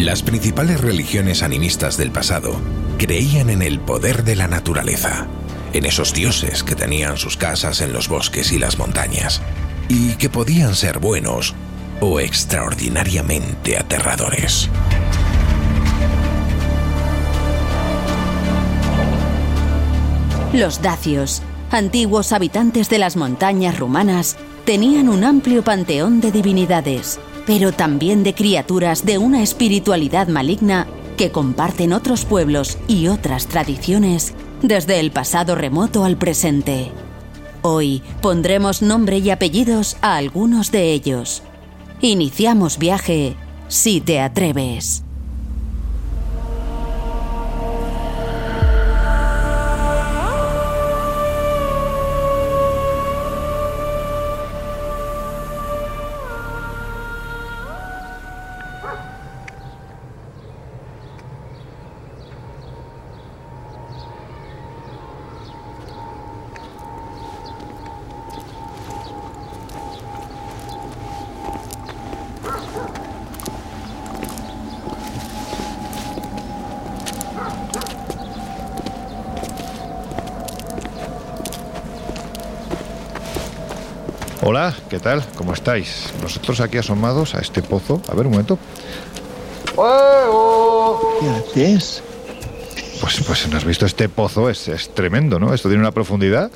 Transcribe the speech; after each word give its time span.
Las 0.00 0.22
principales 0.22 0.80
religiones 0.80 1.42
animistas 1.42 1.98
del 1.98 2.10
pasado 2.10 2.58
creían 2.96 3.50
en 3.50 3.60
el 3.60 3.78
poder 3.80 4.24
de 4.24 4.34
la 4.34 4.48
naturaleza, 4.48 5.26
en 5.74 5.84
esos 5.84 6.14
dioses 6.14 6.64
que 6.64 6.74
tenían 6.74 7.18
sus 7.18 7.36
casas 7.36 7.82
en 7.82 7.92
los 7.92 8.08
bosques 8.08 8.50
y 8.52 8.58
las 8.58 8.78
montañas, 8.78 9.42
y 9.90 10.14
que 10.14 10.30
podían 10.30 10.74
ser 10.74 11.00
buenos 11.00 11.54
o 12.00 12.18
extraordinariamente 12.18 13.76
aterradores. 13.76 14.70
Los 20.54 20.80
dacios, 20.80 21.42
antiguos 21.70 22.32
habitantes 22.32 22.88
de 22.88 22.96
las 22.96 23.16
montañas 23.16 23.78
rumanas, 23.78 24.38
tenían 24.64 25.10
un 25.10 25.24
amplio 25.24 25.62
panteón 25.62 26.22
de 26.22 26.32
divinidades 26.32 27.20
pero 27.46 27.72
también 27.72 28.22
de 28.22 28.34
criaturas 28.34 29.04
de 29.04 29.18
una 29.18 29.42
espiritualidad 29.42 30.28
maligna 30.28 30.86
que 31.16 31.30
comparten 31.30 31.92
otros 31.92 32.24
pueblos 32.24 32.78
y 32.88 33.08
otras 33.08 33.46
tradiciones 33.46 34.34
desde 34.62 35.00
el 35.00 35.10
pasado 35.10 35.54
remoto 35.54 36.04
al 36.04 36.16
presente. 36.16 36.90
Hoy 37.62 38.02
pondremos 38.22 38.80
nombre 38.80 39.18
y 39.18 39.30
apellidos 39.30 39.96
a 40.00 40.16
algunos 40.16 40.72
de 40.72 40.92
ellos. 40.92 41.42
Iniciamos 42.00 42.78
viaje 42.78 43.36
si 43.68 44.00
te 44.00 44.20
atreves. 44.20 45.04
¿Qué 84.90 84.98
tal? 84.98 85.24
¿Cómo 85.36 85.54
estáis? 85.54 86.12
Nosotros 86.20 86.60
aquí 86.60 86.76
asomados 86.76 87.36
a 87.36 87.38
este 87.38 87.62
pozo. 87.62 88.02
A 88.08 88.14
ver, 88.14 88.26
un 88.26 88.32
momento. 88.32 88.58
¿Qué 91.20 91.28
haces? 91.28 92.02
Pues, 93.00 93.22
pues 93.24 93.48
no 93.48 93.56
has 93.56 93.64
visto 93.64 93.86
este 93.86 94.08
pozo, 94.08 94.50
es, 94.50 94.68
es 94.68 94.92
tremendo, 94.92 95.38
¿no? 95.38 95.54
Esto 95.54 95.68
tiene 95.68 95.80
una 95.80 95.92
profundidad. 95.92 96.50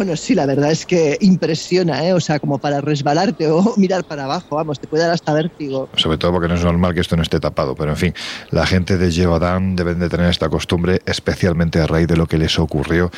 Bueno, 0.00 0.16
sí, 0.16 0.34
la 0.34 0.46
verdad 0.46 0.70
es 0.70 0.86
que 0.86 1.18
impresiona, 1.20 2.02
¿eh? 2.06 2.14
O 2.14 2.20
sea, 2.20 2.40
como 2.40 2.56
para 2.56 2.80
resbalarte 2.80 3.48
o 3.48 3.74
mirar 3.76 4.02
para 4.02 4.24
abajo, 4.24 4.56
vamos, 4.56 4.80
te 4.80 4.86
puede 4.86 5.02
dar 5.02 5.12
hasta 5.12 5.34
vértigo. 5.34 5.90
Sobre 5.94 6.16
todo 6.16 6.32
porque 6.32 6.48
no 6.48 6.54
es 6.54 6.64
normal 6.64 6.94
que 6.94 7.00
esto 7.00 7.16
no 7.16 7.22
esté 7.22 7.38
tapado, 7.38 7.74
pero 7.74 7.90
en 7.90 7.98
fin, 7.98 8.14
la 8.50 8.64
gente 8.64 8.96
de 8.96 9.10
Jeodan 9.10 9.76
deben 9.76 9.98
de 9.98 10.08
tener 10.08 10.30
esta 10.30 10.48
costumbre, 10.48 11.02
especialmente 11.04 11.80
a 11.80 11.86
raíz 11.86 12.08
de 12.08 12.16
lo 12.16 12.26
que 12.26 12.38
les 12.38 12.58
ocurrió 12.58 13.10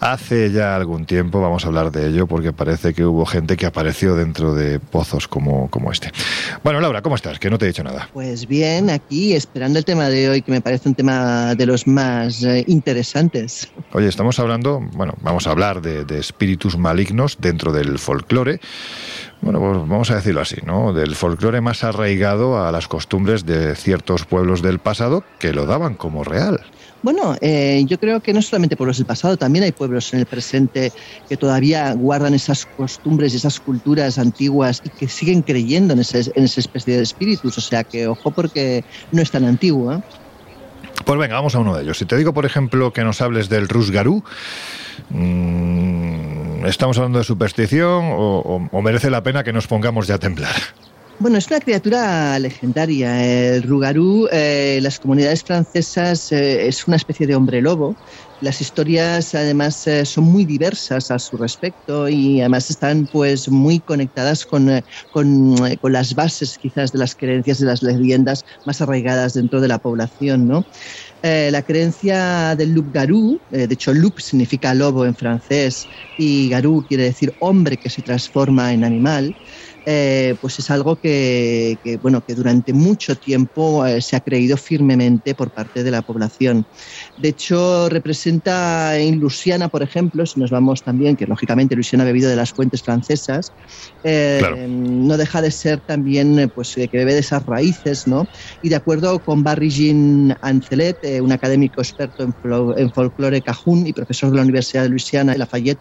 hace 0.00 0.50
ya 0.50 0.76
algún 0.76 1.06
tiempo, 1.06 1.40
vamos 1.40 1.64
a 1.64 1.68
hablar 1.68 1.90
de 1.90 2.08
ello, 2.08 2.26
porque 2.26 2.52
parece 2.52 2.92
que 2.92 3.04
hubo 3.04 3.24
gente 3.24 3.56
que 3.56 3.66
apareció 3.66 4.14
dentro 4.14 4.54
de 4.54 4.78
pozos 4.80 5.28
como, 5.28 5.70
como 5.70 5.92
este. 5.92 6.10
Bueno, 6.62 6.80
Laura, 6.80 7.02
¿cómo 7.02 7.14
estás? 7.14 7.38
Que 7.38 7.50
no 7.50 7.58
te 7.58 7.66
he 7.66 7.68
dicho 7.68 7.84
nada. 7.84 8.08
Pues 8.12 8.46
bien, 8.46 8.90
aquí 8.90 9.32
esperando 9.34 9.78
el 9.78 9.84
tema 9.84 10.08
de 10.08 10.28
hoy, 10.28 10.42
que 10.42 10.52
me 10.52 10.60
parece 10.60 10.88
un 10.88 10.94
tema 10.94 11.54
de 11.54 11.66
los 11.66 11.86
más 11.86 12.42
eh, 12.42 12.64
interesantes. 12.66 13.70
Oye, 13.92 14.08
estamos 14.08 14.38
hablando, 14.38 14.80
bueno, 14.92 15.14
vamos 15.22 15.46
a 15.46 15.50
hablar 15.50 15.80
de, 15.80 16.04
de 16.04 16.15
espíritus 16.18 16.76
malignos 16.76 17.38
dentro 17.40 17.72
del 17.72 17.98
folclore. 17.98 18.60
Bueno, 19.40 19.60
pues 19.60 19.88
vamos 19.88 20.10
a 20.10 20.16
decirlo 20.16 20.40
así, 20.40 20.56
¿no? 20.64 20.92
Del 20.92 21.14
folclore 21.14 21.60
más 21.60 21.84
arraigado 21.84 22.64
a 22.64 22.72
las 22.72 22.88
costumbres 22.88 23.44
de 23.44 23.74
ciertos 23.76 24.24
pueblos 24.24 24.62
del 24.62 24.78
pasado 24.78 25.24
que 25.38 25.52
lo 25.52 25.66
daban 25.66 25.94
como 25.94 26.24
real. 26.24 26.60
Bueno, 27.02 27.36
eh, 27.40 27.84
yo 27.86 28.00
creo 28.00 28.20
que 28.20 28.32
no 28.32 28.42
solamente 28.42 28.76
pueblos 28.76 28.96
del 28.96 29.06
pasado, 29.06 29.36
también 29.36 29.64
hay 29.64 29.72
pueblos 29.72 30.12
en 30.12 30.20
el 30.20 30.26
presente 30.26 30.92
que 31.28 31.36
todavía 31.36 31.92
guardan 31.92 32.34
esas 32.34 32.66
costumbres 32.66 33.32
y 33.32 33.36
esas 33.36 33.60
culturas 33.60 34.18
antiguas 34.18 34.82
y 34.84 34.88
que 34.88 35.06
siguen 35.06 35.42
creyendo 35.42 35.92
en, 35.92 36.00
ese, 36.00 36.32
en 36.34 36.44
esa 36.44 36.60
especie 36.60 36.96
de 36.96 37.02
espíritus. 37.02 37.58
O 37.58 37.60
sea 37.60 37.84
que 37.84 38.08
ojo 38.08 38.30
porque 38.30 38.84
no 39.12 39.22
es 39.22 39.30
tan 39.30 39.44
antiguo. 39.44 39.92
¿eh? 39.92 40.02
Pues 41.04 41.18
venga, 41.18 41.36
vamos 41.36 41.54
a 41.54 41.60
uno 41.60 41.76
de 41.76 41.84
ellos. 41.84 41.98
Si 41.98 42.06
te 42.06 42.16
digo, 42.16 42.32
por 42.34 42.46
ejemplo, 42.46 42.92
que 42.92 43.04
nos 43.04 43.20
hables 43.20 43.48
del 43.48 43.68
Rusgarú, 43.68 44.24
¿estamos 46.66 46.96
hablando 46.98 47.18
de 47.18 47.24
superstición 47.24 48.04
o, 48.12 48.82
merece 48.82 49.10
la 49.10 49.22
pena 49.22 49.44
que 49.44 49.52
nos 49.52 49.66
pongamos 49.66 50.06
ya 50.06 50.14
a 50.14 50.18
temblar? 50.18 50.54
Bueno, 51.18 51.38
es 51.38 51.46
una 51.46 51.60
criatura 51.60 52.38
legendaria. 52.38 53.54
El 53.54 53.62
Rugarú, 53.62 54.28
eh, 54.30 54.80
las 54.82 55.00
comunidades 55.00 55.42
francesas, 55.42 56.30
eh, 56.30 56.68
es 56.68 56.86
una 56.86 56.96
especie 56.96 57.26
de 57.26 57.34
hombre 57.34 57.62
lobo. 57.62 57.96
Las 58.42 58.60
historias, 58.60 59.34
además, 59.34 59.86
eh, 59.86 60.04
son 60.04 60.24
muy 60.24 60.44
diversas 60.44 61.10
a 61.10 61.18
su 61.18 61.38
respecto 61.38 62.06
y 62.06 62.40
además 62.40 62.68
están 62.68 63.08
pues 63.10 63.48
muy 63.48 63.80
conectadas 63.80 64.44
con, 64.44 64.68
eh, 64.68 64.84
con, 65.10 65.56
con, 65.80 65.92
las 65.92 66.14
bases, 66.14 66.58
quizás, 66.58 66.92
de 66.92 66.98
las 66.98 67.14
creencias 67.14 67.60
de 67.60 67.66
las 67.66 67.82
leyendas 67.82 68.44
más 68.66 68.82
arraigadas 68.82 69.32
dentro 69.32 69.62
de 69.62 69.68
la 69.68 69.78
población, 69.78 70.46
¿no? 70.46 70.66
La 71.22 71.62
creencia 71.62 72.54
del 72.56 72.72
loup 72.72 72.90
garou, 72.92 73.42
de 73.48 73.64
hecho 73.70 73.92
loup 73.94 74.18
significa 74.20 74.74
lobo 74.74 75.04
en 75.06 75.14
francés 75.16 75.88
y 76.16 76.48
garou 76.48 76.84
quiere 76.86 77.04
decir 77.04 77.34
hombre 77.38 77.78
que 77.78 77.90
se 77.90 78.02
transforma 78.02 78.72
en 78.72 78.84
animal, 78.84 79.36
eh, 79.88 80.34
pues 80.40 80.58
es 80.58 80.68
algo 80.68 80.98
que, 80.98 81.78
que, 81.80 81.96
bueno, 81.98 82.20
que 82.20 82.34
durante 82.34 82.72
mucho 82.72 83.14
tiempo 83.14 83.86
eh, 83.86 84.02
se 84.02 84.16
ha 84.16 84.20
creído 84.20 84.56
firmemente 84.56 85.36
por 85.36 85.52
parte 85.52 85.84
de 85.84 85.92
la 85.92 86.02
población. 86.02 86.66
De 87.16 87.28
hecho, 87.28 87.88
representa 87.88 88.98
en 88.98 89.20
Luisiana, 89.20 89.68
por 89.68 89.84
ejemplo, 89.84 90.26
si 90.26 90.40
nos 90.40 90.50
vamos 90.50 90.82
también, 90.82 91.14
que 91.14 91.26
lógicamente 91.26 91.76
Luisiana 91.76 92.02
ha 92.02 92.06
bebido 92.06 92.28
de 92.28 92.34
las 92.34 92.50
fuentes 92.50 92.82
francesas, 92.82 93.52
eh, 94.02 94.38
claro. 94.40 94.56
no 94.68 95.16
deja 95.16 95.40
de 95.40 95.52
ser 95.52 95.80
también 95.82 96.50
pues, 96.52 96.74
que 96.74 96.90
bebe 96.92 97.14
de 97.14 97.20
esas 97.20 97.46
raíces, 97.46 98.08
¿no? 98.08 98.28
Y 98.60 98.70
de 98.70 98.76
acuerdo 98.76 99.22
con 99.22 99.44
Barry 99.44 99.70
Jean 99.70 100.36
Ancelet, 100.40 100.98
un 101.20 101.30
académico 101.30 101.80
experto 101.80 102.24
en, 102.24 102.34
en 102.76 102.92
folclore 102.92 103.40
cajún 103.40 103.86
y 103.86 103.92
profesor 103.92 104.30
de 104.30 104.36
la 104.36 104.42
Universidad 104.42 104.82
de 104.82 104.88
Luisiana 104.88 105.36
Lafayette, 105.36 105.80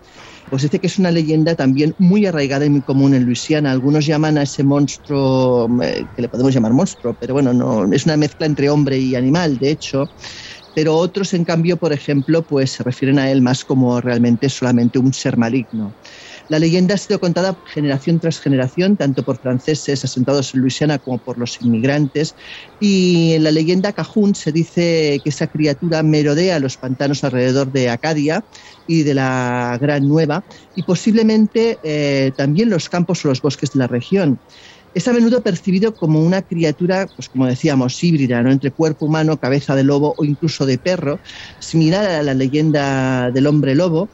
pues 0.56 0.64
dice 0.64 0.80
que 0.80 0.88
es 0.88 0.98
una 0.98 1.12
leyenda 1.12 1.54
también 1.54 1.94
muy 1.98 2.26
arraigada 2.26 2.66
y 2.66 2.70
muy 2.70 2.82
común 2.82 3.14
en 3.14 3.26
Luisiana. 3.26 3.74
Algunos 3.74 4.06
llaman 4.06 4.38
a 4.38 4.44
ese 4.44 4.64
monstruo, 4.64 5.68
eh, 5.84 6.08
que 6.16 6.22
le 6.22 6.30
podemos 6.30 6.54
llamar 6.54 6.72
monstruo, 6.72 7.14
pero 7.14 7.34
bueno, 7.34 7.52
no, 7.52 7.92
es 7.92 8.06
una 8.06 8.16
mezcla 8.16 8.46
entre 8.46 8.70
hombre 8.70 8.98
y 8.98 9.16
animal, 9.16 9.58
de 9.58 9.72
hecho. 9.72 10.14
Pero 10.74 10.96
otros, 10.96 11.34
en 11.34 11.44
cambio, 11.44 11.76
por 11.76 11.92
ejemplo, 11.92 12.46
pues 12.46 12.72
se 12.72 12.84
refieren 12.84 13.20
a 13.20 13.30
él 13.30 13.42
más 13.42 13.66
como 13.66 14.00
realmente 14.00 14.48
solamente 14.48 14.98
un 14.98 15.12
ser 15.12 15.36
maligno. 15.36 15.98
La 16.48 16.60
leyenda 16.60 16.96
ha 16.96 16.98
sido 16.98 17.20
contada 17.20 17.60
generación 17.66 18.20
tras 18.20 18.40
generación, 18.40 18.98
tanto 18.98 19.24
por 19.24 19.40
franceses 19.40 20.04
asentados 20.04 20.54
en 20.54 20.62
Luisiana 20.62 21.00
como 21.00 21.20
por 21.20 21.38
los 21.38 21.60
inmigrantes. 21.62 22.36
Y 22.80 23.34
en 23.34 23.44
la 23.44 23.52
leyenda 23.52 23.94
Cajún 23.94 24.36
se 24.36 24.52
dice 24.52 25.22
que 25.24 25.30
esa 25.30 25.48
criatura 25.48 26.04
merodea 26.04 26.60
los 26.60 26.78
pantanos 26.78 27.24
alrededor 27.24 27.72
de 27.72 27.90
Acadia 27.90 28.46
y 28.86 29.04
de 29.04 29.16
la 29.16 29.78
Gran 29.82 30.08
Nueva 30.08 30.46
y 30.76 30.84
posiblemente 30.84 31.80
eh, 31.82 32.32
también 32.36 32.70
los 32.70 32.90
campos 32.90 33.26
o 33.26 33.30
los 33.30 33.42
bosques 33.42 33.72
de 33.72 33.80
la 33.80 33.88
región. 33.88 34.40
Es 34.96 35.10
a 35.10 35.14
menudo 35.14 35.44
percibido 35.44 35.98
como 35.98 36.22
una 36.22 36.42
criatura, 36.42 37.12
pues 37.14 37.28
como 37.28 37.46
decíamos, 37.48 38.02
híbrida, 38.02 38.42
¿no? 38.42 38.50
entre 38.50 38.72
cuerpo 38.72 39.08
humano, 39.08 39.38
cabeza 39.38 39.76
de 39.76 39.84
lobo 39.84 40.16
o 40.18 40.24
incluso 40.24 40.66
de 40.66 40.78
perro, 40.78 41.20
similar 41.60 42.06
a 42.06 42.24
la 42.24 42.34
leyenda 42.34 43.30
del 43.32 43.48
hombre 43.48 43.76
lobo, 43.76 44.14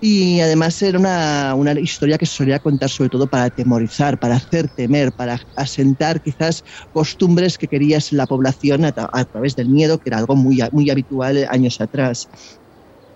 y 0.00 0.40
además 0.40 0.80
era 0.80 0.98
una, 0.98 1.54
una, 1.54 1.78
historia 1.78 2.16
que 2.16 2.26
se 2.26 2.34
solía 2.36 2.58
contar 2.58 2.88
sobre 2.88 3.10
todo 3.10 3.28
para 3.28 3.44
atemorizar, 3.44 4.18
para 4.18 4.36
hacer 4.36 4.68
temer, 4.68 5.12
para 5.12 5.38
asentar 5.54 6.22
quizás 6.22 6.64
costumbres 6.90 7.58
que 7.58 7.68
querías 7.68 8.10
la 8.12 8.26
población 8.26 8.86
a, 8.86 8.94
a 8.96 9.24
través 9.26 9.54
del 9.56 9.68
miedo, 9.68 9.98
que 9.98 10.08
era 10.08 10.18
algo 10.18 10.36
muy, 10.36 10.60
muy 10.72 10.90
habitual 10.90 11.46
años 11.50 11.80
atrás. 11.80 12.28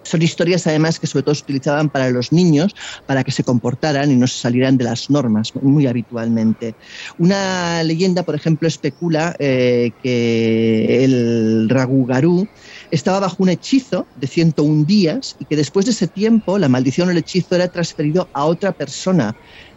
Son 0.05 0.21
historias 0.21 0.67
además 0.67 1.01
que 1.01 1.07
sobre 1.07 1.23
todo 1.23 1.35
se 1.35 1.43
utilizaban 1.43 1.89
para 1.89 2.11
los 2.11 2.31
niños, 2.31 2.75
para 3.07 3.25
que 3.25 3.33
se 3.33 3.43
comportaran 3.43 4.11
y 4.11 4.17
no 4.17 4.27
se 4.27 4.39
salieran 4.39 4.77
de 4.77 4.85
las 4.85 5.09
normas 5.09 5.53
muy 5.55 5.87
habitualmente. 5.87 6.75
Una 7.17 7.83
leyenda, 7.83 8.23
por 8.23 8.35
ejemplo, 8.35 8.69
especula 8.69 9.35
eh, 9.39 9.93
que 10.03 11.05
el 11.05 11.69
Ragugarú 11.71 12.47
estaba 12.95 13.21
bajo 13.21 13.43
un 13.43 13.49
hechizo 13.49 14.09
de 14.15 14.27
101 14.27 14.85
días 14.85 15.35
y 15.39 15.47
que 15.47 15.57
después 15.57 15.87
de 15.87 15.93
ese 15.93 16.09
tiempo 16.09 16.59
la 16.59 16.69
maldición 16.69 17.09
o 17.09 17.11
el 17.11 17.19
hechizo 17.19 17.55
era 17.57 17.69
transferido 17.69 18.31
a 18.33 18.45
otra 18.47 18.73
persona 18.73 19.37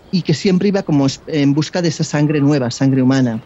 y 0.10 0.24
que 0.24 0.34
siempre 0.34 0.70
iba 0.70 0.84
como 0.84 1.08
en 1.26 1.54
busca 1.54 1.82
de 1.82 1.90
esa 1.90 2.04
sangre 2.04 2.40
nueva, 2.40 2.72
sangre 2.72 3.02
humana. 3.02 3.42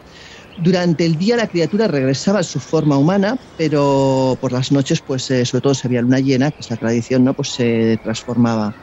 Durante 0.56 1.06
el 1.06 1.18
día 1.18 1.38
la 1.38 1.48
criatura 1.48 1.88
regresaba 1.88 2.40
a 2.40 2.44
su 2.44 2.60
forma 2.60 2.98
humana, 2.98 3.38
pero 3.56 4.38
por 4.42 4.52
las 4.52 4.72
noches, 4.72 5.02
pues 5.02 5.30
eh, 5.32 5.46
sobre 5.46 5.62
todo 5.62 5.74
si 5.74 5.88
había 5.88 6.02
luna 6.02 6.20
llena, 6.20 6.52
que 6.52 6.62
es 6.62 6.70
la 6.70 6.78
tradición, 6.78 7.24
¿no? 7.24 7.34
Pues 7.34 7.54
se 7.54 7.98
transformaba. 8.04 8.76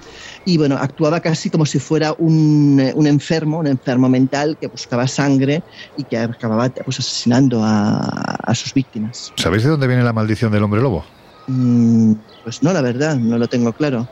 Y 0.44 0.56
bueno, 0.56 0.76
actuaba 0.76 1.20
casi 1.20 1.50
como 1.50 1.66
si 1.66 1.78
fuera 1.78 2.14
un, 2.18 2.92
un 2.94 3.06
enfermo, 3.06 3.58
un 3.58 3.66
enfermo 3.66 4.08
mental 4.08 4.56
que 4.60 4.66
buscaba 4.66 5.06
sangre 5.06 5.62
y 5.96 6.04
que 6.04 6.18
acababa 6.18 6.68
pues, 6.70 7.00
asesinando 7.00 7.62
a, 7.62 7.98
a 7.98 8.54
sus 8.54 8.72
víctimas. 8.72 9.32
¿Sabéis 9.36 9.64
de 9.64 9.70
dónde 9.70 9.86
viene 9.86 10.02
la 10.02 10.12
maldición 10.12 10.50
del 10.52 10.62
hombre 10.62 10.80
lobo? 10.80 11.04
Mm, 11.48 12.12
pues 12.44 12.62
no, 12.62 12.72
la 12.72 12.80
verdad, 12.80 13.16
no 13.16 13.38
lo 13.38 13.46
tengo 13.48 13.72
claro. 13.72 14.08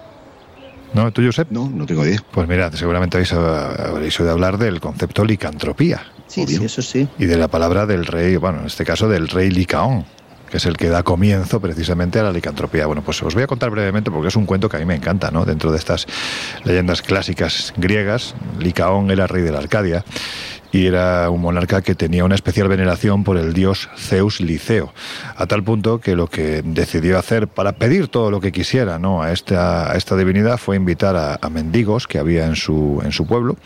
¿No? 0.94 1.12
¿Tú, 1.12 1.22
Josep? 1.22 1.50
No, 1.50 1.68
no 1.68 1.84
tengo 1.84 2.06
idea. 2.06 2.22
Pues 2.30 2.48
mirad, 2.48 2.72
seguramente 2.72 3.16
habéis, 3.16 3.32
habréis 3.32 4.18
oído 4.18 4.32
hablar 4.32 4.56
del 4.56 4.80
concepto 4.80 5.24
licantropía. 5.24 6.02
Sí, 6.26 6.46
sí, 6.46 6.64
eso 6.64 6.82
sí. 6.82 7.08
Y 7.18 7.26
de 7.26 7.36
la 7.36 7.48
palabra 7.48 7.86
del 7.86 8.06
rey, 8.06 8.36
bueno, 8.36 8.60
en 8.60 8.66
este 8.66 8.84
caso 8.84 9.08
del 9.08 9.28
rey 9.28 9.50
Licaón, 9.50 10.04
que 10.50 10.58
es 10.58 10.66
el 10.66 10.76
que 10.76 10.88
da 10.88 11.02
comienzo 11.02 11.60
precisamente 11.60 12.18
a 12.18 12.22
la 12.22 12.32
licantropía. 12.32 12.86
Bueno, 12.86 13.02
pues 13.02 13.22
os 13.22 13.34
voy 13.34 13.42
a 13.42 13.46
contar 13.46 13.70
brevemente 13.70 14.10
porque 14.10 14.28
es 14.28 14.36
un 14.36 14.46
cuento 14.46 14.68
que 14.68 14.76
a 14.76 14.80
mí 14.80 14.86
me 14.86 14.94
encanta, 14.94 15.30
¿no? 15.30 15.44
Dentro 15.44 15.70
de 15.72 15.78
estas 15.78 16.06
leyendas 16.64 17.02
clásicas 17.02 17.72
griegas, 17.76 18.34
Licaón 18.58 19.10
era 19.10 19.26
rey 19.26 19.42
de 19.42 19.52
la 19.52 19.58
Arcadia 19.58 20.04
y 20.72 20.86
era 20.86 21.30
un 21.30 21.40
monarca 21.40 21.80
que 21.80 21.94
tenía 21.94 22.24
una 22.24 22.34
especial 22.34 22.68
veneración 22.68 23.24
por 23.24 23.38
el 23.38 23.52
dios 23.52 23.88
Zeus 23.96 24.40
Liceo, 24.40 24.92
a 25.36 25.46
tal 25.46 25.62
punto 25.62 26.00
que 26.00 26.16
lo 26.16 26.26
que 26.26 26.62
decidió 26.64 27.18
hacer 27.18 27.48
para 27.48 27.72
pedir 27.72 28.08
todo 28.08 28.30
lo 28.30 28.40
que 28.40 28.52
quisiera 28.52 28.98
¿no? 28.98 29.22
a, 29.22 29.32
esta, 29.32 29.90
a 29.90 29.96
esta 29.96 30.16
divinidad 30.16 30.58
fue 30.58 30.76
invitar 30.76 31.16
a, 31.16 31.38
a 31.40 31.48
mendigos 31.48 32.06
que 32.06 32.18
había 32.18 32.46
en 32.46 32.56
su, 32.56 33.00
en 33.04 33.12
su 33.12 33.26
pueblo 33.26 33.56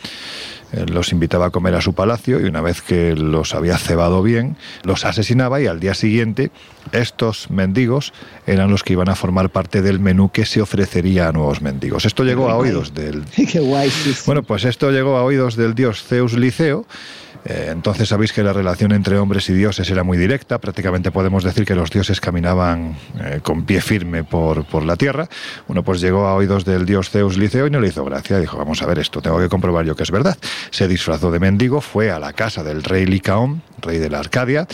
los 0.72 1.12
invitaba 1.12 1.46
a 1.46 1.50
comer 1.50 1.74
a 1.74 1.80
su 1.80 1.94
palacio 1.94 2.40
y 2.40 2.44
una 2.44 2.60
vez 2.60 2.82
que 2.82 3.14
los 3.14 3.54
había 3.54 3.76
cebado 3.78 4.22
bien, 4.22 4.56
los 4.84 5.04
asesinaba 5.04 5.60
y 5.60 5.66
al 5.66 5.80
día 5.80 5.94
siguiente 5.94 6.50
estos 6.92 7.50
mendigos 7.50 8.12
eran 8.46 8.70
los 8.70 8.82
que 8.82 8.94
iban 8.94 9.08
a 9.08 9.14
formar 9.14 9.50
parte 9.50 9.82
del 9.82 10.00
menú 10.00 10.30
que 10.30 10.46
se 10.46 10.60
ofrecería 10.60 11.28
a 11.28 11.32
nuevos 11.32 11.60
mendigos. 11.62 12.04
Esto 12.04 12.24
llegó 12.24 12.50
a 12.50 12.56
oídos 12.56 12.94
del... 12.94 13.24
Qué 13.50 13.60
guay, 13.60 13.90
sí, 13.90 14.14
sí. 14.14 14.22
Bueno, 14.26 14.42
pues 14.42 14.64
esto 14.64 14.90
llegó 14.90 15.16
a 15.16 15.24
oídos 15.24 15.56
del 15.56 15.74
dios 15.74 16.02
Zeus 16.02 16.34
Liceo 16.34 16.80
eh, 16.80 17.29
entonces 17.44 18.08
sabéis 18.08 18.32
que 18.32 18.42
la 18.42 18.52
relación 18.52 18.92
entre 18.92 19.18
hombres 19.18 19.48
y 19.48 19.54
dioses 19.54 19.88
era 19.90 20.04
muy 20.04 20.18
directa, 20.18 20.58
prácticamente 20.58 21.10
podemos 21.10 21.42
decir 21.42 21.64
que 21.64 21.74
los 21.74 21.90
dioses 21.90 22.20
caminaban 22.20 22.96
eh, 23.18 23.40
con 23.42 23.64
pie 23.64 23.80
firme 23.80 24.24
por, 24.24 24.64
por, 24.66 24.84
la 24.84 24.96
tierra. 24.96 25.28
Bueno, 25.66 25.82
pues 25.82 26.00
llegó 26.00 26.26
a 26.26 26.34
oídos 26.34 26.64
del 26.64 26.84
dios 26.84 27.10
Zeus 27.10 27.38
Liceo 27.38 27.66
y 27.66 27.70
no 27.70 27.80
le 27.80 27.88
hizo 27.88 28.04
gracia, 28.04 28.38
dijo, 28.38 28.58
vamos 28.58 28.82
a 28.82 28.86
ver 28.86 28.98
esto, 28.98 29.22
tengo 29.22 29.38
que 29.38 29.48
comprobar 29.48 29.86
yo 29.86 29.96
que 29.96 30.02
es 30.02 30.10
verdad. 30.10 30.36
Se 30.70 30.86
disfrazó 30.86 31.30
de 31.30 31.40
mendigo, 31.40 31.80
fue 31.80 32.10
a 32.10 32.18
la 32.18 32.32
casa 32.32 32.62
del 32.62 32.82
rey 32.82 33.06
Licaón, 33.06 33.62
rey 33.80 33.98
de 33.98 34.10
la 34.10 34.18
Arcadia, 34.18 34.66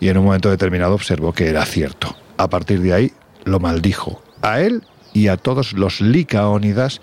y 0.00 0.08
en 0.08 0.18
un 0.18 0.24
momento 0.24 0.50
determinado 0.50 0.94
observó 0.94 1.32
que 1.32 1.48
era 1.48 1.64
cierto. 1.64 2.16
A 2.36 2.48
partir 2.48 2.80
de 2.80 2.92
ahí 2.92 3.12
lo 3.44 3.60
maldijo 3.60 4.22
a 4.42 4.60
él 4.60 4.82
y 5.12 5.28
a 5.28 5.36
todos 5.36 5.72
los 5.72 6.00
licaónidas 6.00 7.00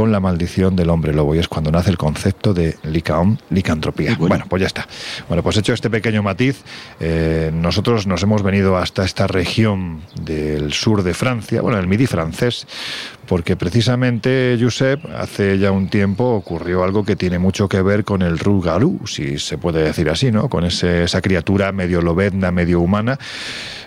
con 0.00 0.12
la 0.12 0.18
maldición 0.18 0.76
del 0.76 0.88
hombre 0.88 1.12
lobo 1.12 1.34
y 1.34 1.40
es 1.40 1.46
cuando 1.46 1.70
nace 1.70 1.90
el 1.90 1.98
concepto 1.98 2.54
de 2.54 2.78
licaón, 2.84 3.38
licantropía. 3.50 4.14
Bueno. 4.16 4.28
bueno. 4.28 4.44
pues 4.48 4.60
ya 4.60 4.66
está. 4.66 4.88
Bueno, 5.28 5.42
pues 5.42 5.58
hecho 5.58 5.74
este 5.74 5.90
pequeño 5.90 6.22
matiz, 6.22 6.62
eh, 7.00 7.50
nosotros 7.52 8.06
nos 8.06 8.22
hemos 8.22 8.42
venido 8.42 8.78
hasta 8.78 9.04
esta 9.04 9.26
región 9.26 10.00
del 10.22 10.72
sur 10.72 11.02
de 11.02 11.12
Francia, 11.12 11.60
bueno, 11.60 11.78
el 11.78 11.86
midi 11.86 12.06
francés, 12.06 12.66
porque 13.26 13.56
precisamente, 13.56 14.58
Josep, 14.58 15.04
hace 15.14 15.58
ya 15.58 15.70
un 15.70 15.88
tiempo 15.88 16.24
ocurrió 16.30 16.82
algo 16.82 17.04
que 17.04 17.14
tiene 17.14 17.38
mucho 17.38 17.68
que 17.68 17.82
ver 17.82 18.02
con 18.02 18.22
el 18.22 18.38
rougarou, 18.38 19.06
si 19.06 19.38
se 19.38 19.58
puede 19.58 19.82
decir 19.82 20.08
así, 20.08 20.32
¿no? 20.32 20.48
Con 20.48 20.64
ese, 20.64 21.04
esa 21.04 21.20
criatura 21.20 21.72
medio 21.72 22.00
lobezna, 22.00 22.50
medio 22.50 22.80
humana. 22.80 23.18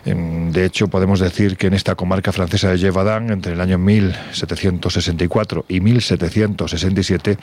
De 0.05 0.65
hecho, 0.65 0.89
podemos 0.89 1.21
decir 1.21 1.55
que 1.55 1.67
en 1.67 1.73
esta 1.73 1.95
comarca 1.95 2.33
francesa 2.33 2.71
de 2.71 2.77
Gévaudan, 2.77 3.31
entre 3.31 3.53
el 3.53 3.61
año 3.61 3.77
1764 3.77 5.65
y 5.69 5.79
1767, 6.11 7.37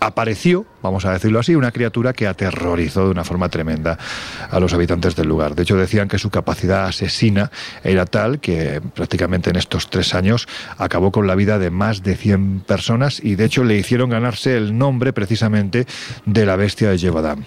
apareció, 0.00 0.66
vamos 0.82 1.04
a 1.04 1.12
decirlo 1.12 1.40
así, 1.40 1.54
una 1.54 1.72
criatura 1.72 2.12
que 2.12 2.26
aterrorizó 2.26 3.04
de 3.04 3.10
una 3.10 3.24
forma 3.24 3.48
tremenda 3.48 3.98
a 4.50 4.60
los 4.60 4.72
habitantes 4.72 5.16
del 5.16 5.28
lugar. 5.28 5.54
De 5.54 5.62
hecho, 5.62 5.76
decían 5.76 6.08
que 6.08 6.18
su 6.18 6.30
capacidad 6.30 6.86
asesina 6.86 7.50
era 7.82 8.06
tal 8.06 8.40
que 8.40 8.80
prácticamente 8.94 9.50
en 9.50 9.56
estos 9.56 9.90
tres 9.90 10.14
años 10.14 10.46
acabó 10.78 11.12
con 11.12 11.26
la 11.26 11.34
vida 11.34 11.58
de 11.58 11.70
más 11.70 12.02
de 12.02 12.16
100 12.16 12.60
personas 12.60 13.20
y 13.22 13.34
de 13.34 13.44
hecho 13.44 13.64
le 13.64 13.76
hicieron 13.76 14.10
ganarse 14.10 14.56
el 14.56 14.76
nombre 14.76 15.12
precisamente 15.12 15.86
de 16.24 16.46
la 16.46 16.56
bestia 16.56 16.90
de 16.90 16.98
Gévaudan. 16.98 17.46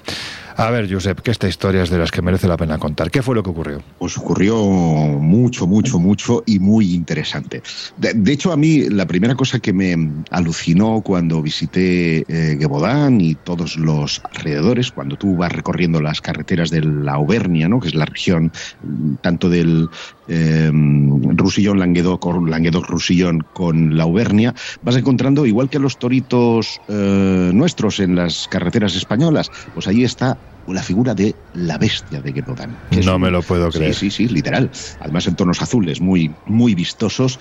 A 0.59 0.71
ver, 0.71 0.93
Josep, 0.93 1.21
que 1.21 1.31
esta 1.31 1.47
historia 1.47 1.83
es 1.83 1.89
de 1.89 1.97
las 1.97 2.11
que 2.11 2.21
merece 2.21 2.45
la 2.45 2.57
pena 2.57 2.77
contar. 2.77 3.09
¿Qué 3.09 3.21
fue 3.21 3.33
lo 3.33 3.41
que 3.41 3.49
ocurrió? 3.49 3.81
Pues 3.97 4.17
ocurrió 4.17 4.57
mucho, 4.57 5.65
mucho, 5.67 5.99
mucho 5.99 6.43
y 6.45 6.59
muy 6.59 6.93
interesante. 6.93 7.63
De, 7.95 8.33
hecho, 8.33 8.51
a 8.51 8.57
mí 8.57 8.89
la 8.89 9.07
primera 9.07 9.35
cosa 9.35 9.59
que 9.59 9.71
me 9.71 9.95
alucinó 10.31 10.99
cuando 10.99 11.41
visité 11.41 12.25
eh, 12.27 12.57
Gebodán 12.59 13.21
y 13.21 13.35
todos 13.35 13.77
los 13.77 14.21
alrededores, 14.33 14.91
cuando 14.91 15.15
tú 15.15 15.37
vas 15.37 15.53
recorriendo 15.53 16.01
las 16.01 16.19
carreteras 16.19 16.71
de 16.71 16.81
la 16.81 17.13
Auvernia, 17.13 17.69
¿no? 17.69 17.79
que 17.79 17.87
es 17.87 17.95
la 17.95 18.03
región 18.03 18.51
tanto 19.21 19.49
del 19.49 19.87
eh, 20.27 20.71
Roussillon, 20.73 21.79
Languedoc, 21.79 22.25
Languedoc 22.49 22.85
Roussillon 22.85 23.45
con 23.53 23.95
la 23.95 24.03
Auvernia, 24.03 24.53
vas 24.81 24.97
encontrando, 24.97 25.45
igual 25.45 25.69
que 25.69 25.79
los 25.79 25.97
toritos 25.97 26.81
eh, 26.89 27.51
nuestros 27.53 28.01
en 28.01 28.17
las 28.17 28.49
carreteras 28.49 28.93
españolas, 28.97 29.49
pues 29.73 29.87
ahí 29.87 30.03
está 30.03 30.37
la 30.73 30.83
figura 30.83 31.13
de 31.13 31.35
la 31.53 31.77
bestia 31.77 32.21
de 32.21 32.33
Gebodán. 32.33 32.77
No 33.03 33.15
un, 33.15 33.21
me 33.21 33.31
lo 33.31 33.41
puedo 33.41 33.69
creer. 33.69 33.93
Sí, 33.93 34.09
sí, 34.11 34.27
sí, 34.27 34.33
literal. 34.33 34.69
Además 34.99 35.27
en 35.27 35.35
tonos 35.35 35.61
azules, 35.61 36.01
muy, 36.01 36.33
muy 36.45 36.75
vistosos. 36.75 37.39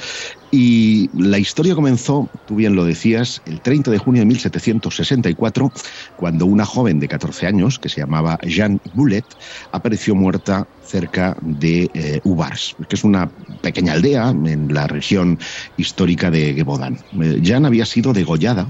Y 0.51 1.11
la 1.15 1.39
historia 1.39 1.75
comenzó, 1.75 2.29
tú 2.47 2.57
bien 2.57 2.75
lo 2.75 2.85
decías, 2.85 3.43
el 3.45 3.61
30 3.61 3.91
de 3.91 3.99
junio 3.99 4.23
de 4.23 4.27
1764, 4.27 5.73
cuando 6.17 6.47
una 6.47 6.65
joven 6.65 7.01
de 7.01 7.09
14 7.09 7.47
años, 7.47 7.79
que 7.79 7.89
se 7.89 8.01
llamaba 8.01 8.39
Jeanne 8.43 8.79
Boulet, 8.95 9.27
apareció 9.73 10.15
muerta 10.15 10.67
cerca 10.83 11.37
de 11.43 11.91
eh, 11.93 12.21
Ubars, 12.25 12.75
que 12.89 12.97
es 12.97 13.05
una 13.05 13.31
pequeña 13.61 13.93
aldea 13.93 14.31
en 14.31 14.73
la 14.73 14.87
región 14.87 15.39
histórica 15.77 16.31
de 16.31 16.55
Gebodán. 16.55 16.99
Eh, 17.21 17.41
Jeanne 17.43 17.67
había 17.67 17.85
sido 17.85 18.15
degollada 18.15 18.67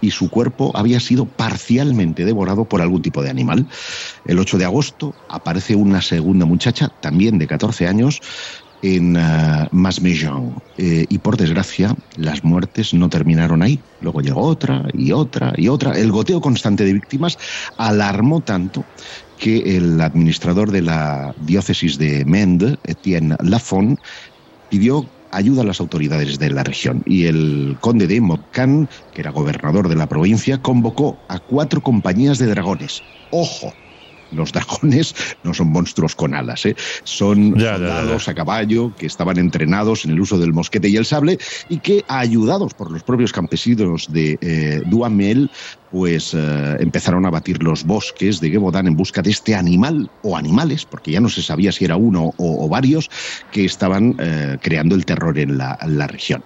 y 0.00 0.10
su 0.10 0.28
cuerpo 0.28 0.72
había 0.74 1.00
sido 1.00 1.26
parcialmente 1.26 2.24
devorado 2.24 2.66
por 2.66 2.82
algún 2.82 3.02
tipo 3.02 3.22
de 3.22 3.30
animal. 3.30 3.66
El 4.26 4.38
8 4.38 4.58
de 4.58 4.64
agosto 4.64 5.14
aparece 5.28 5.74
una 5.74 6.02
segunda 6.02 6.46
muchacha, 6.46 6.88
también 7.00 7.38
de 7.38 7.46
14 7.46 7.86
años, 7.86 8.20
en 8.82 9.16
uh, 9.16 9.66
y 10.76 11.18
por 11.18 11.36
desgracia, 11.36 11.94
las 12.16 12.44
muertes 12.44 12.92
no 12.94 13.08
terminaron 13.08 13.62
ahí. 13.62 13.80
Luego 14.00 14.20
llegó 14.20 14.42
otra 14.42 14.84
y 14.92 15.12
otra 15.12 15.52
y 15.56 15.68
otra. 15.68 15.92
El 15.92 16.12
goteo 16.12 16.40
constante 16.40 16.84
de 16.84 16.92
víctimas 16.92 17.38
alarmó 17.78 18.40
tanto 18.40 18.84
que 19.38 19.76
el 19.76 20.00
administrador 20.00 20.70
de 20.70 20.82
la 20.82 21.34
diócesis 21.40 21.98
de 21.98 22.24
Mende, 22.24 22.76
Etienne 22.84 23.36
Lafon, 23.42 23.98
pidió 24.68 25.06
ayuda 25.32 25.62
a 25.62 25.66
las 25.66 25.80
autoridades 25.80 26.38
de 26.38 26.50
la 26.50 26.64
región 26.64 27.02
y 27.06 27.26
el 27.26 27.76
conde 27.80 28.06
de 28.06 28.20
Mocán, 28.20 28.88
que 29.12 29.20
era 29.20 29.30
gobernador 29.30 29.88
de 29.88 29.96
la 29.96 30.06
provincia, 30.06 30.58
convocó 30.62 31.18
a 31.28 31.38
cuatro 31.38 31.82
compañías 31.82 32.38
de 32.38 32.46
dragones. 32.46 33.02
¡Ojo! 33.30 33.72
Los 34.32 34.52
dragones 34.52 35.14
no 35.44 35.54
son 35.54 35.68
monstruos 35.68 36.14
con 36.14 36.34
alas, 36.34 36.66
¿eh? 36.66 36.76
son 37.04 37.58
soldados 37.58 38.28
a 38.28 38.34
caballo 38.34 38.92
que 38.96 39.06
estaban 39.06 39.38
entrenados 39.38 40.04
en 40.04 40.12
el 40.12 40.20
uso 40.20 40.38
del 40.38 40.52
mosquete 40.52 40.88
y 40.88 40.96
el 40.96 41.04
sable 41.04 41.38
y 41.68 41.78
que, 41.78 42.04
ayudados 42.08 42.74
por 42.74 42.90
los 42.90 43.02
propios 43.02 43.32
campesinos 43.32 44.12
de 44.12 44.38
eh, 44.40 44.82
Duamel, 44.86 45.50
pues 45.90 46.34
eh, 46.34 46.76
empezaron 46.80 47.26
a 47.26 47.30
batir 47.30 47.62
los 47.62 47.84
bosques 47.84 48.40
de 48.40 48.50
Gebodan 48.50 48.86
en 48.86 48.96
busca 48.96 49.22
de 49.22 49.30
este 49.30 49.54
animal 49.54 50.10
o 50.22 50.36
animales, 50.36 50.84
porque 50.84 51.12
ya 51.12 51.20
no 51.20 51.28
se 51.28 51.42
sabía 51.42 51.72
si 51.72 51.84
era 51.84 51.96
uno 51.96 52.32
o, 52.36 52.68
varios, 52.68 53.10
que 53.52 53.64
estaban 53.64 54.16
eh, 54.18 54.58
creando 54.60 54.94
el 54.94 55.04
terror 55.04 55.38
en 55.38 55.58
la 55.58 56.06
región 56.08 56.42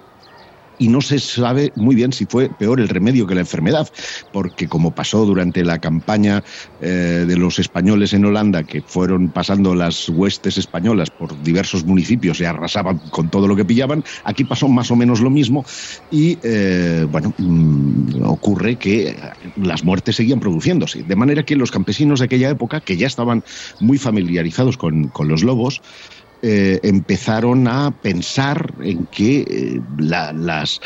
y 0.80 0.88
no 0.88 1.02
se 1.02 1.20
sabe 1.20 1.72
muy 1.76 1.94
bien 1.94 2.12
si 2.12 2.24
fue 2.24 2.48
peor 2.48 2.80
el 2.80 2.88
remedio 2.88 3.26
que 3.26 3.34
la 3.34 3.42
enfermedad, 3.42 3.86
porque 4.32 4.66
como 4.66 4.94
pasó 4.94 5.26
durante 5.26 5.62
la 5.62 5.78
campaña 5.78 6.42
eh, 6.80 7.26
de 7.28 7.36
los 7.36 7.58
españoles 7.58 8.14
en 8.14 8.24
Holanda, 8.24 8.64
que 8.64 8.80
fueron 8.80 9.30
pasando 9.30 9.74
las 9.74 10.08
huestes 10.08 10.56
españolas 10.56 11.10
por 11.10 11.40
diversos 11.42 11.84
municipios 11.84 12.40
y 12.40 12.46
arrasaban 12.46 12.98
con 13.10 13.28
todo 13.28 13.46
lo 13.46 13.56
que 13.56 13.66
pillaban, 13.66 14.02
aquí 14.24 14.44
pasó 14.44 14.68
más 14.68 14.90
o 14.90 14.96
menos 14.96 15.20
lo 15.20 15.28
mismo 15.28 15.66
y, 16.10 16.38
eh, 16.42 17.06
bueno, 17.10 17.34
mm, 17.36 18.24
ocurre 18.24 18.76
que 18.76 19.14
las 19.56 19.84
muertes 19.84 20.16
seguían 20.16 20.40
produciéndose, 20.40 21.02
de 21.02 21.16
manera 21.16 21.44
que 21.44 21.56
los 21.56 21.70
campesinos 21.70 22.20
de 22.20 22.24
aquella 22.24 22.48
época, 22.48 22.80
que 22.80 22.96
ya 22.96 23.06
estaban 23.06 23.44
muy 23.80 23.98
familiarizados 23.98 24.78
con, 24.78 25.08
con 25.08 25.28
los 25.28 25.42
lobos, 25.42 25.82
eh, 26.42 26.80
empezaron 26.82 27.68
a 27.68 27.90
pensar 27.90 28.72
en 28.80 29.04
que 29.06 29.40
eh, 29.40 29.80
las, 29.98 30.80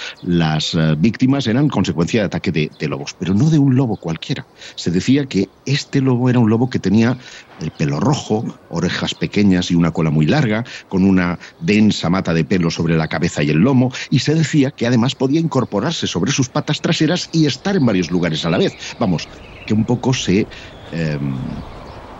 eh, 0.75 0.95
víctimas 0.99 1.47
eran 1.47 1.69
consecuencia 1.69 2.23
de 2.23 2.27
ataque 2.27 2.51
de, 2.51 2.89
lobos, 2.89 3.15
pero 3.17 3.35
no 3.35 3.49
de 3.51 3.59
un 3.59 3.77
lobo 3.77 3.97
cualquiera. 3.97 4.45
Se 4.75 4.91
decía 4.91 5.27
que 5.27 5.49
este 5.65 6.01
lobo 6.01 6.29
era 6.29 6.41
un 6.41 6.51
lobo 6.51 6.69
que 6.69 6.81
tenía 6.81 7.17
el 7.61 7.71
pelo 7.71 8.01
rojo, 8.01 8.45
orejas 8.69 9.15
pequeñas 9.15 9.71
y 9.71 9.77
una 9.77 9.93
cola 9.93 10.11
muy 10.11 10.27
larga, 10.27 10.65
con 10.89 11.05
una 11.05 11.39
densa 11.61 12.11
mata 12.11 12.35
de 12.35 12.45
pelo 12.45 12.69
sobre 12.71 12.97
la 12.97 13.07
cabeza 13.07 13.45
y 13.45 13.51
el 13.51 13.59
lomo, 13.59 13.93
y 14.11 14.19
se 14.19 14.35
decía 14.35 14.73
que 14.73 14.89
además 14.89 15.15
podía 15.15 15.39
incorporarse 15.39 16.09
sobre 16.09 16.33
sus 16.33 16.49
patas 16.49 16.81
traseras 16.81 17.31
y 17.33 17.47
estar 17.47 17.77
en 17.77 17.87
varios 17.87 18.11
lugares 18.11 18.45
a 18.45 18.51
la 18.51 18.59
vez. 18.59 18.75
Vamos, 18.99 19.29
que 19.67 19.75
un 19.75 19.85
poco 19.85 20.13
se 20.13 20.49
em, 20.91 21.37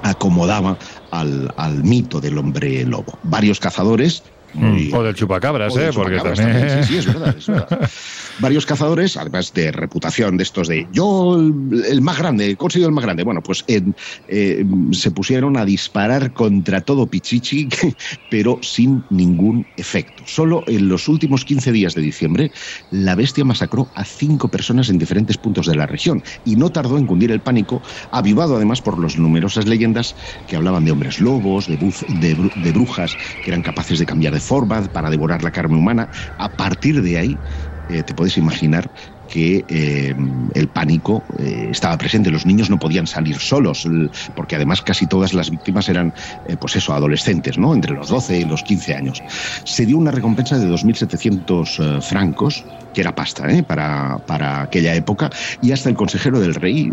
acomodaba 0.05 0.79
al, 1.21 1.53
al 1.57 1.83
mito 1.85 2.21
del 2.21 2.39
hombre 2.39 2.85
lobo. 2.85 3.19
Varios 3.23 3.61
cazadores 3.61 4.25
Mm. 4.55 4.95
o 4.95 5.03
del 5.03 5.15
chupacabras, 5.15 5.77
¿eh? 5.77 5.91
Porque 5.93 6.17
también... 6.17 6.85
Sí, 6.85 6.89
sí, 6.89 6.97
es 6.99 7.07
verdad, 7.07 7.35
es 7.37 7.47
verdad. 7.47 7.91
Varios 8.39 8.67
cazadores, 8.67 9.17
además 9.17 9.53
de 9.53 9.73
reputación 9.73 10.37
de 10.37 10.45
estos 10.45 10.69
de 10.69 10.87
yo 10.93 11.37
el, 11.37 12.01
más 12.01 12.19
grande, 12.19 12.51
he 12.51 12.57
conseguido 12.57 12.89
el 12.89 12.95
más 12.95 13.05
grande. 13.05 13.25
Bueno, 13.25 13.43
pues 13.43 13.65
eh, 13.67 14.65
se 14.93 15.11
pusieron 15.11 15.57
a 15.57 15.65
disparar 15.65 16.33
contra 16.33 16.81
todo 16.81 17.07
Pichichi, 17.07 17.69
pero 18.31 18.61
sin 18.63 19.05
ningún 19.11 19.67
efecto. 19.77 20.23
Solo 20.27 20.65
en 20.67 20.89
los 20.89 21.09
últimos 21.09 21.45
15 21.45 21.73
días 21.73 21.95
de 21.95 22.03
diciembre, 22.03 22.53
la 22.91 23.15
bestia 23.15 23.45
masacró 23.45 23.89
a 23.95 24.05
cinco 24.05 24.49
personas 24.49 24.89
en 24.89 24.99
diferentes 24.99 25.37
puntos 25.37 25.67
de 25.67 25.75
la 25.75 25.87
región 25.87 26.23
y 26.45 26.57
no 26.57 26.71
tardó 26.71 26.97
en 26.99 27.07
cundir 27.07 27.31
el 27.33 27.41
pánico, 27.41 27.83
avivado 28.13 28.57
además 28.57 28.81
por 28.81 29.01
las 29.01 29.19
numerosas 29.19 29.67
leyendas 29.67 30.15
que 30.47 30.57
hablaban 30.57 30.85
de 30.85 30.93
hombres 30.93 31.21
lobos, 31.21 31.67
de, 31.67 31.77
de 31.77 32.73
brujas 32.73 33.17
que 33.43 33.51
eran 33.51 33.63
capaces 33.63 33.99
de 33.99 34.07
cambiar 34.07 34.33
de 34.33 34.44
forma 34.45 34.83
para 34.89 35.11
devorar 35.11 35.43
la 35.43 35.51
carne 35.51 35.77
humana. 35.77 36.09
A 36.39 36.49
partir 36.51 37.03
de 37.03 37.19
ahí, 37.19 37.43
eh, 37.89 38.05
te 38.05 38.15
puedes 38.15 38.37
imaginar 38.37 38.91
que 39.29 39.65
eh, 39.69 40.15
el 40.55 40.69
pánico 40.69 41.23
eh, 41.39 41.69
estaba 41.71 41.97
presente. 41.99 42.31
Los 42.31 42.47
niños 42.47 42.71
no 42.71 42.79
podían 42.79 43.07
salir 43.07 43.39
solos, 43.39 43.89
porque 44.35 44.57
además 44.57 44.83
casi 44.83 45.07
todas 45.07 45.35
las 45.35 45.51
víctimas 45.51 45.89
eran, 45.89 46.13
pues 46.61 46.77
eso, 46.77 46.93
adolescentes, 46.95 47.59
¿no? 47.59 47.75
Entre 47.75 47.93
los 47.93 48.09
12 48.09 48.41
y 48.41 48.45
los 48.45 48.63
15 48.63 48.95
años. 48.95 49.23
Se 49.65 49.87
dio 49.87 49.99
una 49.99 50.11
recompensa 50.11 50.59
de 50.59 50.69
2.700 50.69 52.03
francos, 52.03 52.65
que 52.93 53.01
era 53.01 53.15
pasta 53.15 53.47
para, 53.67 54.19
para, 54.27 54.63
aquella 54.63 54.95
época, 54.95 55.31
y 55.63 55.73
hasta 55.73 55.89
el 55.89 55.97
consejero 55.97 56.41
del 56.41 56.55
rey, 56.55 56.93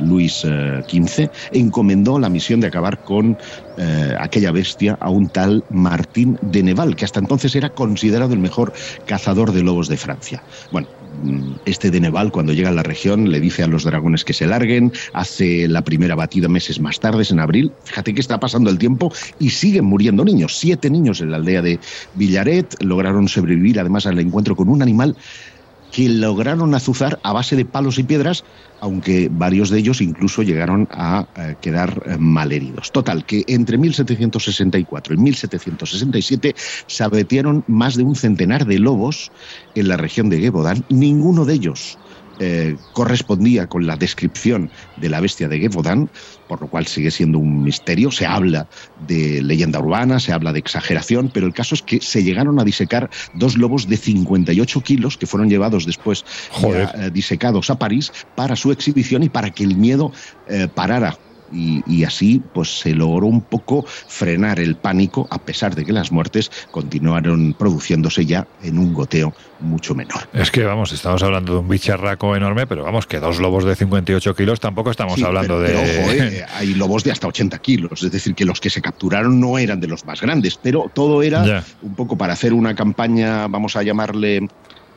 Luis 0.00 0.40
XV, 0.40 1.30
encomendó 1.52 2.18
la 2.18 2.28
misión 2.28 2.60
de 2.60 2.68
acabar 2.68 2.98
con 2.98 3.36
eh, 3.80 4.14
aquella 4.18 4.52
bestia 4.52 4.98
a 5.00 5.08
un 5.08 5.28
tal 5.28 5.64
Martín 5.70 6.38
de 6.42 6.62
Neval, 6.62 6.96
que 6.96 7.06
hasta 7.06 7.18
entonces 7.18 7.54
era 7.54 7.70
considerado 7.70 8.34
el 8.34 8.38
mejor 8.38 8.74
cazador 9.06 9.52
de 9.52 9.62
lobos 9.62 9.88
de 9.88 9.96
Francia. 9.96 10.42
Bueno, 10.70 10.88
este 11.64 11.90
de 11.90 12.00
Neval, 12.00 12.32
cuando 12.32 12.52
llega 12.52 12.70
a 12.70 12.72
la 12.72 12.82
región, 12.82 13.30
le 13.30 13.40
dice 13.40 13.62
a 13.62 13.66
los 13.66 13.84
dragones 13.84 14.24
que 14.24 14.32
se 14.32 14.46
larguen, 14.46 14.92
hace 15.12 15.68
la 15.68 15.82
primera 15.82 16.14
batida 16.14 16.48
meses 16.48 16.80
más 16.80 17.00
tarde, 17.00 17.24
en 17.30 17.40
abril. 17.40 17.72
Fíjate 17.84 18.14
que 18.14 18.20
está 18.20 18.40
pasando 18.40 18.70
el 18.70 18.78
tiempo 18.78 19.12
y 19.38 19.50
siguen 19.50 19.84
muriendo 19.84 20.24
niños. 20.24 20.56
Siete 20.58 20.88
niños 20.90 21.20
en 21.20 21.30
la 21.30 21.36
aldea 21.36 21.62
de 21.62 21.78
Villaret 22.14 22.82
lograron 22.82 23.28
sobrevivir 23.28 23.78
además 23.78 24.06
al 24.06 24.18
encuentro 24.18 24.56
con 24.56 24.68
un 24.68 24.82
animal 24.82 25.16
que 25.92 26.08
lograron 26.08 26.74
azuzar 26.74 27.18
a 27.22 27.32
base 27.32 27.56
de 27.56 27.64
palos 27.64 27.98
y 27.98 28.04
piedras, 28.04 28.44
aunque 28.80 29.28
varios 29.30 29.70
de 29.70 29.78
ellos 29.78 30.00
incluso 30.00 30.42
llegaron 30.42 30.88
a 30.90 31.26
eh, 31.36 31.56
quedar 31.60 32.02
eh, 32.06 32.16
malheridos. 32.18 32.92
Total, 32.92 33.24
que 33.24 33.44
entre 33.46 33.78
1764 33.78 35.14
y 35.14 35.16
1767 35.16 36.54
se 36.86 37.04
abatieron 37.04 37.64
más 37.66 37.96
de 37.96 38.04
un 38.04 38.16
centenar 38.16 38.66
de 38.66 38.78
lobos 38.78 39.30
en 39.74 39.88
la 39.88 39.96
región 39.96 40.30
de 40.30 40.40
Gebodan, 40.40 40.84
ninguno 40.88 41.44
de 41.44 41.54
ellos 41.54 41.98
eh, 42.42 42.76
correspondía 42.94 43.66
con 43.66 43.86
la 43.86 43.96
descripción 43.96 44.70
de 44.96 45.10
la 45.10 45.20
bestia 45.20 45.46
de 45.46 45.58
Gévaudan, 45.58 46.10
por 46.48 46.60
lo 46.60 46.68
cual 46.68 46.86
sigue 46.86 47.10
siendo 47.10 47.38
un 47.38 47.62
misterio. 47.62 48.10
Se 48.10 48.24
habla 48.24 48.66
de 49.06 49.42
leyenda 49.42 49.78
urbana, 49.78 50.18
se 50.18 50.32
habla 50.32 50.52
de 50.52 50.58
exageración, 50.58 51.30
pero 51.32 51.46
el 51.46 51.52
caso 51.52 51.74
es 51.74 51.82
que 51.82 52.00
se 52.00 52.24
llegaron 52.24 52.58
a 52.58 52.64
disecar 52.64 53.10
dos 53.34 53.58
lobos 53.58 53.88
de 53.88 53.98
58 53.98 54.80
kilos 54.80 55.18
que 55.18 55.26
fueron 55.26 55.50
llevados 55.50 55.84
después 55.84 56.24
eh, 56.64 57.10
disecados 57.12 57.68
a 57.68 57.78
París 57.78 58.10
para 58.34 58.56
su 58.56 58.72
exhibición 58.72 59.22
y 59.22 59.28
para 59.28 59.50
que 59.50 59.62
el 59.62 59.76
miedo 59.76 60.10
eh, 60.48 60.66
parara 60.74 61.18
y, 61.52 62.04
así 62.04 62.42
pues 62.54 62.80
se 62.80 62.94
logró 62.94 63.26
un 63.26 63.42
poco 63.42 63.84
frenar 63.86 64.58
el 64.58 64.76
pánico 64.76 65.28
a 65.30 65.38
pesar 65.38 65.74
de 65.74 65.84
que 65.84 65.92
las 65.92 66.10
muertes 66.10 66.50
continuaron 66.70 67.54
produciéndose 67.58 68.24
ya 68.24 68.46
en 68.62 68.78
un 68.78 68.94
goteo 68.94 69.34
mucho 69.60 69.94
menor. 69.94 70.28
Es 70.32 70.50
que 70.50 70.64
vamos, 70.64 70.92
estamos 70.92 71.22
hablando 71.22 71.54
de 71.54 71.58
un 71.60 71.68
bicharraco 71.68 72.34
enorme, 72.34 72.66
pero 72.66 72.84
vamos, 72.84 73.06
que 73.06 73.20
dos 73.20 73.38
lobos 73.38 73.64
de 73.64 73.76
58 73.76 74.34
kilos 74.34 74.60
tampoco 74.60 74.90
estamos 74.90 75.22
hablando 75.22 75.60
de... 75.60 75.74
ojo, 75.74 76.12
eh, 76.12 76.44
hay 76.54 76.74
lobos 76.74 77.04
de 77.04 77.12
hasta 77.12 77.26
80 77.26 77.58
kilos, 77.58 78.02
es 78.02 78.10
decir, 78.10 78.34
que 78.34 78.44
los 78.44 78.60
que 78.60 78.70
se 78.70 78.80
capturaron 78.80 79.38
no 79.38 79.58
eran 79.58 79.80
de 79.80 79.88
los 79.88 80.04
más 80.06 80.20
grandes, 80.20 80.58
pero 80.60 80.90
todo 80.92 81.22
era 81.22 81.64
un 81.82 81.94
poco 81.94 82.16
para 82.16 82.32
hacer 82.32 82.52
una 82.52 82.74
campaña, 82.74 83.46
vamos 83.48 83.76
a 83.76 83.82
llamarle 83.82 84.48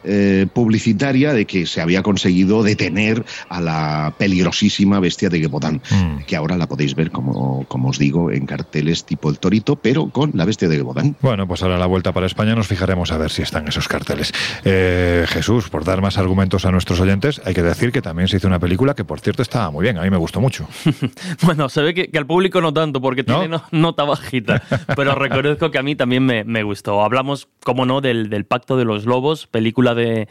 eh, 0.04 0.48
publicitaria 0.54 1.34
de 1.34 1.46
que 1.46 1.66
se 1.66 1.82
había 1.82 2.04
conseguido 2.04 2.64
detener 2.64 3.24
a 3.50 3.62
la 3.62 4.14
peligrosísima 4.18 5.00
bestia 5.00 5.30
de 5.30 5.40
Gebodán, 5.40 5.82
mm. 5.90 6.24
que 6.26 6.36
ahora 6.36 6.58
la 6.58 6.68
podéis 6.68 6.96
ver, 6.96 7.12
como, 7.12 7.66
como 7.68 7.90
os 7.90 8.00
digo, 8.00 8.32
en 8.32 8.46
carteles 8.46 9.06
tipo 9.06 9.30
el 9.30 9.40
torito, 9.40 9.76
pero 9.76 10.10
con 10.10 10.32
la 10.34 10.46
bestia 10.46 10.68
de 10.68 10.78
Gebodán. 10.78 11.16
Bueno, 11.22 11.48
pues 11.48 11.64
ahora 11.64 11.78
la 11.78 11.86
vuelta 11.86 12.12
para 12.12 12.26
España 12.26 12.56
nos 12.56 12.68
fijaremos 12.68 13.12
a 13.12 13.18
ver 13.18 13.32
si 13.32 13.42
están 13.42 13.68
esos 13.68 13.88
carteles. 13.88 14.32
Eh, 14.64 15.26
Jesús, 15.28 15.70
por 15.70 15.84
dar 15.84 16.02
más 16.02 16.18
argumentos 16.18 16.66
a 16.66 16.72
nuestros 16.72 17.00
oyentes, 17.00 17.42
hay 17.46 17.54
que 17.54 17.64
decir 17.64 17.92
que 17.92 18.02
también 18.02 18.28
se 18.28 18.38
hizo 18.38 18.48
una 18.48 18.60
película 18.60 18.94
que, 18.94 19.04
por 19.04 19.20
cierto, 19.20 19.42
estaba 19.42 19.72
muy 19.72 19.84
bien, 19.84 19.98
a 19.98 20.02
mí 20.02 20.10
me 20.10 20.18
gustó 20.18 20.42
mucho. 20.42 20.68
bueno, 21.44 21.70
se 21.70 21.82
ve 21.82 21.94
que, 21.94 22.18
al 22.18 22.26
público 22.26 22.62
no 22.62 22.74
tanto, 22.74 23.02
porque 23.02 23.24
tiene 23.24 23.50
nota 23.72 24.04
bajita, 24.04 24.62
pero 24.96 25.16
reconozco 25.16 25.72
que 25.72 25.78
a 25.78 25.84
mí 25.84 25.96
también 25.96 26.26
me, 26.26 26.44
me 26.44 26.64
gustó. 26.64 27.04
Hablamos, 27.04 27.48
como 27.64 27.86
no, 27.86 28.02
del, 28.02 28.30
del 28.30 28.46
Pacto 28.46 28.78
de 28.78 28.86
los 28.86 29.06
Lobos, 29.06 29.48
película 29.48 29.93
de, 29.96 30.28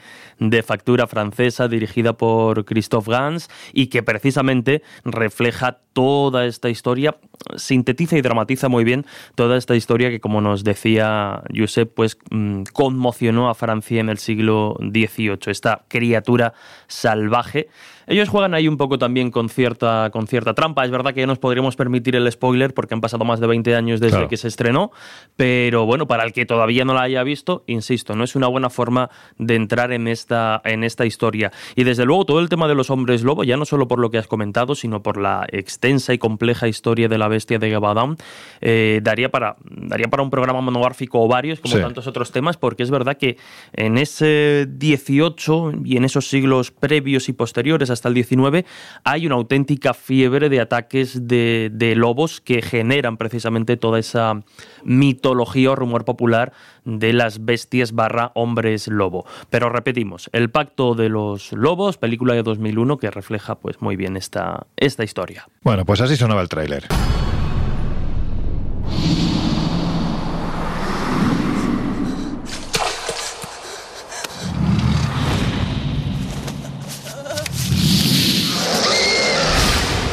factura 0.63 1.07
francesa 1.07 1.69
dirigida 1.69 2.15
por 2.15 2.65
Christophe 2.65 3.11
Gans 3.11 3.49
y 3.73 3.87
que 3.87 4.03
precisamente 4.03 4.83
refleja 5.05 5.79
toda 5.93 6.47
esta 6.47 6.69
historia, 6.69 7.17
sintetiza 7.57 8.17
y 8.17 8.23
dramatiza 8.23 8.69
muy 8.69 8.85
bien 8.85 9.07
toda 9.35 9.57
esta 9.57 9.77
historia 9.77 10.11
que, 10.11 10.21
como 10.21 10.41
nos 10.41 10.65
decía 10.65 11.43
Josep, 11.55 11.93
pues 11.95 12.19
mm, 12.31 12.63
conmocionó 12.73 13.49
a 13.49 13.55
Francia 13.55 14.01
en 14.01 14.09
el 14.09 14.19
siglo 14.19 14.77
XVIII. 14.81 15.39
Esta 15.47 15.85
criatura 15.89 16.55
salvaje 16.87 17.69
ellos 18.13 18.29
juegan 18.29 18.53
ahí 18.55 18.69
un 18.69 18.77
poco 18.77 18.99
también 18.99 19.31
con 19.31 19.49
cierta, 19.49 20.11
con 20.13 20.27
cierta 20.27 20.55
trampa. 20.55 20.85
Es 20.85 20.91
verdad 20.91 21.15
que 21.15 21.21
ya 21.21 21.27
nos 21.27 21.39
podríamos 21.39 21.77
permitir 21.77 22.15
el 22.15 22.31
spoiler 22.31 22.75
porque 22.75 22.95
han 22.95 23.01
pasado 23.01 23.25
más 23.25 23.41
de 23.41 23.47
20 23.47 23.75
años 23.75 24.01
desde 24.01 24.29
que 24.29 24.37
se 24.37 24.49
estrenó, 24.49 24.91
pero 25.37 25.87
bueno, 25.87 26.07
para 26.07 26.25
el 26.25 26.33
que 26.33 26.45
todavía 26.45 26.85
no 26.85 26.93
la 26.95 27.03
haya 27.03 27.23
visto, 27.23 27.65
insisto, 27.67 28.15
no 28.15 28.25
es 28.25 28.37
una 28.37 28.49
buena 28.49 28.69
forma 28.71 29.11
de 29.39 29.55
entrar 29.55 29.93
en 29.93 30.09
esta, 30.09 30.61
en 30.65 30.85
esta 30.85 31.07
historia. 31.07 31.53
Y 31.75 31.85
desde 31.85 32.05
luego 32.05 32.27
todo 32.27 32.41
el 32.41 32.49
tema 32.49 32.69
de 32.69 32.75
los 32.75 32.91
hombres 32.91 33.23
lobo, 33.23 33.45
ya 33.45 33.57
no 33.57 33.65
solo 33.65 33.89
por 33.89 33.99
lo 33.99 34.11
que 34.11 34.19
has 34.19 34.27
comentado, 34.27 34.75
sino 34.75 35.03
por 35.03 35.17
la 35.17 35.47
extensa 35.51 36.13
y 36.13 36.19
compleja 36.19 36.69
historia 36.69 37.09
de 37.09 37.17
la 37.17 37.29
bestia 37.29 37.59
de 37.59 37.71
Gabadam, 37.71 38.17
eh, 38.61 39.01
daría, 39.03 39.31
para, 39.31 39.57
daría 39.65 40.09
para 40.09 40.23
un 40.23 40.31
programa 40.31 40.61
monográfico 40.61 41.23
o 41.23 41.29
varios, 41.29 41.61
como 41.61 41.79
tantos 41.79 42.07
otros 42.07 42.31
temas, 42.31 42.59
porque 42.59 42.83
es 42.83 42.91
verdad 42.91 43.17
que 43.17 43.39
en 43.73 43.97
ese 43.97 44.67
18 44.69 45.73
y 45.85 45.97
en 45.97 46.05
esos 46.05 46.29
siglos 46.29 46.71
previos 46.71 47.29
y 47.29 47.33
posteriores 47.33 47.91
hasta 47.91 48.02
el 48.09 48.15
19 48.15 48.65
hay 49.05 49.27
una 49.27 49.37
auténtica 49.37 49.95
fiebre 49.95 50.49
de 50.49 50.61
ataques 50.61 51.27
de, 51.27 51.71
de 51.73 51.95
lobos 51.95 52.41
que 52.41 52.63
generan 52.63 53.17
precisamente 53.17 53.77
toda 53.77 53.99
esa 53.99 54.43
mitología 54.85 55.73
o 55.73 55.77
rumor 55.77 56.05
popular 56.05 56.53
de 56.85 57.13
las 57.13 57.45
bestias 57.45 57.93
barra 57.93 58.33
hombres 58.35 58.89
lobo. 58.89 59.25
Pero 59.51 59.69
repetimos, 59.69 60.31
El 60.33 60.51
Pacto 60.51 60.95
de 60.95 61.09
los 61.09 61.53
Lobos, 61.53 61.99
película 61.99 62.35
de 62.35 62.43
2001 62.43 62.99
que 62.99 63.11
refleja 63.11 63.57
pues 63.57 63.81
muy 63.81 63.97
bien 63.97 64.17
esta, 64.17 64.67
esta 64.77 65.05
historia. 65.05 65.47
Bueno, 65.63 65.85
pues 65.85 66.01
así 66.01 66.17
sonaba 66.17 66.43
el 66.43 66.49
tráiler. 66.49 66.85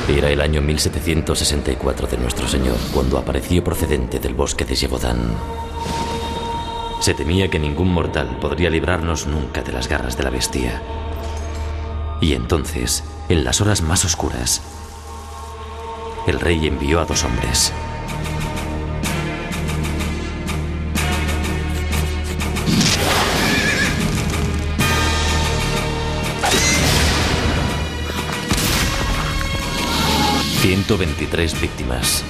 Era 0.10 0.32
el 0.32 0.42
año 0.42 0.62
1764 0.62 2.08
de 2.08 2.18
nuestro 2.18 2.48
Señor 2.48 2.78
cuando 2.94 3.20
apareció 3.20 3.64
procedente 3.64 4.20
del 4.20 4.34
bosque 4.34 4.66
de 4.66 4.74
Yevodán. 4.74 5.36
Se 7.00 7.14
temía 7.14 7.48
que 7.50 7.60
ningún 7.60 7.94
mortal 7.94 8.38
podría 8.42 8.72
librarnos 8.72 9.28
nunca 9.28 9.62
de 9.62 9.72
las 9.72 9.88
garras 9.88 10.18
de 10.18 10.24
la 10.24 10.32
bestia. 10.32 10.82
Y 12.22 12.34
entonces, 12.34 13.04
en 13.30 13.44
las 13.44 13.62
horas 13.62 13.82
más 13.84 14.04
oscuras, 14.04 14.62
el 16.26 16.40
rey 16.40 16.68
envió 16.68 17.00
a 17.00 17.06
dos 17.06 17.24
hombres. 17.24 17.72
123 30.70 31.60
víctimas. 31.62 32.24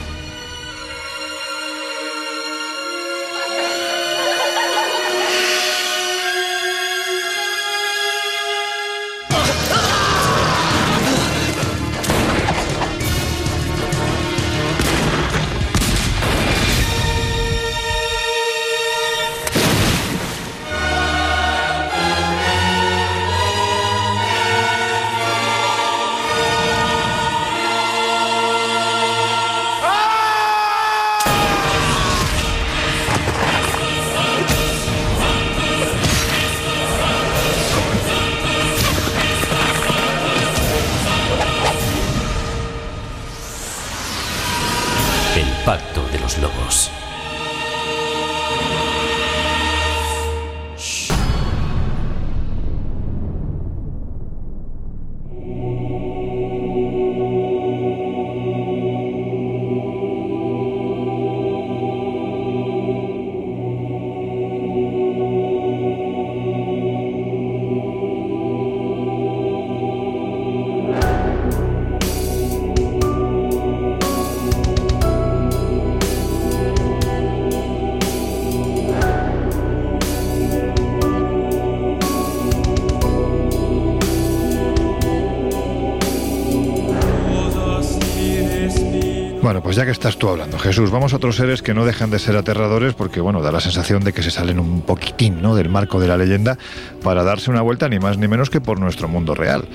Ya 89.79 89.85
que 89.85 89.91
estás 89.91 90.17
tú 90.17 90.27
hablando, 90.27 90.59
Jesús, 90.59 90.91
vamos 90.91 91.13
a 91.13 91.15
otros 91.15 91.37
seres 91.37 91.61
que 91.61 91.73
no 91.73 91.85
dejan 91.85 92.09
de 92.09 92.19
ser 92.19 92.35
aterradores 92.35 92.95
porque, 92.95 93.21
bueno, 93.21 93.41
da 93.41 93.49
la 93.49 93.61
sensación 93.61 94.03
de 94.03 94.11
que 94.11 94.21
se 94.21 94.29
salen 94.29 94.59
un 94.59 94.81
poquitín 94.81 95.41
¿no? 95.41 95.55
del 95.55 95.69
marco 95.69 96.01
de 96.01 96.07
la 96.09 96.17
leyenda 96.17 96.57
para 97.01 97.23
darse 97.23 97.49
una 97.49 97.61
vuelta 97.61 97.87
ni 97.87 97.97
más 97.97 98.17
ni 98.17 98.27
menos 98.27 98.49
que 98.49 98.59
por 98.59 98.81
nuestro 98.81 99.07
mundo 99.07 99.35
real. 99.35 99.69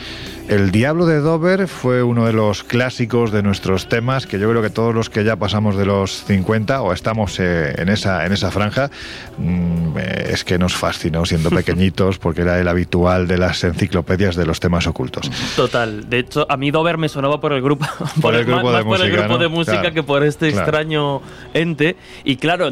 El 0.47 0.73
Diablo 0.73 1.07
de 1.07 1.21
Dover 1.21 1.69
fue 1.69 2.03
uno 2.03 2.27
de 2.27 2.35
los 2.35 2.65
clásicos 2.65 3.33
de 3.33 3.43
nuestros 3.43 3.89
temas 3.89 4.27
que 4.27 4.39
yo 4.39 4.51
creo 4.51 4.61
que 4.61 4.69
todos 4.69 4.95
los 4.95 5.09
que 5.09 5.25
ya 5.25 5.37
pasamos 5.37 5.75
de 5.75 5.87
los 5.87 6.25
50 6.25 6.83
o 6.83 6.93
estamos 6.93 7.41
eh, 7.41 7.75
en, 7.79 7.89
esa, 7.89 8.27
en 8.27 8.33
esa 8.35 8.51
franja, 8.51 8.91
mm, 9.39 9.97
eh, 9.97 10.24
es 10.35 10.45
que 10.45 10.59
nos 10.59 10.75
fascinó 10.75 11.25
siendo 11.25 11.51
pequeñitos 11.63 12.19
porque 12.19 12.43
era 12.43 12.61
el 12.61 12.69
habitual 12.69 13.27
de 13.27 13.39
las 13.39 13.65
enciclopedias 13.65 14.37
de 14.37 14.47
los 14.47 14.61
temas 14.61 14.87
ocultos. 14.87 15.31
Total. 15.57 16.09
De 16.09 16.19
hecho, 16.19 16.47
a 16.49 16.57
mí 16.57 16.71
Dover 16.71 16.99
me 16.99 17.09
sonaba 17.09 17.41
por 17.41 17.53
el 17.53 17.63
grupo, 17.63 17.87
por, 18.21 18.35
el, 18.35 18.45
grupo, 18.45 18.73
de, 18.73 18.85
música, 18.85 19.07
el 19.07 19.13
grupo 19.13 19.39
de 19.39 19.49
música 19.49 19.91
que 19.93 20.03
por 20.03 20.23
este 20.25 20.49
extraño 20.49 21.23
ente. 21.55 21.97
Y 22.25 22.37
claro, 22.37 22.71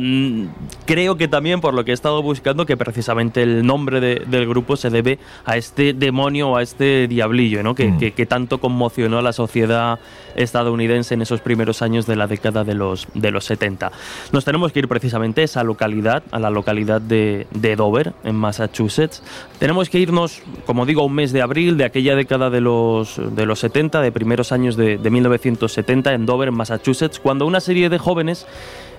creo 0.85 1.17
que 1.17 1.29
también 1.29 1.61
por 1.61 1.75
lo 1.75 1.85
que 1.85 1.93
he 1.93 1.95
estado 1.95 2.23
buscando 2.23 2.67
que 2.67 2.77
precisamente 2.77 3.43
el 3.43 3.67
nombre 3.67 4.01
del 4.01 4.47
grupo 4.47 4.77
se 4.77 4.91
debe 4.91 5.19
a 5.45 5.57
este 5.57 5.95
demonio 5.95 6.51
o 6.51 6.57
a 6.57 6.63
este 6.63 7.09
diablillo. 7.09 7.63
Mm. 7.63 7.99
Que, 7.99 8.27
tanto 8.27 8.59
conmocionó 8.59 9.19
a 9.19 9.23
la 9.23 9.33
sociedad 9.33 9.99
estadounidense 10.35 11.15
en 11.15 11.23
esos 11.23 11.41
primeros 11.41 11.83
años 11.83 12.07
de 12.07 12.17
la 12.17 12.27
década 12.27 12.65
de 12.65 12.75
los, 12.75 13.09
de 13.15 13.31
los 13.31 13.45
70. 13.45 13.93
Nos 14.33 14.45
tenemos 14.45 14.73
que 14.73 14.81
ir 14.81 14.89
precisamente 14.89 15.43
a 15.43 15.45
esa 15.45 15.63
localidad, 15.65 16.23
a 16.31 16.39
la 16.39 16.51
localidad 16.51 17.01
de, 17.01 17.47
Dover, 17.77 18.13
en 18.25 18.35
Massachusetts. 18.35 19.23
Tenemos 19.59 19.89
que 19.89 19.99
irnos, 19.99 20.43
como 20.67 20.87
digo, 20.87 21.05
un 21.05 21.15
mes 21.15 21.33
de 21.33 21.43
abril 21.43 21.77
de 21.77 21.85
aquella 21.85 22.15
década 22.15 22.51
de 22.51 22.61
los, 22.61 23.21
de 23.35 23.47
los 23.47 23.61
70, 23.61 24.01
de 24.01 24.13
primeros 24.13 24.53
años 24.53 24.77
de, 24.77 24.99
de 24.99 25.11
1970, 25.11 26.13
en 26.13 26.27
Dover, 26.27 26.49
en 26.49 26.55
Massachusetts, 26.55 27.21
cuando 27.21 27.47
una 27.47 27.61
serie 27.61 27.89
de 27.89 27.99
jóvenes 27.99 28.47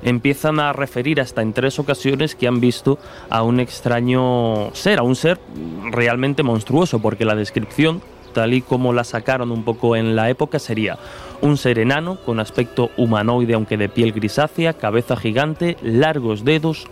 empiezan 0.03 0.59
a 0.59 0.73
referir 0.73 1.21
hasta 1.21 1.41
en 1.41 1.53
tres 1.53 1.79
ocasiones 1.79 2.35
que 2.35 2.47
han 2.47 2.59
visto 2.59 2.99
a 3.29 3.43
un 3.43 3.59
extraño 3.59 4.73
ser, 4.73 4.99
a 4.99 5.03
un 5.03 5.15
ser 5.15 5.39
realmente 5.91 6.43
monstruoso, 6.43 6.99
porque 6.99 7.25
la 7.25 7.35
descripción 7.35 8.01
tal 8.33 8.53
y 8.53 8.61
como 8.61 8.91
la 8.91 9.03
sacaron 9.03 9.51
un 9.51 9.63
poco 9.63 9.95
en 9.95 10.15
la 10.15 10.29
época, 10.29 10.59
sería 10.59 10.97
un 11.41 11.57
ser 11.57 11.79
enano 11.79 12.17
con 12.25 12.39
aspecto 12.39 12.89
humanoide 12.97 13.53
aunque 13.53 13.77
de 13.77 13.89
piel 13.89 14.11
grisácea, 14.11 14.73
cabeza 14.73 15.15
gigante, 15.15 15.77
largos 15.81 16.43
dedos, 16.43 16.87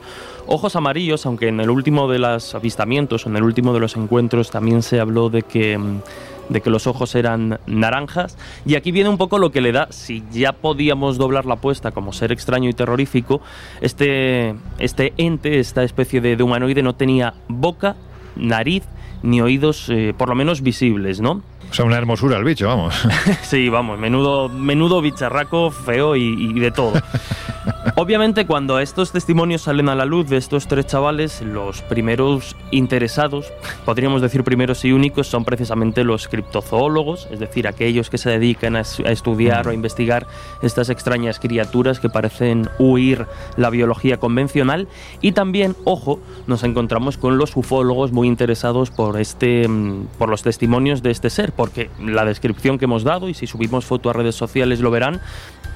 ojos 0.52 0.76
amarillos, 0.76 1.26
aunque 1.26 1.48
en 1.48 1.60
el 1.60 1.70
último 1.70 2.10
de 2.10 2.20
los 2.20 2.54
avistamientos, 2.56 3.26
en 3.26 3.36
el 3.36 3.44
último 3.44 3.74
de 3.74 3.80
los 3.80 3.96
encuentros 3.96 4.52
también 4.52 4.84
se 4.84 5.00
habló 5.00 5.30
de 5.30 5.44
que 5.44 5.78
mm, 5.78 6.02
de 6.50 6.62
que 6.62 6.70
los 6.70 6.86
ojos 6.86 7.16
eran 7.16 7.60
naranjas. 7.66 8.38
Y 8.66 8.76
aquí 8.76 8.92
viene 8.92 9.10
un 9.10 9.18
poco 9.18 9.40
lo 9.40 9.52
que 9.52 9.62
le 9.62 9.72
da, 9.72 9.88
si 9.92 10.24
ya 10.32 10.52
podíamos 10.52 11.18
doblar 11.18 11.46
la 11.46 11.54
apuesta 11.54 11.92
como 11.92 12.12
ser 12.12 12.34
extraño 12.34 12.70
y 12.70 12.74
terrorífico, 12.74 13.42
este, 13.80 14.56
este 14.78 15.14
ente, 15.18 15.60
esta 15.60 15.84
especie 15.84 16.20
de, 16.20 16.36
de 16.36 16.44
humanoide 16.44 16.84
no 16.84 16.94
tenía 16.94 17.36
boca, 17.48 17.96
nariz, 18.36 18.84
ni 19.24 19.42
oídos 19.42 19.88
eh, 19.90 20.14
por 20.18 20.30
lo 20.30 20.36
menos 20.36 20.62
visibles, 20.62 21.22
¿no? 21.22 21.42
O 21.71 21.73
sea, 21.73 21.86
una 21.86 21.97
hermosura 21.97 22.38
el 22.38 22.43
bicho, 22.43 22.67
vamos. 22.67 22.93
sí, 23.43 23.69
vamos, 23.69 23.97
menudo, 23.97 24.49
menudo 24.49 25.01
bicharraco, 25.01 25.71
feo 25.71 26.17
y, 26.17 26.51
de 26.60 26.69
todo. 26.69 26.91
Obviamente, 27.95 28.45
cuando 28.45 28.79
estos 28.79 29.13
testimonios 29.13 29.62
salen 29.62 29.88
a 29.88 29.95
la 29.95 30.03
luz 30.03 30.27
de 30.27 30.36
estos 30.36 30.67
tres 30.67 30.88
chavales, 30.88 31.41
los 31.41 31.81
primeros 31.81 32.57
interesados, 32.71 33.53
podríamos 33.86 34.21
decir 34.21 34.43
primeros 34.43 34.84
y 34.84 34.91
únicos, 34.91 35.27
son 35.27 35.45
precisamente 35.45 36.03
los 36.03 36.27
criptozoólogos, 36.27 37.29
es 37.31 37.39
decir, 37.39 37.67
aquellos 37.67 38.10
que 38.10 38.17
se 38.17 38.29
dedican 38.31 38.75
a, 38.75 38.81
estudiar 38.81 39.67
o 39.67 39.69
a 39.69 39.73
investigar 39.73 40.27
estas 40.62 40.89
extrañas 40.89 41.39
criaturas 41.39 42.01
que 42.01 42.10
parecen 42.10 42.69
huir 42.79 43.27
la 43.55 43.69
biología 43.69 44.17
convencional. 44.17 44.89
Y 45.21 45.31
también, 45.31 45.77
ojo, 45.86 46.19
nos 46.47 46.63
encontramos 46.63 47.17
con 47.17 47.38
los 47.38 47.55
ufólogos 47.55 48.12
muy 48.12 48.27
interesados 48.27 48.91
por, 48.91 49.19
este, 49.21 49.67
mm, 49.67 50.07
por 50.17 50.27
los 50.27 50.43
testimonios 50.43 51.01
de 51.01 51.12
este 51.12 51.29
ser, 51.29 51.53
porque 51.62 51.91
la 52.00 52.26
descripción 52.26 52.80
que 52.80 52.86
hemos 52.86 53.04
dado, 53.04 53.30
y 53.30 53.36
si 53.36 53.45
subimos 53.45 53.86
foto 53.86 54.10
a 54.10 54.13
redes 54.13 54.34
sociales 54.34 54.80
lo 54.80 54.89
verán, 54.89 55.21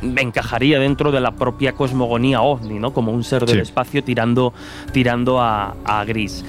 encajaría 0.01 0.79
dentro 0.79 1.11
de 1.11 1.19
la 1.19 1.35
propia 1.35 1.73
cosmogonía 1.73 2.41
ovni, 2.41 2.79
¿no? 2.79 2.91
Como 2.91 3.11
un 3.11 3.23
ser 3.23 3.45
del 3.45 3.59
espacio 3.59 4.03
tirando, 4.03 4.51
tirando 4.93 5.39
a, 5.39 5.75
a 5.85 6.03
gris. 6.03 6.43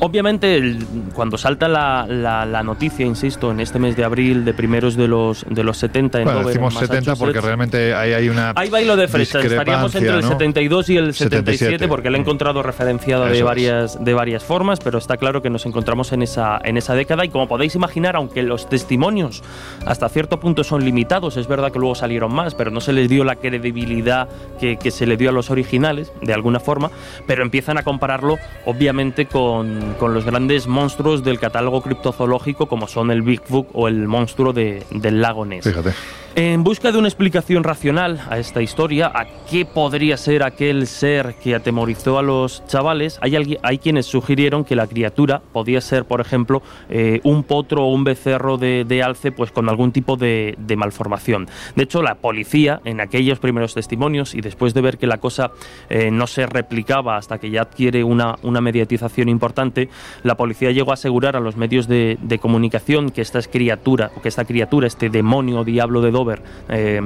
Obviamente, 0.00 0.76
cuando 1.12 1.36
salta 1.36 1.66
la, 1.66 2.06
la, 2.06 2.62
noticia, 2.62 3.04
insisto, 3.04 3.50
en 3.50 3.58
este 3.58 3.78
mes 3.78 3.96
de 3.96 4.04
abril 4.04 4.44
de 4.44 4.54
primeros 4.54 4.96
de 4.96 5.08
los, 5.08 5.44
de 5.48 5.64
los 5.64 5.76
70 5.78 6.20
en 6.20 6.24
bueno, 6.24 6.44
decimos 6.44 6.74
70 6.74 7.16
porque 7.16 7.40
realmente 7.40 7.94
ahí 7.94 8.12
hay 8.12 8.28
una. 8.28 8.52
Hay 8.54 8.70
bailo 8.70 8.96
de 8.96 9.08
fecha, 9.08 9.40
estaríamos 9.40 9.94
entre 9.94 10.14
el 10.14 10.22
72 10.22 10.90
y 10.90 10.96
el 10.96 11.14
77, 11.14 11.88
porque 11.88 12.10
lo 12.10 12.16
he 12.16 12.20
encontrado 12.20 12.62
referenciado 12.62 13.26
de 13.26 13.42
varias, 13.42 14.02
de 14.04 14.14
varias 14.14 14.44
formas, 14.44 14.78
pero 14.78 14.98
está 14.98 15.16
claro 15.16 15.42
que 15.42 15.50
nos 15.50 15.66
encontramos 15.66 16.12
en 16.12 16.22
esa, 16.22 16.60
en 16.62 16.76
esa 16.76 16.94
década 16.94 17.24
y 17.24 17.28
como 17.28 17.48
podéis 17.48 17.74
imaginar, 17.74 18.14
aunque 18.14 18.42
los 18.42 18.68
testimonios 18.68 19.42
hasta 19.84 20.08
cierto 20.08 20.38
punto 20.38 20.62
son 20.62 20.84
limitados, 20.84 21.36
es 21.36 21.48
verdad 21.48 21.72
que 21.72 21.78
luego 21.78 21.94
salieron 21.94 22.32
más, 22.32 22.54
pero 22.54 22.70
no 22.70 22.80
se 22.80 22.92
les 22.92 23.08
dio 23.08 23.24
la 23.24 23.36
credibilidad 23.36 24.28
que, 24.60 24.76
que 24.76 24.90
se 24.90 25.06
le 25.06 25.16
dio 25.16 25.30
a 25.30 25.32
los 25.32 25.50
originales, 25.50 26.12
de 26.22 26.32
alguna 26.32 26.60
forma, 26.60 26.90
pero 27.26 27.42
empiezan 27.42 27.78
a 27.78 27.82
compararlo, 27.82 28.38
obviamente, 28.64 29.26
con 29.26 29.87
con 29.94 30.14
los 30.14 30.24
grandes 30.24 30.66
monstruos 30.66 31.24
del 31.24 31.38
catálogo 31.38 31.82
criptozoológico 31.82 32.66
como 32.66 32.88
son 32.88 33.10
el 33.10 33.22
Bigfoot 33.22 33.68
o 33.72 33.88
el 33.88 34.06
monstruo 34.08 34.52
de, 34.52 34.84
del 34.90 35.20
lago 35.20 35.44
Ness. 35.44 35.64
Fíjate. 35.64 35.92
En 36.34 36.62
busca 36.62 36.92
de 36.92 36.98
una 36.98 37.08
explicación 37.08 37.64
racional 37.64 38.20
a 38.30 38.38
esta 38.38 38.62
historia, 38.62 39.10
a 39.12 39.26
qué 39.50 39.64
podría 39.64 40.16
ser 40.16 40.44
aquel 40.44 40.86
ser 40.86 41.34
que 41.42 41.54
atemorizó 41.54 42.18
a 42.18 42.22
los 42.22 42.64
chavales, 42.66 43.18
hay, 43.22 43.58
hay 43.60 43.78
quienes 43.78 44.06
sugirieron 44.06 44.64
que 44.64 44.76
la 44.76 44.86
criatura 44.86 45.42
podía 45.52 45.80
ser, 45.80 46.04
por 46.04 46.20
ejemplo, 46.20 46.62
eh, 46.90 47.20
un 47.24 47.42
potro 47.42 47.84
o 47.84 47.92
un 47.92 48.04
becerro 48.04 48.56
de, 48.56 49.02
alce 49.04 49.32
pues 49.32 49.50
con 49.50 49.68
algún 49.68 49.90
tipo 49.90 50.16
de, 50.16 50.56
malformación. 50.76 51.48
De 51.74 51.84
hecho, 51.84 52.02
la 52.02 52.16
policía, 52.16 52.80
en 52.84 53.00
aquellos 53.00 53.40
primeros 53.40 53.74
testimonios 53.74 54.34
y 54.34 54.40
después 54.40 54.74
de 54.74 54.80
ver 54.80 54.98
que 54.98 55.06
la 55.06 55.18
cosa 55.18 55.50
eh, 55.88 56.10
no 56.10 56.26
se 56.26 56.46
replicaba 56.46 57.16
hasta 57.16 57.38
que 57.38 57.50
ya 57.50 57.62
adquiere 57.62 58.04
una, 58.04 58.36
una 58.42 58.60
mediatización 58.60 59.28
importante, 59.28 59.88
la 60.22 60.36
policía 60.36 60.70
llegó 60.70 60.92
a 60.92 60.94
asegurar 60.94 61.36
a 61.36 61.40
los 61.40 61.56
medios 61.56 61.88
de, 61.88 62.16
comunicación 62.40 63.10
que 63.10 63.20
esta 63.20 63.42
criatura, 63.42 64.12
que 64.22 64.28
esta 64.28 64.44
criatura, 64.44 64.86
este 64.86 65.10
demonio 65.10 65.64
diablo 65.64 66.00
de 66.00 66.12
Dover, 66.18 66.42
eh, 66.68 67.00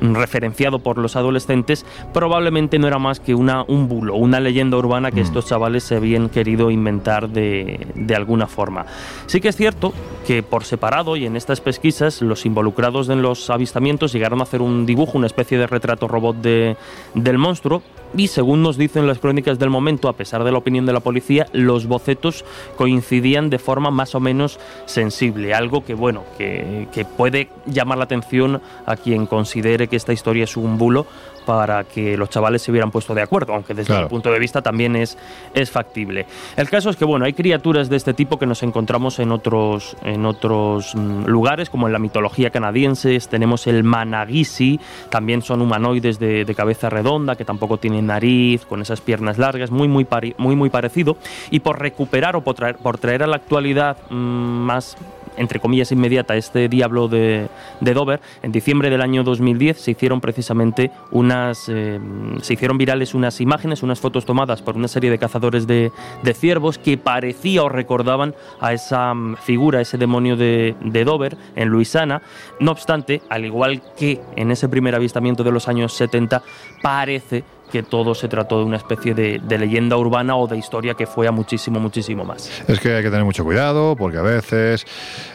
referenciado 0.00 0.78
por 0.78 0.98
los 0.98 1.16
adolescentes, 1.16 1.84
probablemente 2.12 2.78
no 2.78 2.86
era 2.86 2.98
más 2.98 3.20
que 3.20 3.34
una, 3.34 3.62
un 3.64 3.88
bulo, 3.88 4.14
una 4.14 4.40
leyenda 4.40 4.76
urbana 4.76 5.10
que 5.10 5.20
mm. 5.20 5.24
estos 5.24 5.46
chavales 5.46 5.84
se 5.84 5.96
habían 5.96 6.28
querido 6.28 6.70
inventar 6.70 7.28
de, 7.28 7.86
de, 7.94 8.14
alguna 8.14 8.46
forma. 8.46 8.86
Sí 9.26 9.40
que 9.40 9.48
es 9.48 9.56
cierto 9.56 9.92
que 10.26 10.42
por 10.42 10.64
separado 10.64 11.16
y 11.16 11.26
en 11.26 11.36
estas 11.36 11.60
pesquisas 11.60 12.22
los 12.22 12.46
involucrados 12.46 13.08
en 13.08 13.22
los 13.22 13.50
avistamientos 13.50 14.12
llegaron 14.12 14.40
a 14.40 14.44
hacer 14.44 14.62
un 14.62 14.86
dibujo, 14.86 15.18
una 15.18 15.26
especie 15.26 15.58
de 15.58 15.66
retrato 15.66 16.08
robot 16.08 16.36
de, 16.36 16.76
del 17.14 17.38
monstruo, 17.38 17.82
y 18.16 18.28
según 18.28 18.62
nos 18.62 18.76
dicen 18.76 19.06
las 19.06 19.18
crónicas 19.18 19.58
del 19.58 19.70
momento, 19.70 20.08
a 20.08 20.12
pesar 20.12 20.44
de 20.44 20.52
la 20.52 20.58
opinión 20.58 20.86
de 20.86 20.92
la 20.92 21.00
policía, 21.00 21.46
los 21.52 21.86
bocetos 21.86 22.44
coincidían 22.76 23.50
de 23.50 23.58
forma 23.58 23.90
más 23.90 24.14
o 24.14 24.20
menos 24.20 24.60
sensible, 24.86 25.52
algo 25.52 25.84
que 25.84 25.94
bueno, 25.94 26.22
que, 26.38 26.86
que 26.92 27.04
puede 27.04 27.48
llamar 27.66 27.98
la 27.98 28.04
atención 28.04 28.62
a 28.86 28.96
quien 28.96 29.26
considere 29.26 29.83
que 29.88 29.96
esta 29.96 30.12
historia 30.12 30.44
es 30.44 30.56
un 30.56 30.78
bulo 30.78 31.06
para 31.44 31.84
que 31.84 32.16
los 32.16 32.30
chavales 32.30 32.62
se 32.62 32.70
hubieran 32.70 32.90
puesto 32.90 33.14
de 33.14 33.22
acuerdo, 33.22 33.54
aunque 33.54 33.74
desde 33.74 33.98
el 33.98 34.06
punto 34.06 34.30
de 34.30 34.38
vista 34.38 34.62
también 34.62 34.96
es, 34.96 35.18
es 35.52 35.70
factible. 35.70 36.26
El 36.56 36.68
caso 36.70 36.90
es 36.90 36.96
que 36.96 37.04
bueno, 37.04 37.26
hay 37.26 37.32
criaturas 37.32 37.88
de 37.88 37.96
este 37.96 38.14
tipo 38.14 38.38
que 38.38 38.46
nos 38.46 38.62
encontramos 38.62 39.18
en 39.18 39.30
otros, 39.30 39.96
en 40.02 40.24
otros 40.26 40.94
mm, 40.94 41.26
lugares, 41.26 41.70
como 41.70 41.86
en 41.86 41.92
la 41.92 41.98
mitología 41.98 42.50
canadiense, 42.50 43.18
tenemos 43.28 43.66
el 43.66 43.84
Managisi, 43.84 44.80
también 45.10 45.42
son 45.42 45.60
humanoides 45.60 46.18
de, 46.18 46.54
cabeza 46.54 46.88
redonda, 46.88 47.34
que 47.34 47.44
tampoco 47.44 47.78
tienen 47.78 48.06
nariz, 48.06 48.64
con 48.64 48.80
esas 48.80 49.00
piernas 49.00 49.38
largas, 49.38 49.72
muy, 49.72 49.88
muy, 49.88 50.06
muy, 50.38 50.54
muy 50.54 50.70
parecido, 50.70 51.16
y 51.50 51.60
por 51.60 51.80
recuperar 51.80 52.36
o 52.36 52.42
por 52.42 52.54
traer, 52.54 52.76
por 52.76 52.98
traer 52.98 53.24
a 53.24 53.26
la 53.26 53.36
actualidad 53.36 53.96
mm, 54.08 54.14
más 54.14 54.96
entre 55.36 55.60
comillas, 55.60 55.92
inmediata 55.92 56.36
este 56.36 56.68
Diablo 56.68 57.08
de, 57.08 57.48
Dover, 57.80 58.20
en 58.42 58.52
diciembre 58.52 58.90
del 58.90 59.00
año 59.00 59.24
2010 59.24 59.78
se 59.78 59.90
hicieron 59.92 60.20
precisamente 60.20 60.90
unas, 61.10 61.68
eh, 61.68 61.98
se 62.42 62.54
hicieron 62.54 62.78
virales 62.78 63.14
unas 63.14 63.40
imágenes, 63.40 63.82
unas 63.82 64.00
fotos 64.00 64.24
tomadas 64.24 64.62
por 64.62 64.76
una 64.76 64.88
serie 64.88 65.10
de 65.10 65.18
cazadores 65.18 65.66
de, 65.66 65.90
ciervos 66.34 66.78
que 66.78 66.98
parecía 66.98 67.62
o 67.62 67.68
recordaban 67.68 68.34
a 68.60 68.72
esa 68.72 69.14
mm, 69.14 69.36
figura, 69.36 69.80
ese 69.80 69.98
demonio 69.98 70.36
de, 70.36 70.74
de 70.80 71.04
Dover 71.04 71.36
en 71.54 71.68
Luisiana. 71.68 72.22
No 72.60 72.72
obstante, 72.72 73.22
al 73.28 73.44
igual 73.44 73.82
que 73.96 74.20
en 74.36 74.50
ese 74.50 74.68
primer 74.68 74.94
avistamiento 74.94 75.44
de 75.44 75.52
los 75.52 75.68
años 75.68 75.92
70, 75.94 76.42
parece 76.82 77.44
que 77.74 77.82
todo 77.82 78.14
se 78.14 78.28
trató 78.28 78.60
de 78.60 78.64
una 78.66 78.76
especie 78.76 79.14
de, 79.14 79.40
leyenda 79.58 79.96
urbana 79.96 80.36
o 80.36 80.46
de 80.46 80.56
historia 80.56 80.94
que 80.94 81.08
fue 81.08 81.26
a 81.26 81.32
muchísimo, 81.32 81.80
muchísimo 81.80 82.24
más. 82.24 82.48
Es 82.68 82.78
que 82.78 82.94
hay 82.94 83.02
que 83.02 83.10
tener 83.10 83.24
mucho 83.24 83.42
cuidado 83.42 83.96
porque 83.96 84.18
a 84.18 84.22
veces 84.22 84.86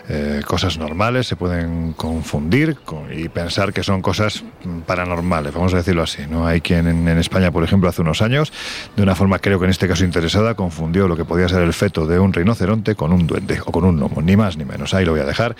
eh, 0.08 0.40
cosas 0.48 0.78
normales 0.78 1.28
se 1.28 1.36
pueden 1.36 1.92
confundir 1.92 2.78
y 3.14 3.28
pensar 3.28 3.74
que 3.74 3.84
son 3.84 4.02
cosas 4.02 4.46
paranormales, 4.86 5.54
vamos 5.54 5.74
a 5.74 5.78
decirlo 5.78 6.04
así. 6.04 6.22
¿no? 6.30 6.48
Hay 6.48 6.62
quien 6.62 6.88
en, 6.88 7.10
España, 7.18 7.52
por 7.52 7.66
ejemplo, 7.66 7.90
hace 7.90 8.04
unos 8.04 8.22
años, 8.22 8.54
de 8.96 9.04
una 9.04 9.16
forma 9.16 9.40
creo 9.40 9.60
que 9.60 9.66
en 9.66 9.72
este 9.72 9.90
caso 9.90 10.06
interesada, 10.06 10.54
confundió 10.54 11.10
lo 11.10 11.18
que 11.18 11.26
podía 11.26 11.50
ser 11.50 11.62
el 11.62 11.74
feto 11.74 12.08
de 12.08 12.20
un 12.20 12.32
rinoceronte 12.32 12.96
con 12.96 13.12
un 13.12 13.28
duende 13.28 13.60
o 13.66 13.74
con 13.74 13.84
un 13.84 13.98
gnomo, 13.98 14.22
ni 14.22 14.38
más 14.38 14.56
ni 14.56 14.64
menos. 14.64 14.94
Ahí 14.94 15.04
lo 15.04 15.12
voy 15.12 15.20
a 15.20 15.26
dejar 15.26 15.58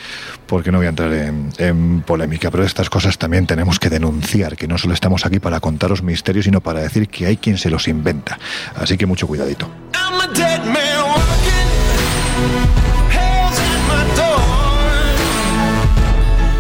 porque 0.48 0.72
no 0.72 0.78
voy 0.78 0.88
a 0.88 0.92
entrar 0.92 1.12
en, 1.12 1.50
en 1.58 2.04
polémica, 2.04 2.50
pero 2.50 2.64
estas 2.64 2.90
cosas 2.90 3.18
también 3.18 3.48
tenemos 3.48 3.80
que 3.80 3.90
denunciar, 3.90 4.56
que 4.56 4.70
no 4.70 4.78
solo 4.78 4.94
estamos 4.94 5.26
aquí 5.26 5.40
para 5.40 5.60
contaros 5.60 6.04
misterios, 6.04 6.46
sino 6.46 6.62
para 6.62 6.69
para 6.70 6.82
decir 6.82 7.08
que 7.08 7.26
hay 7.26 7.38
quien 7.38 7.58
se 7.58 7.68
los 7.68 7.88
inventa. 7.88 8.38
Así 8.76 8.96
que 8.96 9.08
mucho 9.08 9.26
cuidadito. 9.26 9.68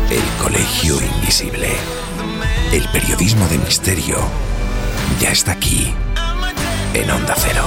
El 0.09 0.23
Colegio 0.41 0.99
Invisible. 0.99 1.75
El 2.71 2.87
periodismo 2.87 3.47
de 3.49 3.59
misterio 3.59 4.17
ya 5.21 5.29
está 5.29 5.51
aquí 5.51 5.93
en 6.95 7.11
Onda 7.11 7.35
Cero. 7.37 7.65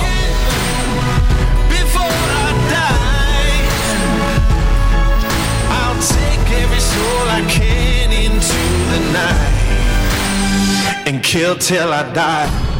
And 11.06 11.22
kill 11.22 11.56
till 11.56 11.92
I 11.92 12.02
die. 12.12 12.72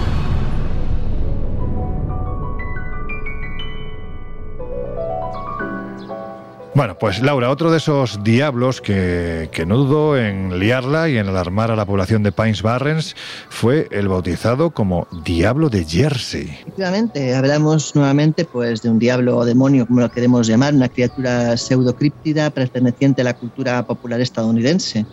Bueno, 6.75 6.97
pues 6.99 7.21
Laura, 7.21 7.51
otro 7.51 7.71
de 7.71 7.77
esos 7.77 8.25
diablos 8.25 8.81
que, 8.81 9.49
no 9.67 9.77
dudó 9.77 10.17
en 10.17 10.59
liarla 10.59 11.11
y 11.11 11.19
en 11.19 11.29
alarmar 11.29 11.71
a 11.71 11.77
la 11.77 11.85
población 11.85 12.23
de 12.23 12.33
Pines 12.33 12.63
Barrens 12.63 13.15
fue 13.51 13.89
el 13.91 14.09
bautizado 14.09 14.71
como 14.71 15.07
Diablo 15.23 15.69
de 15.69 15.85
Jersey. 15.85 16.59
Efectivamente, 16.61 17.35
hablamos 17.35 17.95
nuevamente 17.95 18.47
pues, 18.47 18.81
de 18.81 18.89
un 18.89 18.99
diablo 18.99 19.37
o 19.37 19.45
demonio, 19.45 19.87
como 19.87 20.01
lo 20.01 20.11
queremos 20.11 20.47
llamar, 20.47 20.73
una 20.73 20.89
criatura 20.89 21.59
pseudocríptida 21.59 22.49
perteneciente 22.49 23.21
a 23.21 23.25
la 23.25 23.35
cultura 23.35 23.83
popular 23.85 24.23
estadounidense. 24.23 25.05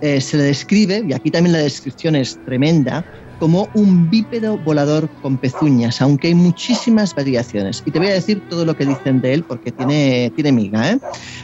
Eh, 0.00 0.20
se 0.20 0.36
le 0.36 0.44
describe, 0.44 1.04
y 1.08 1.12
aquí 1.12 1.30
también 1.30 1.52
la 1.52 1.60
descripción 1.60 2.16
es 2.16 2.38
tremenda, 2.44 3.04
como 3.38 3.68
un 3.74 4.08
bípedo 4.08 4.58
volador 4.58 5.08
con 5.22 5.36
pezuñas, 5.36 6.00
aunque 6.00 6.28
hay 6.28 6.34
muchísimas 6.34 7.14
variaciones. 7.14 7.82
Y 7.84 7.90
te 7.90 7.98
voy 7.98 8.08
a 8.08 8.14
decir 8.14 8.42
todo 8.48 8.64
lo 8.64 8.76
que 8.76 8.86
dicen 8.86 9.20
de 9.20 9.34
él 9.34 9.44
porque 9.44 9.72
tiene, 9.72 10.32
tiene 10.34 10.52
miga. 10.52 10.92
¿eh? 10.92 10.98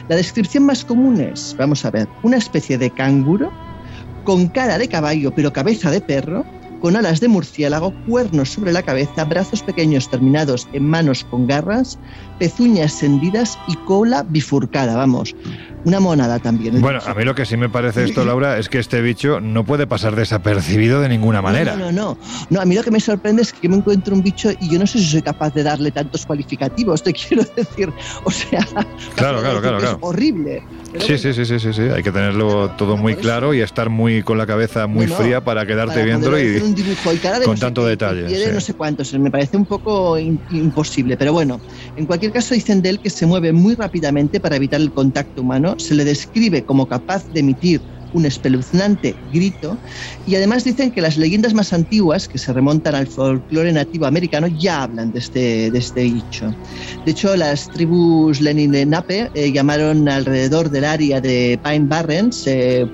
La 0.09 0.15
descripción 0.15 0.65
más 0.65 0.83
común 0.83 1.21
es, 1.21 1.55
vamos 1.57 1.85
a 1.85 1.91
ver, 1.91 2.07
una 2.23 2.37
especie 2.37 2.77
de 2.77 2.89
canguro 2.89 3.51
con 4.23 4.47
cara 4.47 4.77
de 4.77 4.87
caballo 4.87 5.33
pero 5.35 5.51
cabeza 5.51 5.91
de 5.91 6.01
perro, 6.01 6.45
con 6.79 6.95
alas 6.97 7.21
de 7.21 7.29
murciélago, 7.29 7.93
cuernos 8.05 8.49
sobre 8.49 8.73
la 8.73 8.83
cabeza, 8.83 9.23
brazos 9.23 9.63
pequeños 9.63 10.09
terminados 10.09 10.67
en 10.73 10.85
manos 10.85 11.23
con 11.23 11.47
garras, 11.47 11.97
pezuñas 12.39 13.01
hendidas 13.03 13.57
y 13.67 13.75
cola 13.75 14.23
bifurcada, 14.27 14.95
vamos. 14.95 15.35
una 15.85 15.99
monada 15.99 16.39
también. 16.39 16.79
Bueno, 16.79 16.99
a 17.05 17.13
mí 17.13 17.23
lo 17.25 17.35
que 17.35 17.45
sí 17.45 17.57
me 17.57 17.69
parece 17.69 18.05
esto, 18.05 18.23
Laura, 18.25 18.57
es 18.57 18.69
que 18.69 18.79
este 18.79 19.01
bicho 19.01 19.39
no 19.39 19.65
puede 19.65 19.85
pasar 19.87 20.15
desapercibido 20.15 21.01
de 21.01 21.09
ninguna 21.09 21.41
manera. 21.41 21.75
No, 21.75 21.91
no, 21.91 21.91
no, 21.91 22.17
no. 22.49 22.61
a 22.61 22.65
mí 22.65 22.75
lo 22.75 22.83
que 22.83 22.91
me 22.91 22.99
sorprende 22.99 23.41
es 23.41 23.51
que 23.53 23.67
me 23.67 23.75
encuentro 23.75 24.15
un 24.15 24.23
bicho 24.23 24.51
y 24.61 24.69
yo 24.69 24.79
no 24.79 24.87
sé 24.87 24.99
si 24.99 25.05
soy 25.05 25.21
capaz 25.21 25.53
de 25.53 25.63
darle 25.63 25.91
tantos 25.91 26.25
cualificativos, 26.25 27.03
te 27.03 27.13
quiero 27.27 27.43
decir. 27.55 27.91
O 28.23 28.31
sea, 28.31 28.65
claro, 29.15 29.41
claro, 29.41 29.61
claro, 29.61 29.79
es 29.79 29.97
horrible. 30.01 30.63
Sí, 30.99 31.17
sí, 31.17 31.33
sí, 31.33 31.45
sí, 31.45 31.59
sí, 31.59 31.73
sí, 31.73 31.81
hay 31.81 32.03
que 32.03 32.11
tenerlo 32.11 32.69
todo 32.71 32.97
muy 32.97 33.15
claro 33.15 33.53
y 33.53 33.61
estar 33.61 33.89
muy 33.89 34.21
con 34.21 34.37
la 34.37 34.45
cabeza 34.45 34.85
muy 34.85 35.07
fría 35.07 35.43
para 35.43 35.65
quedarte 35.65 36.03
viéndolo 36.03 36.39
y, 36.39 36.61
con 37.43 37.57
tanto 37.57 37.85
detalle. 37.85 38.53
no 38.53 38.61
sé 38.61 38.73
cuántos, 38.73 39.13
me 39.13 39.31
parece 39.31 39.57
un 39.57 39.65
poco 39.65 40.19
imposible, 40.19 41.17
pero 41.17 41.33
bueno, 41.33 41.59
en 41.95 42.05
cualquier 42.05 42.31
caso 42.33 42.53
dicen 42.55 42.81
de 42.81 42.89
él 42.89 42.99
que 42.99 43.09
se 43.09 43.25
mueve 43.25 43.53
muy 43.53 43.75
rápidamente 43.75 44.39
para 44.39 44.55
evitar 44.57 44.81
el 44.81 44.91
contacto 44.91 45.41
humano, 45.41 45.75
se 45.77 45.95
le 45.95 46.03
describe 46.03 46.63
como 46.63 46.87
capaz 46.87 47.29
de 47.31 47.39
emitir 47.39 47.81
un 48.13 48.25
espeluznante 48.25 49.15
grito 49.31 49.77
y 50.25 50.35
además 50.35 50.63
dicen 50.63 50.91
que 50.91 51.01
las 51.01 51.17
leyendas 51.17 51.53
más 51.53 51.73
antiguas 51.73 52.27
que 52.27 52.37
se 52.37 52.53
remontan 52.53 52.95
al 52.95 53.07
folclore 53.07 53.71
nativo 53.73 54.05
americano 54.05 54.47
ya 54.47 54.83
hablan 54.83 55.11
de 55.11 55.19
este, 55.19 55.71
de 55.71 55.79
este 55.79 56.03
hecho. 56.03 56.53
De 57.05 57.11
hecho, 57.11 57.35
las 57.35 57.69
tribus 57.69 58.39
Lenin-Nape 58.39 59.31
eh, 59.33 59.51
llamaron 59.51 60.07
alrededor 60.07 60.69
del 60.69 60.85
área 60.85 61.19
de 61.21 61.59
Pine 61.63 61.87
Barrens 61.87 62.45
eh, 62.47 62.87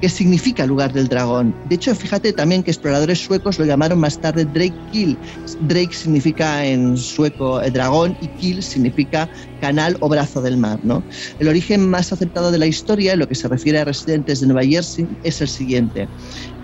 que 0.00 0.08
significa 0.08 0.66
lugar 0.66 0.92
del 0.92 1.08
dragón. 1.08 1.54
De 1.68 1.74
hecho, 1.74 1.94
fíjate 1.94 2.32
también 2.32 2.62
que 2.62 2.70
exploradores 2.70 3.18
suecos 3.18 3.58
lo 3.58 3.64
llamaron 3.64 3.98
más 3.98 4.20
tarde 4.20 4.44
Drake 4.44 4.74
Kill. 4.92 5.18
Drake 5.62 5.92
significa 5.92 6.64
en 6.64 6.96
sueco 6.96 7.60
eh, 7.62 7.70
dragón 7.70 8.16
y 8.20 8.28
Kill 8.28 8.62
significa 8.62 9.28
canal 9.60 9.96
o 10.00 10.08
brazo 10.08 10.40
del 10.40 10.56
mar. 10.56 10.78
¿no? 10.82 11.02
El 11.38 11.48
origen 11.48 11.88
más 11.88 12.12
aceptado 12.12 12.50
de 12.50 12.58
la 12.58 12.66
historia, 12.66 13.12
en 13.12 13.18
lo 13.18 13.28
que 13.28 13.34
se 13.34 13.48
refiere 13.48 13.78
a 13.78 13.84
residentes 13.84 14.40
de 14.40 14.46
Nueva 14.46 14.64
Jersey, 14.64 15.06
es 15.22 15.40
el 15.40 15.48
siguiente. 15.48 16.08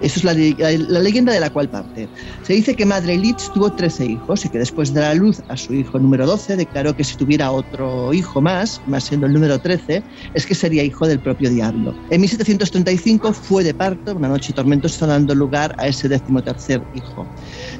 Eso 0.04 0.18
es 0.18 0.24
la, 0.24 0.34
la, 0.34 1.00
leyenda 1.00 1.32
de 1.32 1.40
la 1.40 1.48
cual 1.48 1.70
parte. 1.70 2.10
Se 2.42 2.52
dice 2.52 2.76
que 2.76 2.84
Madre 2.84 3.16
Litz 3.16 3.50
tuvo 3.54 3.72
13 3.72 4.04
hijos 4.04 4.44
y 4.44 4.50
que 4.50 4.58
después 4.58 4.92
de 4.92 5.00
la 5.00 5.14
luz 5.14 5.40
a 5.48 5.56
su 5.56 5.72
hijo 5.72 5.98
número 5.98 6.26
12 6.26 6.56
declaró 6.56 6.94
que 6.94 7.04
si 7.04 7.16
tuviera 7.16 7.50
otro 7.50 8.12
hijo 8.12 8.42
más, 8.42 8.82
más 8.86 9.04
siendo 9.04 9.26
el 9.26 9.32
número 9.32 9.58
13, 9.58 10.02
es 10.34 10.44
que 10.44 10.54
sería 10.54 10.82
hijo 10.82 11.06
del 11.06 11.20
propio 11.20 11.48
diablo. 11.48 11.94
En 12.10 12.20
1735 12.20 13.32
fue 13.32 13.64
de 13.64 13.72
parto, 13.72 14.14
una 14.14 14.28
noche 14.28 14.52
tormentosa, 14.52 15.06
dando 15.06 15.34
lugar 15.34 15.74
a 15.78 15.86
ese 15.86 16.06
decimotercer 16.06 16.82
hijo. 16.94 17.26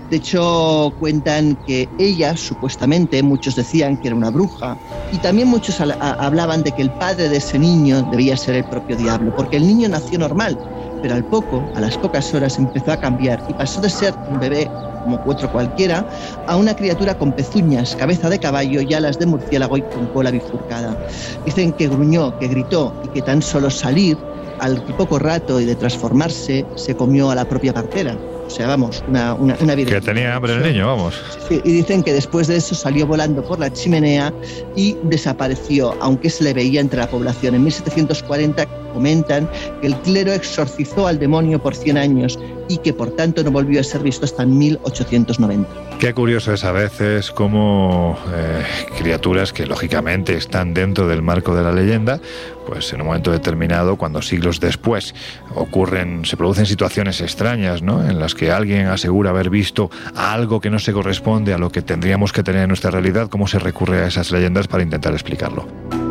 De 0.08 0.16
hecho, 0.16 0.94
cuentan 0.98 1.58
que 1.66 1.86
ella, 1.98 2.38
supuestamente, 2.38 3.22
muchos 3.22 3.54
decían 3.54 3.98
que 3.98 4.08
era 4.08 4.16
una 4.16 4.30
bruja, 4.30 4.78
y 5.12 5.18
también 5.18 5.48
muchos 5.48 5.78
hablaban 5.78 6.62
de 6.62 6.72
que 6.72 6.80
el 6.80 6.90
padre 6.92 7.28
de 7.28 7.36
ese 7.36 7.58
niño 7.58 8.08
debía 8.10 8.34
ser 8.34 8.54
el 8.54 8.64
propio 8.64 8.96
diablo, 8.96 9.34
porque 9.36 9.58
el 9.58 9.66
niño 9.66 9.90
nació 9.90 10.18
normal, 10.18 10.58
pero 11.04 11.16
al 11.16 11.24
poco, 11.26 11.62
a 11.74 11.82
las 11.82 11.98
pocas 11.98 12.32
horas, 12.32 12.58
empezó 12.58 12.90
a 12.90 12.96
cambiar 12.96 13.38
y 13.46 13.52
pasó 13.52 13.78
de 13.82 13.90
ser 13.90 14.14
un 14.30 14.40
bebé 14.40 14.70
como 15.02 15.20
otro 15.26 15.52
cualquiera, 15.52 16.02
a 16.46 16.56
una 16.56 16.74
criatura 16.74 17.18
con 17.18 17.30
pezuñas, 17.30 17.94
cabeza 17.94 18.30
de 18.30 18.38
caballo 18.38 18.80
y 18.80 18.94
alas 18.94 19.18
de 19.18 19.26
murciélago 19.26 19.76
y 19.76 19.82
con 19.82 20.06
cola 20.06 20.30
bifurcada. 20.30 20.96
Dicen 21.44 21.74
que 21.74 21.88
gruñó, 21.88 22.38
que 22.38 22.48
gritó 22.48 22.94
y 23.04 23.08
que 23.08 23.20
tan 23.20 23.42
solo 23.42 23.68
salir, 23.68 24.16
al 24.60 24.82
poco 24.96 25.18
rato 25.18 25.60
y 25.60 25.66
de 25.66 25.74
transformarse, 25.74 26.64
se 26.74 26.96
comió 26.96 27.30
a 27.30 27.34
la 27.34 27.44
propia 27.44 27.74
partera. 27.74 28.16
O 28.46 28.50
sea, 28.50 28.68
vamos, 28.68 29.02
una, 29.08 29.34
una, 29.34 29.74
vida. 29.74 29.90
Que 29.90 30.00
tenía 30.00 30.34
hambre 30.34 30.54
el 30.54 30.62
niño, 30.62 30.86
vamos. 30.86 31.20
y 31.50 31.58
dicen 31.72 32.02
que 32.02 32.12
después 32.12 32.46
de 32.46 32.56
eso 32.56 32.74
salió 32.74 33.06
volando 33.06 33.42
por 33.42 33.58
la 33.58 33.72
chimenea 33.72 34.32
y 34.76 34.96
desapareció, 35.04 35.94
aunque 36.00 36.30
se 36.30 36.44
le 36.44 36.54
veía 36.54 36.80
entre 36.80 37.00
la 37.00 37.08
población. 37.08 37.54
En 37.54 37.64
1740 37.64 38.66
comentan 38.92 39.50
que 39.80 39.88
el 39.88 39.96
clero 39.96 40.32
exorcizó 40.32 41.06
al 41.06 41.18
demonio 41.18 41.60
por 41.60 41.74
100 41.74 41.98
años 41.98 42.38
y 42.68 42.78
que 42.78 42.94
por 42.94 43.10
tanto 43.10 43.42
no 43.42 43.50
volvió 43.50 43.80
a 43.80 43.84
ser 43.84 44.02
visto 44.02 44.24
hasta 44.24 44.46
1890. 44.46 45.68
Qué 45.98 46.14
curioso 46.14 46.52
es 46.52 46.64
a 46.64 46.72
veces 46.72 47.30
cómo 47.30 48.16
eh, 48.34 48.62
criaturas 48.98 49.52
que 49.52 49.66
lógicamente 49.66 50.36
están 50.36 50.74
dentro 50.74 51.08
del 51.08 51.22
marco 51.22 51.54
de 51.54 51.62
la 51.62 51.72
leyenda, 51.72 52.20
pues 52.66 52.92
en 52.92 53.00
un 53.00 53.08
momento 53.08 53.30
determinado, 53.30 53.96
cuando 53.96 54.22
siglos 54.22 54.60
después 54.60 55.14
ocurren, 55.54 56.24
se 56.24 56.36
producen 56.36 56.66
situaciones 56.66 57.20
extrañas, 57.20 57.82
¿no? 57.82 58.08
En 58.08 58.18
las 58.18 58.34
que 58.34 58.50
alguien 58.50 58.86
asegura 58.86 59.30
haber 59.30 59.50
visto 59.50 59.90
algo 60.14 60.60
que 60.60 60.70
no 60.70 60.78
se 60.78 60.92
corresponde 60.92 61.54
a 61.54 61.58
lo 61.58 61.70
que 61.70 61.82
tendríamos 61.82 62.32
que 62.32 62.42
tener 62.42 62.62
en 62.62 62.68
nuestra 62.68 62.90
realidad, 62.90 63.28
cómo 63.28 63.46
se 63.46 63.58
recurre 63.58 64.02
a 64.02 64.06
esas 64.06 64.30
leyendas 64.30 64.68
para 64.68 64.82
intentar 64.82 65.12
explicarlo. 65.12 66.03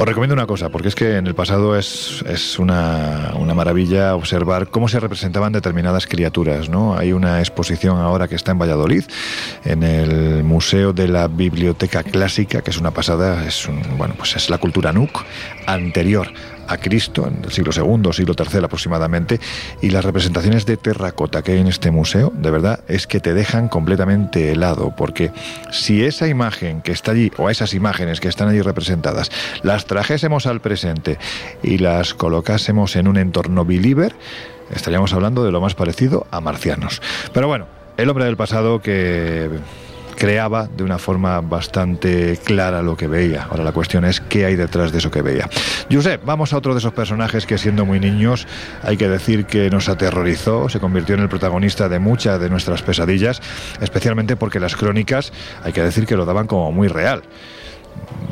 Os 0.00 0.06
recomiendo 0.06 0.32
una 0.32 0.46
cosa, 0.46 0.70
porque 0.70 0.88
es 0.88 0.94
que 0.94 1.18
en 1.18 1.26
el 1.26 1.34
pasado 1.34 1.76
es, 1.76 2.24
es 2.26 2.58
una, 2.58 3.32
una, 3.34 3.52
maravilla 3.52 4.14
observar 4.14 4.68
cómo 4.68 4.88
se 4.88 4.98
representaban 4.98 5.52
determinadas 5.52 6.06
criaturas. 6.06 6.70
¿no? 6.70 6.96
Hay 6.96 7.12
una 7.12 7.40
exposición 7.40 7.98
ahora 7.98 8.26
que 8.26 8.34
está 8.34 8.52
en 8.52 8.58
Valladolid, 8.60 9.04
en 9.62 9.82
el 9.82 10.42
Museo 10.42 10.94
de 10.94 11.06
la 11.06 11.28
Biblioteca 11.28 12.02
Clásica, 12.02 12.62
que 12.62 12.70
es 12.70 12.78
una 12.78 12.92
pasada, 12.92 13.46
es, 13.46 13.68
un, 13.68 13.82
bueno, 13.98 14.14
pues 14.16 14.36
es 14.36 14.48
la 14.48 14.56
cultura 14.56 14.90
NUC 14.90 15.22
anterior 15.66 16.32
a 16.70 16.78
Cristo, 16.78 17.26
en 17.26 17.44
el 17.44 17.50
siglo 17.50 17.72
II, 17.74 18.12
siglo 18.12 18.34
III 18.38 18.64
aproximadamente, 18.64 19.40
y 19.82 19.90
las 19.90 20.04
representaciones 20.04 20.66
de 20.66 20.76
terracota 20.76 21.42
que 21.42 21.52
hay 21.52 21.58
en 21.58 21.66
este 21.66 21.90
museo, 21.90 22.32
de 22.34 22.50
verdad, 22.50 22.80
es 22.86 23.06
que 23.08 23.18
te 23.18 23.34
dejan 23.34 23.68
completamente 23.68 24.52
helado, 24.52 24.94
porque 24.96 25.32
si 25.72 26.04
esa 26.04 26.28
imagen 26.28 26.80
que 26.80 26.92
está 26.92 27.10
allí, 27.10 27.32
o 27.38 27.50
esas 27.50 27.74
imágenes 27.74 28.20
que 28.20 28.28
están 28.28 28.48
allí 28.48 28.60
representadas, 28.60 29.30
las 29.62 29.86
trajésemos 29.86 30.46
al 30.46 30.60
presente 30.60 31.18
y 31.62 31.78
las 31.78 32.14
colocásemos 32.14 32.94
en 32.94 33.08
un 33.08 33.16
entorno 33.16 33.64
believer, 33.64 34.14
estaríamos 34.72 35.12
hablando 35.12 35.44
de 35.44 35.50
lo 35.50 35.60
más 35.60 35.74
parecido 35.74 36.28
a 36.30 36.40
marcianos. 36.40 37.02
Pero 37.32 37.48
bueno, 37.48 37.66
el 37.96 38.08
hombre 38.08 38.26
del 38.26 38.36
pasado 38.36 38.80
que 38.80 39.50
creaba 40.20 40.68
de 40.68 40.84
una 40.84 40.98
forma 40.98 41.40
bastante 41.40 42.38
clara 42.44 42.82
lo 42.82 42.94
que 42.94 43.08
veía. 43.08 43.44
Ahora 43.44 43.64
la 43.64 43.72
cuestión 43.72 44.04
es 44.04 44.20
qué 44.20 44.44
hay 44.44 44.54
detrás 44.54 44.92
de 44.92 44.98
eso 44.98 45.10
que 45.10 45.22
veía. 45.22 45.48
Josep, 45.90 46.22
vamos 46.26 46.52
a 46.52 46.58
otro 46.58 46.74
de 46.74 46.78
esos 46.78 46.92
personajes 46.92 47.46
que 47.46 47.56
siendo 47.56 47.86
muy 47.86 48.00
niños 48.00 48.46
hay 48.82 48.98
que 48.98 49.08
decir 49.08 49.46
que 49.46 49.70
nos 49.70 49.88
aterrorizó, 49.88 50.68
se 50.68 50.78
convirtió 50.78 51.14
en 51.14 51.22
el 51.22 51.30
protagonista 51.30 51.88
de 51.88 52.00
muchas 52.00 52.38
de 52.38 52.50
nuestras 52.50 52.82
pesadillas, 52.82 53.40
especialmente 53.80 54.36
porque 54.36 54.60
las 54.60 54.76
crónicas 54.76 55.32
hay 55.64 55.72
que 55.72 55.82
decir 55.82 56.04
que 56.04 56.16
lo 56.16 56.26
daban 56.26 56.46
como 56.46 56.70
muy 56.70 56.88
real 56.88 57.22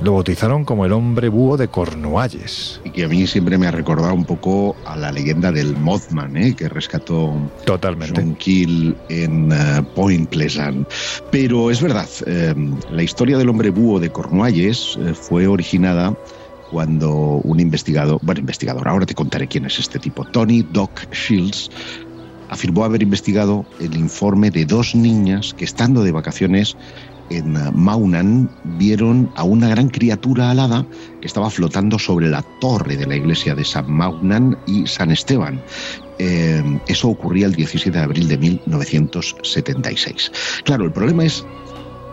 lo 0.02 0.14
bautizaron 0.14 0.64
como 0.64 0.84
el 0.84 0.92
hombre 0.92 1.28
búho 1.28 1.56
de 1.56 1.68
Cornualles. 1.68 2.80
Y 2.84 2.90
que 2.90 3.04
a 3.04 3.08
mí 3.08 3.26
siempre 3.26 3.58
me 3.58 3.66
ha 3.66 3.70
recordado 3.70 4.14
un 4.14 4.24
poco 4.24 4.76
a 4.84 4.96
la 4.96 5.10
leyenda 5.10 5.50
del 5.50 5.76
Mothman, 5.76 6.36
¿eh? 6.36 6.54
que 6.54 6.68
rescató 6.68 7.34
Totalmente. 7.64 8.20
John 8.20 8.34
Kill 8.36 8.96
en 9.08 9.52
uh, 9.52 9.84
Point 9.94 10.28
Pleasant. 10.28 10.88
Pero 11.30 11.70
es 11.70 11.82
verdad, 11.82 12.08
eh, 12.26 12.54
la 12.90 13.02
historia 13.02 13.38
del 13.38 13.48
hombre 13.48 13.70
búho 13.70 13.98
de 13.98 14.10
Cornualles 14.10 14.98
eh, 15.00 15.14
fue 15.14 15.46
originada 15.46 16.16
cuando 16.70 17.10
un 17.10 17.60
investigador, 17.60 18.20
bueno, 18.22 18.40
investigador, 18.40 18.86
ahora 18.88 19.06
te 19.06 19.14
contaré 19.14 19.48
quién 19.48 19.64
es 19.64 19.78
este 19.78 19.98
tipo, 19.98 20.24
Tony 20.26 20.62
Doc 20.62 21.10
Shields, 21.12 21.70
afirmó 22.50 22.84
haber 22.84 23.02
investigado 23.02 23.64
el 23.80 23.96
informe 23.96 24.50
de 24.50 24.64
dos 24.64 24.94
niñas 24.94 25.54
que 25.54 25.64
estando 25.64 26.02
de 26.02 26.12
vacaciones 26.12 26.76
en 27.30 27.56
Maunan 27.74 28.50
vieron 28.78 29.30
a 29.36 29.44
una 29.44 29.68
gran 29.68 29.88
criatura 29.88 30.50
alada 30.50 30.86
que 31.20 31.26
estaba 31.26 31.50
flotando 31.50 31.98
sobre 31.98 32.28
la 32.28 32.42
torre 32.60 32.96
de 32.96 33.06
la 33.06 33.16
iglesia 33.16 33.54
de 33.54 33.64
San 33.64 33.90
Maunan 33.90 34.58
y 34.66 34.86
San 34.86 35.10
Esteban. 35.10 35.62
Eh, 36.18 36.62
eso 36.88 37.08
ocurría 37.08 37.46
el 37.46 37.54
17 37.54 37.96
de 37.96 38.04
abril 38.04 38.28
de 38.28 38.38
1976. 38.38 40.32
Claro, 40.64 40.84
el 40.84 40.92
problema 40.92 41.24
es 41.24 41.44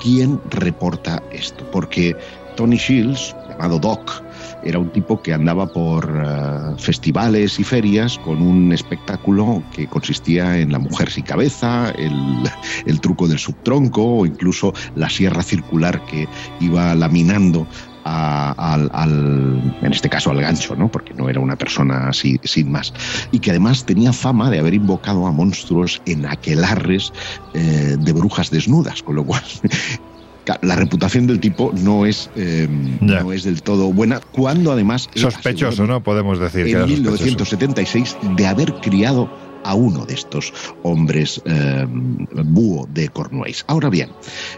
quién 0.01 0.39
reporta 0.49 1.23
esto, 1.31 1.69
porque 1.71 2.15
Tony 2.55 2.77
Shields, 2.77 3.35
llamado 3.49 3.79
Doc, 3.79 4.24
era 4.65 4.79
un 4.79 4.89
tipo 4.89 5.21
que 5.21 5.33
andaba 5.33 5.67
por 5.67 6.11
eh, 6.25 6.75
festivales 6.77 7.59
y 7.59 7.63
ferias 7.63 8.17
con 8.17 8.41
un 8.41 8.73
espectáculo 8.73 9.63
que 9.71 9.87
consistía 9.87 10.59
en 10.59 10.71
la 10.71 10.79
mujer 10.79 11.11
sin 11.11 11.23
cabeza, 11.23 11.91
el, 11.91 12.99
truco 13.01 13.27
del 13.27 13.39
subtronco 13.39 14.03
o 14.03 14.25
incluso 14.25 14.73
la 14.95 15.09
sierra 15.09 15.43
circular 15.43 16.03
que 16.05 16.27
iba 16.59 16.95
laminando 16.95 17.67
al, 18.05 19.61
en 19.81 19.91
este 19.91 20.09
caso 20.09 20.29
al 20.29 20.39
gancho, 20.39 20.75
¿no? 20.75 20.89
porque 20.89 21.13
no 21.13 21.27
era 21.29 21.39
una 21.39 21.55
persona 21.55 22.09
así, 22.09 22.39
sin 22.43 22.71
más, 22.71 22.93
y 23.31 23.39
que 23.39 23.49
además 23.49 23.85
tenía 23.85 24.13
fama 24.13 24.51
de 24.51 24.59
haber 24.59 24.75
invocado 24.75 25.25
a 25.25 25.31
monstruos 25.31 26.01
en 26.05 26.25
aquelarres 26.25 27.11
eh, 27.53 27.95
de 27.99 28.13
brujas 28.13 28.51
desnudas, 28.51 29.01
con 29.01 29.15
lo 29.15 29.25
cual 29.25 29.43
la 30.61 30.75
reputación 30.75 31.27
del 31.27 31.39
tipo 31.39 31.71
no 31.75 32.05
es, 32.05 32.29
eh, 32.35 32.67
no 33.01 33.31
es 33.31 33.43
del 33.43 33.61
todo 33.61 33.91
buena, 33.91 34.19
cuando 34.31 34.71
además... 34.71 35.09
Sospechoso, 35.15 35.87
¿no? 35.87 36.01
Podemos 36.03 36.39
decir. 36.39 36.67
En 36.67 36.85
1976, 36.85 38.17
de 38.35 38.47
haber 38.47 38.73
criado 38.75 39.29
a 39.65 39.73
uno 39.73 40.05
de 40.05 40.13
estos 40.13 40.53
hombres 40.83 41.41
eh, 41.45 41.85
búho 41.89 42.87
de 42.93 43.09
Cornouailles. 43.09 43.65
Ahora 43.67 43.89
bien, 43.89 44.11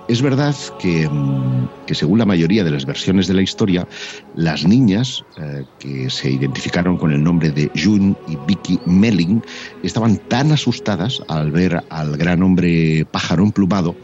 es 0.09 0.21
verdad 0.21 0.53
que, 0.79 1.07
mm, 1.09 1.69
que, 1.87 1.95
según 1.95 2.19
la 2.19 2.25
mayoría 2.25 2.63
de 2.63 2.71
las 2.71 2.85
versiones 2.85 3.27
de 3.27 3.33
la 3.33 3.41
historia, 3.41 3.87
las 4.35 4.65
niñas 4.65 5.23
eh, 5.37 5.63
que 5.79 6.09
se 6.09 6.29
identificaron 6.29 6.97
con 6.97 7.13
el 7.13 7.23
nombre 7.23 7.51
de 7.51 7.71
June 7.81 8.15
y 8.27 8.37
Vicky 8.47 8.79
Melling 8.85 9.41
estaban 9.81 10.17
tan 10.27 10.51
asustadas 10.51 11.23
al 11.29 11.51
ver 11.51 11.81
al 11.89 12.17
gran 12.17 12.43
hombre 12.43 13.05
pájaro 13.09 13.43
emplumado 13.43 13.95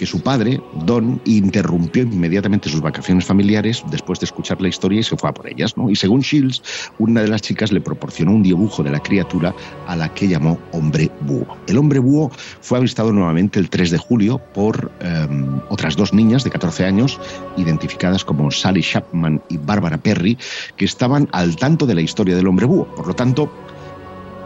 que 0.00 0.06
su 0.06 0.22
padre, 0.22 0.62
Don, 0.86 1.20
interrumpió 1.26 2.04
inmediatamente 2.04 2.70
sus 2.70 2.80
vacaciones 2.80 3.26
familiares 3.26 3.84
después 3.90 4.18
de 4.18 4.24
escuchar 4.24 4.58
la 4.62 4.68
historia 4.68 5.00
y 5.00 5.02
se 5.02 5.14
fue 5.14 5.28
a 5.28 5.34
por 5.34 5.46
ellas. 5.46 5.76
¿no? 5.76 5.90
Y 5.90 5.96
según 5.96 6.22
Shields, 6.22 6.62
una 6.98 7.20
de 7.20 7.28
las 7.28 7.42
chicas 7.42 7.70
le 7.70 7.82
proporcionó 7.82 8.30
un 8.30 8.42
dibujo 8.42 8.82
de 8.82 8.92
la 8.92 9.00
criatura 9.00 9.54
a 9.86 9.96
la 9.96 10.08
que 10.14 10.26
llamó 10.26 10.58
hombre 10.72 11.10
búho. 11.20 11.54
El 11.66 11.76
hombre 11.76 11.98
búho 11.98 12.30
fue 12.62 12.78
avistado 12.78 13.12
nuevamente 13.12 13.58
el 13.58 13.68
3 13.68 13.90
de 13.90 13.98
julio 13.98 14.38
por 14.54 14.90
em, 15.00 15.60
otras 15.68 15.96
dos 15.96 16.14
niñas 16.14 16.44
de 16.44 16.50
14 16.50 16.86
años, 16.86 17.20
identificadas 17.58 18.24
como 18.24 18.50
Sally 18.50 18.80
Chapman 18.80 19.42
y 19.50 19.58
Barbara 19.58 19.98
Perry, 19.98 20.38
que 20.78 20.86
estaban 20.86 21.28
al 21.32 21.56
tanto 21.56 21.84
de 21.84 21.94
la 21.94 22.00
historia 22.00 22.36
del 22.36 22.46
hombre 22.46 22.64
búho. 22.64 22.86
Por 22.94 23.06
lo 23.06 23.12
tanto, 23.12 23.52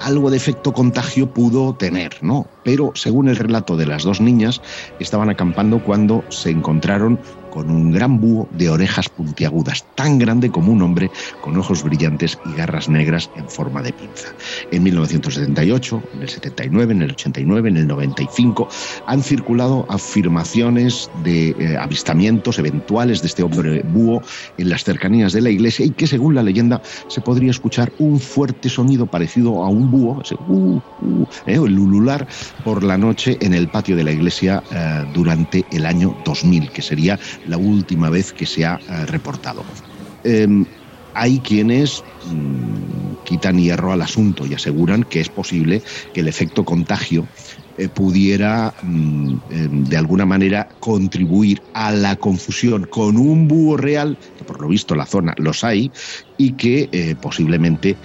algo 0.00 0.30
de 0.30 0.36
efecto 0.36 0.72
contagio 0.72 1.32
pudo 1.32 1.74
tener, 1.74 2.22
¿no? 2.22 2.46
Pero 2.64 2.92
según 2.94 3.28
el 3.28 3.36
relato 3.36 3.76
de 3.76 3.86
las 3.86 4.02
dos 4.02 4.20
niñas, 4.20 4.60
estaban 4.98 5.30
acampando 5.30 5.82
cuando 5.82 6.24
se 6.30 6.50
encontraron 6.50 7.18
con 7.54 7.70
un 7.70 7.92
gran 7.92 8.20
búho 8.20 8.48
de 8.52 8.68
orejas 8.68 9.08
puntiagudas, 9.08 9.86
tan 9.94 10.18
grande 10.18 10.50
como 10.50 10.72
un 10.72 10.82
hombre, 10.82 11.10
con 11.40 11.56
ojos 11.56 11.82
brillantes 11.84 12.38
y 12.44 12.56
garras 12.56 12.88
negras 12.88 13.30
en 13.36 13.48
forma 13.48 13.80
de 13.82 13.92
pinza. 13.92 14.34
En 14.72 14.82
1978, 14.82 16.02
en 16.14 16.22
el 16.22 16.28
79, 16.28 16.92
en 16.92 17.02
el 17.02 17.10
89, 17.12 17.68
en 17.68 17.76
el 17.76 17.86
95, 17.86 18.68
han 19.06 19.22
circulado 19.22 19.86
afirmaciones 19.88 21.10
de 21.22 21.50
eh, 21.50 21.76
avistamientos 21.78 22.58
eventuales 22.58 23.22
de 23.22 23.28
este 23.28 23.42
hombre 23.42 23.82
búho 23.82 24.20
en 24.58 24.68
las 24.68 24.84
cercanías 24.84 25.32
de 25.32 25.40
la 25.40 25.50
iglesia 25.50 25.86
y 25.86 25.90
que 25.90 26.06
según 26.06 26.34
la 26.34 26.42
leyenda 26.42 26.82
se 27.08 27.20
podría 27.20 27.50
escuchar 27.50 27.92
un 27.98 28.18
fuerte 28.18 28.68
sonido 28.68 29.06
parecido 29.06 29.62
a 29.62 29.68
un 29.68 29.90
búho, 29.90 30.20
ese 30.22 30.34
uh, 30.48 30.80
uh, 31.02 31.26
eh, 31.46 31.54
el 31.54 31.78
ulular, 31.78 32.26
por 32.64 32.82
la 32.82 32.98
noche 32.98 33.38
en 33.40 33.54
el 33.54 33.68
patio 33.68 33.96
de 33.96 34.04
la 34.04 34.12
iglesia 34.12 34.62
eh, 34.72 35.04
durante 35.14 35.64
el 35.72 35.86
año 35.86 36.16
2000, 36.24 36.70
que 36.70 36.82
sería 36.82 37.18
la 37.44 37.58
última 37.58 38.10
vez 38.10 38.32
que 38.32 38.46
se 38.46 38.64
ha 38.64 38.82
eh, 38.86 39.06
reportado. 39.06 39.64
Em, 40.22 40.66
hay 41.14 41.40
quienes 41.40 42.06
mm, 42.22 43.14
quitan 43.22 43.58
hierro 43.58 43.92
al 43.92 44.02
asunto 44.02 44.46
y 44.46 44.54
aseguran 44.54 45.04
que 45.04 45.20
es 45.20 45.30
posible 45.30 45.82
que 46.12 46.20
el 46.20 46.28
efecto 46.28 46.64
contagio 46.64 47.28
eh, 47.76 47.88
pudiera 47.88 48.74
mm, 48.82 49.36
em, 49.48 49.84
de 49.84 49.96
alguna 49.96 50.26
manera 50.26 50.68
contribuir 50.80 51.62
a 51.72 51.92
la 51.92 52.16
confusión 52.16 52.84
con 52.84 53.16
un 53.16 53.46
búho 53.46 53.76
real, 53.76 54.18
que 54.36 54.44
por 54.44 54.60
lo 54.60 54.68
visto 54.68 54.94
la 54.94 55.06
zona 55.06 55.34
los 55.38 55.62
hay, 55.64 55.92
y 56.36 56.56
que 56.56 56.88
eh, 56.92 57.14
posiblemente 57.16 58.00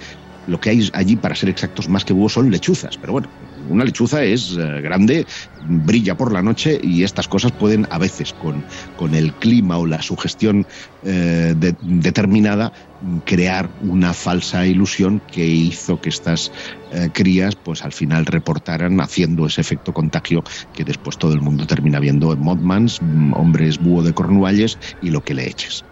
lo 0.46 0.58
que 0.58 0.70
hay 0.70 0.88
allí, 0.92 1.16
para 1.16 1.34
ser 1.36 1.48
exactos, 1.48 1.88
más 1.88 2.04
que 2.04 2.12
búhos 2.12 2.32
son 2.32 2.50
lechuzas. 2.50 2.98
Pero 2.98 3.12
bueno, 3.12 3.32
una 3.68 3.84
lechuza 3.84 4.22
es 4.22 4.56
eh, 4.56 4.80
grande, 4.80 5.26
brilla 5.68 6.16
por 6.16 6.32
la 6.32 6.42
noche 6.42 6.80
y 6.82 7.02
estas 7.02 7.28
cosas 7.28 7.52
pueden 7.52 7.86
a 7.90 7.98
veces 7.98 8.32
con, 8.32 8.64
con 8.96 9.14
el 9.14 9.32
clima 9.34 9.78
o 9.78 9.86
la 9.86 10.02
sugestión 10.02 10.66
eh, 11.04 11.54
determinada 11.80 12.72
crear 13.24 13.70
una 13.82 14.12
falsa 14.12 14.66
ilusión 14.66 15.22
que 15.32 15.46
hizo 15.46 16.00
que 16.00 16.10
estas 16.10 16.52
eh, 16.92 17.08
crías 17.12 17.56
pues 17.56 17.82
al 17.82 17.92
final 17.92 18.26
reportaran 18.26 19.00
haciendo 19.00 19.46
ese 19.46 19.60
efecto 19.60 19.92
contagio 19.92 20.42
que 20.74 20.84
después 20.84 21.16
todo 21.16 21.32
el 21.32 21.40
mundo 21.40 21.66
termina 21.66 21.98
viendo 21.98 22.32
en 22.32 22.40
Modmans, 22.40 23.00
mm, 23.00 23.32
hombres 23.34 23.78
búho 23.78 24.02
de 24.02 24.12
Cornualles 24.12 24.78
y 25.02 25.10
lo 25.10 25.22
que 25.22 25.34
le 25.34 25.48
eches. 25.48 25.84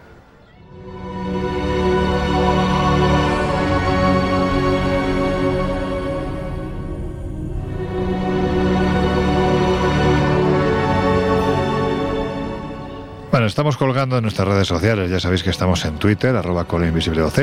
Bueno, 13.38 13.46
estamos 13.46 13.76
colgando 13.76 14.16
en 14.16 14.22
nuestras 14.22 14.48
redes 14.48 14.66
sociales, 14.66 15.12
ya 15.12 15.20
sabéis 15.20 15.44
que 15.44 15.50
estamos 15.50 15.84
en 15.84 15.94
Twitter, 15.94 16.34
arroba 16.34 16.66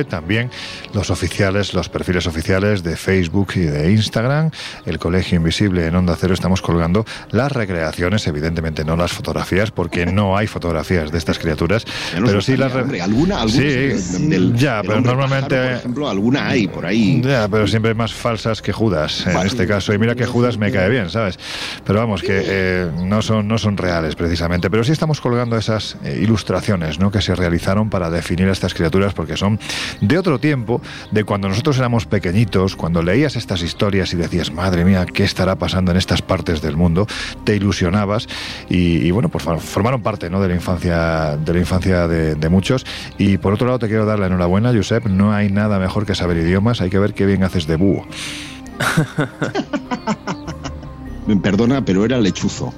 también 0.09 0.51
los 0.93 1.09
oficiales, 1.09 1.73
los 1.73 1.87
perfiles 1.87 2.27
oficiales 2.27 2.83
de 2.83 2.97
Facebook 2.97 3.53
y 3.55 3.61
de 3.61 3.93
Instagram, 3.93 4.51
el 4.85 4.99
Colegio 4.99 5.37
Invisible 5.37 5.87
en 5.87 5.95
Onda 5.95 6.17
Cero, 6.19 6.33
estamos 6.33 6.61
colgando 6.61 7.05
las 7.31 7.49
recreaciones, 7.49 8.27
evidentemente 8.27 8.83
no 8.83 8.97
las 8.97 9.13
fotografías, 9.13 9.71
porque 9.71 10.05
no 10.11 10.35
hay 10.35 10.47
fotografías 10.47 11.13
de 11.13 11.17
estas 11.17 11.39
criaturas, 11.39 11.85
pero 12.13 12.41
sí 12.41 12.57
las... 12.57 12.73
alguna, 12.75 13.47
sí, 13.47 13.91
ya, 14.53 14.81
pero 14.81 14.99
normalmente... 14.99 15.55
por 15.55 15.71
ejemplo, 15.75 16.09
alguna 16.09 16.49
hay 16.49 16.67
por 16.67 16.85
ahí. 16.85 17.21
Ya, 17.23 17.47
pero 17.47 17.67
siempre 17.67 17.93
más 17.93 18.13
falsas 18.13 18.61
que 18.61 18.73
Judas, 18.73 19.25
en 19.27 19.47
este 19.47 19.65
caso, 19.65 19.93
y 19.93 19.97
mira 19.97 20.13
que 20.13 20.25
Judas 20.25 20.57
me 20.57 20.73
cae 20.73 20.89
bien, 20.89 21.09
¿sabes? 21.09 21.39
Pero 21.85 21.99
vamos, 21.99 22.21
que 22.21 22.43
eh, 22.45 22.91
no, 23.01 23.21
son, 23.21 23.47
no 23.47 23.57
son 23.57 23.77
reales 23.77 24.15
precisamente, 24.15 24.69
pero 24.69 24.83
sí 24.83 24.91
estamos 24.91 25.21
colgando 25.21 25.55
esas 25.55 25.84
eh, 26.03 26.19
ilustraciones 26.21 26.99
¿no? 26.99 27.11
que 27.11 27.21
se 27.21 27.35
realizaron 27.35 27.89
para 27.89 28.09
definir 28.09 28.49
a 28.49 28.51
estas 28.51 28.73
criaturas, 28.73 29.13
porque 29.13 29.37
son 29.37 29.59
de 30.01 30.17
otro 30.17 30.39
tiempo, 30.39 30.81
de 31.11 31.23
cuando 31.23 31.49
nosotros 31.49 31.77
éramos 31.77 32.05
pequeñitos, 32.05 32.75
cuando 32.75 33.01
leías 33.01 33.35
estas 33.35 33.61
historias 33.61 34.13
y 34.13 34.17
decías, 34.17 34.51
madre 34.51 34.85
mía, 34.85 35.05
¿qué 35.05 35.23
estará 35.23 35.55
pasando 35.55 35.91
en 35.91 35.97
estas 35.97 36.21
partes 36.21 36.61
del 36.61 36.77
mundo? 36.77 37.07
Te 37.43 37.55
ilusionabas 37.55 38.27
y, 38.69 39.11
bueno, 39.11 39.29
pues 39.29 39.43
formaron 39.43 40.01
parte 40.01 40.29
¿no? 40.29 40.41
de 40.41 40.47
la 40.47 40.55
infancia, 40.55 41.37
de, 41.37 41.53
la 41.53 41.59
infancia 41.59 42.07
de, 42.07 42.35
de 42.35 42.49
muchos. 42.49 42.85
Y 43.17 43.37
por 43.37 43.53
otro 43.53 43.67
lado, 43.67 43.79
te 43.79 43.87
quiero 43.87 44.05
dar 44.05 44.19
la 44.19 44.27
enhorabuena, 44.27 44.73
Josep, 44.73 45.05
no 45.05 45.33
hay 45.33 45.49
nada 45.49 45.79
mejor 45.79 46.05
que 46.05 46.15
saber 46.15 46.37
idiomas, 46.37 46.81
hay 46.81 46.89
que 46.89 46.99
ver 46.99 47.13
qué 47.13 47.25
bien 47.25 47.43
haces 47.43 47.67
de 47.67 47.75
búho. 47.75 48.05
Perdona, 51.41 51.83
pero 51.83 52.05
era 52.05 52.19
lechuzo. 52.19 52.71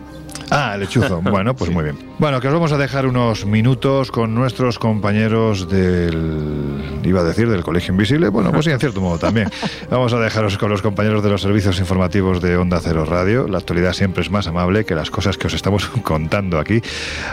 Ah, 0.49 0.77
lechuzo. 0.77 1.21
Bueno, 1.27 1.55
pues 1.55 1.71
muy 1.71 1.83
bien. 1.83 1.97
Bueno, 2.19 2.39
que 2.39 2.47
os 2.47 2.53
vamos 2.53 2.71
a 2.71 2.77
dejar 2.77 3.05
unos 3.05 3.45
minutos 3.45 4.12
con 4.12 4.33
nuestros 4.33 4.79
compañeros 4.79 5.69
del. 5.69 7.01
iba 7.03 7.21
a 7.21 7.23
decir, 7.23 7.49
del 7.49 7.63
Colegio 7.63 7.91
Invisible. 7.91 8.29
Bueno, 8.29 8.51
pues 8.51 8.65
sí, 8.65 8.71
en 8.71 8.79
cierto 8.79 9.01
modo 9.01 9.17
también. 9.19 9.49
Vamos 9.89 10.13
a 10.13 10.19
dejaros 10.19 10.57
con 10.57 10.69
los 10.69 10.81
compañeros 10.81 11.23
de 11.23 11.29
los 11.29 11.41
servicios 11.41 11.79
informativos 11.79 12.41
de 12.41 12.57
Onda 12.57 12.79
Cero 12.81 13.05
Radio. 13.05 13.47
La 13.47 13.57
actualidad 13.57 13.93
siempre 13.93 14.21
es 14.23 14.31
más 14.31 14.47
amable 14.47 14.86
que 14.86 14.95
las 14.95 15.12
cosas 15.12 15.38
que 15.38 15.47
os 15.47 15.53
estamos 15.53 15.86
contando 16.03 16.60
aquí. 16.60 16.81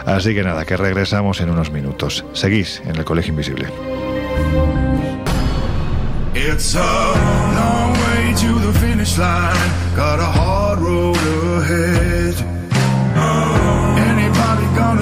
Así 0.05 0.33
que 0.33 0.43
nada, 0.43 0.65
que 0.65 0.77
regresamos 0.77 1.39
en 1.41 1.49
unos 1.49 1.71
minutos. 1.71 2.25
Seguís 2.33 2.81
en 2.85 2.95
el 2.97 3.05
Colegio 3.05 3.31
Invisible. 3.31 3.67
It's 6.35 6.75
a 6.75 6.79
long 7.55 7.93
way 7.93 8.33
to 8.35 8.59
the 8.59 8.77
finish 8.79 9.17
line. 9.17 9.55
Got 9.95 10.19
a 10.19 10.25
hard 10.25 10.79
road 10.79 11.15
ahead. 11.61 12.04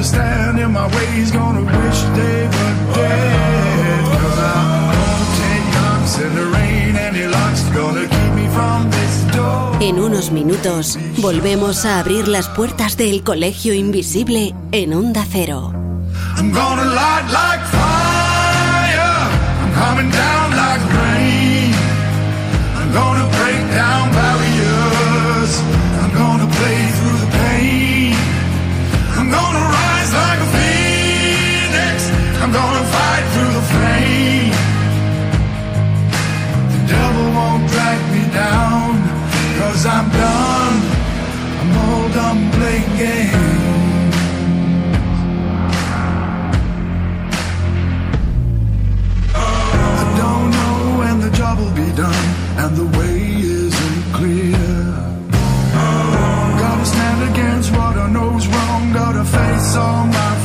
Stand 0.03 0.59
in 0.59 0.71
my 0.71 0.87
way, 0.87 1.05
he's 1.15 1.31
gonna 1.31 1.61
wish 1.61 1.99
they 2.15 2.47
were 2.47 2.75
dead. 2.93 4.03
Cause 4.21 4.39
I'm 4.39 4.67
gonna 4.91 5.25
take 5.39 5.65
knocks 5.75 6.19
in 6.19 6.35
the 6.35 6.45
rain 6.57 6.95
and 6.95 7.15
he 7.15 7.25
locks 7.27 7.63
gonna 7.73 8.07
keep 8.07 8.33
me 8.35 8.47
from 8.49 8.89
this 8.91 9.35
door. 9.35 9.77
En 9.79 9.99
unos 9.99 10.31
minutos 10.31 10.97
volvemos 11.17 11.85
a 11.85 11.99
abrir 11.99 12.27
las 12.27 12.49
puertas 12.49 12.97
del 12.97 13.23
colegio 13.23 13.73
invisible 13.73 14.53
en 14.71 14.93
Onda 14.93 15.25
Cero. 15.29 15.73
I'm 16.37 16.51
gonna 16.51 16.85
light 16.85 17.27
like 17.31 17.63
fire, 17.71 19.15
I'm 19.61 19.73
coming 19.73 20.11
down 20.11 20.51
like 20.51 20.81
rain. 20.99 21.73
I'm 22.75 22.91
gonna 22.93 23.32
through 33.33 33.53
the 33.59 33.65
flame. 33.73 34.53
The 36.73 36.81
devil 36.93 37.25
won't 37.37 37.63
drag 37.73 37.99
me 38.13 38.23
down, 38.31 38.89
cause 39.57 39.85
I'm 39.95 40.07
done. 40.23 40.75
I'm 41.59 41.71
all 41.83 42.07
done 42.19 42.41
playing 42.57 42.91
games. 43.01 43.63
I 49.35 50.03
don't 50.21 50.49
know 50.57 50.77
when 50.99 51.15
the 51.25 51.31
job 51.39 51.57
will 51.57 51.75
be 51.85 51.89
done, 52.05 52.27
and 52.61 52.71
the 52.81 52.87
way 52.97 53.17
isn't 53.65 54.03
clear. 54.17 54.67
Gotta 56.63 56.85
stand 56.85 57.19
against 57.31 57.71
what 57.71 57.95
I 57.97 58.07
know's 58.11 58.45
wrong, 58.47 58.93
gotta 58.93 59.25
face 59.25 59.75
all 59.75 60.05
my 60.05 60.42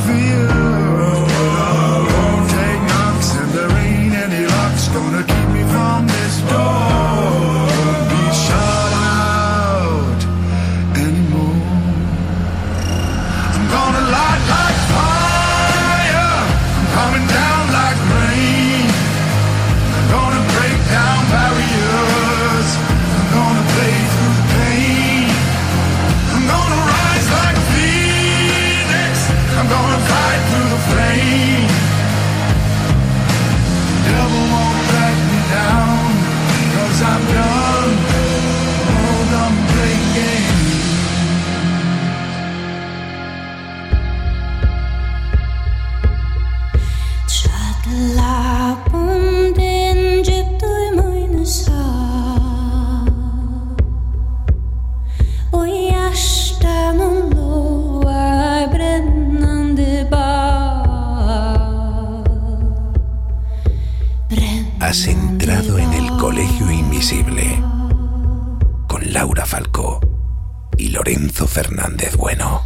Lorenzo 71.09 71.47
Fernández 71.47 72.15
Bueno. 72.17 72.58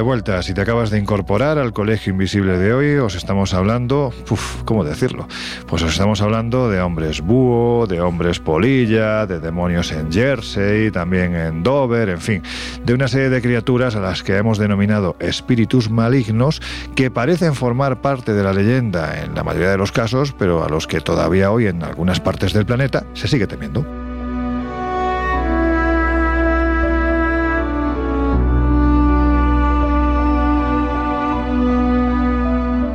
De 0.00 0.04
vuelta. 0.04 0.42
Si 0.42 0.54
te 0.54 0.62
acabas 0.62 0.88
de 0.88 0.98
incorporar 0.98 1.58
al 1.58 1.74
Colegio 1.74 2.12
Invisible 2.12 2.56
de 2.56 2.72
hoy, 2.72 2.94
os 2.94 3.14
estamos 3.16 3.52
hablando, 3.52 4.14
uf, 4.30 4.62
¿cómo 4.64 4.82
decirlo? 4.82 5.28
Pues 5.66 5.82
os 5.82 5.92
estamos 5.92 6.22
hablando 6.22 6.70
de 6.70 6.80
hombres 6.80 7.20
búho, 7.20 7.86
de 7.86 8.00
hombres 8.00 8.38
polilla, 8.38 9.26
de 9.26 9.40
demonios 9.40 9.92
en 9.92 10.10
Jersey, 10.10 10.90
también 10.90 11.36
en 11.36 11.62
Dover, 11.62 12.08
en 12.08 12.20
fin, 12.22 12.42
de 12.82 12.94
una 12.94 13.08
serie 13.08 13.28
de 13.28 13.42
criaturas 13.42 13.94
a 13.94 14.00
las 14.00 14.22
que 14.22 14.38
hemos 14.38 14.56
denominado 14.56 15.16
espíritus 15.20 15.90
malignos 15.90 16.62
que 16.94 17.10
parecen 17.10 17.54
formar 17.54 18.00
parte 18.00 18.32
de 18.32 18.42
la 18.42 18.54
leyenda 18.54 19.22
en 19.22 19.34
la 19.34 19.44
mayoría 19.44 19.70
de 19.70 19.76
los 19.76 19.92
casos, 19.92 20.32
pero 20.32 20.64
a 20.64 20.70
los 20.70 20.86
que 20.86 21.02
todavía 21.02 21.50
hoy 21.50 21.66
en 21.66 21.82
algunas 21.82 22.20
partes 22.20 22.54
del 22.54 22.64
planeta 22.64 23.04
se 23.12 23.28
sigue 23.28 23.46
temiendo. 23.46 23.99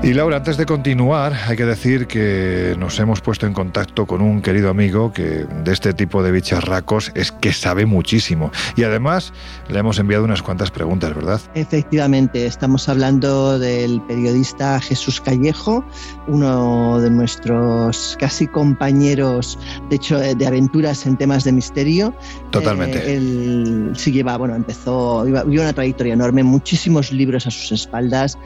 Y 0.06 0.14
Laura, 0.14 0.38
antes 0.38 0.56
de 0.58 0.68
continuar, 0.68 1.34
hay 1.48 1.58
que 1.58 1.66
decir 1.66 2.06
que 2.06 2.76
nos 2.78 3.00
hemos 3.00 3.22
puesto 3.22 3.48
en 3.48 3.54
contacto 3.54 4.06
con 4.06 4.22
un 4.22 4.44
querido 4.44 4.70
amigo 4.70 5.12
que 5.12 5.48
de 5.64 5.74
este 5.74 5.96
tipo 5.96 6.22
de 6.22 6.32
bicharracos 6.32 7.12
es 7.16 7.32
que 7.32 7.52
sabe 7.52 7.88
muchísimo. 7.88 8.52
Y 8.76 8.84
además 8.84 9.34
le 9.68 9.80
hemos 9.80 9.98
enviado 9.98 10.24
unas 10.24 10.44
cuantas 10.44 10.70
preguntas, 10.70 11.16
¿verdad? 11.16 11.42
Efectivamente, 11.56 12.46
estamos 12.46 12.88
hablando 12.88 13.58
del 13.58 14.00
periodista 14.04 14.80
Jesús 14.80 15.20
Callejo, 15.20 15.84
uno 16.28 17.00
de 17.02 17.10
nuestros 17.10 18.16
casi 18.20 18.46
compañeros, 18.46 19.58
de 19.90 19.96
hecho, 19.96 20.20
de 20.20 20.46
aventuras 20.46 21.08
en 21.08 21.18
temas 21.18 21.46
de 21.46 21.52
misterio. 21.52 22.14
Totalmente. 22.52 23.00
Eh, 23.00 23.16
él 23.16 23.94
sí 23.96 24.12
lleva, 24.12 24.38
bueno, 24.38 24.54
empezó, 24.54 25.28
iba, 25.28 25.44
una 25.46 25.74
trayectoria 25.74 26.14
enorme, 26.14 26.44
muchísimos 26.44 27.12
libros 27.12 27.48
a 27.48 27.50
sus 27.50 27.72
espaldas. 27.72 28.38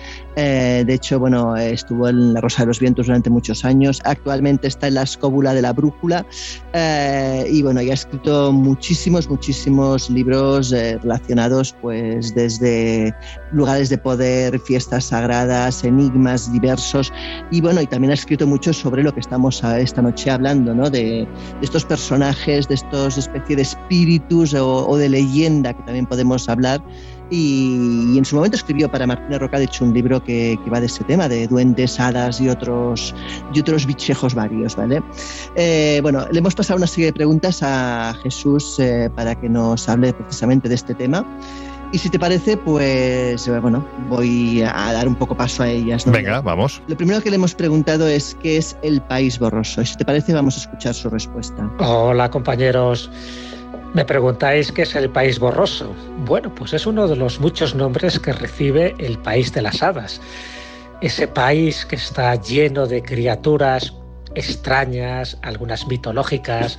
Eh, 0.41 0.85
de 0.85 0.93
hecho, 0.93 1.19
bueno, 1.19 1.57
estuvo 1.57 2.07
en 2.07 2.33
La 2.33 2.39
Rosa 2.39 2.61
de 2.61 2.67
los 2.67 2.79
Vientos 2.79 3.07
durante 3.07 3.29
muchos 3.29 3.65
años, 3.65 4.01
actualmente 4.05 4.69
está 4.69 4.87
en 4.87 4.93
La 4.93 5.03
Escóbula 5.03 5.53
de 5.53 5.61
la 5.61 5.73
Brújula. 5.73 6.25
Eh, 6.71 7.45
y 7.51 7.61
bueno, 7.61 7.81
ha 7.81 7.83
escrito 7.83 8.53
muchísimos, 8.53 9.29
muchísimos 9.29 10.09
libros 10.09 10.71
eh, 10.71 10.97
relacionados 11.01 11.75
pues 11.81 12.33
desde 12.35 13.13
lugares 13.51 13.89
de 13.89 13.97
poder, 13.97 14.57
fiestas 14.61 15.05
sagradas, 15.05 15.83
enigmas 15.83 16.49
diversos. 16.53 17.11
Y 17.51 17.59
bueno, 17.59 17.81
y 17.81 17.87
también 17.87 18.11
ha 18.11 18.13
escrito 18.13 18.47
mucho 18.47 18.71
sobre 18.71 19.03
lo 19.03 19.13
que 19.13 19.19
estamos 19.19 19.61
esta 19.61 20.01
noche 20.01 20.31
hablando, 20.31 20.73
¿no? 20.73 20.89
de, 20.89 21.27
estos 21.61 21.83
personajes, 21.83 22.65
de 22.69 22.75
estos 22.75 23.17
especie 23.17 23.57
de 23.57 23.63
espíritus 23.63 24.53
o 24.53 24.95
de 24.95 25.09
leyenda 25.09 25.73
que 25.73 25.83
también 25.83 26.05
podemos 26.05 26.47
hablar 26.47 26.81
y, 27.29 28.17
en 28.17 28.25
su 28.25 28.35
momento 28.35 28.57
escribió 28.57 28.89
para 28.89 29.05
Martina 29.07 29.37
Roca, 29.37 29.57
de 29.57 29.65
hecho, 29.65 29.85
un 29.85 29.93
libro 29.93 30.23
que, 30.23 30.57
va 30.71 30.79
de 30.79 30.87
ese 30.87 31.03
tema, 31.03 31.27
de 31.27 31.47
duendes, 31.47 31.99
hadas 31.99 32.41
y 32.41 32.49
otros, 32.49 33.13
y 33.53 33.59
otros 33.59 33.85
bichejos 33.85 34.33
varios, 34.33 34.75
¿vale? 34.75 35.01
Eh, 35.55 35.99
bueno, 36.01 36.25
le 36.31 36.39
hemos 36.39 36.55
pasado 36.55 36.77
una 36.77 36.87
serie 36.87 37.07
de 37.07 37.13
preguntas 37.13 37.61
a 37.61 38.15
Jesús 38.23 38.79
eh, 38.79 39.09
para 39.15 39.35
que 39.35 39.49
nos 39.49 39.87
hable 39.89 40.13
precisamente 40.13 40.69
de 40.69 40.75
este 40.75 40.93
tema. 40.93 41.25
Y 41.91 41.97
si 41.97 42.09
te 42.09 42.19
parece, 42.19 42.55
pues 42.55 43.47
eh, 43.47 43.59
bueno, 43.59 43.83
voy 44.09 44.61
a 44.61 44.93
dar 44.93 45.07
un 45.07 45.15
poco 45.15 45.35
paso 45.35 45.63
a 45.63 45.69
ellas. 45.69 46.05
Venga, 46.05 46.39
vamos. 46.41 46.83
Lo 46.87 46.95
primero 46.95 47.19
que 47.21 47.31
le 47.31 47.37
hemos 47.37 47.55
preguntado 47.55 48.07
es 48.07 48.37
qué 48.43 48.57
es 48.57 48.77
el 48.83 49.01
país 49.01 49.39
borroso. 49.39 49.81
Y 49.81 49.87
si 49.87 49.95
te 49.95 50.05
parece, 50.05 50.33
vamos 50.33 50.55
a 50.57 50.59
escuchar 50.59 50.93
su 50.93 51.09
respuesta. 51.09 51.67
Hola, 51.79 52.29
compañeros. 52.29 53.09
Me 53.93 54.05
preguntáis 54.05 54.71
qué 54.71 54.83
es 54.83 54.93
el 54.93 55.09
país 55.09 55.39
borroso. 55.39 55.95
Bueno, 56.19 56.53
pues 56.53 56.73
es 56.73 56.85
uno 56.85 57.07
de 57.07 57.15
los 57.15 57.39
muchos 57.39 57.73
nombres 57.73 58.19
que 58.19 58.33
recibe 58.33 58.93
el 58.99 59.17
país 59.17 59.51
de 59.51 59.63
las 59.63 59.81
hadas. 59.81 60.21
Ese 61.01 61.27
país 61.27 61.85
que 61.85 61.95
está 61.95 62.35
lleno 62.35 62.85
de 62.85 63.01
criaturas 63.01 63.93
extrañas, 64.35 65.39
algunas 65.41 65.87
mitológicas, 65.87 66.77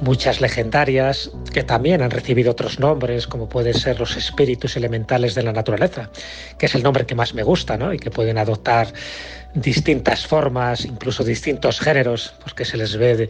muchas 0.00 0.40
legendarias, 0.40 1.30
que 1.52 1.62
también 1.62 2.02
han 2.02 2.10
recibido 2.10 2.50
otros 2.50 2.80
nombres, 2.80 3.28
como 3.28 3.48
pueden 3.48 3.74
ser 3.74 4.00
los 4.00 4.16
espíritus 4.16 4.76
elementales 4.76 5.36
de 5.36 5.44
la 5.44 5.52
naturaleza, 5.52 6.10
que 6.58 6.66
es 6.66 6.74
el 6.74 6.82
nombre 6.82 7.06
que 7.06 7.14
más 7.14 7.34
me 7.34 7.44
gusta, 7.44 7.76
¿no? 7.76 7.92
Y 7.92 7.98
que 7.98 8.10
pueden 8.10 8.36
adoptar 8.36 8.92
distintas 9.54 10.26
formas, 10.26 10.84
incluso 10.84 11.22
distintos 11.22 11.78
géneros, 11.78 12.34
pues 12.40 12.52
que 12.52 12.64
se 12.64 12.76
les 12.76 12.96
ve 12.96 13.16
de, 13.16 13.28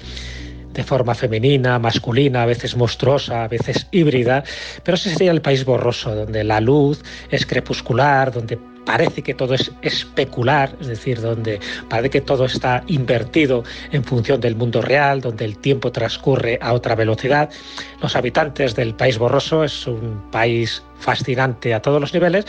de 0.74 0.82
forma 0.82 1.14
femenina, 1.14 1.78
masculina, 1.78 2.42
a 2.42 2.46
veces 2.46 2.76
monstruosa, 2.76 3.44
a 3.44 3.48
veces 3.48 3.86
híbrida, 3.90 4.44
pero 4.82 4.96
ese 4.96 5.10
sería 5.10 5.30
el 5.30 5.42
país 5.42 5.64
borroso, 5.64 6.14
donde 6.14 6.44
la 6.44 6.60
luz 6.60 7.02
es 7.30 7.46
crepuscular, 7.46 8.32
donde 8.32 8.58
parece 8.84 9.22
que 9.22 9.34
todo 9.34 9.54
es 9.54 9.70
especular, 9.82 10.74
es 10.80 10.88
decir, 10.88 11.20
donde 11.20 11.60
parece 11.88 12.10
que 12.10 12.20
todo 12.20 12.44
está 12.46 12.82
invertido 12.86 13.64
en 13.92 14.04
función 14.04 14.40
del 14.40 14.56
mundo 14.56 14.82
real, 14.82 15.20
donde 15.20 15.44
el 15.44 15.58
tiempo 15.58 15.92
transcurre 15.92 16.58
a 16.60 16.72
otra 16.72 16.94
velocidad. 16.94 17.50
Los 18.00 18.16
habitantes 18.16 18.74
del 18.74 18.94
país 18.94 19.18
borroso 19.18 19.64
es 19.64 19.86
un 19.86 20.22
país 20.30 20.82
fascinante 20.98 21.74
a 21.74 21.82
todos 21.82 22.00
los 22.00 22.12
niveles 22.12 22.46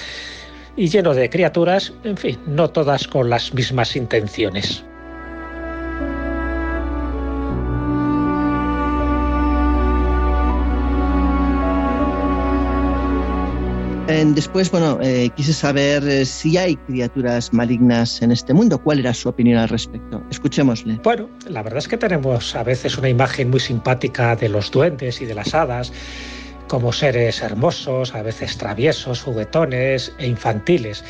y 0.76 0.88
lleno 0.88 1.14
de 1.14 1.30
criaturas, 1.30 1.94
en 2.04 2.18
fin, 2.18 2.40
no 2.48 2.70
todas 2.70 3.08
con 3.08 3.30
las 3.30 3.54
mismas 3.54 3.96
intenciones. 3.96 4.84
Después, 14.08 14.70
bueno, 14.70 15.00
eh, 15.02 15.30
quise 15.36 15.54
saber 15.54 16.04
eh, 16.08 16.26
si 16.26 16.58
hay 16.58 16.76
criaturas 16.76 17.54
malignas 17.54 18.22
en 18.22 18.32
este 18.32 18.54
mundo. 18.54 18.78
¿Cuál 18.78 19.00
era 19.00 19.14
su 19.14 19.30
opinión 19.30 19.58
al 19.58 19.70
respecto? 19.70 20.22
Escuchémosle. 20.30 21.00
Bueno, 21.04 21.30
la 21.48 21.64
verdad 21.64 21.80
es 21.80 21.88
que 21.88 21.98
tenemos 21.98 22.56
a 22.56 22.64
veces 22.64 22.98
una 22.98 23.10
imagen 23.10 23.50
muy 23.50 23.60
simpática 23.60 24.36
de 24.36 24.50
los 24.50 24.72
duendes 24.72 25.22
y 25.22 25.26
de 25.26 25.34
las 25.34 25.54
hadas 25.54 25.94
como 26.68 26.92
seres 26.92 27.42
hermosos, 27.42 28.14
a 28.14 28.22
veces 28.22 28.58
traviesos, 28.58 29.22
juguetones 29.22 30.14
e 30.18 30.28
infantiles. 30.28 31.04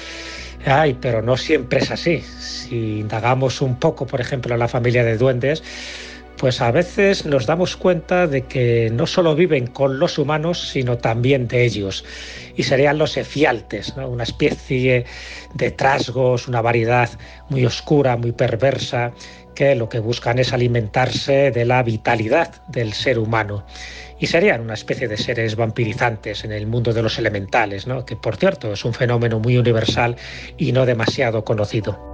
Ay, 0.65 0.97
pero 0.99 1.21
no 1.21 1.35
siempre 1.35 1.79
es 1.79 1.91
así. 1.91 2.21
Si 2.21 2.99
indagamos 2.99 3.61
un 3.61 3.75
poco, 3.75 4.05
por 4.05 4.21
ejemplo, 4.21 4.53
en 4.53 4.59
la 4.59 4.67
familia 4.67 5.03
de 5.03 5.17
duendes, 5.17 5.63
pues 6.37 6.61
a 6.61 6.71
veces 6.71 7.25
nos 7.25 7.45
damos 7.45 7.77
cuenta 7.77 8.27
de 8.27 8.43
que 8.43 8.89
no 8.91 9.07
solo 9.07 9.35
viven 9.35 9.67
con 9.67 9.99
los 9.99 10.17
humanos, 10.17 10.69
sino 10.69 10.97
también 10.97 11.47
de 11.47 11.63
ellos. 11.63 12.03
Y 12.55 12.63
serían 12.63 12.97
los 12.97 13.17
efialtes, 13.17 13.93
una 13.95 14.23
especie 14.23 15.05
de 15.53 15.71
trasgos, 15.71 16.47
una 16.47 16.61
variedad 16.61 17.09
muy 17.49 17.65
oscura, 17.65 18.17
muy 18.17 18.31
perversa, 18.31 19.13
que 19.55 19.75
lo 19.75 19.89
que 19.89 19.99
buscan 19.99 20.39
es 20.39 20.53
alimentarse 20.53 21.51
de 21.51 21.65
la 21.65 21.83
vitalidad 21.83 22.63
del 22.67 22.93
ser 22.93 23.19
humano. 23.19 23.65
Y 24.19 24.27
serían 24.27 24.61
una 24.61 24.73
especie 24.73 25.07
de 25.07 25.17
seres 25.17 25.55
vampirizantes 25.55 26.43
en 26.43 26.51
el 26.51 26.67
mundo 26.67 26.93
de 26.93 27.03
los 27.03 27.17
elementales, 27.19 27.85
que 28.05 28.15
por 28.15 28.37
cierto 28.37 28.73
es 28.73 28.85
un 28.85 28.93
fenómeno 28.93 29.39
muy 29.39 29.57
universal 29.57 30.15
y 30.57 30.71
no 30.71 30.85
demasiado 30.85 31.43
conocido. 31.43 32.12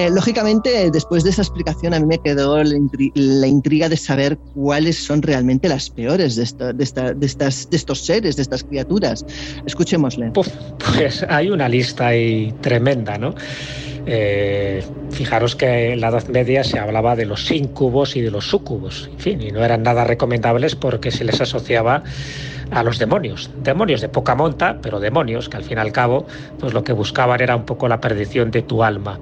Eh, 0.00 0.08
lógicamente, 0.08 0.90
después 0.90 1.24
de 1.24 1.30
esa 1.30 1.42
explicación, 1.42 1.92
a 1.92 2.00
mí 2.00 2.06
me 2.06 2.18
quedó 2.18 2.62
la, 2.64 3.46
intriga 3.46 3.86
de 3.86 3.98
saber 3.98 4.38
cuáles 4.54 4.96
son 4.96 5.20
realmente 5.20 5.68
las 5.68 5.90
peores 5.90 6.36
de, 6.36 6.44
estas, 6.44 7.68
de 7.68 7.76
estos 7.76 8.00
seres, 8.00 8.36
de 8.36 8.42
estas 8.42 8.64
criaturas. 8.64 9.26
Escuchémosle. 9.66 10.30
pues 10.30 11.26
hay 11.28 11.50
una 11.50 11.68
lista 11.68 12.06
ahí 12.06 12.54
tremenda, 12.62 13.18
¿no? 13.18 13.34
Eh, 14.06 14.82
fijaros 15.10 15.54
que 15.54 15.92
en 15.92 16.00
la 16.00 16.08
Edad 16.08 16.26
Media 16.28 16.64
se 16.64 16.78
hablaba 16.78 17.14
de 17.14 17.26
los 17.26 17.50
incubos 17.50 18.16
y 18.16 18.22
de 18.22 18.30
los 18.30 18.46
sucubos, 18.46 19.10
en 19.12 19.18
fin, 19.18 19.42
y 19.42 19.52
no 19.52 19.62
eran 19.62 19.82
nada 19.82 20.04
recomendables 20.04 20.76
porque 20.76 21.10
se 21.10 21.24
les 21.24 21.42
asociaba 21.42 22.02
a 22.70 22.82
los 22.82 22.98
demonios, 22.98 23.50
demonios 23.62 24.00
de 24.00 24.08
poca 24.08 24.34
monta, 24.34 24.78
pero 24.80 24.98
demonios 24.98 25.50
que 25.50 25.58
al 25.58 25.64
fin 25.64 25.76
y 25.76 25.80
al 25.82 25.92
cabo, 25.92 26.26
pues 26.58 26.72
lo 26.72 26.84
que 26.84 26.94
buscaban 26.94 27.42
era 27.42 27.54
un 27.54 27.66
poco 27.66 27.86
la 27.86 28.00
perdición 28.00 28.50
de 28.50 28.62
tu 28.62 28.82
alma. 28.82 29.20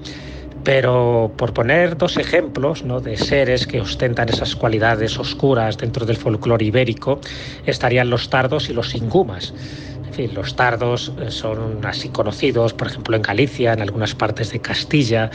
Pero 0.64 1.32
por 1.36 1.54
poner 1.54 1.96
dos 1.96 2.16
ejemplos 2.16 2.84
¿no? 2.84 3.00
de 3.00 3.16
seres 3.16 3.66
que 3.66 3.80
ostentan 3.80 4.28
esas 4.28 4.54
cualidades 4.54 5.18
oscuras 5.18 5.78
dentro 5.78 6.04
del 6.04 6.16
folclore 6.16 6.64
ibérico, 6.64 7.20
estarían 7.64 8.10
los 8.10 8.28
tardos 8.28 8.68
y 8.68 8.72
los 8.72 8.94
ingumas. 8.94 9.54
Los 10.26 10.56
tardos 10.56 11.12
eh, 11.20 11.30
son 11.30 11.84
así 11.86 12.08
conocidos, 12.08 12.72
por 12.72 12.88
ejemplo, 12.88 13.14
en 13.14 13.22
Galicia, 13.22 13.72
en 13.72 13.80
algunas 13.80 14.16
partes 14.16 14.50
de 14.50 14.60
Castilla, 14.60 15.30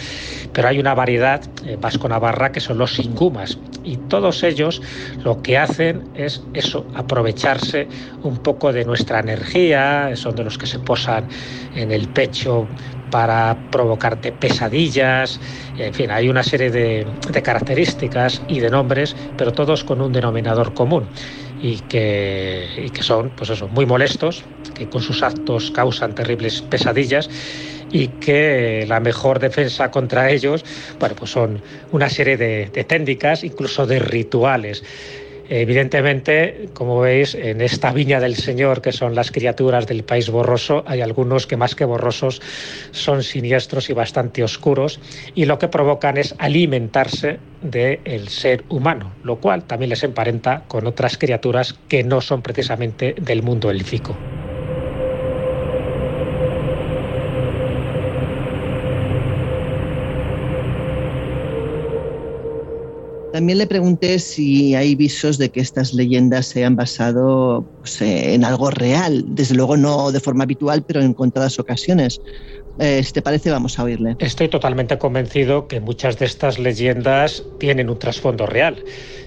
pero 0.51 0.67
hay 0.67 0.79
una 0.79 0.93
variedad 0.93 1.41
eh, 1.65 1.77
vasco-navarra 1.79 2.51
que 2.51 2.59
son 2.59 2.77
los 2.77 2.99
ingumas. 2.99 3.57
Y 3.85 3.95
todos 3.95 4.43
ellos 4.43 4.81
lo 5.23 5.41
que 5.41 5.57
hacen 5.57 6.03
es 6.15 6.43
eso, 6.53 6.85
aprovecharse 6.95 7.87
un 8.23 8.37
poco 8.37 8.73
de 8.73 8.83
nuestra 8.83 9.21
energía, 9.21 10.11
son 10.15 10.35
de 10.35 10.43
los 10.43 10.57
que 10.57 10.67
se 10.67 10.79
posan 10.79 11.29
en 11.75 11.91
el 11.91 12.09
pecho 12.09 12.67
para 13.13 13.55
provocarte 13.69 14.31
pesadillas, 14.31 15.39
en 15.77 15.93
fin, 15.93 16.09
hay 16.09 16.29
una 16.29 16.41
serie 16.41 16.71
de, 16.71 17.05
características 17.43 18.41
y 18.47 18.59
de 18.59 18.71
nombres, 18.71 19.15
pero 19.37 19.53
todos 19.53 19.83
con 19.83 20.01
un 20.01 20.11
denominador 20.11 20.73
común 20.73 21.05
y 21.61 21.77
que, 21.81 22.89
son 23.01 23.29
pues 23.29 23.51
eso, 23.51 23.67
muy 23.67 23.85
molestos, 23.85 24.43
que 24.73 24.89
con 24.89 25.03
sus 25.03 25.21
actos 25.21 25.69
causan 25.69 26.15
terribles 26.15 26.63
pesadillas 26.63 27.29
y 27.91 28.07
que 28.07 28.85
la 28.87 28.99
mejor 28.99 29.37
defensa 29.37 29.91
contra 29.91 30.31
ellos, 30.31 30.65
bueno, 30.99 31.13
pues 31.15 31.29
son 31.29 31.61
una 31.91 32.09
serie 32.09 32.35
de 32.35 32.83
técnicas, 32.83 33.43
incluso 33.43 33.85
de 33.85 33.99
rituales. 33.99 34.83
Evidentemente, 35.55 36.69
como 36.73 36.99
veis, 36.99 37.35
en 37.35 37.61
esta 37.61 37.93
viña 37.93 38.19
del 38.19 38.33
Señor, 38.33 38.81
que 38.81 38.91
son 38.91 39.13
las 39.13 39.29
criaturas 39.29 39.85
del 39.85 40.03
país 40.03 40.31
borroso, 40.31 40.83
hay 40.87 41.01
algunos 41.01 41.45
que 41.45 41.57
más 41.57 41.75
que 41.75 41.85
borrosos 41.85 42.41
son 42.89 43.21
siniestros 43.21 43.91
y 43.91 43.93
bastante 43.93 44.43
oscuros, 44.43 44.99
y 45.35 45.45
lo 45.45 45.59
que 45.59 45.67
provocan 45.67 46.17
es 46.17 46.33
alimentarse 46.39 47.37
del 47.61 48.29
ser 48.29 48.63
humano, 48.69 49.11
lo 49.23 49.35
cual 49.35 49.65
también 49.65 49.89
les 49.91 50.03
emparenta 50.03 50.63
con 50.67 50.87
otras 50.87 51.19
criaturas 51.19 51.75
que 51.87 52.03
no 52.03 52.19
son 52.19 52.41
precisamente 52.41 53.13
del 53.21 53.43
mundo 53.43 53.69
élfico. 53.69 54.17
También 63.33 63.57
le 63.57 63.65
pregunté 63.65 64.19
si 64.19 64.75
hay 64.75 64.93
visos 64.93 65.39
de 65.39 65.49
que 65.49 65.59
estas 65.59 65.91
leyendas 65.95 66.45
se 66.45 66.63
han 66.65 66.75
basado 66.75 67.65
pues, 67.79 67.99
en 67.99 68.45
algo 68.45 68.69
real, 68.69 69.25
desde 69.29 69.55
luego 69.55 69.75
no 69.75 70.11
de 70.11 70.19
forma 70.19 70.43
habitual, 70.43 70.83
pero 70.85 71.01
en 71.01 71.15
contadas 71.15 71.57
ocasiones. 71.57 72.21
Eh, 72.77 73.01
si 73.03 73.11
te 73.11 73.23
parece, 73.23 73.49
vamos 73.49 73.79
a 73.79 73.85
oírle. 73.85 74.15
Estoy 74.19 74.49
totalmente 74.49 74.99
convencido 74.99 75.67
que 75.67 75.79
muchas 75.79 76.19
de 76.19 76.27
estas 76.27 76.59
leyendas 76.59 77.43
tienen 77.59 77.89
un 77.89 77.97
trasfondo 77.97 78.45
real. 78.45 78.83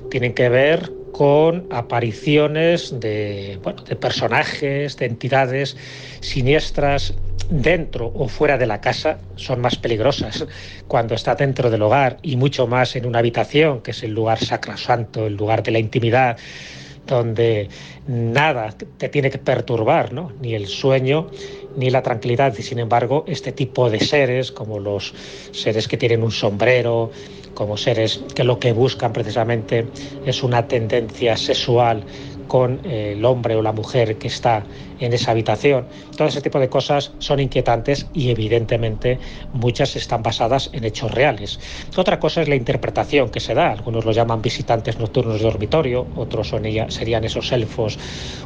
Tienen 0.08 0.34
que 0.34 0.50
ver 0.50 0.92
con 1.10 1.66
apariciones 1.70 3.00
de, 3.00 3.58
bueno, 3.64 3.82
de 3.82 3.96
personajes, 3.96 4.96
de 4.98 5.06
entidades 5.06 5.76
siniestras 6.20 7.12
dentro 7.50 8.12
o 8.14 8.28
fuera 8.28 8.58
de 8.58 8.66
la 8.66 8.80
casa 8.80 9.18
son 9.36 9.60
más 9.60 9.76
peligrosas. 9.76 10.46
Cuando 10.88 11.14
está 11.14 11.34
dentro 11.34 11.70
del 11.70 11.82
hogar 11.82 12.18
y 12.22 12.36
mucho 12.36 12.66
más 12.66 12.96
en 12.96 13.06
una 13.06 13.20
habitación, 13.20 13.80
que 13.80 13.92
es 13.92 14.02
el 14.02 14.12
lugar 14.12 14.38
sacrosanto, 14.38 15.26
el 15.26 15.34
lugar 15.36 15.62
de 15.62 15.70
la 15.72 15.78
intimidad, 15.78 16.36
donde 17.06 17.68
nada 18.08 18.74
te 18.98 19.08
tiene 19.08 19.30
que 19.30 19.38
perturbar, 19.38 20.12
¿no? 20.12 20.32
ni 20.40 20.54
el 20.54 20.66
sueño 20.66 21.28
ni 21.76 21.90
la 21.90 22.02
tranquilidad. 22.02 22.54
Y 22.58 22.62
sin 22.62 22.78
embargo, 22.78 23.24
este 23.26 23.52
tipo 23.52 23.88
de 23.90 24.00
seres, 24.00 24.50
como 24.50 24.78
los 24.78 25.14
seres 25.52 25.86
que 25.88 25.96
tienen 25.96 26.22
un 26.22 26.32
sombrero, 26.32 27.10
como 27.54 27.76
seres 27.76 28.20
que 28.34 28.44
lo 28.44 28.58
que 28.58 28.72
buscan 28.72 29.12
precisamente 29.12 29.86
es 30.24 30.42
una 30.42 30.68
tendencia 30.68 31.36
sexual 31.36 32.04
con 32.46 32.80
eh, 32.84 33.14
el 33.16 33.24
hombre 33.24 33.56
o 33.56 33.62
la 33.62 33.72
mujer 33.72 34.16
que 34.16 34.28
está 34.28 34.64
en 35.00 35.12
esa 35.12 35.32
habitación. 35.32 35.86
Todo 36.16 36.28
ese 36.28 36.40
tipo 36.40 36.58
de 36.58 36.68
cosas 36.68 37.12
son 37.18 37.40
inquietantes 37.40 38.06
y 38.14 38.30
evidentemente 38.30 39.18
muchas 39.52 39.96
están 39.96 40.22
basadas 40.22 40.70
en 40.72 40.84
hechos 40.84 41.12
reales. 41.12 41.58
Otra 41.96 42.18
cosa 42.18 42.42
es 42.42 42.48
la 42.48 42.56
interpretación 42.56 43.30
que 43.30 43.40
se 43.40 43.54
da. 43.54 43.72
Algunos 43.72 44.04
lo 44.04 44.12
llaman 44.12 44.42
visitantes 44.42 44.98
nocturnos 44.98 45.38
de 45.38 45.44
dormitorio, 45.44 46.06
otros 46.16 46.48
son 46.48 46.64
serían 46.88 47.24
esos 47.24 47.52
elfos 47.52 47.98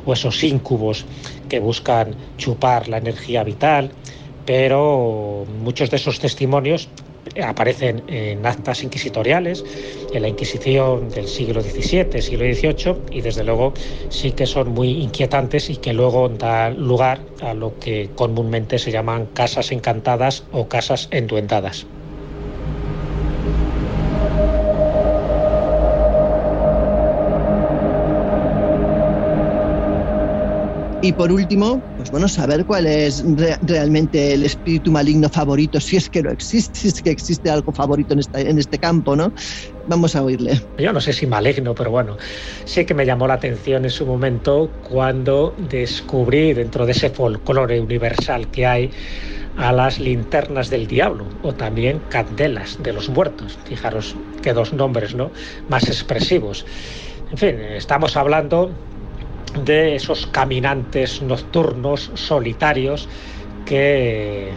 o 0.04 0.12
esos 0.12 0.42
íncubos 0.44 1.06
que 1.48 1.60
buscan 1.60 2.14
chupar 2.36 2.88
la 2.88 2.98
energía 2.98 3.42
vital 3.44 3.90
pero 4.46 5.44
muchos 5.62 5.90
de 5.90 5.96
esos 5.96 6.18
testimonios 6.18 6.88
aparecen 7.42 8.02
en 8.08 8.44
actas 8.44 8.82
inquisitoriales, 8.82 9.64
en 10.12 10.22
la 10.22 10.28
Inquisición 10.28 11.08
del 11.10 11.28
siglo 11.28 11.60
XVII, 11.62 12.20
siglo 12.20 12.44
XVIII, 12.44 12.96
y 13.10 13.20
desde 13.20 13.44
luego 13.44 13.72
sí 14.08 14.32
que 14.32 14.46
son 14.46 14.70
muy 14.70 15.02
inquietantes 15.02 15.70
y 15.70 15.76
que 15.76 15.92
luego 15.92 16.28
dan 16.28 16.76
lugar 16.76 17.20
a 17.40 17.54
lo 17.54 17.78
que 17.78 18.10
comúnmente 18.14 18.78
se 18.78 18.90
llaman 18.90 19.26
casas 19.26 19.72
encantadas 19.72 20.44
o 20.52 20.68
casas 20.68 21.08
enduendadas. 21.10 21.86
Y 31.02 31.12
por 31.14 31.32
último, 31.32 31.82
pues 31.96 32.10
bueno, 32.10 32.28
saber 32.28 32.66
cuál 32.66 32.86
es 32.86 33.24
realmente 33.62 34.34
el 34.34 34.44
espíritu 34.44 34.90
maligno 34.90 35.30
favorito, 35.30 35.80
si 35.80 35.96
es 35.96 36.10
que 36.10 36.22
no 36.22 36.30
existe, 36.30 36.78
si 36.78 36.88
es 36.88 37.00
que 37.00 37.10
existe 37.10 37.48
algo 37.48 37.72
favorito 37.72 38.12
en, 38.12 38.20
en 38.34 38.58
este 38.58 38.78
campo, 38.78 39.16
¿no? 39.16 39.32
Vamos 39.88 40.14
a 40.14 40.22
oírle. 40.22 40.60
Yo 40.76 40.92
no 40.92 41.00
sé 41.00 41.14
si 41.14 41.26
maligno, 41.26 41.74
pero 41.74 41.90
bueno, 41.90 42.18
sí 42.66 42.84
que 42.84 42.92
me 42.92 43.06
llamó 43.06 43.26
la 43.26 43.34
atención 43.34 43.84
en 43.84 43.90
su 43.90 44.04
momento 44.04 44.70
cuando 44.90 45.54
descubrí 45.70 46.52
dentro 46.52 46.84
de 46.84 46.92
ese 46.92 47.08
folclore 47.08 47.80
universal 47.80 48.50
que 48.50 48.66
hay 48.66 48.90
a 49.56 49.72
las 49.72 49.98
linternas 49.98 50.68
del 50.68 50.86
diablo 50.86 51.24
o 51.42 51.54
también 51.54 52.02
candelas 52.10 52.76
de 52.82 52.92
los 52.92 53.08
muertos. 53.08 53.58
Fijaros 53.64 54.16
qué 54.42 54.52
dos 54.52 54.74
nombres, 54.74 55.14
¿no? 55.14 55.30
Más 55.70 55.88
expresivos. 55.88 56.66
En 57.30 57.38
fin, 57.38 57.58
estamos 57.58 58.18
hablando 58.18 58.70
de 59.64 59.96
esos 59.96 60.26
caminantes 60.26 61.22
nocturnos 61.22 62.10
solitarios 62.14 63.08
que 63.66 64.52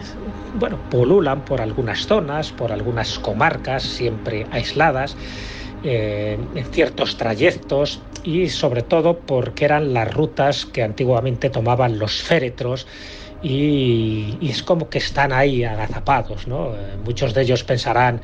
bueno, 0.58 0.78
pululan 0.90 1.44
por 1.44 1.60
algunas 1.60 2.06
zonas, 2.06 2.52
por 2.52 2.72
algunas 2.72 3.18
comarcas 3.18 3.82
siempre 3.82 4.46
aisladas, 4.50 5.16
eh, 5.82 6.38
en 6.54 6.64
ciertos 6.66 7.16
trayectos 7.16 8.00
y 8.22 8.48
sobre 8.48 8.82
todo 8.82 9.18
porque 9.18 9.66
eran 9.66 9.92
las 9.92 10.12
rutas 10.12 10.64
que 10.64 10.82
antiguamente 10.82 11.50
tomaban 11.50 11.98
los 11.98 12.22
féretros 12.22 12.86
y, 13.42 14.38
y 14.40 14.48
es 14.50 14.62
como 14.62 14.88
que 14.88 14.98
están 14.98 15.32
ahí 15.32 15.64
agazapados. 15.64 16.46
¿no? 16.46 16.74
Eh, 16.74 16.96
muchos 17.04 17.34
de 17.34 17.42
ellos 17.42 17.64
pensarán 17.64 18.22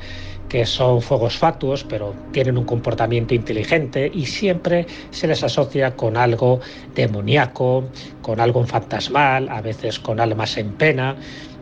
que 0.51 0.65
son 0.65 1.01
fuegos 1.01 1.37
fatuos, 1.37 1.85
pero 1.85 2.13
tienen 2.33 2.57
un 2.57 2.65
comportamiento 2.65 3.33
inteligente 3.33 4.11
y 4.13 4.25
siempre 4.25 4.85
se 5.09 5.25
les 5.25 5.41
asocia 5.45 5.95
con 5.95 6.17
algo 6.17 6.59
demoníaco, 6.93 7.85
con 8.21 8.41
algo 8.41 8.65
fantasmal, 8.65 9.47
a 9.47 9.61
veces 9.61 9.97
con 9.97 10.19
almas 10.19 10.57
en 10.57 10.73
pena. 10.73 11.15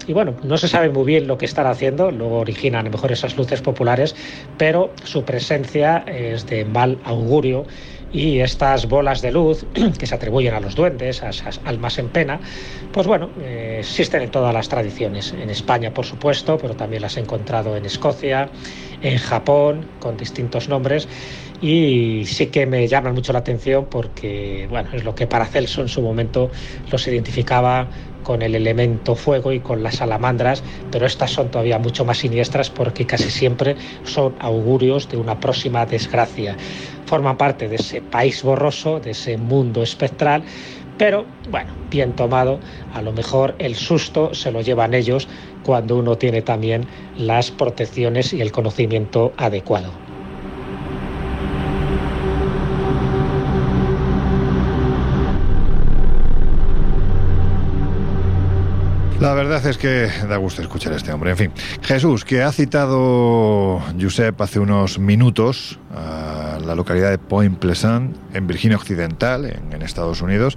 Y 0.08 0.14
bueno, 0.14 0.34
no 0.42 0.58
se 0.58 0.68
sabe 0.68 0.90
muy 0.90 1.06
bien 1.06 1.28
lo 1.28 1.38
que 1.38 1.46
están 1.46 1.68
haciendo, 1.68 2.10
luego 2.10 2.40
originan 2.40 2.82
a 2.82 2.84
lo 2.86 2.90
mejor 2.90 3.12
esas 3.12 3.38
luces 3.38 3.62
populares, 3.62 4.16
pero 4.58 4.92
su 5.04 5.24
presencia 5.24 6.04
es 6.08 6.48
de 6.48 6.66
mal 6.66 6.98
augurio 7.04 7.68
y 8.12 8.40
estas 8.40 8.88
bolas 8.88 9.22
de 9.22 9.32
luz 9.32 9.66
que 10.00 10.06
se 10.06 10.16
atribuyen 10.16 10.54
a 10.54 10.60
los 10.60 10.76
duendes, 10.76 11.24
a 11.24 11.30
esas 11.30 11.62
almas 11.66 11.98
en 12.00 12.10
pena, 12.10 12.40
pues 12.92 13.08
bueno, 13.08 13.30
eh, 13.42 13.78
existen 13.80 14.22
en 14.22 14.32
todas 14.32 14.54
las 14.54 14.70
tradiciones. 14.70 15.34
En 15.34 15.50
España, 15.50 15.94
por 15.94 16.06
supuesto, 16.06 16.58
pero 16.58 16.76
también 16.76 17.02
las 17.02 17.18
he 17.18 17.22
encontrado 17.22 17.76
en 17.76 17.86
Escocia, 17.86 18.50
en 19.02 19.18
Japón, 19.18 19.86
con 20.00 20.18
distintos 20.18 20.70
nombres. 20.70 21.08
Y 21.62 22.24
sí 22.26 22.48
que 22.48 22.66
me 22.66 22.88
llaman 22.88 23.14
mucho 23.14 23.34
la 23.34 23.40
atención 23.40 23.88
porque, 23.90 24.66
bueno, 24.70 24.90
es 24.94 25.04
lo 25.04 25.14
que 25.14 25.28
Paracelso 25.28 25.82
en 25.82 25.90
su 25.90 26.02
momento 26.02 26.50
los 26.90 27.06
identificaba 27.08 27.90
con 28.24 28.42
el 28.42 28.56
elemento 28.56 29.16
fuego 29.16 29.52
y 29.52 29.60
con 29.60 29.82
las 29.82 29.96
salamandras, 29.96 30.64
pero 30.92 31.06
estas 31.06 31.32
son 31.32 31.50
todavía 31.50 31.80
mucho 31.80 32.06
más 32.06 32.20
siniestras 32.20 32.70
porque 32.70 33.06
casi 33.06 33.30
siempre 33.30 33.76
son 34.04 34.36
augurios 34.40 35.10
de 35.10 35.18
una 35.18 35.40
próxima 35.40 35.86
desgracia 35.86 36.56
forman 37.10 37.38
parte 37.38 37.68
de 37.68 37.76
ese 37.76 38.02
país 38.02 38.44
borroso, 38.44 39.00
de 39.00 39.12
ese 39.12 39.38
mundo 39.38 39.82
espectral, 39.82 40.44
Pero 41.00 41.26
bueno, 41.48 41.72
bien 41.90 42.14
tomado, 42.14 42.60
a 42.94 43.02
lo 43.02 43.14
mejor 43.14 43.56
el 43.58 43.76
susto 43.76 44.34
se 44.34 44.52
lo 44.52 44.60
llevan 44.60 44.94
ellos 44.94 45.30
cuando 45.64 45.96
uno 45.96 46.18
tiene 46.18 46.42
también 46.42 46.88
las 47.16 47.52
protecciones 47.52 48.34
y 48.34 48.42
el 48.42 48.52
conocimiento 48.52 49.34
adecuado. 49.38 50.09
La 59.20 59.34
verdad 59.34 59.66
es 59.66 59.78
que 59.78 60.08
da 60.30 60.38
gusto 60.38 60.62
escuchar 60.62 60.94
a 60.94 60.96
este 60.96 61.12
hombre. 61.12 61.32
En 61.32 61.38
fin, 61.38 61.52
Jesús, 61.82 62.24
que 62.24 62.42
ha 62.42 62.54
citado 62.54 63.82
Josep 64.00 64.40
hace 64.40 64.60
unos 64.60 64.98
minutos 64.98 65.78
a 65.94 66.58
la 66.66 66.74
localidad 66.74 67.10
de 67.10 67.18
Point 67.18 67.60
Pleasant, 67.60 68.16
en 68.34 68.48
Virginia 68.48 68.78
Occidental, 68.78 69.46
en, 69.46 69.82
Estados 69.82 70.22
Unidos, 70.22 70.56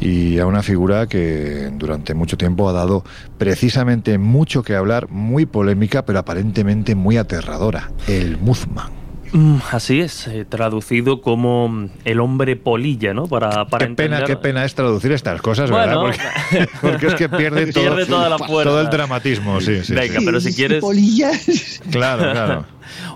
y 0.00 0.40
a 0.40 0.46
una 0.46 0.64
figura 0.64 1.06
que 1.06 1.70
durante 1.74 2.14
mucho 2.14 2.36
tiempo 2.36 2.68
ha 2.68 2.72
dado 2.72 3.04
precisamente 3.38 4.18
mucho 4.18 4.64
que 4.64 4.74
hablar, 4.74 5.08
muy 5.10 5.46
polémica, 5.46 6.04
pero 6.04 6.18
aparentemente 6.18 6.96
muy 6.96 7.16
aterradora, 7.16 7.92
el 8.08 8.38
Muzman. 8.38 9.03
Mm, 9.34 9.56
así 9.72 10.00
es, 10.00 10.28
eh, 10.28 10.44
traducido 10.48 11.20
como 11.20 11.68
mm, 11.68 11.90
el 12.04 12.20
hombre 12.20 12.54
polilla, 12.54 13.12
¿no? 13.14 13.26
Para, 13.26 13.66
para 13.66 13.88
qué 13.88 13.92
pena, 13.92 14.22
qué 14.24 14.36
pena 14.36 14.64
es 14.64 14.76
traducir 14.76 15.10
estas 15.10 15.42
cosas, 15.42 15.72
¿verdad? 15.72 15.96
Porque, 16.80 17.08
es 17.08 17.14
que 17.16 17.28
pierde, 17.28 17.72
todo, 17.72 18.80
el 18.80 18.90
dramatismo, 18.90 19.60
sí, 19.60 19.82
sí. 19.82 19.92
Venga, 19.92 20.20
pero 20.24 20.40
si 20.40 20.54
quieres... 20.54 20.80
¿Polillas? 20.80 21.80
Claro, 21.90 22.30
claro. 22.30 22.66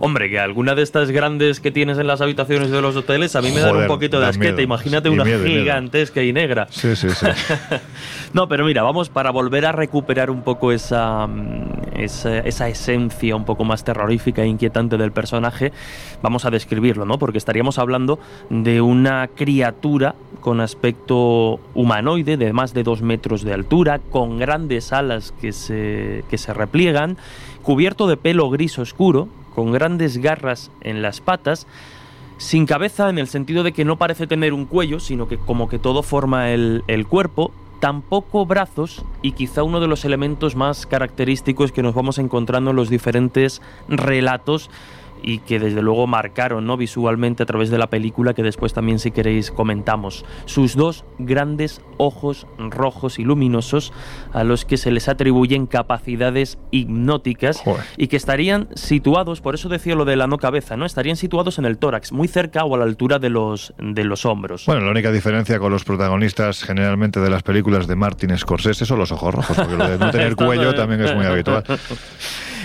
Hombre, 0.01 0.31
que 0.31 0.39
alguna 0.39 0.75
de 0.75 0.83
estas 0.83 1.11
grandes 1.11 1.61
que 1.61 1.71
tienes 1.71 1.99
en 1.99 2.07
las 2.07 2.21
habitaciones 2.21 2.71
de 2.71 2.81
los 2.81 2.97
hoteles 2.97 3.37
a 3.37 3.43
mí 3.43 3.51
me 3.51 3.61
dan 3.61 3.77
un 3.77 3.87
poquito 3.87 4.21
de 4.21 4.27
asquete. 4.27 4.63
Imagínate 4.63 5.09
una 5.09 5.25
gigantesca 5.25 6.23
y 6.23 6.33
negra. 6.33 6.67
Sí, 6.71 6.97
sí, 6.97 7.11
sí. 7.11 7.27
no, 8.33 8.49
pero 8.49 8.65
mira, 8.65 8.83
vamos 8.83 9.09
para 9.09 9.31
volver 9.31 9.67
a 9.67 9.73
recuperar 9.73 10.31
un 10.31 10.43
poco 10.43 10.73
esa, 10.73 11.27
mm, 11.27 11.69
esa, 11.97 12.39
esa, 12.39 12.69
esencia 12.69 13.37
un 13.37 13.45
poco 13.45 13.65
más 13.65 13.85
terrorífica 13.85 14.43
e 14.43 14.47
inquietante 14.47 14.97
del 14.97 15.13
personaje, 15.13 15.73
vamos 16.23 16.45
a 16.45 16.51
describirlo, 16.51 17.05
¿no? 17.05 17.19
Porque 17.19 17.39
estaríamos 17.39 17.79
hablando 17.79 18.19
de 18.51 18.81
una 18.81 19.29
criatura 19.29 20.15
con 20.41 20.61
aspecto 20.61 21.61
humanoide 21.75 22.37
de 22.37 22.53
más 22.53 22.75
de 22.75 22.83
dos 22.83 23.03
metros 23.03 23.43
de 23.43 23.53
altura, 23.53 23.99
con 23.99 24.39
grandes 24.39 24.93
alas 24.93 25.33
que 25.41 25.53
se, 25.53 26.25
que 26.31 26.39
se 26.39 26.55
repliegan, 26.55 27.17
cubierto 27.63 28.07
de 28.07 28.17
pelo 28.17 28.49
gris 28.51 28.79
oscuro, 28.79 29.29
con 29.59 29.73
grandes 29.73 30.19
garras 30.19 30.71
en 30.83 31.03
las 31.03 31.21
patas, 31.21 31.67
sin 32.37 32.65
cabeza 32.65 33.11
en 33.11 33.19
el 33.19 33.27
sentido 33.27 33.65
de 33.65 33.73
que 33.73 33.85
no 33.85 33.97
parece 33.97 34.29
tener 34.29 34.53
un 34.53 34.67
cuello, 34.67 35.01
sino 35.01 35.27
que 35.27 35.37
como 35.37 35.69
que 35.69 35.81
todo 35.81 36.05
forma 36.05 36.53
el, 36.53 37.07
cuerpo, 37.09 37.51
tampoco 37.81 38.47
brazos 38.47 39.05
y 39.21 39.33
quizá 39.33 39.65
uno 39.65 39.81
de 39.81 39.89
los 39.89 40.05
elementos 40.05 40.55
más 40.55 40.87
característicos 40.87 41.73
que 41.73 41.83
nos 41.83 41.93
vamos 41.93 42.21
encontrando 42.21 42.71
en 42.71 42.77
los 42.77 42.89
diferentes 42.89 43.61
relatos 43.89 44.71
y 45.23 45.39
que 45.41 45.59
desde 45.59 45.83
luego 45.83 46.07
marcaron 46.07 46.67
¿no? 46.67 46.77
visualmente 46.77 47.43
a 47.43 47.47
través 47.47 47.71
de 47.71 47.79
la 47.79 47.89
película 47.89 48.35
que 48.35 48.43
después 48.43 48.73
también 48.73 48.99
si 48.99 49.11
queréis 49.11 49.51
comentamos. 49.51 50.25
Sus 50.47 50.77
dos 50.77 51.05
grandes 51.19 51.81
ojos 51.97 52.47
rojos 52.59 53.19
y 53.19 53.25
luminosos 53.25 53.93
a 54.33 54.45
los 54.45 54.65
que 54.65 54.77
se 54.77 54.91
les 54.91 55.09
atribuyen 55.09 55.67
capacidades 55.67 56.59
hipnóticas 56.71 57.63
y 57.97 58.09
que 58.09 58.17
estarían 58.17 58.69
situados, 58.75 59.41
por 59.41 59.55
eso 59.55 59.69
decía 59.69 59.95
lo 59.95 60.05
de 60.05 60.17
la 60.17 60.27
no 60.27 60.39
cabeza, 60.39 60.77
¿no? 60.77 60.87
estarían 60.87 61.17
situados 61.17 61.59
en 61.59 61.65
el 61.65 61.79
tórax, 61.79 62.13
muy 62.13 62.29
cerca 62.29 62.65
o 62.65 62.75
a 62.75 62.79
la 62.79 62.85
altura 62.85 63.19
de 63.19 63.31
los, 63.31 63.75
de 63.79 64.05
los 64.05 64.25
hombros. 64.25 64.67
Bueno, 64.67 64.85
la 64.85 64.91
única 64.91 65.13
diferencia 65.13 65.59
con 65.59 65.73
los 65.73 65.85
protagonistas 65.85 66.63
generalmente 66.63 67.21
de 67.21 67.31
las 67.31 67.43
películas 67.43 67.87
de 67.87 67.97
Martin 67.97 68.37
Scorsese 68.37 68.87
son 68.87 68.99
los 68.99 69.13
ojos 69.13 69.35
rojos, 69.35 69.57
porque 69.57 69.77
lo 69.77 69.89
de 69.89 69.99
no 69.99 70.11
tener 70.11 70.37
cuello 70.37 70.75
también 70.75 71.01
es 71.03 71.15
muy 71.15 71.27
habitual. 71.27 71.65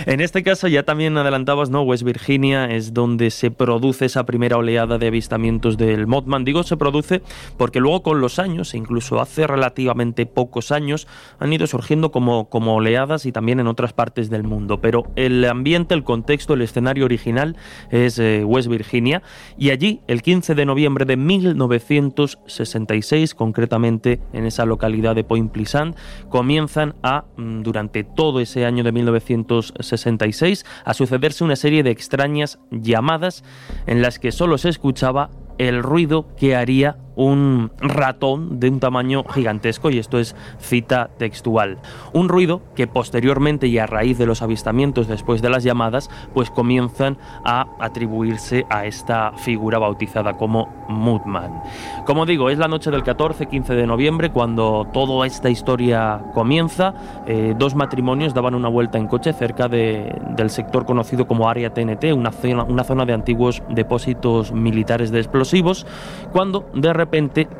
En 0.06 0.20
este 0.20 0.42
caso 0.42 0.68
ya 0.68 0.82
también 0.82 1.16
adelantabas, 1.16 1.70
¿no? 1.70 1.80
West 1.82 2.02
Virginia 2.02 2.66
es 2.66 2.92
donde 2.92 3.30
se 3.30 3.50
produce 3.50 4.04
esa 4.04 4.26
primera 4.26 4.58
oleada 4.58 4.98
de 4.98 5.06
avistamientos 5.06 5.78
del 5.78 6.06
Mothman. 6.06 6.44
Digo 6.44 6.62
se 6.62 6.76
produce 6.76 7.22
porque 7.56 7.80
luego 7.80 8.02
con 8.02 8.20
los 8.20 8.38
años, 8.38 8.74
incluso 8.74 9.18
hace 9.18 9.46
relativamente 9.46 10.26
pocos 10.26 10.72
años, 10.72 11.08
han 11.38 11.54
ido 11.54 11.66
surgiendo 11.66 12.12
como, 12.12 12.50
como 12.50 12.74
oleadas 12.74 13.24
y 13.24 13.32
también 13.32 13.60
en 13.60 13.66
otras 13.66 13.94
partes 13.94 14.28
del 14.28 14.42
mundo. 14.42 14.82
Pero 14.82 15.04
el 15.16 15.42
ambiente, 15.46 15.94
el 15.94 16.04
contexto, 16.04 16.52
el 16.52 16.60
escenario 16.60 17.06
original 17.06 17.56
es 17.90 18.18
eh, 18.18 18.44
West 18.44 18.68
Virginia 18.68 19.22
y 19.56 19.70
allí 19.70 20.02
el 20.06 20.20
15 20.20 20.54
de 20.54 20.66
noviembre 20.66 21.06
de 21.06 21.16
1966, 21.16 23.34
concretamente 23.34 24.20
en 24.34 24.44
esa 24.44 24.66
localidad 24.66 25.14
de 25.14 25.24
Point 25.24 25.50
Pleasant, 25.50 25.96
comienzan 26.28 26.94
a, 27.02 27.24
mm, 27.38 27.62
durante 27.62 28.04
todo 28.04 28.40
ese 28.40 28.66
año 28.66 28.84
de 28.84 28.92
1966, 28.92 29.93
66 29.96 30.64
a 30.84 30.94
sucederse 30.94 31.44
una 31.44 31.56
serie 31.56 31.82
de 31.82 31.90
extrañas 31.90 32.58
llamadas 32.70 33.44
en 33.86 34.02
las 34.02 34.18
que 34.18 34.32
solo 34.32 34.58
se 34.58 34.68
escuchaba 34.68 35.30
el 35.58 35.82
ruido 35.82 36.26
que 36.36 36.56
haría 36.56 36.96
un 37.16 37.70
ratón 37.78 38.60
de 38.60 38.68
un 38.68 38.80
tamaño 38.80 39.24
gigantesco 39.24 39.90
y 39.90 39.98
esto 39.98 40.18
es 40.18 40.34
cita 40.58 41.10
textual. 41.18 41.78
Un 42.12 42.28
ruido 42.28 42.62
que 42.74 42.86
posteriormente 42.86 43.66
y 43.66 43.78
a 43.78 43.86
raíz 43.86 44.18
de 44.18 44.26
los 44.26 44.42
avistamientos 44.42 45.08
después 45.08 45.42
de 45.42 45.50
las 45.50 45.64
llamadas 45.64 46.10
pues 46.32 46.50
comienzan 46.50 47.18
a 47.44 47.66
atribuirse 47.78 48.66
a 48.70 48.86
esta 48.86 49.32
figura 49.36 49.78
bautizada 49.78 50.36
como 50.36 50.68
Moodman. 50.88 51.62
Como 52.06 52.26
digo, 52.26 52.50
es 52.50 52.58
la 52.58 52.68
noche 52.68 52.90
del 52.90 53.04
14-15 53.04 53.74
de 53.74 53.86
noviembre 53.86 54.30
cuando 54.30 54.86
toda 54.92 55.26
esta 55.26 55.50
historia 55.50 56.22
comienza. 56.34 56.94
Eh, 57.26 57.54
dos 57.56 57.74
matrimonios 57.74 58.34
daban 58.34 58.54
una 58.54 58.68
vuelta 58.68 58.98
en 58.98 59.06
coche 59.06 59.32
cerca 59.32 59.68
de, 59.68 60.14
del 60.36 60.50
sector 60.50 60.84
conocido 60.84 61.26
como 61.26 61.48
Área 61.48 61.72
TNT, 61.72 62.12
una 62.14 62.32
zona, 62.32 62.64
una 62.64 62.84
zona 62.84 63.04
de 63.04 63.12
antiguos 63.12 63.62
depósitos 63.68 64.52
militares 64.52 65.10
de 65.10 65.18
explosivos, 65.18 65.86
cuando 66.32 66.68
de 66.74 66.92
repente 66.92 67.03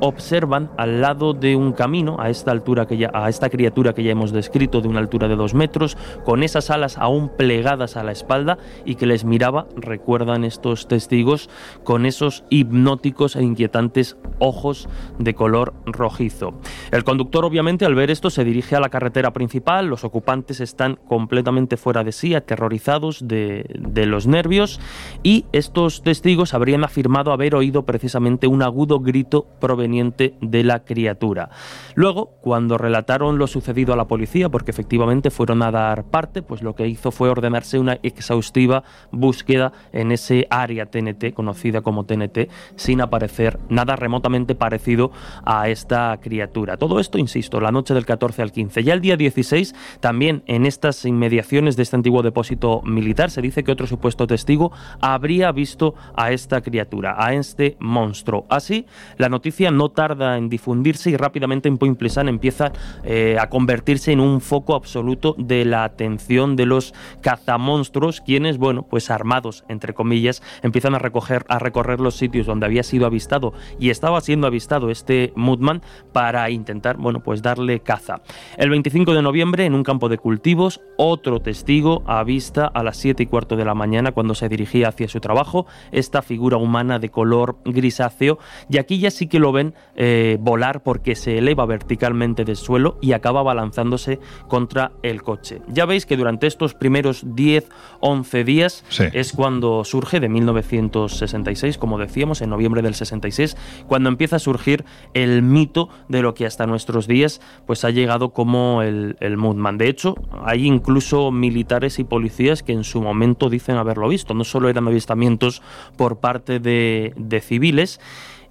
observan 0.00 0.70
al 0.76 1.00
lado 1.00 1.32
de 1.34 1.56
un 1.56 1.72
camino, 1.72 2.16
a 2.18 2.30
esta 2.30 2.50
altura 2.50 2.86
que 2.86 2.96
ya, 2.96 3.10
a 3.12 3.28
esta 3.28 3.50
criatura 3.50 3.94
que 3.94 4.02
ya 4.02 4.12
hemos 4.12 4.32
descrito 4.32 4.80
de 4.80 4.88
una 4.88 5.00
altura 5.00 5.28
de 5.28 5.36
dos 5.36 5.54
metros, 5.54 5.96
con 6.24 6.42
esas 6.42 6.70
alas 6.70 6.98
aún 6.98 7.30
plegadas 7.36 7.96
a 7.96 8.04
la 8.04 8.12
espalda 8.12 8.58
y 8.84 8.94
que 8.96 9.06
les 9.06 9.24
miraba, 9.24 9.66
recuerdan 9.76 10.44
estos 10.44 10.88
testigos, 10.88 11.48
con 11.82 12.06
esos 12.06 12.44
hipnóticos 12.50 13.36
e 13.36 13.42
inquietantes 13.42 14.16
ojos 14.38 14.88
de 15.18 15.34
color 15.34 15.74
rojizo. 15.86 16.54
El 16.90 17.04
conductor 17.04 17.44
obviamente 17.44 17.84
al 17.84 17.94
ver 17.94 18.10
esto 18.10 18.30
se 18.30 18.44
dirige 18.44 18.76
a 18.76 18.80
la 18.80 18.88
carretera 18.88 19.32
principal, 19.32 19.86
los 19.86 20.04
ocupantes 20.04 20.60
están 20.60 20.98
completamente 21.08 21.76
fuera 21.76 22.04
de 22.04 22.12
sí, 22.12 22.34
aterrorizados 22.34 23.26
de, 23.26 23.66
de 23.78 24.06
los 24.06 24.26
nervios 24.26 24.80
y 25.22 25.46
estos 25.52 26.02
testigos 26.02 26.54
habrían 26.54 26.84
afirmado 26.84 27.32
haber 27.32 27.54
oído 27.54 27.84
precisamente 27.84 28.46
un 28.46 28.62
agudo 28.62 29.00
grito 29.00 29.33
proveniente 29.42 30.34
de 30.40 30.64
la 30.64 30.84
criatura. 30.84 31.50
Luego, 31.94 32.30
cuando 32.40 32.78
relataron 32.78 33.38
lo 33.38 33.46
sucedido 33.46 33.92
a 33.92 33.96
la 33.96 34.06
policía, 34.06 34.48
porque 34.48 34.70
efectivamente 34.70 35.30
fueron 35.30 35.62
a 35.62 35.70
dar 35.70 36.04
parte, 36.04 36.42
pues 36.42 36.62
lo 36.62 36.74
que 36.74 36.86
hizo 36.86 37.10
fue 37.10 37.28
ordenarse 37.28 37.78
una 37.78 37.98
exhaustiva 38.02 38.84
búsqueda 39.10 39.72
en 39.92 40.12
ese 40.12 40.46
área 40.50 40.86
TNT, 40.86 41.34
conocida 41.34 41.82
como 41.82 42.04
TNT, 42.04 42.48
sin 42.76 43.00
aparecer 43.00 43.58
nada 43.68 43.96
remotamente 43.96 44.54
parecido 44.54 45.10
a 45.44 45.68
esta 45.68 46.18
criatura. 46.20 46.76
Todo 46.76 47.00
esto, 47.00 47.18
insisto, 47.18 47.60
la 47.60 47.72
noche 47.72 47.94
del 47.94 48.06
14 48.06 48.42
al 48.42 48.52
15. 48.52 48.82
Ya 48.82 48.94
el 48.94 49.00
día 49.00 49.16
16, 49.16 49.74
también 50.00 50.42
en 50.46 50.66
estas 50.66 51.04
inmediaciones 51.04 51.76
de 51.76 51.82
este 51.82 51.96
antiguo 51.96 52.22
depósito 52.22 52.82
militar, 52.82 53.30
se 53.30 53.42
dice 53.42 53.64
que 53.64 53.72
otro 53.72 53.86
supuesto 53.86 54.26
testigo 54.26 54.72
habría 55.00 55.52
visto 55.52 55.94
a 56.16 56.32
esta 56.32 56.60
criatura, 56.60 57.16
a 57.18 57.34
este 57.34 57.76
monstruo. 57.80 58.46
Así, 58.48 58.86
la 59.16 59.23
noticia 59.28 59.70
no 59.70 59.90
tarda 59.90 60.36
en 60.36 60.48
difundirse 60.48 61.10
y 61.10 61.16
rápidamente 61.16 61.68
en 61.68 61.78
Point 61.78 61.98
Pleasant 61.98 62.28
empieza 62.28 62.72
eh, 63.04 63.36
a 63.40 63.48
convertirse 63.48 64.12
en 64.12 64.20
un 64.20 64.40
foco 64.40 64.74
absoluto 64.74 65.34
de 65.38 65.64
la 65.64 65.84
atención 65.84 66.56
de 66.56 66.66
los 66.66 66.94
cazamonstruos, 67.20 68.20
quienes, 68.20 68.58
bueno, 68.58 68.86
pues 68.88 69.10
armados, 69.10 69.64
entre 69.68 69.94
comillas, 69.94 70.42
empiezan 70.62 70.94
a, 70.94 70.98
recoger, 70.98 71.44
a 71.48 71.58
recorrer 71.58 72.00
los 72.00 72.16
sitios 72.16 72.46
donde 72.46 72.66
había 72.66 72.82
sido 72.82 73.06
avistado 73.06 73.52
y 73.78 73.90
estaba 73.90 74.20
siendo 74.20 74.46
avistado 74.46 74.90
este 74.90 75.32
Moodman 75.36 75.82
para 76.12 76.50
intentar, 76.50 76.96
bueno, 76.96 77.20
pues 77.22 77.42
darle 77.42 77.80
caza. 77.80 78.20
El 78.56 78.70
25 78.70 79.14
de 79.14 79.22
noviembre, 79.22 79.64
en 79.64 79.74
un 79.74 79.82
campo 79.82 80.08
de 80.08 80.18
cultivos, 80.18 80.80
otro 80.96 81.40
testigo 81.40 82.02
avista 82.06 82.66
a 82.66 82.82
las 82.82 82.96
7 82.96 83.22
y 83.22 83.26
cuarto 83.26 83.56
de 83.56 83.64
la 83.64 83.74
mañana 83.74 84.12
cuando 84.12 84.34
se 84.34 84.48
dirigía 84.48 84.88
hacia 84.88 85.08
su 85.08 85.20
trabajo 85.20 85.66
esta 85.92 86.22
figura 86.22 86.56
humana 86.56 86.98
de 86.98 87.10
color 87.10 87.58
grisáceo 87.64 88.38
y 88.68 88.78
aquí 88.78 88.98
ya 88.98 89.10
sí 89.14 89.26
que 89.26 89.38
lo 89.38 89.52
ven 89.52 89.74
eh, 89.96 90.36
volar 90.40 90.82
porque 90.82 91.14
se 91.14 91.38
eleva 91.38 91.66
verticalmente 91.66 92.44
del 92.44 92.56
suelo 92.56 92.98
y 93.00 93.12
acaba 93.12 93.42
balanzándose 93.42 94.18
contra 94.48 94.92
el 95.02 95.22
coche. 95.22 95.60
Ya 95.68 95.86
veis 95.86 96.06
que 96.06 96.16
durante 96.16 96.46
estos 96.46 96.74
primeros 96.74 97.22
10, 97.34 97.68
11 98.00 98.44
días 98.44 98.84
es 99.12 99.32
cuando 99.32 99.84
surge 99.84 100.20
de 100.20 100.28
1966, 100.28 101.78
como 101.78 101.98
decíamos, 101.98 102.42
en 102.42 102.50
noviembre 102.50 102.82
del 102.82 102.94
66, 102.94 103.56
cuando 103.86 104.08
empieza 104.08 104.36
a 104.36 104.40
surgir 104.40 104.84
el 105.14 105.42
mito 105.42 105.88
de 106.08 106.22
lo 106.22 106.34
que 106.34 106.46
hasta 106.46 106.66
nuestros 106.66 107.06
días 107.06 107.40
pues 107.66 107.84
ha 107.84 107.90
llegado 107.90 108.30
como 108.30 108.82
el, 108.82 109.16
el 109.20 109.36
Moodman. 109.36 109.78
De 109.78 109.88
hecho, 109.88 110.14
hay 110.44 110.66
incluso 110.66 111.30
militares 111.30 111.98
y 111.98 112.04
policías 112.04 112.62
que 112.62 112.72
en 112.72 112.84
su 112.84 113.00
momento 113.00 113.50
dicen 113.50 113.76
haberlo 113.76 114.08
visto. 114.08 114.34
No 114.34 114.44
solo 114.44 114.68
eran 114.68 114.88
avistamientos 114.88 115.62
por 115.96 116.18
parte 116.18 116.58
de, 116.58 117.12
de 117.16 117.40
civiles, 117.40 118.00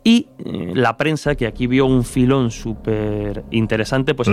y 0.03 0.27
eh, 0.39 0.71
la 0.75 0.97
prensa, 0.97 1.35
que 1.35 1.47
aquí 1.47 1.67
vio 1.67 1.85
un 1.85 2.03
filón 2.03 2.51
súper 2.51 3.45
interesante, 3.51 4.13
pues 4.13 4.27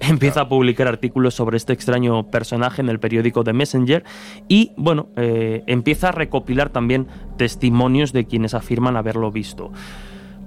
empieza, 0.00 0.40
a 0.40 0.48
publicar 0.48 0.88
artículos 0.88 1.34
sobre 1.34 1.58
este 1.58 1.74
extraño 1.74 2.30
personaje 2.30 2.80
en 2.80 2.88
el 2.88 2.98
periódico 2.98 3.44
The 3.44 3.52
Messenger 3.52 4.04
y, 4.48 4.72
bueno, 4.76 5.08
eh, 5.16 5.62
empieza 5.66 6.08
a 6.08 6.12
recopilar 6.12 6.70
también 6.70 7.06
testimonios 7.36 8.12
de 8.12 8.24
quienes 8.26 8.54
afirman 8.54 8.96
haberlo 8.96 9.30
visto. 9.30 9.72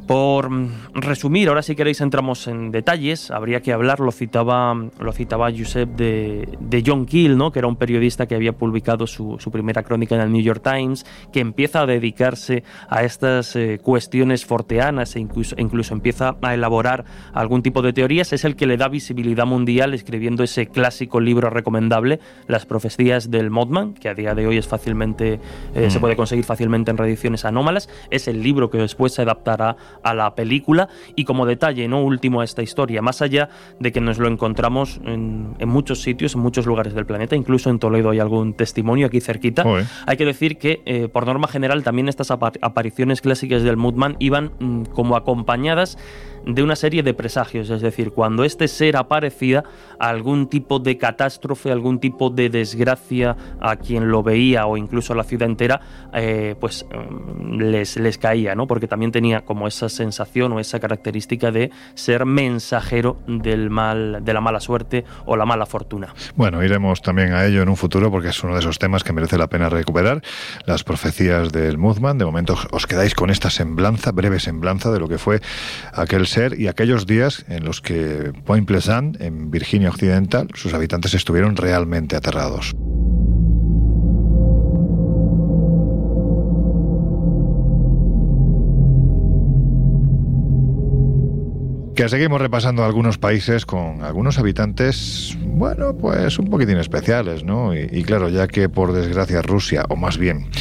Por 0.08 0.50
resumir, 0.94 1.50
ahora 1.50 1.62
si 1.62 1.76
queréis 1.76 2.00
entramos 2.00 2.48
en 2.48 2.72
detalles, 2.72 3.30
habría 3.30 3.62
que 3.62 3.74
hablar, 3.74 4.00
lo 4.00 4.14
citaba, 4.14 4.74
lo 4.74 5.12
citaba 5.12 5.52
Josep 5.52 5.90
de, 5.90 6.48
de 6.62 6.84
John 6.86 7.06
Keel, 7.06 7.38
¿no? 7.38 7.52
que 7.52 7.60
era 7.60 7.68
un 7.68 7.76
periodista 7.76 8.26
que 8.26 8.34
había 8.34 8.54
publicado 8.54 9.06
su, 9.06 9.38
primera 9.52 9.84
crónica 9.84 10.16
en 10.16 10.22
el 10.22 10.32
New 10.32 10.42
York 10.42 10.62
Times, 10.64 11.06
que 11.34 11.42
empieza 11.42 11.82
a 11.82 11.86
dedicarse 11.86 12.64
a 12.88 13.04
estas 13.04 13.54
eh, 13.58 13.80
cuestiones 13.84 14.46
forteanas 14.46 15.18
e 15.18 15.20
incluso, 15.20 15.56
incluso, 15.58 15.94
empieza 15.94 16.38
a 16.42 16.54
elaborar 16.54 17.04
algún 17.34 17.62
tipo 17.62 17.82
de 17.82 17.92
teorías, 17.92 18.32
es 18.32 18.46
el 18.46 18.56
que 18.56 18.66
le 18.66 18.78
da 18.78 18.88
visibilidad 18.88 19.46
mundial 19.46 19.94
escribiendo 19.94 20.42
ese 20.44 20.68
clásico 20.68 21.20
libro 21.20 21.50
recomendable, 21.50 22.22
Las 22.48 22.66
profecías 22.66 23.30
del 23.30 23.50
Modman, 23.50 23.94
que 23.94 24.08
a 24.08 24.14
día 24.14 24.34
de 24.36 24.48
hoy 24.48 24.58
es 24.58 24.70
fácilmente, 24.70 25.42
eh, 25.76 25.90
se 25.90 25.98
mm. 25.98 26.02
puede 26.02 26.16
conseguir 26.16 26.46
fácilmente 26.46 26.92
en 26.92 26.98
reediciones 26.98 27.44
anómalas, 27.44 27.90
es 28.10 28.30
el 28.30 28.42
libro 28.42 28.70
que 28.70 28.78
después 28.78 29.14
se 29.14 29.24
adaptará 29.24 29.76
a 30.04 30.14
la 30.14 30.36
película. 30.36 30.90
Y 31.16 31.26
como 31.26 31.46
detalle 31.46 31.88
no 31.88 32.04
último 32.04 32.42
a 32.42 32.44
esta 32.44 32.62
historia, 32.62 33.02
más 33.02 33.22
allá 33.22 33.50
de 33.80 33.92
que 33.92 34.02
nos 34.02 34.18
lo 34.18 34.28
encontramos 34.28 35.00
en, 35.06 35.56
muchos 35.68 36.02
sitios, 36.02 36.36
en 36.36 36.42
muchos 36.42 36.66
lugares 36.66 36.94
del 36.94 37.06
planeta, 37.06 37.36
incluso 37.36 37.70
en 37.70 37.80
Toledo 37.80 38.10
hay 38.10 38.20
algún 38.20 38.54
testimonio 38.54 39.08
aquí 39.08 39.22
cerquita, 39.22 39.66
hay 40.06 40.18
que 40.18 40.26
decir 40.26 40.58
que 40.58 40.82
eh, 40.86 41.08
por 41.08 41.26
norma 41.26 41.48
general 41.48 41.84
también 41.84 42.10
estas 42.10 42.32
apariciones 42.32 43.22
clásicas 43.22 43.64
del 43.64 43.78
Moodman 43.78 44.16
iban 44.20 44.52
mm, 44.60 44.84
como 44.94 45.16
acompañadas 45.16 45.98
de 46.48 46.64
una 46.64 46.76
serie 46.76 47.04
de 47.04 47.14
presagios, 47.14 47.70
es 47.70 47.82
decir, 47.82 48.12
cuando 48.12 48.44
este 48.44 48.68
ser 48.68 48.96
aparecía, 48.96 49.64
algún 50.00 50.48
tipo 50.48 50.80
de 50.80 50.98
catástrofe, 50.98 51.72
algún 51.72 52.00
tipo 52.00 52.30
de 52.30 52.50
desgracia 52.50 53.36
a 53.60 53.76
quien 53.76 54.10
lo 54.10 54.24
veía 54.24 54.66
o 54.66 54.78
incluso 54.78 55.14
a 55.14 55.16
la 55.16 55.24
ciudad 55.24 55.50
entera, 55.50 55.82
eh, 56.14 56.56
pues 56.60 56.86
mm, 56.86 57.60
les, 57.60 57.98
les 57.98 58.18
caía, 58.18 58.56
¿no? 58.56 58.68
Porque 58.68 58.88
también 58.88 59.12
tenía 59.12 59.42
como 59.42 59.68
esa 59.68 59.90
sensación 59.90 60.54
o 60.54 60.60
esa 60.60 60.80
característica 60.80 61.52
de 61.52 61.72
ser 61.96 62.26
mensajero 62.26 63.18
del 63.28 63.70
mal, 63.70 64.24
de 64.24 64.34
la 64.34 64.42
mala 64.42 64.60
suerte 64.60 65.04
o 65.26 65.36
la 65.36 65.46
mala 65.46 65.66
fortuna. 65.66 66.14
Bueno, 66.36 66.64
iremos 66.64 67.02
también 67.02 67.34
a 67.34 67.46
ello 67.46 67.62
en 67.62 67.70
un 67.70 67.76
futuro 67.76 68.10
porque 68.10 68.30
es 68.30 68.44
uno 68.44 68.54
de 68.54 68.60
esos 68.60 68.80
temas 68.80 69.04
que 69.04 69.14
merece 69.14 69.38
la 69.38 69.48
pena 69.48 69.70
recuperar, 69.70 70.22
las 70.66 70.84
profecías 70.84 71.52
del 71.52 71.78
Mothman. 71.78 72.18
De 72.18 72.26
momento 72.26 72.56
os 72.72 72.88
quedáis 72.88 73.16
con 73.16 73.30
esta 73.30 73.50
semblanza, 73.50 74.12
breve 74.12 74.40
semblanza 74.40 74.92
de 74.92 75.00
lo 75.00 75.08
que 75.08 75.18
fue 75.18 75.42
aquel 75.94 76.28
y 76.58 76.68
aquellos 76.68 77.08
días 77.08 77.46
en 77.50 77.66
los 77.66 77.82
que 77.82 78.32
Point 78.46 78.68
Pleasant, 78.68 79.20
en 79.22 79.50
Virginia 79.50 79.90
Occidental, 79.90 80.48
sus 80.54 80.74
habitantes 80.74 81.16
estuvieron 81.16 81.56
realmente 81.56 82.16
aterrados. 82.16 82.76
Que 91.96 92.08
seguimos 92.08 92.40
repasando 92.40 92.86
algunos 92.86 93.18
países 93.18 93.66
con 93.66 94.04
algunos 94.04 94.38
habitantes, 94.38 95.36
bueno, 95.44 95.98
pues 95.98 96.38
un 96.38 96.52
poquitín 96.52 96.78
especiales, 96.78 97.44
¿no? 97.44 97.74
Y, 97.74 98.04
claro, 98.04 98.30
ya 98.30 98.48
que 98.48 98.70
por 98.70 98.94
desgracia 98.94 99.42
Rusia, 99.42 99.86
o 99.90 99.96
más 99.96 100.20
bien, 100.20 100.52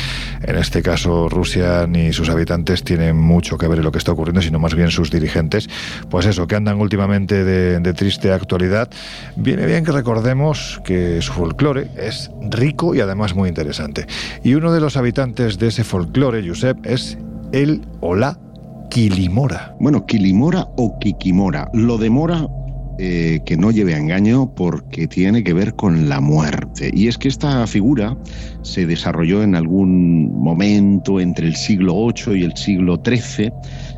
en 0.43 0.57
este 0.57 0.83
caso 0.83 1.29
Rusia 1.29 1.87
ni 1.87 2.13
sus 2.13 2.29
habitantes 2.29 2.83
tienen 2.83 3.17
mucho 3.17 3.59
que 3.59 3.69
ver 3.69 3.79
en 3.79 3.85
lo 3.85 3.93
que 3.93 3.99
está 3.99 4.13
ocurriendo, 4.13 4.43
sino 4.43 4.59
más 4.59 4.75
bien 4.75 4.91
sus 4.91 5.11
dirigentes, 5.11 5.69
pues 6.11 6.27
eso, 6.27 6.47
que 6.47 6.57
andan 6.57 6.81
últimamente 6.81 7.45
de, 7.45 7.81
de 7.81 7.95
triste 7.95 8.33
actualidad, 8.33 8.89
viene 9.37 9.67
bien 9.67 9.85
que 9.85 9.93
recordemos 9.93 10.81
que 10.85 11.21
su 11.23 11.33
folclore 11.33 11.89
es 11.97 12.31
rico 12.51 12.95
y 12.95 13.01
además 13.01 13.35
muy 13.35 13.49
interesante. 13.49 14.07
Y 14.43 14.55
uno 14.55 14.73
de 14.73 14.81
los 14.81 14.97
habitantes 14.97 15.59
de 15.59 15.69
ese 15.69 15.85
folclore, 15.85 16.47
Josep, 16.47 16.85
es 16.87 17.19
el 17.53 17.83
Ola 18.01 18.39
Quilimora. 18.91 19.75
Bueno, 19.81 20.07
Quilimora 20.07 20.67
o 20.77 20.99
Kikimora. 20.99 21.69
Lo 21.73 21.99
demora 21.99 22.47
eh, 22.99 23.41
que 23.45 23.59
no 23.59 23.71
lleve 23.71 23.95
a 23.95 23.99
engaño 23.99 24.55
porque 24.55 25.07
tiene 25.07 25.45
que 25.45 25.53
ver 25.53 25.75
con 25.75 26.09
la 26.09 26.21
muerte. 26.21 26.91
Y 26.95 27.09
es 27.09 27.19
que 27.19 27.29
esta 27.29 27.67
figura 27.67 28.17
se 28.63 28.87
desarrolló 28.87 29.43
en 29.43 29.55
algún 29.55 30.33
momento 30.33 31.21
entre 31.21 31.47
el 31.47 31.57
siglo 31.57 31.95
VIII 31.95 32.41
y 32.41 32.45
el 32.45 32.57
siglo 32.57 33.01
XIII, 33.05 33.53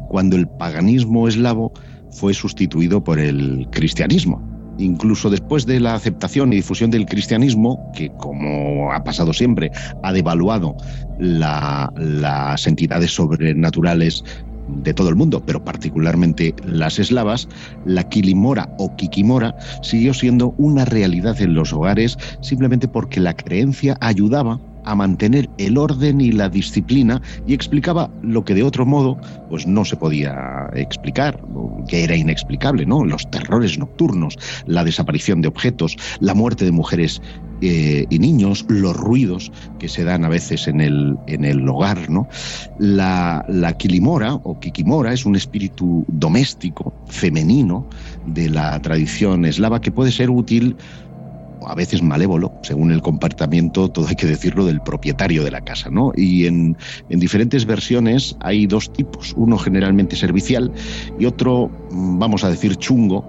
cuando 0.08 0.36
el 0.36 0.48
paganismo 0.48 1.28
eslavo 1.28 1.72
fue 2.10 2.34
sustituido 2.34 3.04
por 3.04 3.20
el 3.20 3.68
cristianismo. 3.70 4.42
Incluso 4.78 5.28
después 5.30 5.66
de 5.66 5.80
la 5.80 5.94
aceptación 5.94 6.52
y 6.52 6.56
difusión 6.56 6.90
del 6.90 7.06
cristianismo, 7.06 7.90
que 7.94 8.10
como 8.10 8.92
ha 8.92 9.02
pasado 9.02 9.32
siempre, 9.32 9.70
ha 10.02 10.12
devaluado 10.12 10.76
las 11.18 12.66
entidades 12.66 13.12
sobrenaturales 13.12 14.24
de 14.68 14.94
todo 14.94 15.08
el 15.08 15.16
mundo, 15.16 15.42
pero 15.44 15.64
particularmente 15.64 16.54
las 16.64 16.98
eslavas, 16.98 17.48
la 17.84 18.08
quilimora 18.08 18.74
o 18.78 18.94
kikimora 18.96 19.56
siguió 19.82 20.14
siendo 20.14 20.54
una 20.58 20.84
realidad 20.84 21.40
en 21.40 21.54
los 21.54 21.72
hogares 21.72 22.16
simplemente 22.40 22.88
porque 22.88 23.20
la 23.20 23.34
creencia 23.34 23.96
ayudaba 24.00 24.60
a 24.84 24.94
mantener 24.94 25.50
el 25.58 25.76
orden 25.76 26.20
y 26.20 26.32
la 26.32 26.48
disciplina 26.48 27.20
y 27.46 27.52
explicaba 27.52 28.10
lo 28.22 28.44
que 28.44 28.54
de 28.54 28.62
otro 28.62 28.86
modo 28.86 29.18
pues 29.50 29.66
no 29.66 29.84
se 29.84 29.96
podía 29.96 30.70
explicar, 30.72 31.42
que 31.88 32.04
era 32.04 32.16
inexplicable, 32.16 32.86
¿no? 32.86 33.04
Los 33.04 33.30
terrores 33.30 33.78
nocturnos, 33.78 34.38
la 34.66 34.84
desaparición 34.84 35.42
de 35.42 35.48
objetos, 35.48 35.96
la 36.20 36.34
muerte 36.34 36.64
de 36.64 36.72
mujeres 36.72 37.20
eh, 37.60 38.06
y 38.08 38.18
niños, 38.18 38.64
los 38.68 38.96
ruidos 38.96 39.52
que 39.78 39.88
se 39.88 40.04
dan 40.04 40.24
a 40.24 40.28
veces 40.28 40.68
en 40.68 40.80
el, 40.80 41.16
en 41.26 41.44
el 41.44 41.68
hogar, 41.68 42.10
¿no? 42.10 42.28
La, 42.78 43.44
la 43.48 43.76
quilimora 43.76 44.34
o 44.34 44.58
kikimora 44.60 45.12
es 45.12 45.26
un 45.26 45.36
espíritu 45.36 46.04
doméstico, 46.08 46.92
femenino, 47.06 47.86
de 48.26 48.50
la 48.50 48.80
tradición 48.80 49.44
eslava 49.44 49.80
que 49.80 49.90
puede 49.90 50.12
ser 50.12 50.30
útil 50.30 50.76
a 51.66 51.74
veces 51.74 52.02
malévolo, 52.02 52.52
según 52.62 52.92
el 52.92 53.02
comportamiento, 53.02 53.90
todo 53.90 54.06
hay 54.08 54.16
que 54.16 54.26
decirlo, 54.26 54.64
del 54.64 54.80
propietario 54.80 55.44
de 55.44 55.50
la 55.50 55.60
casa. 55.60 55.90
¿no? 55.90 56.12
Y 56.16 56.46
en, 56.46 56.76
en 57.08 57.20
diferentes 57.20 57.66
versiones 57.66 58.36
hay 58.40 58.66
dos 58.66 58.92
tipos, 58.92 59.34
uno 59.36 59.58
generalmente 59.58 60.16
servicial 60.16 60.72
y 61.18 61.26
otro, 61.26 61.70
mm, 61.90 62.18
vamos 62.18 62.44
a 62.44 62.50
decir, 62.50 62.76
chungo, 62.76 63.28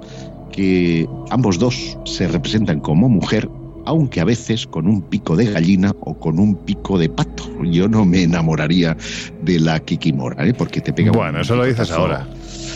que 0.51 1.07
ambos 1.29 1.59
dos 1.59 1.97
se 2.05 2.27
representan 2.27 2.79
como 2.79 3.09
mujer 3.09 3.49
aunque 3.85 4.21
a 4.21 4.25
veces 4.25 4.67
con 4.67 4.87
un 4.87 5.01
pico 5.01 5.35
de 5.35 5.45
gallina 5.45 5.93
o 6.01 6.17
con 6.17 6.39
un 6.39 6.55
pico 6.55 6.97
de 6.97 7.09
pato. 7.09 7.45
Yo 7.63 7.87
no 7.87 8.05
me 8.05 8.23
enamoraría 8.23 8.95
de 9.41 9.59
la 9.59 9.79
Kikimora, 9.79 10.47
¿eh? 10.47 10.53
porque 10.53 10.81
te 10.81 10.93
pega. 10.93 11.11
Bueno, 11.11 11.41
eso 11.41 11.55
lo 11.55 11.65
dices 11.65 11.91
ahora. 11.91 12.27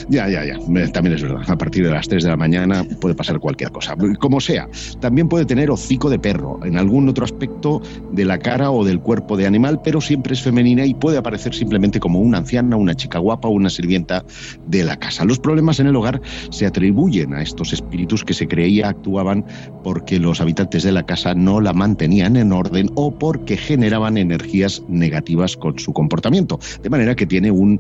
Ya, 0.10 0.30
ya, 0.30 0.46
ya. 0.46 0.58
También 0.92 1.16
es 1.16 1.22
verdad. 1.22 1.42
A 1.48 1.58
partir 1.58 1.86
de 1.86 1.92
las 1.92 2.08
3 2.08 2.24
de 2.24 2.30
la 2.30 2.38
mañana 2.38 2.86
puede 3.00 3.16
pasar 3.16 3.40
cualquier 3.40 3.72
cosa. 3.72 3.96
Como 4.20 4.40
sea, 4.40 4.68
también 5.00 5.28
puede 5.30 5.46
tener 5.46 5.72
hocico 5.72 6.10
de 6.10 6.20
perro, 6.20 6.60
en 6.64 6.78
algún 6.78 7.08
otro 7.10 7.26
aspecto 7.26 7.82
de 8.12 8.26
la 8.26 8.38
cara 8.38 8.72
o 8.72 8.84
del 8.84 9.00
cuerpo 9.00 9.38
de 9.38 9.48
animal, 9.48 9.82
pero 9.84 10.02
siempre 10.02 10.34
es 10.34 10.42
femenina 10.42 10.86
y 10.86 10.94
puede 10.94 11.18
aparecer 11.18 11.54
simplemente 11.54 12.00
como 12.00 12.20
una 12.20 12.40
anciana, 12.40 12.76
una 12.76 12.96
chica 12.96 13.20
guapa 13.20 13.48
o 13.48 13.52
una 13.52 13.70
sirvienta 13.70 14.24
de 14.68 14.84
la 14.84 14.98
casa. 14.98 15.26
Los 15.26 15.40
problemas 15.40 15.80
en 15.80 15.88
el 15.88 15.96
hogar 15.96 16.22
se 16.50 16.66
atribuyen 16.66 17.34
a 17.34 17.42
estos 17.42 17.74
espíritus 17.74 18.24
que 18.24 18.34
se 18.34 18.48
creía 18.48 18.90
actuaban 18.90 19.46
porque 19.84 20.20
los 20.20 20.42
habitantes 20.42 20.84
de 20.84 20.92
la 20.92 21.04
casa 21.06 21.34
no 21.34 21.62
la 21.62 21.74
mantenían 21.74 22.36
en 22.36 22.52
orden 22.52 22.90
o 22.96 23.18
porque 23.18 23.58
generaban 23.58 24.18
energías 24.18 24.82
negativas 24.88 25.58
con 25.58 25.80
su 25.80 25.94
comportamiento. 25.94 26.60
De 26.82 26.90
manera 26.90 27.16
que 27.16 27.26
tiene 27.26 27.52
un 27.52 27.80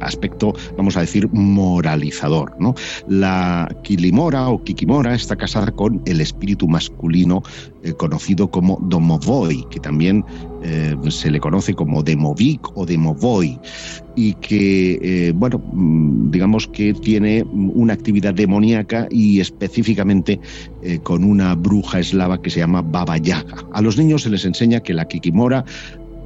aspecto, 0.00 0.54
vamos 0.76 0.96
a 0.96 1.00
decir, 1.00 1.28
moralizador. 1.32 2.54
¿no? 2.58 2.74
La 3.08 3.74
Kilimora 3.82 4.48
o 4.48 4.62
Kikimora 4.62 5.14
está 5.14 5.36
casada 5.36 5.70
con 5.72 6.02
el 6.06 6.20
espíritu 6.20 6.68
masculino 6.68 7.42
eh, 7.82 7.92
conocido 7.94 8.50
como 8.50 8.78
Domovoi, 8.80 9.66
que 9.68 9.80
también 9.80 10.24
eh, 10.62 10.94
se 11.08 11.30
le 11.30 11.40
conoce 11.40 11.74
como 11.74 12.02
Demovic 12.02 12.76
o 12.76 12.86
Demovoy, 12.86 13.58
y 14.14 14.34
que, 14.34 14.98
eh, 15.02 15.32
bueno, 15.34 15.58
mm, 15.58 16.30
digamos 16.30 16.68
que 16.68 16.94
tiene 16.94 17.42
una 17.42 17.94
actividad 17.94 18.34
demoníaca 18.34 19.08
y 19.10 19.40
específicamente 19.40 20.40
con 21.02 21.22
una 21.24 21.54
bruja 21.54 22.00
eslava 22.00 22.42
que 22.42 22.50
se 22.50 22.60
llama 22.60 22.82
Baba 22.82 23.16
Yaga. 23.16 23.64
A 23.72 23.80
los 23.80 23.96
niños 23.96 24.22
se 24.22 24.30
les 24.30 24.44
enseña 24.44 24.80
que 24.80 24.94
la 24.94 25.06
Kikimora 25.06 25.64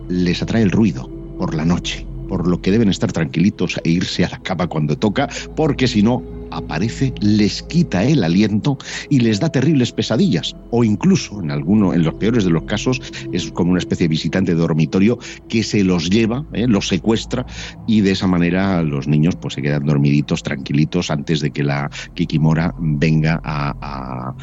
les 0.09 0.43
atrae 0.43 0.63
el 0.63 0.71
ruido 0.71 1.11
por 1.39 1.55
la 1.55 1.65
noche 1.65 2.07
por 2.29 2.47
lo 2.49 2.61
que 2.61 2.71
deben 2.71 2.89
estar 2.89 3.13
tranquilitos 3.13 3.81
e 3.85 3.91
irse 3.91 4.25
a 4.25 4.31
la 4.31 4.43
cama 4.43 4.67
cuando 4.67 4.97
toca, 4.97 5.29
porque 5.55 5.87
si 5.87 6.03
no, 6.03 6.23
aparece, 6.51 7.13
les 7.21 7.63
quita 7.63 8.05
el 8.05 8.25
aliento 8.25 8.79
y 9.11 9.21
les 9.21 9.41
da 9.41 9.51
terribles 9.51 9.93
pesadillas. 9.93 10.57
O 10.71 10.85
incluso, 10.85 11.41
en 11.43 11.51
alguno, 11.51 11.95
en 11.95 12.03
los 12.03 12.15
peores 12.15 12.45
de 12.45 12.51
los 12.51 12.65
casos, 12.65 13.01
es 13.33 13.51
como 13.53 13.71
una 13.71 13.79
especie 13.79 14.05
de 14.05 14.09
visitante 14.09 14.55
de 14.55 14.61
dormitorio 14.61 15.19
que 15.49 15.63
se 15.63 15.83
los 15.85 16.11
lleva, 16.11 16.45
¿eh? 16.53 16.67
los 16.67 16.89
secuestra, 16.89 17.47
y 17.87 18.01
de 18.01 18.13
esa 18.13 18.27
manera 18.27 18.83
los 18.83 19.09
niños 19.09 19.37
pues, 19.37 19.55
se 19.55 19.63
quedan 19.63 19.87
dormiditos, 19.87 20.43
tranquilitos, 20.43 21.11
antes 21.11 21.41
de 21.41 21.51
que 21.51 21.63
la 21.63 21.91
Kikimora 22.15 22.75
venga 22.79 23.41
a, 23.43 24.35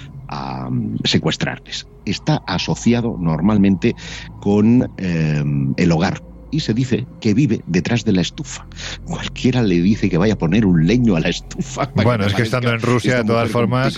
secuestrarles. 1.04 1.86
Está 2.06 2.42
asociado 2.48 3.18
normalmente 3.20 3.94
con 4.42 4.92
eh, 4.98 5.44
el 5.78 5.92
hogar 5.92 6.33
y 6.54 6.60
se 6.60 6.74
dice 6.74 7.06
que 7.20 7.34
vive 7.34 7.62
detrás 7.68 8.06
de 8.06 8.12
la 8.12 8.22
estufa. 8.22 8.66
Cualquiera 9.06 9.64
le 9.64 9.82
dice 9.82 10.10
que 10.10 10.18
vaya 10.18 10.34
a 10.34 10.38
poner 10.38 10.66
un 10.66 10.86
leño 10.86 11.16
a 11.16 11.20
la 11.20 11.30
estufa. 11.30 11.89
Bueno, 12.04 12.26
es 12.26 12.34
que 12.34 12.41
estando 12.41 12.70
en 12.70 12.82
Rusia, 12.82 13.18
de 13.18 13.24
todas 13.24 13.49
formas, 13.49 13.97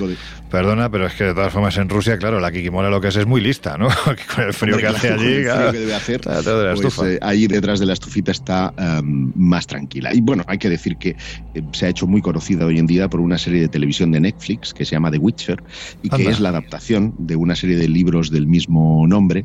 perdona, 0.52 0.92
pero 0.92 1.08
es 1.08 1.14
que 1.14 1.24
de 1.24 1.34
todas 1.34 1.52
formas 1.52 1.76
en 1.78 1.90
Rusia, 1.90 2.18
claro, 2.18 2.40
la 2.40 2.52
Kikimora 2.52 2.90
lo 2.90 3.02
que 3.02 3.08
es 3.08 3.16
es 3.16 3.26
muy 3.26 3.42
lista, 3.42 3.78
¿no? 3.78 3.88
con 4.36 4.46
el 4.46 4.54
frío 4.54 4.78
que 4.78 4.88
hace 4.88 5.12
allí, 5.12 5.44
claro, 5.44 5.72
que 5.72 5.80
debe 5.80 5.96
hacer, 5.96 6.22
pues, 6.22 7.00
eh, 7.00 7.20
ahí 7.22 7.48
detrás 7.48 7.80
de 7.80 7.88
la 7.88 7.94
estufita 7.94 8.32
está 8.32 8.74
em, 8.78 9.32
más 9.36 9.66
tranquila. 9.66 10.14
Y 10.14 10.22
bueno, 10.22 10.44
hay 10.48 10.58
que 10.58 10.70
decir 10.70 10.98
que 10.98 11.10
eh, 11.56 11.62
se 11.72 11.88
ha 11.88 11.90
hecho 11.90 12.06
muy 12.06 12.22
conocida 12.22 12.66
hoy 12.66 12.80
en 12.80 12.86
día 12.86 13.10
por 13.10 13.20
una 13.20 13.38
serie 13.38 13.62
de 13.62 13.68
televisión 13.68 14.12
de 14.12 14.20
Netflix 14.20 14.74
que 14.74 14.86
se 14.86 14.92
llama 14.92 15.12
The 15.12 15.18
Witcher 15.18 15.64
y 16.04 16.10
que 16.10 16.30
es 16.30 16.40
la 16.40 16.50
adaptación 16.50 17.16
de 17.18 17.36
una 17.36 17.56
serie 17.56 17.76
de 17.76 17.90
libros 17.90 18.30
del 18.30 18.48
mismo 18.48 19.06
nombre 19.08 19.44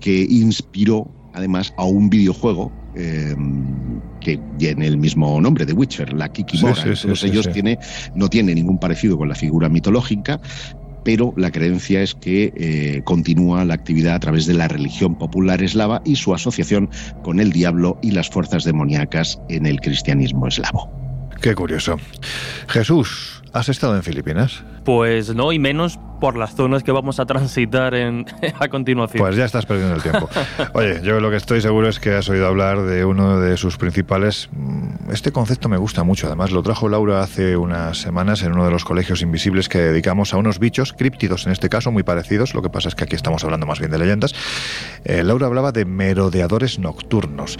que 0.00 0.26
inspiró 0.28 1.10
además 1.32 1.74
a 1.76 1.84
un 1.84 2.10
videojuego 2.10 2.72
em, 2.94 4.00
que 4.20 4.38
tiene 4.58 4.86
el 4.86 4.98
mismo 4.98 5.40
nombre, 5.40 5.66
The 5.66 5.72
Witcher, 5.72 6.12
la 6.12 6.30
Kikimora. 6.30 6.74
Todos 6.74 7.24
ellos 7.24 7.50
tiene, 7.52 7.78
no 8.14 8.28
tiene 8.28 8.54
ningún 8.54 8.78
parecido 8.78 9.16
con 9.16 9.28
la 9.28 9.34
figura 9.34 9.68
mitológica, 9.68 10.40
pero 11.04 11.32
la 11.36 11.50
creencia 11.50 12.02
es 12.02 12.14
que 12.14 12.52
eh, 12.56 13.02
continúa 13.04 13.64
la 13.64 13.74
actividad 13.74 14.14
a 14.14 14.20
través 14.20 14.46
de 14.46 14.54
la 14.54 14.68
religión 14.68 15.16
popular 15.16 15.62
eslava 15.62 16.02
y 16.04 16.16
su 16.16 16.34
asociación 16.34 16.90
con 17.22 17.40
el 17.40 17.52
diablo 17.52 17.98
y 18.02 18.10
las 18.10 18.28
fuerzas 18.28 18.64
demoníacas 18.64 19.40
en 19.48 19.66
el 19.66 19.80
cristianismo 19.80 20.46
eslavo. 20.46 20.90
Qué 21.40 21.54
curioso. 21.54 21.96
Jesús, 22.68 23.42
¿has 23.52 23.68
estado 23.70 23.96
en 23.96 24.02
Filipinas? 24.02 24.62
Pues 24.84 25.34
no, 25.34 25.52
y 25.52 25.58
menos 25.58 25.98
por 26.20 26.36
las 26.36 26.54
zonas 26.54 26.84
que 26.84 26.92
vamos 26.92 27.18
a 27.18 27.26
transitar 27.26 27.94
en, 27.94 28.26
a 28.58 28.68
continuación. 28.68 29.24
Pues 29.24 29.36
ya 29.36 29.46
estás 29.46 29.66
perdiendo 29.66 29.96
el 29.96 30.02
tiempo. 30.02 30.28
Oye, 30.74 31.00
yo 31.02 31.18
lo 31.20 31.30
que 31.30 31.36
estoy 31.36 31.60
seguro 31.60 31.88
es 31.88 31.98
que 31.98 32.14
has 32.14 32.28
oído 32.28 32.46
hablar 32.46 32.82
de 32.82 33.04
uno 33.04 33.40
de 33.40 33.56
sus 33.56 33.76
principales... 33.76 34.48
Mm, 34.52 35.10
este 35.10 35.32
concepto 35.32 35.68
me 35.68 35.76
gusta 35.76 36.04
mucho, 36.04 36.28
además 36.28 36.52
lo 36.52 36.62
trajo 36.62 36.88
Laura 36.88 37.20
hace 37.20 37.56
unas 37.56 37.98
semanas 37.98 38.42
en 38.42 38.52
uno 38.52 38.64
de 38.64 38.70
los 38.70 38.84
colegios 38.84 39.22
invisibles 39.22 39.68
que 39.68 39.78
dedicamos 39.78 40.32
a 40.34 40.36
unos 40.36 40.60
bichos 40.60 40.92
críptidos, 40.92 41.46
en 41.46 41.52
este 41.52 41.68
caso 41.68 41.90
muy 41.90 42.04
parecidos, 42.04 42.54
lo 42.54 42.62
que 42.62 42.70
pasa 42.70 42.88
es 42.88 42.94
que 42.94 43.04
aquí 43.04 43.16
estamos 43.16 43.42
hablando 43.42 43.66
más 43.66 43.80
bien 43.80 43.90
de 43.90 43.98
leyendas. 43.98 44.34
Eh, 45.04 45.24
Laura 45.24 45.46
hablaba 45.46 45.72
de 45.72 45.84
merodeadores 45.84 46.78
nocturnos. 46.78 47.58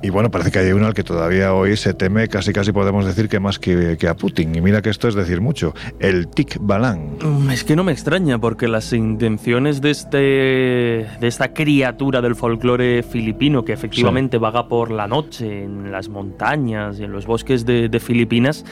Y 0.00 0.10
bueno, 0.10 0.30
parece 0.30 0.52
que 0.52 0.60
hay 0.60 0.70
uno 0.72 0.86
al 0.86 0.94
que 0.94 1.02
todavía 1.02 1.52
hoy 1.52 1.76
se 1.76 1.92
teme, 1.92 2.28
casi 2.28 2.52
casi 2.52 2.70
podemos 2.70 3.04
decir 3.04 3.28
que 3.28 3.40
más 3.40 3.58
que, 3.58 3.96
que 3.98 4.06
a 4.06 4.14
Putin. 4.14 4.54
Y 4.54 4.60
mira 4.60 4.80
que 4.80 4.90
esto 4.90 5.08
es 5.08 5.14
decir 5.14 5.40
mucho. 5.40 5.74
El 5.98 6.28
Tic 6.28 6.56
Balán. 6.60 7.16
Mm, 7.20 7.50
es 7.50 7.64
que 7.64 7.74
no 7.74 7.82
me 7.82 7.87
extraña, 7.90 8.38
porque 8.38 8.68
las 8.68 8.92
intenciones 8.92 9.80
de, 9.80 9.90
este, 9.90 10.16
de 10.16 11.26
esta 11.26 11.52
criatura 11.52 12.20
del 12.20 12.34
folclore 12.34 13.02
filipino, 13.02 13.64
que 13.64 13.72
efectivamente 13.72 14.38
vaga 14.38 14.68
por 14.68 14.90
la 14.90 15.06
noche 15.06 15.64
en 15.64 15.90
las 15.90 16.08
montañas 16.08 16.98
y 17.00 17.04
en 17.04 17.12
los 17.12 17.26
bosques 17.26 17.64
de, 17.66 17.88
de 17.88 18.00
Filipinas, 18.00 18.64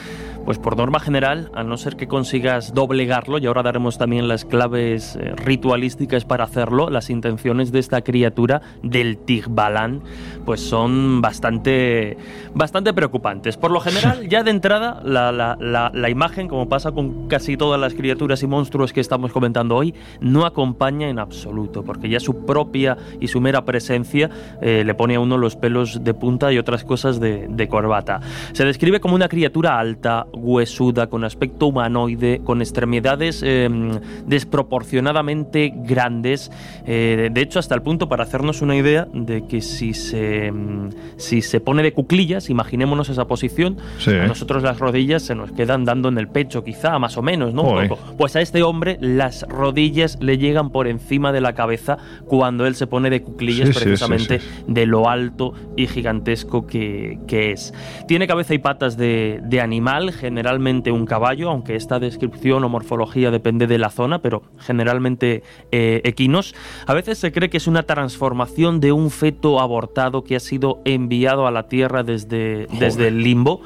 pues 0.47 0.59
por 0.61 0.77
norma 0.77 1.01
general, 1.01 1.51
a 1.55 1.65
no 1.65 1.77
ser 1.77 1.97
que 1.97 2.07
consigas 2.07 2.73
doblegarlo, 2.73 3.39
y 3.39 3.47
ahora 3.47 3.65
daremos 3.65 3.99
también 3.99 4.29
las 4.29 4.45
claves 4.45 5.17
eh, 5.17 5.33
ritualísticas 5.35 6.25
para 6.25 6.45
hacerlo, 6.45 6.89
las 6.89 7.11
intenciones 7.11 7.73
de 7.73 7.81
esta 7.81 8.03
criatura 8.03 8.63
del 8.85 9.19
Tigbalán, 9.19 10.03
pues 10.45 10.61
son 10.61 11.21
bastante, 11.21 12.17
bastante 12.55 12.95
preocupantes. 12.95 13.57
Por 13.57 13.73
lo 13.73 13.81
general, 13.81 14.29
ya 14.29 14.45
de 14.45 14.53
entrada, 14.53 15.03
la, 15.05 15.33
la, 15.33 15.57
la, 15.93 16.11
imagen, 16.11 16.47
como 16.47 16.69
pasa 16.69 16.93
con 16.93 17.27
casi 17.27 17.57
todas 17.57 17.81
las 17.81 17.95
criaturas 17.95 18.41
y 18.45 18.47
monstruos 18.47 18.93
que 18.93 19.01
estamos 19.01 19.33
comentando 19.33 19.75
hoy, 19.75 19.95
no 20.21 20.47
acompaña 20.47 21.09
en 21.09 21.19
absoluto, 21.19 21.83
porque 21.83 22.09
ya 22.09 22.21
su 22.21 22.47
propia 22.47 22.97
y 23.19 23.27
su 23.27 23.41
mera 23.41 23.65
presencia 23.65 24.31
eh, 24.63 24.85
le 24.87 24.95
pone 24.95 25.17
a 25.17 25.21
uno 25.21 25.39
los 25.39 25.57
pelos 25.57 26.05
de 26.05 26.15
punta 26.15 26.53
y 26.53 26.59
otras 26.59 26.85
cosas 26.85 27.19
de, 27.19 27.49
de 27.51 27.67
corbata. 27.67 28.21
Se 28.53 28.65
describe 28.65 29.01
como 29.01 29.17
una 29.17 29.29
criatura 29.29 29.81
alta, 29.81 30.27
huesuda, 30.37 31.09
con 31.09 31.25
aspecto 31.25 31.67
humanoide, 31.67 32.41
con 32.45 32.61
extremidades 32.61 33.43
em, 33.43 33.99
desproporcionadamente 34.27 35.73
grandes. 35.75 36.51
Eh, 36.87 37.31
de 37.33 37.41
hecho, 37.41 37.59
hasta 37.59 37.75
el 37.75 37.83
punto 37.83 38.09
para 38.09 38.25
hacernos 38.25 38.63
una 38.63 38.77
idea 38.77 39.09
de 39.13 39.47
que 39.47 39.61
si 39.61 39.95
se, 39.95 40.47
em, 40.47 40.91
si 41.17 41.43
se 41.43 41.61
pone 41.61 41.83
de 41.83 41.93
cuclillas, 41.93 42.51
imaginémonos 42.51 43.09
esa 43.09 43.27
posición, 43.27 43.79
a 44.07 44.27
nosotros 44.27 44.63
las 44.63 44.79
rodillas 44.79 45.23
se 45.23 45.35
nos 45.35 45.53
quedan 45.53 45.85
dando 45.85 46.09
en 46.09 46.19
el 46.19 46.29
pecho, 46.29 46.63
quizá, 46.65 46.99
más 46.99 47.17
o 47.17 47.23
menos, 47.23 47.55
¿no? 47.55 47.77
Pues 48.17 48.37
a 48.37 48.41
este 48.41 48.63
hombre 48.63 48.99
las 49.01 49.43
rodillas 49.49 50.19
le 50.21 50.39
llegan 50.39 50.71
por 50.71 50.87
encima 50.87 51.33
de 51.33 51.41
la 51.41 51.55
cabeza 51.55 51.99
cuando 52.27 52.67
él 52.67 52.75
se 52.75 52.87
pone 52.87 53.11
de 53.11 53.23
cuclillas, 53.23 53.71
precisamente 53.77 54.41
de 54.67 54.87
lo 54.87 55.09
alto 55.09 55.55
y 55.77 55.87
gigantesco 55.87 56.67
que, 56.67 57.19
es. 57.29 57.75
Tiene 58.09 58.27
cabeza 58.27 58.55
y 58.55 58.59
patas 58.59 58.97
de, 58.97 59.41
de 59.45 59.61
animal, 59.61 60.13
generalmente 60.27 60.91
un 60.91 61.07
caballo, 61.07 61.51
aunque 61.51 61.77
esta 61.77 62.01
descripción 62.01 62.65
o 62.65 62.69
morfología 62.69 63.31
depende 63.31 63.69
de 63.69 63.79
la 63.79 63.91
zona, 63.91 64.21
pero 64.21 64.43
generalmente 64.59 65.45
eh, 65.71 66.01
equinos. 66.03 66.53
A 66.87 66.95
veces 66.95 67.19
se 67.19 67.31
cree 67.31 67.49
que 67.49 67.59
es 67.59 67.69
una 67.69 67.85
transformación 67.85 68.81
de 68.81 68.91
un 68.91 69.13
feto 69.13 69.61
abortado 69.61 70.25
que 70.25 70.35
ha 70.35 70.41
sido 70.41 70.81
enviado 70.85 71.47
a 71.47 71.53
la 71.53 71.69
Tierra 71.69 72.03
desde, 72.03 72.67
desde 72.81 73.07
el 73.07 73.23
limbo. 73.23 73.61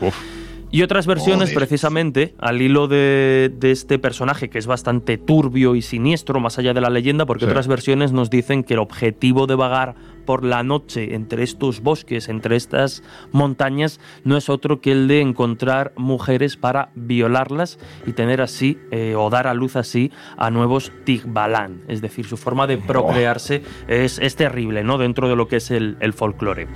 Y 0.72 0.82
otras 0.82 1.08
versiones, 1.08 1.52
precisamente, 1.52 2.34
al 2.38 2.62
hilo 2.62 2.86
de, 2.86 3.52
este 3.60 3.98
personaje 3.98 4.50
que 4.50 4.58
es 4.58 4.68
bastante 4.68 5.18
turbio 5.18 5.74
y 5.74 5.82
siniestro, 5.82 6.38
más 6.38 6.60
allá 6.60 6.72
de 6.72 6.80
la 6.80 6.90
leyenda, 6.90 7.26
porque 7.26 7.44
otras 7.44 7.66
versiones 7.66 8.12
nos 8.12 8.30
dicen 8.30 8.62
que 8.62 8.74
el 8.74 8.80
objetivo 8.80 9.48
de 9.48 9.56
vagar 9.56 9.96
por 10.26 10.44
la 10.44 10.62
noche 10.62 11.16
entre 11.16 11.42
estos 11.42 11.80
bosques, 11.80 12.28
entre 12.28 12.54
estas 12.54 13.02
montañas, 13.32 13.98
no 14.22 14.36
es 14.36 14.48
otro 14.48 14.80
que 14.80 14.92
el 14.92 15.08
de 15.08 15.20
encontrar 15.20 15.92
mujeres 15.96 16.56
para 16.56 16.90
violarlas 16.94 17.80
y 18.06 18.12
tener 18.12 18.40
así, 18.40 18.78
eh, 18.92 19.16
o 19.16 19.28
dar 19.28 19.48
a 19.48 19.54
luz 19.54 19.74
así, 19.74 20.12
a 20.36 20.50
nuevos 20.50 20.92
Tigbalán. 21.04 21.82
Es 21.88 22.00
decir, 22.00 22.26
su 22.26 22.36
forma 22.36 22.68
de 22.68 22.78
procrearse 22.78 23.62
es, 23.88 24.20
es, 24.20 24.36
terrible, 24.36 24.84
¿no? 24.84 24.98
Dentro 24.98 25.28
de 25.28 25.34
lo 25.34 25.48
que 25.48 25.56
es 25.56 25.72
el, 25.72 25.96
el 25.98 26.12
folclore. 26.12 26.68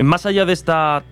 Más 0.00 0.24
allá 0.24 0.46
de 0.46 0.54
esta 0.54 1.04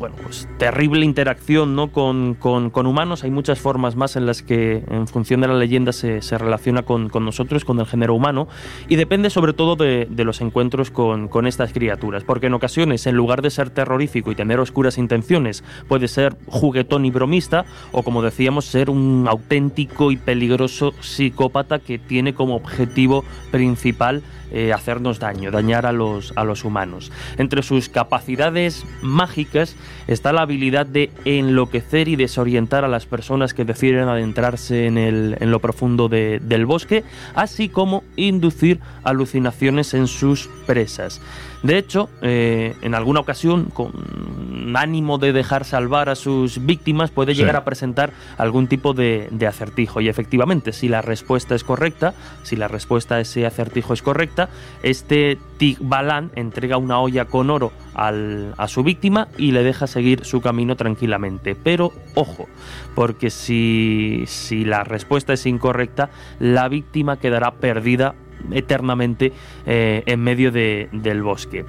bueno, 0.00 0.16
pues 0.22 0.48
terrible 0.58 1.04
interacción 1.04 1.76
¿no? 1.76 1.92
con, 1.92 2.34
con, 2.34 2.86
humanos. 2.86 3.22
Hay 3.22 3.30
muchas 3.30 3.60
formas 3.60 3.96
más 3.96 4.16
en 4.16 4.24
las 4.24 4.42
que, 4.42 4.82
en 4.88 5.06
función 5.06 5.42
de 5.42 5.48
la 5.48 5.54
leyenda, 5.54 5.92
se, 5.92 6.22
se 6.22 6.38
relaciona 6.38 6.82
con, 6.82 7.10
con, 7.10 7.26
nosotros, 7.26 7.66
con 7.66 7.78
el 7.78 7.86
género 7.86 8.14
humano, 8.14 8.48
y 8.88 8.96
depende 8.96 9.28
sobre 9.28 9.52
todo 9.52 9.76
de, 9.76 10.08
de 10.10 10.24
los 10.24 10.40
encuentros 10.40 10.90
con, 10.90 11.28
con, 11.28 11.46
estas 11.46 11.74
criaturas, 11.74 12.24
porque 12.24 12.46
en 12.46 12.54
ocasiones, 12.54 13.06
en 13.06 13.14
lugar 13.14 13.42
de 13.42 13.50
ser 13.50 13.68
terrorífico 13.68 14.32
y 14.32 14.34
tener 14.34 14.58
oscuras 14.58 14.96
intenciones, 14.96 15.62
puede 15.86 16.08
ser 16.08 16.34
juguetón 16.46 17.04
y 17.04 17.10
bromista, 17.10 17.66
o 17.92 18.02
como 18.02 18.22
decíamos, 18.22 18.64
ser 18.64 18.88
un 18.88 19.26
auténtico 19.28 20.10
y 20.10 20.16
peligroso 20.16 20.94
psicópata 21.00 21.78
que 21.78 21.98
tiene 21.98 22.32
como 22.32 22.56
objetivo 22.56 23.22
principal 23.50 24.22
eh, 24.50 24.72
hacernos 24.72 25.18
daño, 25.18 25.50
dañar 25.50 25.86
a 25.86 25.92
los, 25.92 26.32
a 26.36 26.44
los 26.44 26.64
humanos. 26.64 27.12
Entre 27.38 27.62
sus 27.62 27.88
capacidades 27.88 28.84
mágicas 29.02 29.76
está 30.06 30.32
la 30.32 30.42
habilidad 30.42 30.86
de 30.86 31.10
enloquecer 31.24 32.08
y 32.08 32.16
desorientar 32.16 32.84
a 32.84 32.88
las 32.88 33.06
personas 33.06 33.54
que 33.54 33.64
deciden 33.64 34.08
adentrarse 34.08 34.86
en, 34.86 34.98
el, 34.98 35.36
en 35.40 35.50
lo 35.50 35.60
profundo 35.60 36.08
del 36.08 36.66
bosque, 36.66 37.04
así 37.34 37.68
como 37.68 38.04
inducir 38.16 38.80
alucinaciones 39.04 39.94
en 39.94 40.06
sus 40.06 40.48
presas. 40.66 41.20
De 41.62 41.76
hecho, 41.76 42.08
eh, 42.22 42.74
en 42.80 42.94
alguna 42.94 43.20
ocasión, 43.20 43.66
con 43.66 43.92
ánimo 44.76 45.18
de 45.18 45.32
dejar 45.32 45.64
salvar 45.64 46.08
a 46.08 46.14
sus 46.14 46.64
víctimas 46.64 47.10
puede 47.10 47.34
llegar 47.34 47.56
a 47.56 47.64
presentar 47.64 48.12
algún 48.38 48.66
tipo 48.66 48.94
de, 48.94 49.28
acertijo. 49.46 50.00
Y 50.00 50.08
efectivamente, 50.08 50.72
si 50.72 50.88
la 50.88 51.02
respuesta 51.02 51.54
es 51.54 51.64
correcta, 51.64 52.14
si 52.44 52.56
la 52.56 52.68
respuesta 52.68 53.16
a 53.16 53.20
ese 53.20 53.46
acertijo 53.46 53.92
es 53.92 54.02
correcta, 54.02 54.48
este 54.82 55.38
Tigbalán 55.58 56.30
entrega 56.34 56.78
una 56.78 57.00
olla 57.00 57.26
con 57.26 57.50
oro 57.50 57.72
a 57.94 58.68
su 58.68 58.82
víctima 58.82 59.28
y 59.36 59.50
le 59.52 59.62
deja 59.62 59.86
seguir 59.86 60.24
su 60.24 60.40
camino 60.40 60.76
tranquilamente. 60.76 61.54
Pero 61.54 61.92
ojo, 62.14 62.48
porque 62.94 63.28
si, 63.28 64.24
si 64.26 64.64
la 64.64 64.84
respuesta 64.84 65.34
es 65.34 65.44
incorrecta, 65.44 66.08
la 66.38 66.68
víctima 66.68 67.18
quedará 67.18 67.50
perdida 67.56 68.14
eternamente 68.50 69.32
eh, 69.66 70.02
en 70.06 70.20
medio 70.20 70.50
del 70.52 71.22
bosque. 71.22 71.64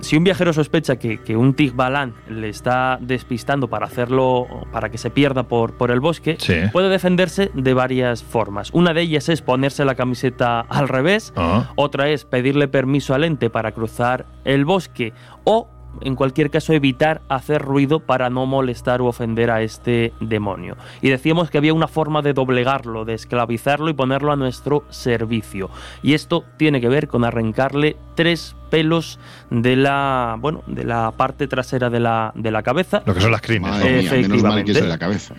Si 0.00 0.16
un 0.16 0.24
viajero 0.24 0.52
sospecha 0.52 0.96
que, 0.96 1.36
un 1.36 1.54
Tigbalán 1.54 2.14
le 2.28 2.48
está 2.48 2.98
despistando 3.00 3.68
para 3.68 3.86
hacerlo, 3.86 4.46
para 4.70 4.90
que 4.90 4.98
se 4.98 5.10
pierda 5.10 5.44
por, 5.44 5.72
por 5.74 5.90
el 5.90 6.00
bosque, 6.00 6.36
puede 6.72 6.88
defenderse 6.88 7.50
de 7.54 7.74
varias 7.74 8.22
formas. 8.22 8.70
Una 8.72 8.92
de 8.92 9.02
ellas 9.02 9.28
es 9.28 9.40
ponerse 9.40 9.84
la 9.84 9.94
camiseta 9.94 10.60
al 10.60 10.88
revés, 10.88 11.32
ah. 11.36 11.72
otra 11.76 12.10
es 12.10 12.24
pedirle 12.24 12.68
permiso 12.68 13.14
al 13.14 13.24
ente 13.24 13.48
para 13.48 13.72
cruzar 13.72 14.26
el 14.44 14.64
bosque 14.64 15.14
o 15.44 15.68
en 16.00 16.14
cualquier 16.14 16.50
caso 16.50 16.72
evitar 16.72 17.22
hacer 17.28 17.62
ruido 17.62 18.00
para 18.00 18.30
no 18.30 18.46
molestar 18.46 19.00
o 19.00 19.06
ofender 19.06 19.50
a 19.50 19.62
este 19.62 20.12
demonio. 20.20 20.76
Y 21.02 21.10
decíamos 21.10 21.50
que 21.50 21.58
había 21.58 21.74
una 21.74 21.88
forma 21.88 22.22
de 22.22 22.32
doblegarlo, 22.32 23.04
de 23.04 23.14
esclavizarlo 23.14 23.88
y 23.88 23.94
ponerlo 23.94 24.32
a 24.32 24.36
nuestro 24.36 24.84
servicio. 24.90 25.70
Y 26.02 26.14
esto 26.14 26.44
tiene 26.56 26.80
que 26.80 26.88
ver 26.88 27.08
con 27.08 27.24
arrancarle 27.24 27.96
tres 28.14 28.56
pelos 28.70 29.18
de 29.50 29.76
la 29.76 30.36
bueno 30.40 30.62
de 30.66 30.84
la 30.84 31.12
parte 31.12 31.46
trasera 31.46 31.90
de 31.90 32.00
la, 32.00 32.32
de 32.34 32.50
la 32.50 32.62
cabeza. 32.62 33.02
Lo 33.06 33.14
que 33.14 33.20
son 33.20 33.32
las 33.32 33.40
crines. 33.40 33.84
Efectivamente. 33.84 34.72
de 34.72 34.82
la 34.82 34.98
cabeza. 34.98 35.34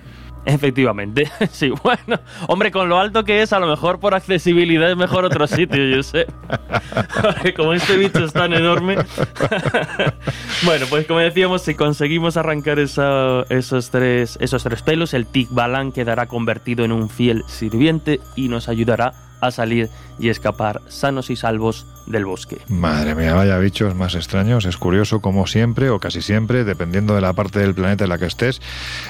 Efectivamente, 0.45 1.29
sí, 1.51 1.71
bueno, 1.83 2.19
hombre, 2.47 2.71
con 2.71 2.87
lo 2.87 2.97
alto 2.97 3.23
que 3.25 3.41
es, 3.41 3.51
a 3.51 3.59
lo 3.59 3.67
mejor 3.67 3.99
por 3.99 4.15
accesibilidad 4.15 4.89
es 4.89 4.95
mejor 4.95 5.25
otro 5.25 5.45
sitio, 5.45 5.83
yo 5.85 6.01
sé. 6.03 6.25
como 7.55 7.73
este 7.73 7.97
bicho 7.97 8.23
es 8.23 8.31
tan 8.31 8.53
enorme. 8.53 8.95
bueno, 10.63 10.85
pues 10.89 11.05
como 11.05 11.19
decíamos, 11.19 11.63
si 11.63 11.75
conseguimos 11.75 12.37
arrancar 12.37 12.79
esos, 12.79 13.89
tres, 13.91 14.37
esos 14.39 14.63
tres 14.63 14.81
pelos, 14.81 15.13
el 15.13 15.25
Tikbalan 15.25 15.91
quedará 15.91 16.27
convertido 16.27 16.85
en 16.85 16.93
un 16.93 17.09
fiel 17.09 17.43
sirviente 17.47 18.21
y 18.35 18.47
nos 18.47 18.69
ayudará 18.69 19.13
a 19.41 19.51
salir 19.51 19.89
y 20.19 20.29
escapar 20.29 20.81
sanos 20.87 21.29
y 21.29 21.35
salvos 21.35 21.85
del 22.07 22.25
bosque. 22.25 22.59
Madre 22.69 23.15
mía, 23.15 23.33
vaya 23.33 23.57
bichos 23.57 23.93
más 23.93 24.15
extraños. 24.15 24.65
Es 24.65 24.77
curioso 24.77 25.19
como 25.19 25.45
siempre 25.45 25.89
o 25.89 25.99
casi 25.99 26.21
siempre, 26.21 26.63
dependiendo 26.63 27.13
de 27.13 27.21
la 27.21 27.33
parte 27.33 27.59
del 27.59 27.75
planeta 27.75 28.05
en 28.05 28.09
la 28.09 28.17
que 28.17 28.25
estés, 28.25 28.61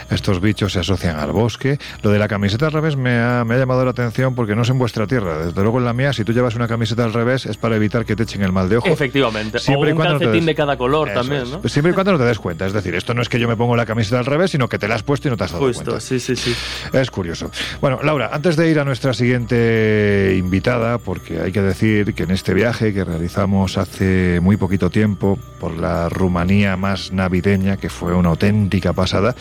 estos 0.09 0.41
bichos 0.41 0.73
se 0.73 0.79
asocian 0.79 1.17
al 1.17 1.31
bosque. 1.31 1.77
Lo 2.01 2.09
de 2.09 2.19
la 2.19 2.27
camiseta 2.27 2.65
al 2.65 2.71
revés 2.71 2.97
me 2.97 3.11
ha, 3.11 3.45
llamado 3.45 3.85
la 3.85 3.91
atención 3.91 4.35
porque 4.35 4.55
no 4.55 4.63
es 4.63 4.69
en 4.69 4.79
vuestra 4.79 5.07
tierra. 5.07 5.45
Desde 5.45 5.61
luego 5.61 5.77
en 5.77 5.85
la 5.85 5.93
mía, 5.93 6.11
si 6.11 6.23
tú 6.23 6.33
llevas 6.33 6.55
una 6.55 6.67
camiseta 6.67 7.03
al 7.03 7.13
revés 7.13 7.45
es 7.45 7.57
para 7.57 7.75
evitar 7.75 8.05
que 8.05 8.15
te 8.15 8.23
echen 8.23 8.41
el 8.41 8.51
mal 8.51 8.67
de 8.67 8.77
ojo. 8.77 8.87
Efectivamente. 8.87 9.59
Siempre 9.59 9.91
o 9.91 9.95
un 9.95 10.01
calcetín 10.01 10.45
de 10.45 10.55
cada 10.55 10.77
color 10.77 11.13
también, 11.13 11.49
¿no? 11.51 11.69
Siempre 11.69 11.91
y 11.91 11.93
cuando 11.93 12.13
no 12.13 12.17
te 12.17 12.25
des 12.25 12.39
cuenta. 12.39 12.65
Es 12.65 12.73
decir, 12.73 12.95
esto 12.95 13.13
no 13.13 13.21
es 13.21 13.29
que 13.29 13.39
yo 13.39 13.47
me 13.47 13.55
pongo 13.55 13.75
la 13.75 13.85
camiseta 13.85 14.19
al 14.19 14.25
revés, 14.25 14.51
sino 14.51 14.67
que 14.67 14.79
te 14.79 14.87
la 14.87 14.95
has 14.95 15.03
puesto 15.03 15.27
y 15.27 15.31
no 15.31 15.37
te 15.37 15.43
has 15.43 15.51
dado 15.51 15.65
Justo, 15.67 15.99
sí, 15.99 16.19
sí, 16.19 16.35
sí. 16.35 16.55
Es 16.93 17.11
curioso. 17.11 17.51
Bueno, 17.79 17.99
Laura, 18.01 18.29
antes 18.31 18.55
de 18.55 18.69
ir 18.69 18.79
a 18.79 18.83
nuestra 18.83 19.13
siguiente 19.13 20.16
invitada, 20.37 20.97
porque 20.97 21.39
hay 21.41 21.51
que 21.51 21.61
decir 21.61 22.13
que 22.13 22.23
en 22.23 22.31
este 22.31 22.53
viaje 22.53 22.93
que 22.93 23.03
realizamos 23.03 23.77
hace 23.77 24.39
muy 24.41 24.57
poquito 24.57 24.89
tiempo 24.89 25.37
por 25.59 25.77
la 25.77 26.09
Rumanía 26.09 26.77
más 26.77 27.11
navideña, 27.11 27.77
que 27.77 27.89
fue 27.89 28.13
una 28.13 28.29
auténtica 28.29 28.93
pasada, 28.93 29.35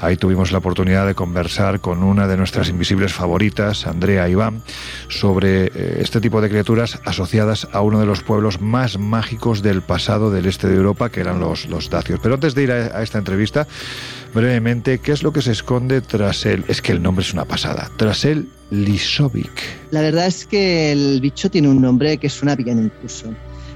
ahí 0.00 0.16
tuvimos 0.16 0.52
la 0.52 0.58
oportunidad 0.58 1.06
de 1.06 1.14
conversar 1.14 1.80
con 1.80 2.02
una 2.02 2.26
de 2.26 2.36
nuestras 2.36 2.68
invisibles 2.68 3.12
favoritas, 3.12 3.86
Andrea 3.86 4.28
Iván, 4.28 4.62
sobre 5.08 5.66
eh, 5.66 5.98
este 6.00 6.20
tipo 6.20 6.40
de 6.40 6.48
criaturas 6.48 7.00
asociadas 7.04 7.68
a 7.72 7.80
uno 7.80 8.00
de 8.00 8.06
los 8.06 8.22
pueblos 8.22 8.60
más 8.60 8.98
mágicos 8.98 9.62
del 9.62 9.82
pasado 9.82 10.30
del 10.30 10.46
este 10.46 10.68
de 10.68 10.76
Europa, 10.76 11.10
que 11.10 11.20
eran 11.20 11.40
los, 11.40 11.66
los 11.66 11.90
dacios. 11.90 12.20
Pero 12.22 12.34
antes 12.34 12.54
de 12.54 12.62
ir 12.62 12.72
a 12.72 13.02
esta 13.02 13.18
entrevista, 13.18 13.66
brevemente 14.32 14.98
qué 14.98 15.12
es 15.12 15.22
lo 15.22 15.32
que 15.32 15.42
se 15.42 15.52
esconde 15.52 16.00
tras 16.00 16.46
él. 16.46 16.64
Es 16.68 16.82
que 16.82 16.92
el 16.92 17.02
nombre 17.02 17.24
es 17.24 17.32
una 17.32 17.44
pasada. 17.44 17.90
Tras 17.96 18.24
él, 18.24 18.48
Lisovic. 18.70 19.50
La 19.90 20.00
verdad 20.00 20.26
es 20.26 20.46
que 20.46 20.92
el 20.92 21.20
bicho 21.20 21.50
tiene 21.50 21.68
un 21.68 21.80
nombre 21.80 22.16
que 22.18 22.28
suena 22.28 22.56
bien 22.56 22.78
incluso. 22.84 23.34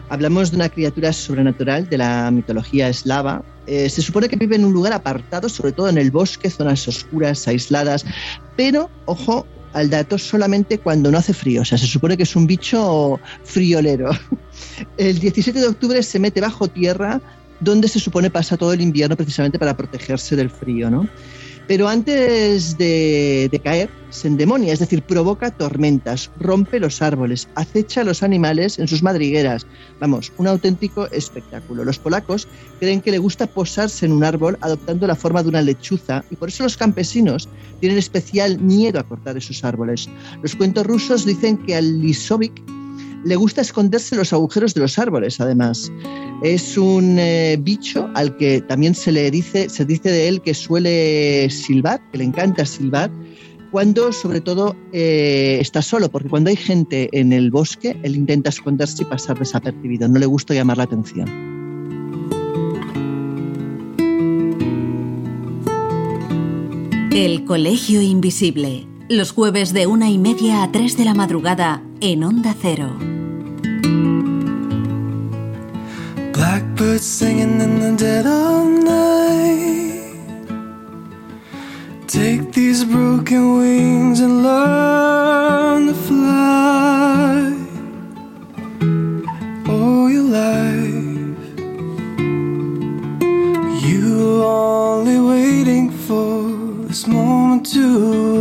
Hablamos 0.08 0.50
de 0.50 0.56
una 0.56 0.68
criatura 0.68 1.12
sobrenatural 1.12 1.88
de 1.88 1.98
la 1.98 2.30
mitología 2.30 2.88
eslava. 2.88 3.42
Eh, 3.66 3.88
se 3.90 4.02
supone 4.02 4.28
que 4.28 4.36
vive 4.36 4.56
en 4.56 4.64
un 4.64 4.72
lugar 4.72 4.92
apartado, 4.92 5.48
sobre 5.48 5.72
todo 5.72 5.88
en 5.88 5.98
el 5.98 6.10
bosque, 6.10 6.48
zonas 6.48 6.86
oscuras, 6.86 7.48
aisladas, 7.48 8.06
pero, 8.56 8.88
ojo, 9.06 9.46
al 9.72 9.90
dato 9.90 10.16
solamente 10.16 10.78
cuando 10.78 11.10
no 11.10 11.18
hace 11.18 11.34
frío. 11.34 11.62
O 11.62 11.64
sea, 11.64 11.76
se 11.76 11.86
supone 11.86 12.16
que 12.16 12.22
es 12.22 12.36
un 12.36 12.46
bicho 12.46 13.20
friolero. 13.44 14.10
El 14.96 15.18
17 15.18 15.58
de 15.58 15.66
octubre 15.66 16.02
se 16.02 16.18
mete 16.18 16.40
bajo 16.40 16.68
tierra 16.68 17.20
donde 17.60 17.88
se 17.88 18.00
supone 18.00 18.30
pasa 18.30 18.56
todo 18.56 18.72
el 18.72 18.80
invierno 18.80 19.16
precisamente 19.16 19.58
para 19.58 19.76
protegerse 19.76 20.36
del 20.36 20.50
frío, 20.50 20.90
¿no? 20.90 21.08
Pero 21.66 21.88
antes 21.88 22.78
de, 22.78 23.60
caer, 23.64 23.90
se 24.10 24.28
endemonia, 24.28 24.72
es 24.72 24.78
decir, 24.78 25.02
provoca 25.02 25.50
tormentas, 25.50 26.30
rompe 26.38 26.78
los 26.78 27.02
árboles, 27.02 27.48
acecha 27.56 28.02
a 28.02 28.04
los 28.04 28.22
animales 28.22 28.78
en 28.78 28.86
sus 28.86 29.02
madrigueras. 29.02 29.66
Vamos, 29.98 30.32
un 30.36 30.46
auténtico 30.46 31.10
espectáculo. 31.10 31.84
Los 31.84 31.98
polacos 31.98 32.46
creen 32.78 33.00
que 33.00 33.10
le 33.10 33.18
gusta 33.18 33.48
posarse 33.48 34.06
en 34.06 34.12
un 34.12 34.22
árbol 34.22 34.56
adoptando 34.60 35.08
la 35.08 35.16
forma 35.16 35.42
de 35.42 35.48
una 35.48 35.62
lechuza 35.62 36.24
y 36.30 36.36
por 36.36 36.50
eso 36.50 36.62
los 36.62 36.76
campesinos 36.76 37.48
tienen 37.80 37.98
especial 37.98 38.60
miedo 38.60 39.00
a 39.00 39.08
cortar 39.08 39.36
esos 39.36 39.64
árboles. 39.64 40.08
Los 40.42 40.54
cuentos 40.54 40.86
rusos 40.86 41.26
dicen 41.26 41.58
que 41.58 41.74
al 41.74 42.00
Lisovic 42.00 42.62
le 43.26 43.34
gusta 43.34 43.60
esconderse 43.60 44.14
en 44.14 44.20
los 44.20 44.32
agujeros 44.32 44.72
de 44.74 44.80
los 44.80 44.98
árboles, 44.98 45.40
además. 45.40 45.90
Es 46.42 46.78
un 46.78 47.18
eh, 47.18 47.58
bicho 47.60 48.08
al 48.14 48.36
que 48.36 48.60
también 48.60 48.94
se 48.94 49.10
le 49.10 49.30
dice, 49.32 49.68
se 49.68 49.84
dice 49.84 50.10
de 50.10 50.28
él 50.28 50.40
que 50.40 50.54
suele 50.54 51.50
silbar, 51.50 52.00
que 52.12 52.18
le 52.18 52.24
encanta 52.24 52.64
silbar, 52.64 53.10
cuando 53.72 54.12
sobre 54.12 54.40
todo 54.40 54.76
eh, 54.92 55.58
está 55.60 55.82
solo, 55.82 56.08
porque 56.08 56.28
cuando 56.28 56.50
hay 56.50 56.56
gente 56.56 57.08
en 57.12 57.32
el 57.32 57.50
bosque, 57.50 57.98
él 58.04 58.14
intenta 58.14 58.50
esconderse 58.50 59.02
y 59.02 59.06
pasar 59.06 59.36
desapercibido, 59.38 60.06
no 60.06 60.20
le 60.20 60.26
gusta 60.26 60.54
llamar 60.54 60.76
la 60.76 60.84
atención. 60.84 61.28
El 67.12 67.44
Colegio 67.44 68.02
Invisible, 68.02 68.86
los 69.08 69.32
jueves 69.32 69.72
de 69.72 69.88
una 69.88 70.10
y 70.10 70.18
media 70.18 70.62
a 70.62 70.70
tres 70.70 70.96
de 70.96 71.06
la 71.06 71.14
madrugada 71.14 71.82
en 72.00 72.22
Onda 72.22 72.54
Cero. 72.60 73.15
Blackbirds 76.56 77.04
singing 77.04 77.60
in 77.60 77.80
the 77.80 77.92
dead 77.98 78.24
of 78.24 78.66
night. 78.82 80.16
Take 82.08 82.50
these 82.52 82.82
broken 82.82 83.58
wings 83.58 84.20
and 84.20 84.42
learn 84.42 85.88
to 85.88 85.94
fly. 86.08 87.52
All 89.68 90.08
your 90.08 90.28
life, 90.44 91.44
you're 93.84 94.42
only 94.42 95.20
waiting 95.20 95.90
for 95.90 96.86
this 96.88 97.06
moment 97.06 97.66
to 97.74 98.35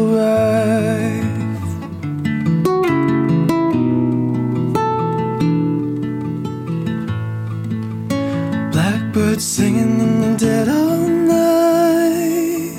birds 9.16 9.46
singing 9.46 9.98
in 10.02 10.20
the 10.20 10.38
dead 10.38 10.68
of 10.68 11.08
night. 11.08 12.76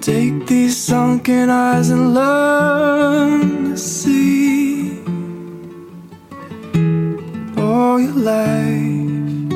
Take 0.00 0.48
these 0.48 0.76
sunken 0.76 1.48
eyes 1.48 1.90
and 1.90 2.12
learn 2.12 3.70
to 3.70 3.78
see 3.78 4.98
all 7.56 8.00
your 8.00 8.18
life. 8.34 9.52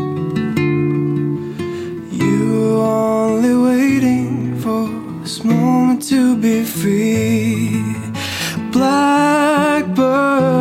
You're 2.12 2.80
only 2.80 3.56
waiting 3.70 4.56
for 4.60 4.86
this 5.22 5.42
moment 5.42 6.08
to 6.10 6.36
be 6.36 6.62
free. 6.62 7.96
Blackbird. 8.70 10.51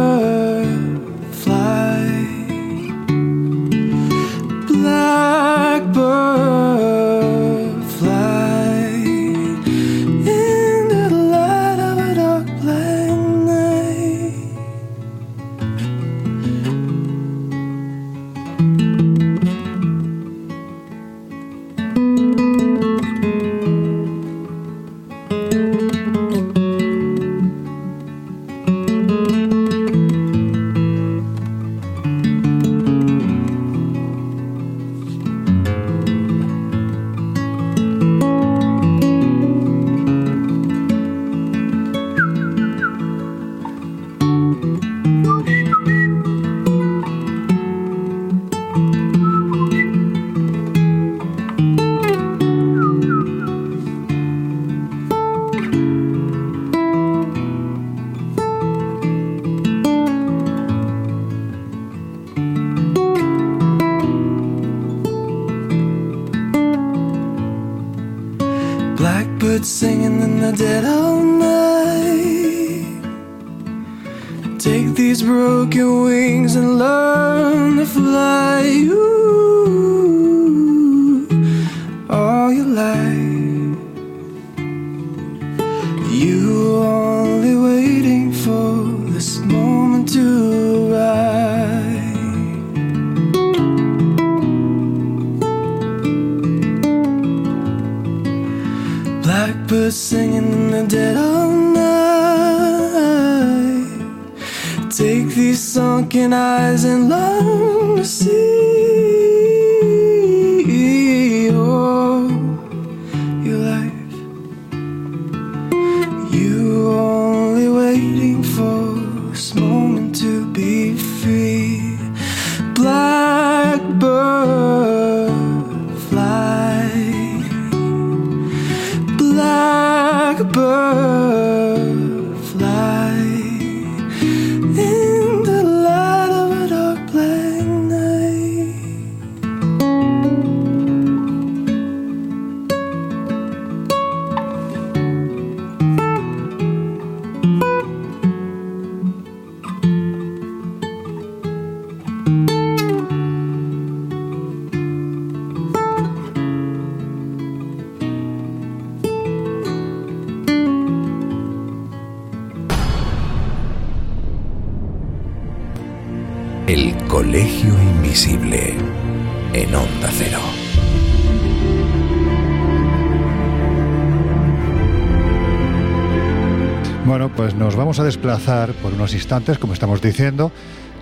Desplazar 178.22 178.74
por 178.74 178.94
unos 178.94 179.16
instantes, 179.16 179.58
como 179.58 179.74
estamos 179.74 180.00
diciendo, 180.00 180.52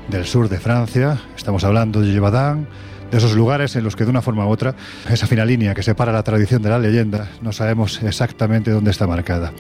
del 0.07 0.25
sur 0.25 0.47
de 0.47 0.57
Francia. 0.57 1.19
Estamos 1.35 1.65
hablando 1.65 1.99
de 1.99 2.13
Gévaudan, 2.13 2.65
de 3.11 3.17
esos 3.17 3.35
lugares 3.35 3.75
en 3.75 3.83
los 3.83 3.97
que 3.97 4.05
de 4.05 4.09
una 4.09 4.21
forma 4.21 4.47
u 4.47 4.49
otra, 4.49 4.73
esa 5.09 5.27
fina 5.27 5.43
línea 5.43 5.73
que 5.73 5.83
separa 5.83 6.13
la 6.13 6.23
tradición 6.23 6.61
de 6.61 6.69
la 6.69 6.79
leyenda, 6.79 7.27
no 7.41 7.51
sabemos 7.51 8.01
exactamente 8.03 8.71
dónde 8.71 8.91
está 8.91 9.05
marcada. 9.05 9.51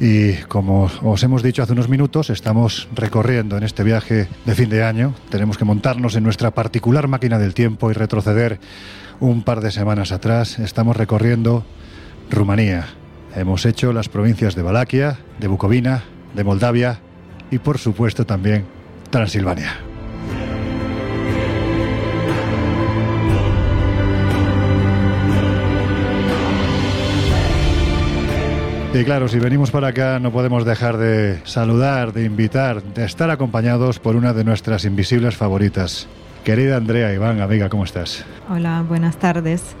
Y 0.00 0.32
como 0.48 0.90
os 1.02 1.22
hemos 1.22 1.44
dicho 1.44 1.62
hace 1.62 1.74
unos 1.74 1.88
minutos, 1.88 2.28
estamos 2.28 2.88
recorriendo 2.92 3.56
en 3.56 3.62
este 3.62 3.84
viaje 3.84 4.26
de 4.44 4.54
fin 4.56 4.68
de 4.68 4.82
año. 4.82 5.14
Tenemos 5.30 5.56
que 5.56 5.64
montarnos 5.64 6.16
en 6.16 6.24
nuestra 6.24 6.50
particular 6.50 7.06
máquina 7.06 7.38
del 7.38 7.54
tiempo 7.54 7.92
y 7.92 7.94
retroceder 7.94 8.58
un 9.20 9.44
par 9.44 9.60
de 9.60 9.70
semanas 9.70 10.10
atrás. 10.10 10.58
Estamos 10.58 10.96
recorriendo 10.96 11.64
Rumanía. 12.32 12.88
Hemos 13.36 13.64
hecho 13.64 13.92
las 13.92 14.08
provincias 14.08 14.56
de 14.56 14.62
Valaquia, 14.62 15.18
de 15.38 15.46
Bucovina, 15.46 16.02
de 16.34 16.44
Moldavia 16.44 16.98
y 17.50 17.58
por 17.58 17.78
supuesto 17.78 18.26
también 18.26 18.64
Transilvania. 19.10 19.72
Y 28.94 29.02
claro, 29.02 29.26
si 29.26 29.40
venimos 29.40 29.72
para 29.72 29.88
acá 29.88 30.20
no 30.20 30.30
podemos 30.30 30.64
dejar 30.64 30.98
de 30.98 31.40
saludar, 31.44 32.12
de 32.12 32.24
invitar, 32.24 32.80
de 32.80 33.04
estar 33.04 33.28
acompañados 33.28 33.98
por 33.98 34.14
una 34.14 34.32
de 34.32 34.44
nuestras 34.44 34.84
invisibles 34.84 35.36
favoritas. 35.36 36.06
Querida 36.44 36.76
Andrea 36.76 37.12
Iván, 37.12 37.40
amiga, 37.40 37.68
¿cómo 37.68 37.82
estás? 37.84 38.24
Hola, 38.48 38.84
buenas 38.86 39.16
tardes. 39.16 39.74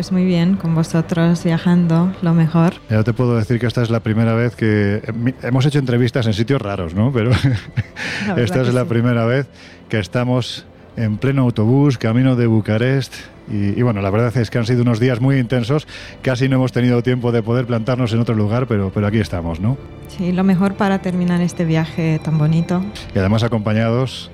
Pues 0.00 0.12
muy 0.12 0.24
bien, 0.24 0.56
con 0.56 0.74
vosotros 0.74 1.44
viajando, 1.44 2.10
lo 2.22 2.32
mejor. 2.32 2.72
Ya 2.88 3.04
te 3.04 3.12
puedo 3.12 3.36
decir 3.36 3.60
que 3.60 3.66
esta 3.66 3.82
es 3.82 3.90
la 3.90 4.00
primera 4.00 4.32
vez 4.32 4.56
que 4.56 5.02
hemos 5.42 5.66
hecho 5.66 5.78
entrevistas 5.78 6.26
en 6.26 6.32
sitios 6.32 6.62
raros, 6.62 6.94
¿no? 6.94 7.12
Pero 7.12 7.32
esta 8.38 8.62
es 8.62 8.72
la 8.72 8.84
sí. 8.84 8.88
primera 8.88 9.26
vez 9.26 9.46
que 9.90 9.98
estamos 9.98 10.64
en 10.96 11.18
pleno 11.18 11.42
autobús, 11.42 11.98
camino 11.98 12.34
de 12.34 12.46
Bucarest. 12.46 13.12
Y, 13.52 13.78
y 13.78 13.82
bueno, 13.82 14.00
la 14.00 14.08
verdad 14.08 14.34
es 14.38 14.48
que 14.48 14.56
han 14.56 14.64
sido 14.64 14.80
unos 14.80 15.00
días 15.00 15.20
muy 15.20 15.36
intensos. 15.38 15.86
Casi 16.22 16.48
no 16.48 16.56
hemos 16.56 16.72
tenido 16.72 17.02
tiempo 17.02 17.30
de 17.30 17.42
poder 17.42 17.66
plantarnos 17.66 18.10
en 18.14 18.20
otro 18.20 18.34
lugar, 18.34 18.66
pero, 18.66 18.90
pero 18.94 19.06
aquí 19.06 19.18
estamos, 19.18 19.60
¿no? 19.60 19.76
Sí, 20.08 20.32
lo 20.32 20.44
mejor 20.44 20.76
para 20.76 21.02
terminar 21.02 21.42
este 21.42 21.66
viaje 21.66 22.18
tan 22.24 22.38
bonito. 22.38 22.82
y 23.14 23.18
además 23.18 23.42
acompañados 23.42 24.30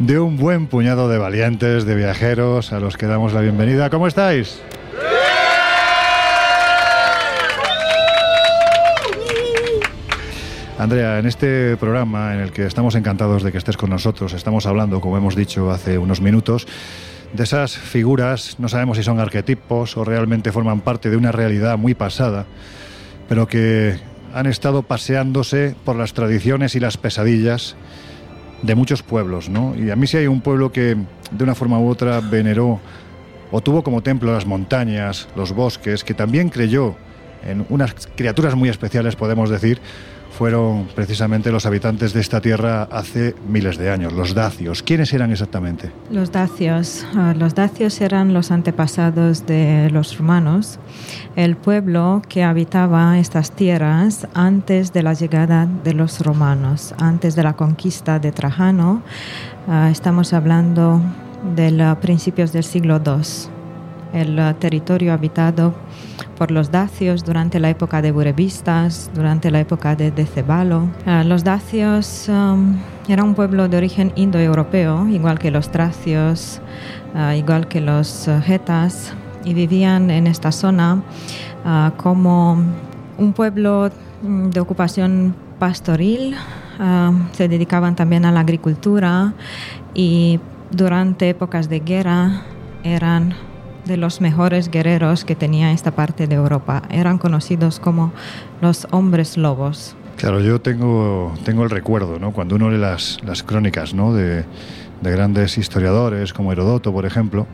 de 0.00 0.18
un 0.18 0.38
buen 0.38 0.66
puñado 0.66 1.10
de 1.10 1.18
valientes, 1.18 1.84
de 1.84 1.94
viajeros, 1.94 2.72
a 2.72 2.80
los 2.80 2.96
que 2.96 3.06
damos 3.06 3.34
la 3.34 3.42
bienvenida. 3.42 3.90
¿Cómo 3.90 4.06
estáis? 4.06 4.60
Andrea, 10.78 11.18
en 11.18 11.26
este 11.26 11.76
programa 11.76 12.32
en 12.34 12.40
el 12.40 12.50
que 12.50 12.64
estamos 12.64 12.94
encantados 12.94 13.42
de 13.42 13.52
que 13.52 13.58
estés 13.58 13.76
con 13.76 13.90
nosotros, 13.90 14.32
estamos 14.32 14.64
hablando, 14.64 15.02
como 15.02 15.18
hemos 15.18 15.36
dicho 15.36 15.70
hace 15.70 15.98
unos 15.98 16.22
minutos, 16.22 16.66
de 17.34 17.44
esas 17.44 17.76
figuras, 17.76 18.56
no 18.58 18.70
sabemos 18.70 18.96
si 18.96 19.02
son 19.02 19.20
arquetipos 19.20 19.98
o 19.98 20.04
realmente 20.04 20.50
forman 20.50 20.80
parte 20.80 21.10
de 21.10 21.18
una 21.18 21.30
realidad 21.30 21.76
muy 21.76 21.92
pasada, 21.92 22.46
pero 23.28 23.46
que 23.46 23.98
han 24.32 24.46
estado 24.46 24.82
paseándose 24.82 25.74
por 25.84 25.96
las 25.96 26.14
tradiciones 26.14 26.74
y 26.74 26.80
las 26.80 26.96
pesadillas 26.96 27.76
de 28.62 28.74
muchos 28.74 29.02
pueblos, 29.02 29.48
¿no? 29.48 29.74
Y 29.76 29.90
a 29.90 29.96
mí 29.96 30.06
sí 30.06 30.16
hay 30.16 30.26
un 30.26 30.40
pueblo 30.40 30.72
que 30.72 30.96
de 31.30 31.44
una 31.44 31.54
forma 31.54 31.78
u 31.78 31.88
otra 31.88 32.20
veneró 32.20 32.80
o 33.50 33.60
tuvo 33.60 33.82
como 33.82 34.02
templo 34.02 34.32
las 34.32 34.46
montañas, 34.46 35.28
los 35.36 35.52
bosques, 35.52 36.04
que 36.04 36.14
también 36.14 36.50
creyó 36.50 36.94
en 37.44 37.64
unas 37.68 37.94
criaturas 38.14 38.54
muy 38.54 38.68
especiales, 38.68 39.16
podemos 39.16 39.50
decir, 39.50 39.80
fueron 40.30 40.86
precisamente 40.94 41.50
los 41.50 41.66
habitantes 41.66 42.12
de 42.12 42.20
esta 42.20 42.40
tierra 42.40 42.84
hace 42.84 43.34
miles 43.48 43.76
de 43.76 43.90
años, 43.90 44.12
los 44.12 44.34
dacios. 44.34 44.82
¿Quiénes 44.82 45.12
eran 45.12 45.30
exactamente? 45.30 45.90
Los 46.10 46.32
dacios. 46.32 47.06
ah, 47.14 47.34
los 47.36 47.54
dacios 47.54 48.00
eran 48.00 48.32
los 48.32 48.50
antepasados 48.50 49.46
de 49.46 49.90
los 49.90 50.16
romanos, 50.16 50.78
el 51.36 51.56
pueblo 51.56 52.22
que 52.28 52.42
habitaba 52.42 53.18
estas 53.18 53.52
tierras 53.52 54.26
antes 54.34 54.92
de 54.92 55.02
la 55.02 55.14
llegada 55.14 55.66
de 55.84 55.94
los 55.94 56.20
romanos, 56.20 56.94
antes 56.98 57.34
de 57.36 57.42
la 57.42 57.54
conquista 57.54 58.18
de 58.18 58.32
Trajano. 58.32 59.02
Ah, 59.68 59.88
estamos 59.90 60.32
hablando 60.32 61.00
de 61.54 61.70
los 61.70 61.98
principios 61.98 62.52
del 62.52 62.64
siglo 62.64 63.00
II. 63.04 63.22
El 64.12 64.38
ah, 64.38 64.54
territorio 64.54 65.12
habitado 65.12 65.74
por 66.36 66.50
los 66.50 66.70
dacios 66.70 67.24
durante 67.24 67.60
la 67.60 67.70
época 67.70 68.02
de 68.02 68.12
Burebistas, 68.12 69.10
durante 69.14 69.50
la 69.50 69.60
época 69.60 69.96
de 69.96 70.10
Decebalo. 70.10 70.88
Ah, 71.06 71.24
los 71.24 71.44
dacios 71.44 72.28
um, 72.28 72.76
era 73.08 73.24
un 73.24 73.34
pueblo 73.34 73.68
de 73.68 73.76
origen 73.76 74.12
indoeuropeo, 74.16 75.08
igual 75.08 75.38
que 75.38 75.50
los 75.50 75.70
tracios, 75.70 76.60
ah, 77.14 77.34
igual 77.34 77.68
que 77.68 77.80
los 77.80 78.28
getas, 78.44 79.14
y 79.44 79.54
vivían 79.54 80.10
en 80.10 80.26
esta 80.26 80.52
zona 80.52 81.02
ah, 81.64 81.92
como 81.96 82.58
un 83.18 83.32
pueblo 83.32 83.90
mm, 84.22 84.50
de 84.50 84.60
ocupación 84.60 85.34
pastoril. 85.58 86.34
ah, 86.78 87.12
se 87.32 87.48
dedicaban 87.48 87.94
también 87.96 88.24
a 88.24 88.32
la 88.32 88.40
agricultura 88.40 89.34
y 89.94 90.40
durante 90.70 91.28
épocas 91.28 91.68
de 91.68 91.80
guerra 91.80 92.42
eran 92.84 93.34
de 93.90 93.96
los 93.96 94.20
mejores 94.20 94.70
guerreros 94.70 95.24
que 95.24 95.34
tenía 95.34 95.72
esta 95.72 95.90
parte 95.90 96.28
de 96.28 96.36
Europa. 96.36 96.82
Eran 96.90 97.18
conocidos 97.18 97.80
como 97.80 98.12
los 98.62 98.86
hombres 98.92 99.36
lobos. 99.36 99.96
Claro, 100.16 100.40
yo 100.40 100.60
tengo, 100.60 101.34
tengo 101.44 101.64
el 101.64 101.70
recuerdo, 101.70 102.20
¿no? 102.20 102.32
Cuando 102.32 102.54
uno 102.54 102.70
lee 102.70 102.78
las, 102.78 103.18
las 103.24 103.42
crónicas, 103.42 103.92
¿no? 103.92 104.14
De, 104.14 104.44
de 105.00 105.10
grandes 105.10 105.58
historiadores 105.58 106.32
como 106.32 106.52
Herodoto, 106.52 106.92
por 106.92 107.04
ejemplo, 107.04 107.48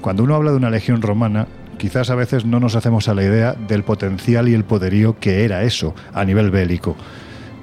cuando 0.00 0.22
uno 0.22 0.36
habla 0.36 0.52
de 0.52 0.56
una 0.56 0.70
legión 0.70 1.02
romana, 1.02 1.48
quizás 1.78 2.10
a 2.10 2.14
veces 2.14 2.44
no 2.44 2.60
nos 2.60 2.76
hacemos 2.76 3.08
a 3.08 3.14
la 3.14 3.24
idea 3.24 3.54
del 3.54 3.82
potencial 3.82 4.48
y 4.48 4.54
el 4.54 4.64
poderío 4.64 5.18
que 5.18 5.44
era 5.44 5.64
eso 5.64 5.96
a 6.12 6.24
nivel 6.24 6.52
bélico. 6.52 6.96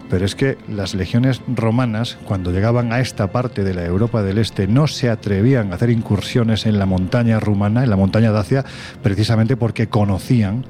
Pero 0.10 0.26
es 0.26 0.36
que 0.36 0.58
las 0.68 0.96
legiones 0.96 1.42
romanas, 1.48 2.18
cuando 2.26 2.52
llegaban 2.52 2.92
a 2.92 3.00
esta 3.00 3.32
parte 3.32 3.64
de 3.64 3.74
la 3.74 3.86
Europa 3.86 4.24
del 4.24 4.40
Este, 4.40 4.68
no 4.68 4.88
se 4.88 5.10
atrevían 5.10 5.72
a 5.72 5.76
hacer 5.76 5.92
incursiones 5.92 6.66
en 6.66 6.80
la 6.80 6.86
montaña 6.86 7.40
rumana, 7.40 7.84
en 7.84 7.90
la 7.90 7.96
montaña 7.96 8.32
Dacia, 8.32 8.66
precisamente 9.04 9.56
porque 9.56 9.88
conocían 9.88 10.66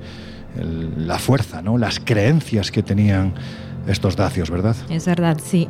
la 0.98 1.20
fuerza, 1.20 1.62
¿no? 1.62 1.78
las 1.78 2.00
creencias 2.00 2.72
que 2.72 2.84
tenían 2.84 3.34
estos 3.88 4.16
dacios, 4.16 4.50
¿verdad? 4.50 4.76
Es 4.90 5.06
verdad, 5.06 5.38
sí. 5.44 5.68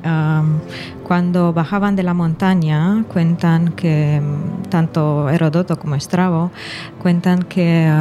cuando 1.04 1.54
bajaban 1.54 1.96
de 1.96 2.04
la 2.04 2.14
montaña, 2.14 3.04
cuentan 3.12 3.70
que 3.70 4.22
mm, 4.22 4.70
tanto 4.70 5.30
Herodoto 5.30 5.78
como 5.78 5.96
Estrabo 5.96 6.52
cuentan 7.02 7.44
que 7.44 7.92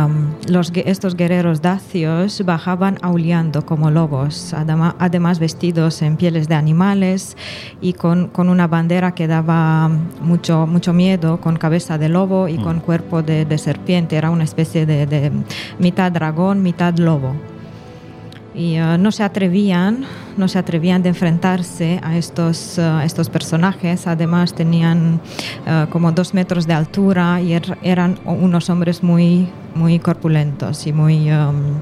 los, 0.49 0.73
estos 0.75 1.17
guerreros 1.17 1.63
dacios 1.63 2.45
bajaban 2.45 2.99
aullando 3.03 3.65
como 3.65 3.91
lobos, 3.91 4.55
además, 4.55 5.39
vestidos 5.39 6.03
en 6.03 6.17
pieles 6.17 6.49
de 6.49 6.55
animales 6.55 7.37
y 7.81 7.93
con, 7.93 8.29
con, 8.29 8.49
una 8.49 8.67
bandera 8.67 9.13
que 9.13 9.27
daba 9.27 9.89
mucho, 10.21 10.67
mucho 10.67 10.93
miedo, 10.93 11.41
con 11.41 11.57
cabeza 11.57 11.99
de 11.99 12.09
lobo 12.09 12.49
y 12.49 12.57
con 12.59 12.79
mm. 12.79 12.81
cuerpo 12.81 13.23
de, 13.23 13.45
de, 13.45 13.59
serpiente. 13.59 14.17
Era 14.17 14.31
una 14.31 14.45
especie 14.45 14.87
de, 14.87 15.07
de 15.07 15.31
mitad 15.79 16.11
dragón, 16.11 16.63
mitad 16.63 16.95
lobo 16.97 17.35
y 18.59 18.81
uh, 18.81 18.99
no 18.99 19.13
se 19.13 19.23
atrevían, 19.23 20.05
no 20.37 20.49
se 20.49 20.59
atrevían 20.59 21.03
de 21.03 21.11
enfrentarse 21.11 22.01
a 22.03 22.19
estos, 22.19 22.77
uh, 22.77 23.01
estos 23.05 23.31
personajes. 23.31 24.09
Además 24.09 24.53
tenían 24.53 25.21
uh, 25.67 25.89
como 25.91 26.11
dos 26.11 26.35
metros 26.35 26.67
de 26.67 26.75
altura 26.75 27.41
y 27.41 27.53
er, 27.53 27.79
eran 27.83 28.19
unos 28.25 28.69
hombres 28.69 29.03
muy, 29.05 29.49
muy 29.77 30.01
corpulentos 30.01 30.89
y 30.89 30.93
muy, 30.93 31.31
um, 31.31 31.81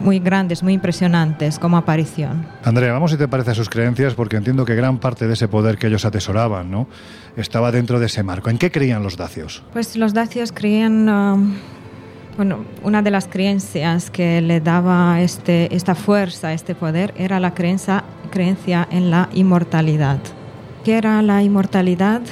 muy 0.00 0.20
grandes, 0.20 0.62
muy 0.62 0.74
impresionantes 0.74 1.58
como 1.58 1.76
aparición. 1.76 2.46
Andrea, 2.62 2.92
vamos 2.92 3.10
si 3.10 3.16
te 3.16 3.26
parece 3.26 3.50
a 3.50 3.54
sus 3.54 3.68
creencias, 3.68 4.14
porque 4.14 4.36
entiendo 4.36 4.64
que 4.64 4.76
gran 4.76 4.98
parte 4.98 5.26
de 5.26 5.32
ese 5.32 5.48
poder 5.48 5.76
que 5.76 5.88
ellos 5.88 6.04
atesoraban, 6.04 6.70
¿no? 6.70 6.86
Estaba 7.36 7.72
dentro 7.72 7.98
de 7.98 8.06
ese 8.06 8.22
marco. 8.22 8.48
¿En 8.48 8.58
qué 8.58 8.70
creían 8.70 9.02
los 9.02 9.16
dacios? 9.16 9.64
Pues 9.72 9.96
los 9.96 10.14
dacios 10.14 10.52
creían 10.52 11.08
bueno, 12.36 12.64
una 12.82 13.02
de 13.02 13.10
las 13.10 13.28
creencias 13.28 14.10
que 14.10 14.40
le 14.40 14.60
daba 14.60 15.20
este, 15.20 15.74
esta 15.74 15.94
fuerza, 15.94 16.52
este 16.52 16.74
poder, 16.74 17.14
era 17.16 17.38
la 17.38 17.54
creencia, 17.54 18.04
creencia 18.30 18.88
en 18.90 19.10
la 19.10 19.28
inmortalidad. 19.32 20.18
¿Qué 20.84 20.98
era 20.98 21.22
la 21.22 21.42
inmortalidad? 21.42 22.22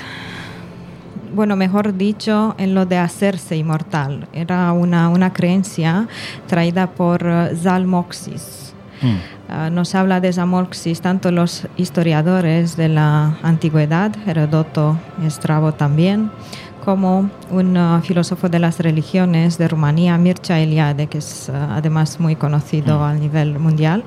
Bueno, 1.34 1.56
mejor 1.56 1.96
dicho, 1.96 2.54
en 2.58 2.74
lo 2.74 2.84
de 2.84 2.98
hacerse 2.98 3.56
inmortal. 3.56 4.28
Era 4.32 4.72
una, 4.72 5.08
una 5.08 5.32
creencia 5.32 6.06
traída 6.46 6.88
por 6.88 7.24
uh, 7.24 7.56
Zalmoxis. 7.56 8.74
Mm. 9.00 9.06
Uh, 9.08 9.70
nos 9.70 9.94
habla 9.94 10.20
de 10.20 10.32
Zalmoxis 10.32 11.00
tanto 11.00 11.30
los 11.30 11.66
historiadores 11.76 12.76
de 12.76 12.88
la 12.88 13.38
antigüedad, 13.42 14.12
Herodoto 14.26 14.98
y 15.22 15.26
Estrabo 15.26 15.72
también, 15.72 16.30
como 16.84 17.30
un 17.50 17.76
uh, 17.76 18.00
filósofo 18.00 18.48
de 18.48 18.58
las 18.58 18.80
religiones 18.80 19.56
de 19.56 19.68
Rumanía, 19.68 20.18
Mircea 20.18 20.60
Eliade, 20.60 21.06
que 21.06 21.18
es 21.18 21.48
uh, 21.48 21.56
además 21.70 22.18
muy 22.18 22.34
conocido 22.34 22.98
mm. 22.98 23.02
a 23.02 23.14
nivel 23.14 23.58
mundial. 23.58 24.02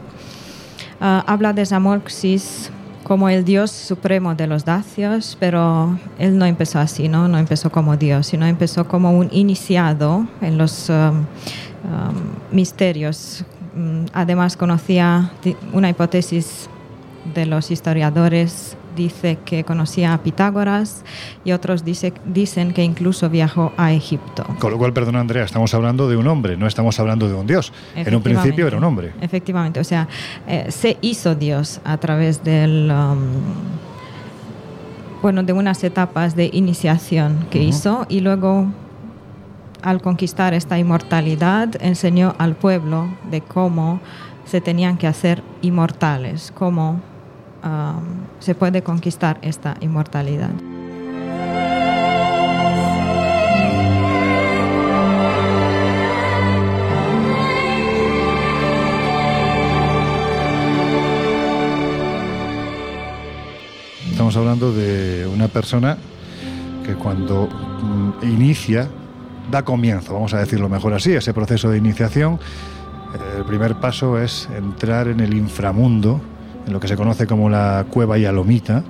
Uh, 1.00 1.24
habla 1.26 1.54
de 1.54 1.66
Zamolxis 1.66 2.72
como 3.04 3.30
el 3.30 3.46
dios 3.46 3.72
supremo 3.72 4.36
de 4.36 4.48
los 4.48 4.66
dacios, 4.66 5.38
pero 5.40 5.98
él 6.18 6.38
no 6.38 6.46
empezó 6.46 6.80
así, 6.80 7.08
¿no? 7.08 7.28
no 7.28 7.38
empezó 7.38 7.72
como 7.72 7.96
dios, 7.98 8.28
sino 8.28 8.46
empezó 8.46 8.88
como 8.88 9.12
un 9.12 9.30
iniciado 9.32 10.26
en 10.42 10.58
los 10.58 10.90
um, 10.90 10.96
um, 10.96 11.26
misterios. 12.52 13.46
Mm, 13.76 14.06
además 14.12 14.58
conocía 14.58 15.32
una 15.72 15.90
hipótesis 15.90 16.68
de 17.36 17.46
los 17.46 17.72
historiadores 17.72 18.76
dice 18.96 19.38
que 19.46 19.64
conocía 19.64 20.14
a 20.14 20.24
Pitágoras 20.24 21.04
y 21.44 21.52
otros 21.52 21.84
dice, 21.84 22.14
dicen 22.26 22.74
que 22.74 22.84
incluso 22.84 23.30
viajó 23.30 23.74
a 23.78 23.94
Egipto. 23.94 24.46
Con 24.60 24.72
lo 24.72 24.78
cual, 24.78 24.94
perdón 24.94 25.16
Andrea, 25.16 25.44
estamos 25.44 25.74
hablando 25.74 26.10
de 26.10 26.18
un 26.18 26.28
hombre, 26.28 26.58
no 26.58 26.68
estamos 26.68 27.00
hablando 27.00 27.28
de 27.28 27.36
un 27.36 27.46
dios. 27.46 27.74
En 27.96 28.16
un 28.16 28.24
principio 28.24 28.68
era 28.68 28.78
un 28.78 28.84
hombre. 28.84 29.14
Efectivamente, 29.22 29.80
o 29.80 29.84
sea, 29.84 30.08
eh, 30.48 30.68
se 30.70 30.98
hizo 31.02 31.36
Dios 31.36 31.82
a 31.84 31.98
través 31.98 32.44
del... 32.44 32.92
Um, 32.92 33.20
bueno, 35.22 35.42
de 35.42 35.54
unas 35.54 35.84
etapas 35.84 36.36
de 36.36 36.52
iniciación 36.54 37.48
que 37.50 37.64
hizo 37.64 38.06
y 38.10 38.20
luego 38.20 38.68
al 39.82 40.02
conquistar 40.02 40.54
esta 40.54 40.78
inmortalidad 40.78 41.70
enseñó 41.80 42.36
al 42.38 42.56
pueblo 42.56 43.08
de 43.32 43.42
cómo 43.42 44.00
se 44.46 44.62
tenían 44.62 44.98
que 44.98 45.08
hacer 45.08 45.42
inmortales, 45.62 46.52
cómo 46.56 47.02
se 48.40 48.56
puede 48.56 48.84
conquistar 48.84 49.40
esta 49.42 49.76
inmortalidad. 49.82 50.52
Estamos 64.12 64.38
hablando 64.38 64.74
de 64.74 65.28
una 65.28 65.48
persona 65.48 65.98
que 66.86 66.96
cuando 66.96 67.48
mm, 67.48 68.26
inicia, 68.26 68.88
da 69.52 69.64
comienzo, 69.64 70.14
vamos 70.14 70.34
a 70.34 70.40
decirlo 70.40 70.70
mejor 70.70 70.94
así, 70.94 71.14
ese 71.14 71.34
proceso 71.34 71.70
de 71.70 71.78
iniciación, 71.78 72.40
el 73.38 73.46
primer 73.46 73.76
paso 73.76 74.20
es 74.20 74.50
entrar 74.56 75.08
en 75.08 75.20
el 75.20 75.34
inframundo, 75.34 76.22
en 76.66 76.74
lo 76.74 76.80
que 76.80 76.88
se 76.88 76.96
conoce 76.96 77.28
como 77.28 77.50
la 77.50 77.86
cueva 77.90 78.18
Yalomita. 78.18 78.84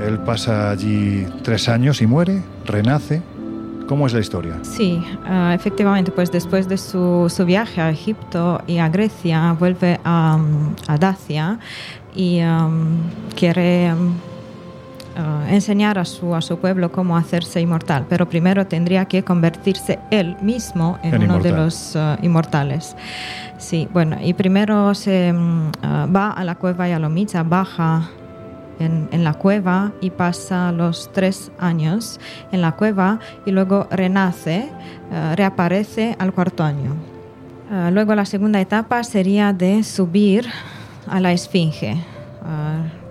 Él 0.00 0.18
pasa 0.20 0.70
allí 0.70 1.26
tres 1.42 1.68
años 1.68 2.02
y 2.02 2.06
muere, 2.06 2.42
renace. 2.64 3.22
¿Cómo 3.86 4.06
es 4.06 4.14
la 4.14 4.20
historia? 4.20 4.58
Sí, 4.62 5.02
ah, 5.24 5.52
efectivamente, 5.54 6.12
pues 6.12 6.32
después 6.32 6.68
de 6.68 6.78
su, 6.78 7.26
su, 7.28 7.44
viaje 7.44 7.80
a 7.80 7.90
Egipto 7.90 8.62
y 8.66 8.78
a 8.78 8.88
Grecia, 8.88 9.54
vuelve 9.58 10.00
a, 10.04 10.38
a 10.86 10.98
Dacia 10.98 11.58
y 12.14 12.40
um, 12.42 12.98
quiere 13.36 13.92
uh, 15.16 15.52
enseñar 15.52 15.98
a 15.98 16.04
su, 16.04 16.34
a 16.34 16.40
su 16.40 16.58
pueblo 16.58 16.92
cómo 16.92 17.16
hacerse 17.16 17.60
inmortal, 17.60 18.06
pero 18.08 18.28
primero 18.28 18.66
tendría 18.66 19.04
que 19.06 19.22
convertirse 19.22 19.98
él 20.10 20.36
mismo 20.40 20.98
en, 21.02 21.22
uno 21.22 21.38
de 21.38 21.52
los 21.52 21.96
uh, 21.96 22.16
inmortales. 22.22 22.96
Sí, 23.58 23.88
bueno, 23.92 24.16
y 24.22 24.34
primero 24.34 24.94
se 24.94 25.32
mm, 25.32 25.72
ah, 25.82 26.06
va 26.14 26.30
a 26.30 26.44
la 26.44 26.54
cueva 26.56 26.88
Yalomita, 26.88 27.42
baja 27.42 28.08
en, 28.78 29.08
en, 29.12 29.22
la 29.22 29.34
cueva 29.34 29.92
y 30.00 30.10
pasa 30.10 30.72
los 30.72 31.10
tres 31.12 31.52
años 31.58 32.18
en 32.50 32.60
la 32.60 32.72
cueva 32.72 33.20
y 33.46 33.50
luego 33.52 33.86
renace, 33.90 34.68
reaparece 35.36 36.16
al 36.18 36.32
cuarto 36.32 36.64
año. 36.64 36.96
Luego 37.92 38.14
la 38.14 38.24
segunda 38.24 38.60
etapa 38.60 39.04
sería 39.04 39.52
de 39.52 39.84
subir 39.84 40.46
a 41.06 41.20
la 41.20 41.32
Esfinge 41.32 42.02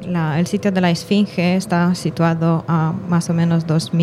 el 0.01 0.47
sitio 0.47 0.71
de 0.71 0.81
la 0.81 0.89
Esfinge 0.89 1.55
está 1.55 1.93
situado 1.95 2.63
a 2.67 2.93
más 3.07 3.29
o 3.29 3.33
menos 3.33 3.65
2.400 3.67 3.95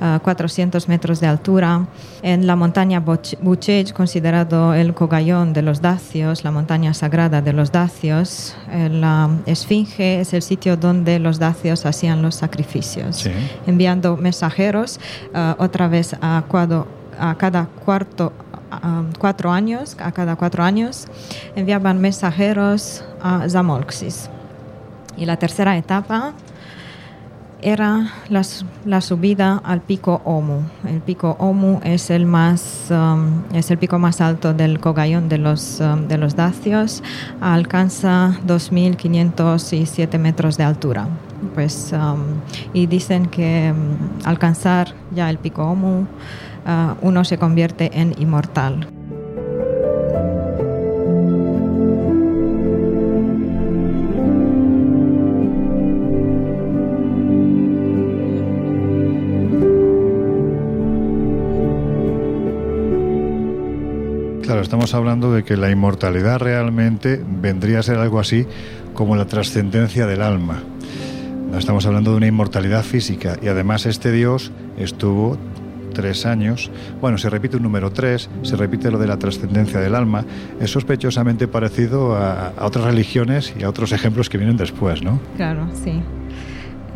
ah, 0.00 0.88
metros 0.88 1.20
de 1.20 1.26
altura 1.26 1.86
en 2.22 2.46
la 2.46 2.56
montaña 2.56 3.00
Buchej, 3.00 3.92
considerado 3.92 4.74
el 4.74 4.94
cogallón 4.94 5.52
de 5.52 5.62
los 5.62 5.80
dacios, 5.80 6.44
la 6.44 6.50
montaña 6.50 6.94
sagrada 6.94 7.40
de 7.42 7.52
los 7.52 7.70
dacios. 7.72 8.56
La 8.68 9.30
Esfinge 9.46 10.20
es 10.20 10.34
el 10.34 10.42
sitio 10.42 10.76
donde 10.76 11.18
los 11.18 11.38
dacios 11.38 11.86
hacían 11.86 12.22
los 12.22 12.34
sacrificios, 12.34 13.28
enviando 13.66 14.16
mensajeros 14.16 14.98
ah, 15.32 15.56
otra 15.58 15.88
vez 15.88 16.14
a, 16.20 16.44
a 17.18 17.34
cada 17.36 17.66
cuarto 17.66 18.32
cuatro 19.18 19.52
años, 19.52 19.96
a 20.00 20.12
cada 20.12 20.36
cuatro 20.36 20.64
años, 20.64 21.06
enviaban 21.54 22.00
mensajeros 22.00 23.04
a 23.22 23.48
Zamolxis. 23.48 24.28
Y 25.16 25.26
la 25.26 25.36
tercera 25.36 25.76
etapa 25.76 26.34
era 27.64 28.12
la, 28.28 29.00
subida 29.00 29.60
al 29.64 29.80
pico 29.80 30.20
Omu. 30.24 30.60
El 30.86 31.00
pico 31.00 31.34
Omu 31.38 31.80
es 31.82 32.10
el, 32.10 32.26
más, 32.26 32.88
um, 32.90 33.42
es 33.54 33.70
el 33.70 33.78
pico 33.78 33.98
más 33.98 34.20
alto 34.20 34.52
del 34.52 34.80
cogallón 34.80 35.30
de 35.30 35.38
los, 35.38 35.80
um, 35.80 36.06
de 36.06 36.18
los 36.18 36.36
dacios. 36.36 37.02
Alcanza 37.40 38.38
2.507 38.46 40.18
metros 40.18 40.58
de 40.58 40.64
altura. 40.64 41.08
Pues, 41.54 41.92
um, 41.92 42.40
y 42.74 42.86
dicen 42.86 43.26
que 43.26 43.72
alcanzar 44.24 44.94
ya 45.14 45.30
el 45.30 45.38
pico 45.38 45.64
Omu, 45.64 46.02
uh, 46.02 46.06
uno 47.00 47.24
se 47.24 47.38
convierte 47.38 47.98
en 47.98 48.14
inmortal. 48.18 48.93
Estamos 64.64 64.94
hablando 64.94 65.32
de 65.32 65.44
que 65.44 65.56
la 65.56 65.70
inmortalidad 65.70 66.38
realmente 66.38 67.22
vendría 67.40 67.80
a 67.80 67.82
ser 67.82 67.98
algo 67.98 68.18
así 68.18 68.46
como 68.94 69.14
la 69.14 69.26
trascendencia 69.26 70.06
del 70.06 70.22
alma. 70.22 70.62
No 71.50 71.58
estamos 71.58 71.86
hablando 71.86 72.10
de 72.10 72.16
una 72.16 72.26
inmortalidad 72.26 72.82
física 72.82 73.36
y 73.40 73.48
además 73.48 73.86
este 73.86 74.10
Dios 74.10 74.52
estuvo 74.78 75.38
tres 75.92 76.26
años. 76.26 76.70
Bueno, 77.00 77.18
se 77.18 77.30
repite 77.30 77.58
un 77.58 77.62
número 77.62 77.92
tres, 77.92 78.28
se 78.42 78.56
repite 78.56 78.90
lo 78.90 78.98
de 78.98 79.06
la 79.06 79.18
trascendencia 79.18 79.80
del 79.80 79.94
alma. 79.94 80.24
Es 80.60 80.70
sospechosamente 80.70 81.46
parecido 81.46 82.16
a, 82.16 82.54
otras 82.60 82.86
religiones 82.86 83.54
y 83.58 83.64
a 83.64 83.68
otros 83.68 83.92
ejemplos 83.92 84.30
que 84.30 84.38
vienen 84.38 84.56
después, 84.56 85.02
¿no? 85.02 85.20
Claro, 85.36 85.68
sí. 85.84 86.00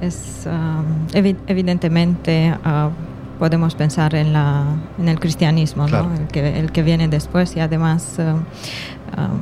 Es 0.01 0.47
um, 0.47 1.07
evidentemente 1.47 2.55
uh, 2.65 2.91
podemos 3.39 3.75
pensar 3.75 4.15
en, 4.15 4.33
la, 4.33 4.65
en 4.99 5.09
el 5.09 5.19
cristianismo, 5.21 5.87
¿no? 5.89 6.13
el, 6.15 6.27
que, 6.27 6.59
el 6.59 6.73
que 6.73 6.83
viene 6.83 7.09
después 7.09 7.57
y 7.57 7.61
además 7.61 8.17
uh, 8.19 8.23
um, 8.23 9.39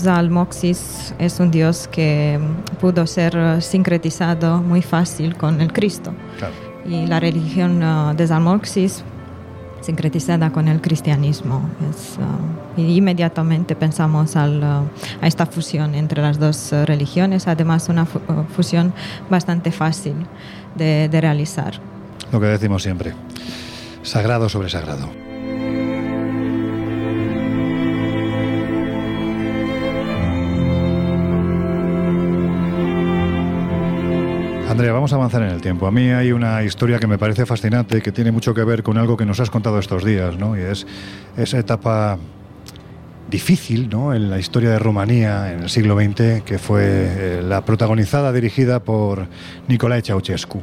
Zalmoxis 0.00 1.14
es 1.18 1.40
un 1.40 1.50
dios 1.50 1.88
que 1.88 2.38
pudo 2.80 3.06
ser 3.06 3.60
sincretizado 3.60 4.62
muy 4.62 4.82
fácil 4.82 5.36
con 5.36 5.60
el 5.60 5.72
Cristo. 5.72 6.12
Y 6.86 7.06
la 7.06 7.20
religión 7.20 7.82
uh, 7.82 8.14
de 8.14 8.26
Zalmoxis 8.26 9.04
sincretizada 9.80 10.50
con 10.50 10.68
el 10.68 10.80
cristianismo. 10.80 11.68
Uh, 11.80 12.80
y 12.80 12.96
inmediatamente 12.96 13.74
pensamos 13.74 14.36
al, 14.36 14.62
uh, 14.62 15.22
a 15.22 15.26
esta 15.26 15.46
fusión 15.46 15.94
entre 15.94 16.22
las 16.22 16.38
dos 16.38 16.72
religiones, 16.86 17.48
además 17.48 17.88
una 17.88 18.06
fusión 18.06 18.92
bastante 19.28 19.72
fácil 19.72 20.14
de, 20.76 21.08
de 21.08 21.20
realizar. 21.20 21.80
Lo 22.32 22.40
que 22.40 22.46
decimos 22.46 22.82
siempre, 22.82 23.14
sagrado 24.02 24.48
sobre 24.48 24.68
sagrado. 24.68 25.08
Andrea, 34.68 34.92
vamos 34.92 35.12
a 35.12 35.16
avanzar 35.16 35.42
en 35.42 35.48
el 35.48 35.60
tiempo. 35.60 35.86
A 35.86 35.90
mí 35.90 36.10
hay 36.10 36.30
una 36.30 36.62
historia 36.62 37.00
que 37.00 37.06
me 37.06 37.18
parece 37.18 37.46
fascinante 37.46 38.00
que 38.02 38.12
tiene 38.12 38.30
mucho 38.30 38.54
que 38.54 38.62
ver 38.62 38.82
con 38.82 38.98
algo 38.98 39.16
que 39.16 39.24
nos 39.24 39.40
has 39.40 39.50
contado 39.50 39.78
estos 39.78 40.04
días, 40.04 40.36
¿no? 40.36 40.56
Y 40.56 40.60
es 40.60 40.86
esa 41.36 41.58
etapa 41.58 42.18
difícil, 43.28 43.88
¿no? 43.88 44.14
En 44.14 44.30
la 44.30 44.38
historia 44.38 44.70
de 44.70 44.78
Rumanía 44.78 45.52
en 45.52 45.64
el 45.64 45.70
siglo 45.70 45.98
XX, 45.98 46.42
que 46.44 46.58
fue 46.58 46.84
eh, 46.84 47.42
la 47.42 47.64
protagonizada, 47.64 48.32
dirigida 48.32 48.80
por 48.80 49.26
Nicolae 49.68 50.02
Ceausescu. 50.02 50.62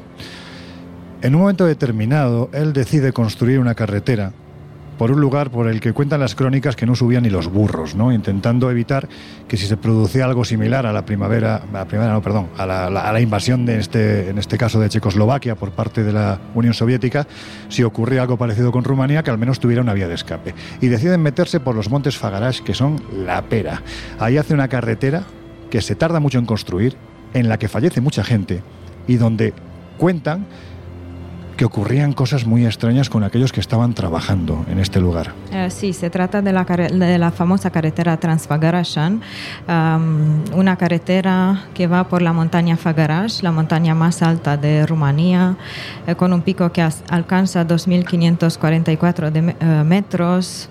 En 1.26 1.34
un 1.34 1.42
momento 1.42 1.66
determinado, 1.66 2.52
él 2.54 2.72
decide 2.72 3.12
construir 3.12 3.58
una 3.58 3.74
carretera 3.74 4.32
por 5.00 5.10
un 5.10 5.20
lugar 5.20 5.50
por 5.50 5.68
el 5.68 5.80
que 5.80 5.92
cuentan 5.92 6.20
las 6.20 6.36
crónicas 6.36 6.76
que 6.76 6.86
no 6.86 6.94
subían 6.94 7.24
ni 7.24 7.32
los 7.32 7.48
burros, 7.48 7.96
¿no? 7.96 8.14
intentando 8.14 8.70
evitar 8.70 9.10
que 9.48 9.58
si 9.58 9.66
se 9.66 9.76
producía 9.76 10.26
algo 10.26 10.46
similar 10.46 10.86
a 10.86 10.94
la 10.94 11.04
primavera, 11.04 11.56
a 11.56 11.74
la 11.74 11.86
primavera, 11.86 12.22
a 12.60 13.12
la, 13.12 13.22
invasión 13.22 13.66
de 13.66 13.80
este, 13.80 14.30
en 14.30 14.38
este 14.38 14.60
caso 14.60 14.80
de 14.80 14.88
Checoslovaquia 14.88 15.56
por 15.56 15.72
parte 15.72 16.04
de 16.04 16.14
la 16.14 16.40
Unión 16.54 16.76
Soviética, 16.76 17.26
si 17.70 17.82
ocurría 17.82 18.22
algo 18.22 18.38
parecido 18.38 18.72
con 18.72 18.84
Rumanía, 18.84 19.24
que 19.24 19.32
al 19.32 19.40
menos 19.40 19.60
tuviera 19.60 19.82
una 19.82 19.96
vía 19.96 20.08
de 20.08 20.14
escape. 20.14 20.54
Y 20.80 20.90
deciden 20.90 21.24
meterse 21.24 21.60
por 21.60 21.74
los 21.74 21.90
montes 21.90 22.20
Fagarash, 22.20 22.62
que 22.62 22.76
son 22.76 23.02
la 23.26 23.42
pera. 23.42 23.82
Ahí 24.20 24.38
hace 24.38 24.54
una 24.54 24.68
carretera 24.68 25.24
que 25.72 25.82
se 25.82 25.96
tarda 25.96 26.20
mucho 26.20 26.38
en 26.38 26.46
construir, 26.46 26.96
en 27.34 27.50
la 27.50 27.58
que 27.58 27.68
fallece 27.68 28.00
mucha 28.00 28.24
gente 28.24 28.62
y 29.08 29.16
donde 29.16 29.56
cuentan 29.98 30.46
que 31.56 31.66
ocurrían 31.66 32.14
cosas 32.14 32.46
muy 32.46 32.66
extrañas 32.66 33.10
con 33.10 33.24
aquellos 33.24 33.52
que 33.52 33.60
estaban 33.60 33.94
trabajando 33.94 34.66
en 34.70 34.80
este 34.80 35.00
lugar. 35.00 35.34
Eh, 35.52 35.70
sí, 35.72 35.94
se 35.94 36.10
trata 36.10 36.42
de 36.42 36.52
la, 36.52 36.64
de 36.64 37.18
la 37.18 37.32
famosa 37.32 37.70
carretera 37.70 38.18
Transfagarashan, 38.18 39.22
una 40.54 40.76
carretera 40.78 41.66
que 41.74 41.88
va 41.88 42.08
por 42.08 42.22
la 42.22 42.34
montaña 42.34 42.78
Fagarash, 42.78 43.42
la 43.42 43.52
montaña 43.52 43.96
más 43.96 44.22
alta 44.22 44.58
de 44.58 44.86
Rumanía, 44.86 45.56
eh, 46.08 46.16
con 46.16 46.34
un 46.34 46.42
pico 46.42 46.72
que 46.72 46.82
alcanza 47.10 47.66
2.544 47.68 49.56
eh, 49.60 49.84
metros 49.84 50.70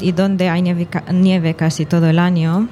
y 0.00 0.12
donde 0.12 0.48
hay 0.48 0.62
nieve, 0.62 0.86
nieve, 1.12 1.54
casi 1.54 1.86
todo 1.86 2.06
el 2.06 2.18
año. 2.18 2.68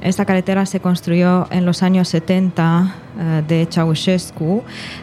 esta 0.00 0.24
carretera 0.24 0.66
se 0.66 0.80
construyó 0.80 1.48
en 1.50 1.64
los 1.64 1.82
años 1.82 2.08
70 2.08 2.94
eh, 3.11 3.11
de 3.46 3.66
Ceausescu 3.70 4.62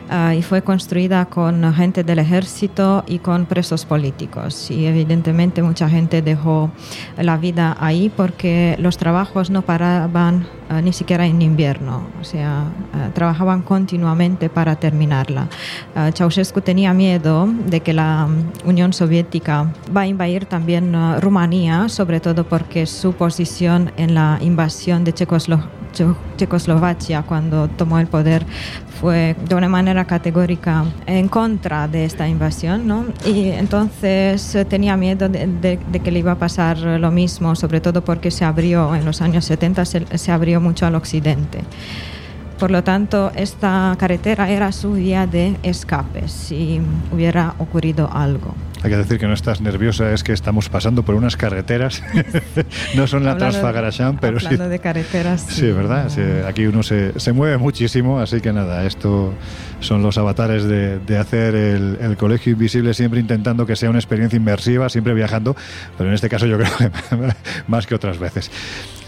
eh, 0.09 0.37
y 0.39 0.41
fue 0.41 0.61
construida 0.61 1.25
con 1.25 1.73
gente 1.73 2.03
del 2.03 2.19
ejército 2.19 3.03
y 3.07 3.19
con 3.19 3.45
presos 3.45 3.85
políticos. 3.85 4.71
Y 4.71 4.85
evidentemente 4.85 5.61
mucha 5.61 5.89
gente 5.89 6.21
dejó 6.21 6.71
la 7.17 7.37
vida 7.37 7.77
ahí 7.79 8.11
porque 8.15 8.75
los 8.79 8.97
trabajos 8.97 9.49
no 9.49 9.61
paraban 9.61 10.47
eh, 10.69 10.81
ni 10.81 10.93
siquiera 10.93 11.25
en 11.25 11.41
invierno, 11.41 12.07
o 12.19 12.23
sea, 12.23 12.65
trabajaban 13.13 13.61
continuamente 13.61 14.49
para 14.49 14.75
terminarla. 14.75 15.47
Ceausescu 16.13 16.61
tenía 16.61 16.93
miedo 16.93 17.47
de 17.67 17.79
que 17.81 17.93
la 17.93 18.27
mm, 18.27 18.67
Unión 18.67 18.93
Soviética 18.93 19.71
va 19.95 20.01
a 20.01 20.07
invadir 20.07 20.45
también 20.45 20.93
Rumanía, 21.21 21.89
sobre 21.89 22.19
todo 22.19 22.43
porque 22.43 22.85
su 22.85 23.13
posición 23.13 23.91
en 23.97 24.15
la 24.15 24.37
invasión 24.41 25.03
de 25.03 25.13
Checoslovaquia 26.37 27.23
cuando 27.23 27.67
tomó 27.67 27.98
el 27.99 28.07
poder 28.07 28.45
fue 28.99 29.35
de 29.47 29.55
una 29.55 29.69
manera 29.69 30.05
categórica 30.05 30.85
en 31.05 31.27
contra 31.29 31.87
de 31.87 32.05
esta 32.05 32.27
invasión, 32.27 32.87
¿no? 32.87 33.05
Y 33.25 33.49
entonces 33.49 34.55
eh, 34.55 34.65
tenía 34.65 34.97
miedo 34.97 35.29
de, 35.29 35.79
que 36.03 36.11
le 36.11 36.19
iba 36.19 36.33
a 36.33 36.37
pasar 36.37 36.77
lo 36.77 37.11
mismo, 37.11 37.55
sobre 37.55 37.81
todo 37.81 38.03
porque 38.03 38.31
se 38.31 38.45
abrió 38.45 38.95
en 38.95 39.05
los 39.05 39.21
años 39.21 39.45
70, 39.45 39.85
se, 39.85 40.17
se 40.17 40.31
abrió 40.31 40.59
mucho 40.59 40.85
al 40.85 40.95
occidente. 40.95 41.59
Por 42.59 42.71
lo 42.71 42.83
tanto, 42.83 43.31
esta 43.35 43.95
carretera 43.97 44.49
era 44.49 44.73
su 44.73 44.91
vía 44.91 45.25
de 45.25 45.55
escape 45.63 46.27
si 46.27 46.81
hubiera 47.09 47.55
ocurrido 47.57 48.09
algo. 48.11 48.53
Hay 48.81 48.89
que 48.89 48.97
decir 48.97 49.19
que 49.19 49.27
no 49.27 49.33
estás 49.33 49.59
nerviosa, 49.59 50.13
es 50.13 50.23
que 50.23 50.31
estamos 50.31 50.69
pasando 50.69 51.03
por 51.03 51.15
unas 51.15 51.35
carreteras. 51.35 52.01
no 52.95 53.07
son 53.07 53.25
la 53.25 53.37
Transfagarasham, 53.37 54.17
pero 54.19 54.37
hablando 54.37 54.65
sí. 54.65 54.69
de 54.69 54.79
carreteras. 54.79 55.41
Sí, 55.49 55.69
¿verdad? 55.71 56.07
aquí 56.47 56.65
uno 56.65 56.81
se, 56.81 57.19
se, 57.19 57.33
mueve 57.33 57.57
muchísimo, 57.57 58.19
así 58.19 58.39
que 58.39 58.53
nada, 58.53 58.85
esto 58.85 59.33
son 59.81 60.01
los 60.01 60.17
avatares 60.17 60.63
de, 60.63 60.99
de 60.99 61.17
hacer 61.17 61.55
el, 61.55 61.97
el, 61.99 62.15
colegio 62.15 62.53
invisible, 62.53 62.93
siempre 62.93 63.19
intentando 63.19 63.65
que 63.65 63.75
sea 63.75 63.89
una 63.89 63.99
experiencia 63.99 64.37
inmersiva, 64.37 64.87
siempre 64.87 65.13
viajando, 65.13 65.57
pero 65.97 66.09
en 66.09 66.15
este 66.15 66.29
caso 66.29 66.45
yo 66.45 66.57
creo 66.57 66.71
que 66.77 66.89
más 67.67 67.85
que 67.85 67.95
otras 67.95 68.17
veces. 68.17 68.49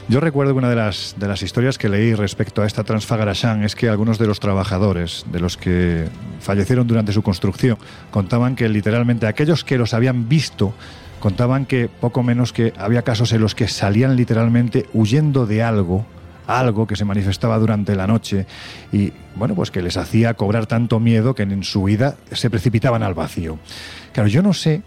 Yo 0.07 0.19
recuerdo 0.19 0.53
que 0.53 0.57
una 0.57 0.69
de 0.69 0.75
las, 0.75 1.15
de 1.17 1.27
las 1.27 1.41
historias 1.41 1.77
que 1.77 1.87
leí 1.87 2.13
respecto 2.15 2.61
a 2.61 2.65
esta 2.65 2.83
Transfagarashan 2.83 3.63
es 3.63 3.75
que 3.75 3.87
algunos 3.87 4.17
de 4.17 4.27
los 4.27 4.39
trabajadores, 4.39 5.25
de 5.31 5.39
los 5.39 5.57
que 5.57 6.07
fallecieron 6.39 6.87
durante 6.87 7.13
su 7.13 7.21
construcción, 7.21 7.77
contaban 8.09 8.55
que 8.55 8.67
literalmente 8.67 9.27
aquellos 9.27 9.63
que 9.63 9.77
los 9.77 9.93
habían 9.93 10.27
visto 10.27 10.73
contaban 11.21 11.65
que 11.65 11.87
poco 11.87 12.23
menos 12.23 12.51
que 12.51 12.73
había 12.77 13.03
casos 13.03 13.31
en 13.31 13.41
los 13.41 13.55
que 13.55 13.67
salían 13.67 14.15
literalmente 14.15 14.87
huyendo 14.91 15.45
de 15.45 15.63
algo, 15.63 16.05
algo 16.47 16.87
que 16.87 16.95
se 16.95 17.05
manifestaba 17.05 17.57
durante 17.59 17.95
la 17.95 18.07
noche 18.07 18.47
y 18.91 19.13
bueno, 19.35 19.55
pues 19.55 19.71
que 19.71 19.81
les 19.81 19.95
hacía 19.97 20.33
cobrar 20.33 20.65
tanto 20.65 20.99
miedo 20.99 21.35
que 21.35 21.43
en 21.43 21.63
su 21.63 21.83
vida 21.83 22.17
se 22.31 22.49
precipitaban 22.49 23.03
al 23.03 23.13
vacío. 23.13 23.59
Claro, 24.11 24.27
yo 24.27 24.41
no 24.41 24.53
sé 24.53 24.81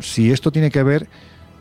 si 0.00 0.30
esto 0.30 0.52
tiene 0.52 0.70
que 0.70 0.82
ver 0.82 1.08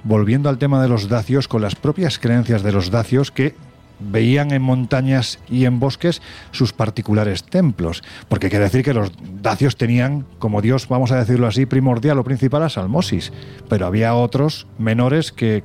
volviendo 0.03 0.49
al 0.49 0.57
tema 0.57 0.81
de 0.81 0.89
los 0.89 1.09
dacios, 1.09 1.47
con 1.47 1.61
las 1.61 1.75
propias 1.75 2.19
creencias 2.19 2.63
de 2.63 2.71
los 2.71 2.91
dacios 2.91 3.31
que 3.31 3.55
veían 4.01 4.51
en 4.51 4.61
montañas 4.61 5.39
y 5.49 5.65
en 5.65 5.79
bosques 5.79 6.21
sus 6.51 6.73
particulares 6.73 7.43
templos, 7.43 8.03
porque 8.27 8.49
quiere 8.49 8.65
decir 8.65 8.83
que 8.83 8.93
los 8.93 9.11
dacios 9.41 9.77
tenían 9.77 10.25
como 10.39 10.61
Dios, 10.61 10.87
vamos 10.87 11.11
a 11.11 11.17
decirlo 11.17 11.47
así, 11.47 11.65
primordial 11.65 12.17
o 12.19 12.23
principal 12.23 12.63
a 12.63 12.69
Salmosis, 12.69 13.31
pero 13.69 13.85
había 13.85 14.15
otros 14.15 14.67
menores 14.77 15.31
que 15.31 15.61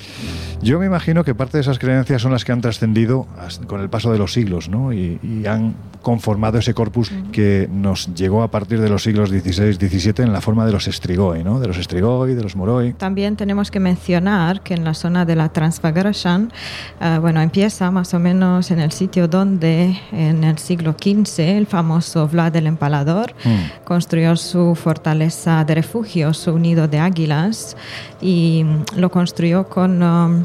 yo 0.63 0.79
me 0.79 0.87
imagino 0.87 1.25
que 1.25 1.35
parte 1.35 1.59
de 1.59 1.63
esas 1.63 1.79
creencias 1.79 2.23
son 2.23 2.33
las 2.33 2.45
que 2.45 2.53
han 2.53 2.61
trascendido 2.61 3.27
con 3.67 3.81
el 3.81 3.89
paso 3.89 4.13
de 4.13 4.19
los 4.19 4.33
siglos 4.33 4.69
¿no? 4.69 4.93
y, 4.93 5.19
han 5.47 5.75
conformado 6.07 6.59
ese 6.59 6.75
corpus 6.75 7.11
que 7.33 7.69
nos 7.73 8.15
llegó 8.15 8.43
a 8.43 8.51
partir 8.53 8.81
de 8.81 8.89
los 8.89 9.03
siglos 9.03 9.31
XVI, 9.31 9.73
XVII 9.75 10.25
en 10.25 10.33
la 10.33 10.41
forma 10.41 10.65
de 10.67 10.73
los 10.73 10.87
estrigoi, 10.87 11.43
¿no? 11.43 11.59
de 11.59 11.67
los 11.67 11.79
estrigoi, 11.79 12.35
de 12.35 12.43
los 12.43 12.55
moroi. 12.55 12.93
También 12.93 13.35
tenemos 13.35 13.73
que 13.73 13.81
mencionar 13.81 14.61
que 14.61 14.75
en 14.75 14.85
la 14.85 14.95
zona 14.95 15.25
de 15.25 15.35
la 15.35 15.49
Transfagarashan, 15.49 16.53
uh, 17.01 17.21
bueno, 17.21 17.41
empieza 17.41 17.91
más 17.91 18.15
o 18.15 18.21
menos 18.21 18.27
menos 18.27 18.71
en 18.73 18.81
el 18.81 18.91
sitio 18.91 19.29
donde 19.29 20.01
en 20.11 20.43
el 20.43 20.59
siglo 20.59 20.97
XV 21.01 21.41
el 21.41 21.67
famoso 21.67 22.27
Vlad 22.27 22.57
el 22.57 22.67
Empalador 22.67 23.35
mm. 23.45 23.85
construyó 23.85 24.35
su 24.37 24.75
fortaleza 24.75 25.65
de 25.65 25.77
refugio, 25.77 26.35
su 26.35 26.59
nido 26.59 26.89
de 26.89 26.99
águilas, 26.99 27.77
y 28.21 28.65
lo 28.97 29.11
construyó 29.11 29.69
con... 29.69 30.03
Um, 30.03 30.45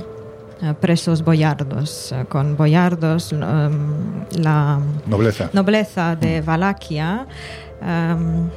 presos 0.79 1.23
boyardos, 1.23 2.13
con 2.29 2.55
boyardos, 2.55 3.31
um, 3.33 3.39
la 4.37 4.79
nobleza, 5.07 5.49
nobleza 5.53 6.15
de 6.15 6.41
mm. 6.41 6.45
Valaquia. 6.45 7.27
Um, 7.81 8.49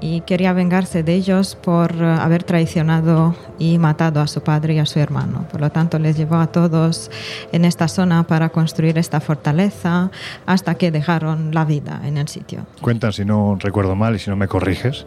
y 0.00 0.20
quería 0.22 0.52
vengarse 0.52 1.02
de 1.02 1.14
ellos 1.14 1.56
por 1.56 1.92
eh, 1.92 2.04
haber 2.04 2.44
traicionado 2.44 3.34
y 3.58 3.78
matado 3.78 4.20
a 4.20 4.26
su 4.26 4.42
padre 4.42 4.74
y 4.74 4.78
a 4.78 4.86
su 4.86 4.98
hermano. 4.98 5.46
Por 5.50 5.60
lo 5.60 5.70
tanto, 5.70 5.98
les 5.98 6.16
llevó 6.16 6.36
a 6.36 6.48
todos 6.48 7.10
en 7.52 7.64
esta 7.64 7.88
zona 7.88 8.24
para 8.24 8.50
construir 8.50 8.98
esta 8.98 9.20
fortaleza 9.20 10.10
hasta 10.46 10.74
que 10.76 10.90
dejaron 10.90 11.52
la 11.52 11.64
vida 11.64 12.00
en 12.04 12.18
el 12.18 12.28
sitio. 12.28 12.66
Cuentan, 12.80 13.12
si 13.12 13.24
no 13.24 13.56
recuerdo 13.58 13.94
mal 13.94 14.14
y 14.14 14.18
si 14.18 14.30
no 14.30 14.36
me 14.36 14.48
corriges, 14.48 15.06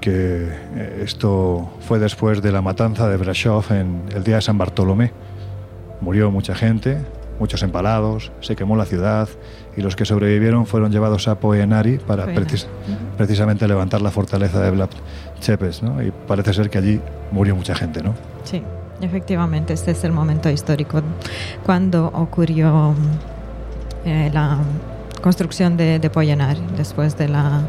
que 0.00 0.48
eh, 0.76 1.02
esto 1.04 1.70
fue 1.80 1.98
después 1.98 2.42
de 2.42 2.52
la 2.52 2.62
matanza 2.62 3.08
de 3.08 3.16
Brashov 3.16 3.72
en 3.72 4.02
el 4.14 4.24
día 4.24 4.36
de 4.36 4.42
San 4.42 4.58
Bartolomé. 4.58 5.12
Murió 6.00 6.30
mucha 6.30 6.54
gente, 6.54 6.98
muchos 7.38 7.62
empalados, 7.62 8.32
se 8.40 8.56
quemó 8.56 8.76
la 8.76 8.84
ciudad 8.84 9.28
y 9.76 9.80
los 9.80 9.96
que 9.96 10.04
sobrevivieron 10.04 10.66
fueron 10.66 10.92
llevados 10.92 11.28
a 11.28 11.40
Poenari 11.40 11.98
para 11.98 12.26
precisamente 13.16 13.66
levantar 13.66 14.02
la 14.02 14.10
fortaleza 14.10 14.60
de 14.60 14.70
Vlad 14.70 14.90
Chepes, 15.40 15.82
¿no? 15.82 16.02
Y 16.02 16.10
parece 16.10 16.54
ser 16.54 16.70
que 16.70 16.78
allí 16.78 17.00
murió 17.30 17.56
mucha 17.56 17.74
gente, 17.74 18.02
¿no? 18.02 18.14
Sí, 18.44 18.62
efectivamente, 19.00 19.72
este 19.72 19.92
es 19.92 20.04
el 20.04 20.12
momento 20.12 20.50
histórico 20.50 21.02
cuando 21.64 22.06
ocurrió 22.06 22.94
eh, 24.04 24.30
la 24.32 24.58
construcción 25.22 25.76
de, 25.76 25.98
de 25.98 26.10
Poenari, 26.10 26.62
después 26.76 27.16
de 27.16 27.28
la 27.28 27.62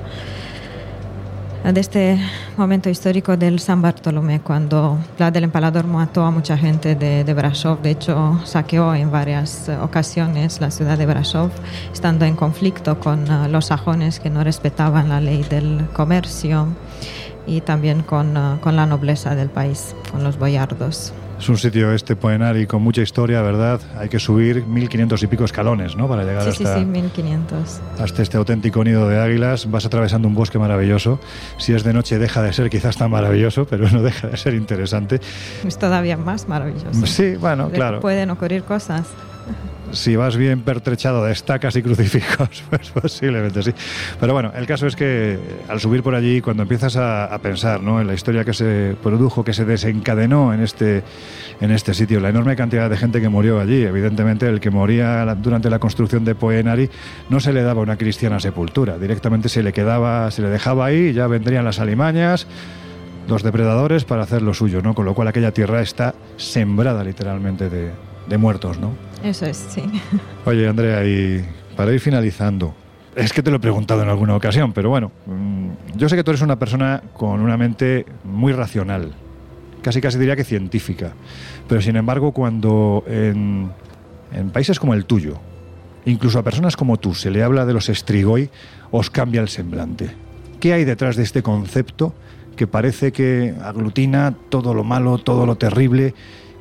de 1.72 1.80
este 1.80 2.20
momento 2.58 2.90
histórico 2.90 3.38
del 3.38 3.60
San 3.60 3.82
Bartolomé, 3.82 4.42
cuando 4.42 5.00
Vlad 5.18 5.38
el 5.38 5.46
Empalador 5.46 5.88
mató 5.88 6.26
a 6.26 6.32
mucha 6.32 6.58
gente 6.58 6.96
de, 6.96 7.24
de 7.24 7.34
Brasov. 7.34 7.82
De 7.82 7.92
hecho, 7.92 8.42
saqueó 8.44 8.94
en 8.94 9.10
varias 9.10 9.70
ocasiones 9.82 10.60
la 10.60 10.72
ciudad 10.72 10.98
de 10.98 11.06
Brasov, 11.06 11.52
estando 11.94 12.26
en 12.26 12.36
conflicto 12.36 13.00
con 13.00 13.32
uh, 13.32 13.48
los 13.48 13.68
sajones 13.68 14.20
que 14.20 14.30
no 14.30 14.44
respetaban 14.44 15.08
la 15.08 15.22
ley 15.22 15.44
del 15.44 15.88
comercio 15.94 16.68
y 17.48 17.62
también 17.62 18.04
con, 18.04 18.36
uh, 18.36 18.60
con 18.60 18.76
la 18.76 18.86
nobleza 18.86 19.34
del 19.34 19.50
país, 19.50 19.96
con 20.12 20.22
los 20.22 20.38
boyardos. 20.38 21.14
Es 21.44 21.50
un 21.50 21.58
sitio 21.58 21.92
este 21.92 22.16
Poenari 22.16 22.66
con 22.68 22.82
mucha 22.82 23.02
historia, 23.02 23.42
¿verdad? 23.42 23.82
Hay 23.98 24.08
que 24.08 24.18
subir 24.18 24.66
1500 24.66 25.24
y 25.24 25.28
pico 25.28 25.44
escalones, 25.44 25.94
¿no? 25.98 26.08
Para 26.08 26.24
llegar 26.24 26.44
sí, 26.44 26.50
hasta, 26.52 26.76
sí, 26.76 26.80
sí, 26.80 26.86
1500. 26.86 27.82
hasta 28.00 28.22
este 28.22 28.38
auténtico 28.38 28.82
nido 28.82 29.10
de 29.10 29.20
águilas. 29.20 29.70
Vas 29.70 29.86
atravesando 29.86 30.30
un 30.30 30.36
bosque 30.36 30.58
maravilloso. 30.58 31.20
Si 31.58 31.74
es 31.74 31.84
de 31.84 31.92
noche 31.92 32.18
deja 32.18 32.42
de 32.42 32.54
ser 32.54 32.70
quizás 32.70 32.96
tan 32.96 33.12
maravilloso, 33.12 33.66
pero 33.66 33.90
no 33.90 34.02
deja 34.02 34.30
de 34.30 34.38
ser 34.38 34.54
interesante. 34.54 35.20
Es 35.68 35.78
todavía 35.78 36.16
más 36.16 36.48
maravilloso. 36.48 37.06
Sí, 37.06 37.36
bueno, 37.36 37.70
claro. 37.72 38.00
Pueden 38.00 38.30
ocurrir 38.30 38.64
cosas 38.64 39.04
si 39.94 40.16
vas 40.16 40.36
bien 40.36 40.62
pertrechado 40.62 41.24
de 41.24 41.32
estacas 41.32 41.76
y 41.76 41.82
crucifijos, 41.82 42.64
pues 42.70 42.90
posiblemente 42.90 43.64
sí. 43.64 43.74
Pero 44.20 44.34
bueno, 44.34 44.52
el 44.56 44.66
caso 44.66 44.88
es 44.88 44.96
que 44.96 45.40
al 45.68 45.80
subir 45.80 46.04
por 46.04 46.16
allí, 46.16 46.42
cuando 46.42 46.64
empiezas 46.64 46.98
a, 46.98 47.26
a, 47.26 47.40
pensar 47.40 47.82
¿no? 47.82 48.02
en 48.02 48.08
la 48.08 48.14
historia 48.14 48.44
que 48.44 48.54
se 48.54 48.96
produjo, 49.02 49.44
que 49.44 49.54
se 49.54 49.66
desencadenó 49.66 50.54
en 50.54 50.62
este, 50.62 51.04
en 51.62 51.72
este 51.72 51.94
sitio, 51.94 52.20
la 52.20 52.30
enorme 52.30 52.56
cantidad 52.56 52.90
de 52.90 52.98
gente 52.98 53.22
que 53.22 53.30
murió 53.30 53.60
allí, 53.60 53.84
evidentemente 53.84 54.48
el 54.48 54.60
que 54.60 54.70
moría 54.70 55.26
durante 55.36 55.70
la 55.70 55.80
construcción 55.80 56.26
de 56.26 56.36
Poenari 56.36 56.90
no 57.30 57.40
se 57.40 57.54
le 57.54 57.64
daba 57.64 57.82
una 57.82 57.98
cristiana 57.98 58.40
sepultura, 58.40 58.98
directamente 58.98 59.50
se 59.50 59.64
le 59.64 59.74
quedaba, 59.74 60.30
se 60.32 60.42
le 60.42 60.50
dejaba 60.50 60.86
ahí 60.86 61.14
ya 61.14 61.28
vendrían 61.28 61.66
las 61.66 61.80
alimañas 61.80 62.48
los 63.28 63.42
depredadores 63.42 64.04
para 64.04 64.24
hacer 64.24 64.42
lo 64.42 64.54
suyo, 64.54 64.82
¿no? 64.82 64.94
Con 64.94 65.06
lo 65.06 65.14
cual 65.14 65.30
aquella 65.30 65.54
tierra 65.54 65.82
está 65.82 66.14
sembrada 66.36 67.06
literalmente 67.06 67.70
de, 67.70 67.92
de 68.28 68.38
muertos, 68.38 68.80
¿no? 68.80 68.92
Eso 69.24 69.46
es, 69.46 69.58
sí. 69.70 69.84
Oye, 70.46 70.68
Andrea, 70.68 71.06
y 71.06 71.46
para 71.76 71.94
ir 71.94 72.00
finalizando, 72.00 72.74
es 73.16 73.34
que 73.34 73.44
te 73.44 73.50
lo 73.50 73.58
he 73.58 73.60
preguntado 73.60 74.02
en 74.02 74.10
alguna 74.10 74.36
ocasión, 74.36 74.74
pero 74.74 74.90
bueno, 74.90 75.12
mm, 75.26 75.70
yo 75.96 76.10
sé 76.10 76.16
que 76.16 76.24
tú 76.24 76.32
eres 76.32 76.42
una 76.42 76.58
persona 76.58 77.02
con 77.14 77.40
una 77.42 77.58
mente 77.58 78.06
muy 78.24 78.54
racional, 78.54 79.14
casi 79.82 80.02
casi 80.02 80.18
diría 80.18 80.36
que 80.36 80.44
científica, 80.44 81.14
pero 81.68 81.82
sin 81.82 81.96
embargo 81.96 82.32
cuando 82.32 83.04
en, 83.08 83.72
en 84.34 84.50
países 84.50 84.80
como 84.80 84.94
el 84.94 85.06
tuyo, 85.06 85.40
incluso 86.06 86.40
a 86.40 86.44
personas 86.44 86.76
como 86.76 86.98
tú, 86.98 87.14
se 87.14 87.32
le 87.32 87.44
habla 87.44 87.66
de 87.66 87.74
los 87.74 87.90
estrigoi, 87.90 88.50
os 88.92 89.10
cambia 89.10 89.42
el 89.42 89.50
semblante. 89.50 90.12
¿Qué 90.60 90.74
hay 90.74 90.86
detrás 90.86 91.16
de 91.16 91.24
este 91.24 91.44
concepto 91.44 92.14
que 92.56 92.68
parece 92.68 93.12
que 93.12 93.54
aglutina 93.62 94.36
todo 94.50 94.74
lo 94.74 94.84
malo, 94.84 95.18
todo 95.18 95.46
lo 95.46 95.56
terrible, 95.56 96.14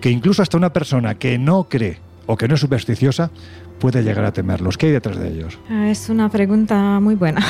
que 0.02 0.10
incluso 0.10 0.42
hasta 0.42 0.58
una 0.58 0.72
persona 0.72 1.14
que 1.14 1.38
no 1.38 1.64
cree 1.64 1.98
o 2.26 2.36
que 2.36 2.48
no 2.48 2.56
es 2.56 2.60
supersticiosa 2.60 3.30
puede 3.78 4.02
llegar 4.02 4.24
a 4.24 4.32
temerlos. 4.32 4.76
¿Qué 4.76 4.86
hay 4.86 4.92
detrás 4.92 5.18
de 5.18 5.28
ellos? 5.28 5.58
Es 5.70 6.08
una 6.08 6.28
pregunta 6.28 6.98
muy 7.00 7.14
buena. 7.14 7.40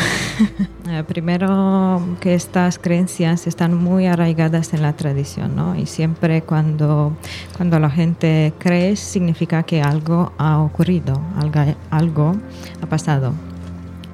Primero 1.08 2.16
que 2.20 2.34
estas 2.34 2.78
creencias 2.78 3.46
están 3.46 3.74
muy 3.74 4.06
arraigadas 4.06 4.74
en 4.74 4.82
la 4.82 4.92
tradición, 4.92 5.56
¿no? 5.56 5.76
Y 5.76 5.86
siempre 5.86 6.42
cuando, 6.42 7.16
cuando 7.56 7.78
la 7.78 7.90
gente 7.90 8.52
cree 8.58 8.96
significa 8.96 9.62
que 9.62 9.82
algo 9.82 10.32
ha 10.36 10.58
ocurrido, 10.58 11.20
algo, 11.38 11.74
algo 11.90 12.36
ha 12.82 12.86
pasado. 12.86 13.32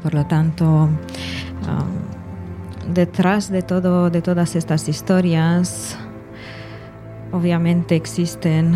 Por 0.02 0.14
lo 0.14 0.26
tanto, 0.26 0.64
um, 0.64 0.98
detrás 2.94 3.50
de, 3.50 3.62
todo, 3.62 4.10
de 4.10 4.22
todas 4.22 4.54
estas 4.54 4.88
historias, 4.88 5.98
obviamente 7.32 7.96
existen 7.96 8.74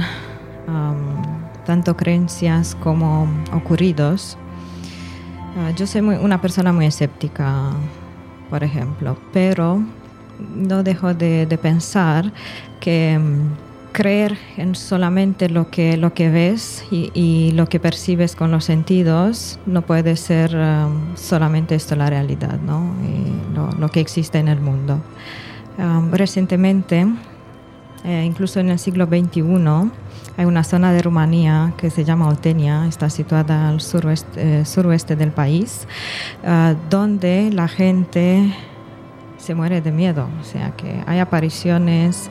um, 0.69 1.23
tanto 1.65 1.97
creencias 1.97 2.75
como 2.75 3.29
ocurridos. 3.53 4.37
Uh, 5.57 5.75
yo 5.77 5.87
soy 5.87 6.01
una 6.01 6.41
persona 6.41 6.73
muy 6.73 6.87
escéptica, 6.87 7.71
por 8.51 8.65
ejemplo, 8.65 9.17
pero 9.33 9.83
no 10.55 10.83
dejo 10.83 11.15
de, 11.15 11.47
pensar 11.61 12.33
que 12.81 13.19
um, 13.19 13.51
creer 13.93 14.39
en 14.57 14.75
solamente 14.75 15.49
lo 15.51 15.71
que, 15.71 15.97
lo 15.97 16.15
que 16.15 16.31
ves 16.31 16.85
y, 16.91 17.53
lo 17.53 17.69
que 17.69 17.79
percibes 17.79 18.35
con 18.35 18.51
los 18.51 18.65
sentidos 18.65 19.59
no 19.67 19.83
puede 19.83 20.17
ser 20.17 20.57
um, 20.57 21.15
solamente 21.17 21.75
esto 21.75 21.95
la 21.97 22.09
realidad, 22.09 22.59
¿no? 22.61 22.95
Lo, 23.55 23.71
lo, 23.73 23.91
que 23.91 24.01
existe 24.01 24.39
en 24.39 24.49
el 24.49 24.61
mundo. 24.61 24.99
Um, 25.79 26.11
recientemente, 26.11 27.07
eh, 28.05 28.25
incluso 28.25 28.61
en 28.61 28.71
el 28.71 28.79
siglo 28.79 29.07
XXI, 29.07 29.43
hay 30.37 30.45
una 30.45 30.65
zona 30.65 30.93
de 30.93 31.03
Rumanía 31.03 31.75
que 31.77 31.91
se 31.91 32.05
llama 32.05 32.29
Oltenia, 32.29 32.87
está 32.89 33.11
situada 33.11 33.69
al 33.69 33.81
suroeste, 33.81 34.63
eh, 34.63 35.17
del 35.17 35.31
país, 35.31 35.87
uh, 36.43 36.75
donde 36.89 37.51
la 37.53 37.69
gente 37.69 38.55
se 39.43 39.57
muere 39.57 39.81
de 39.81 39.91
miedo, 39.91 40.29
o 40.41 40.45
sea 40.45 40.71
que 40.77 41.03
hay 41.05 41.19
apariciones 41.19 42.31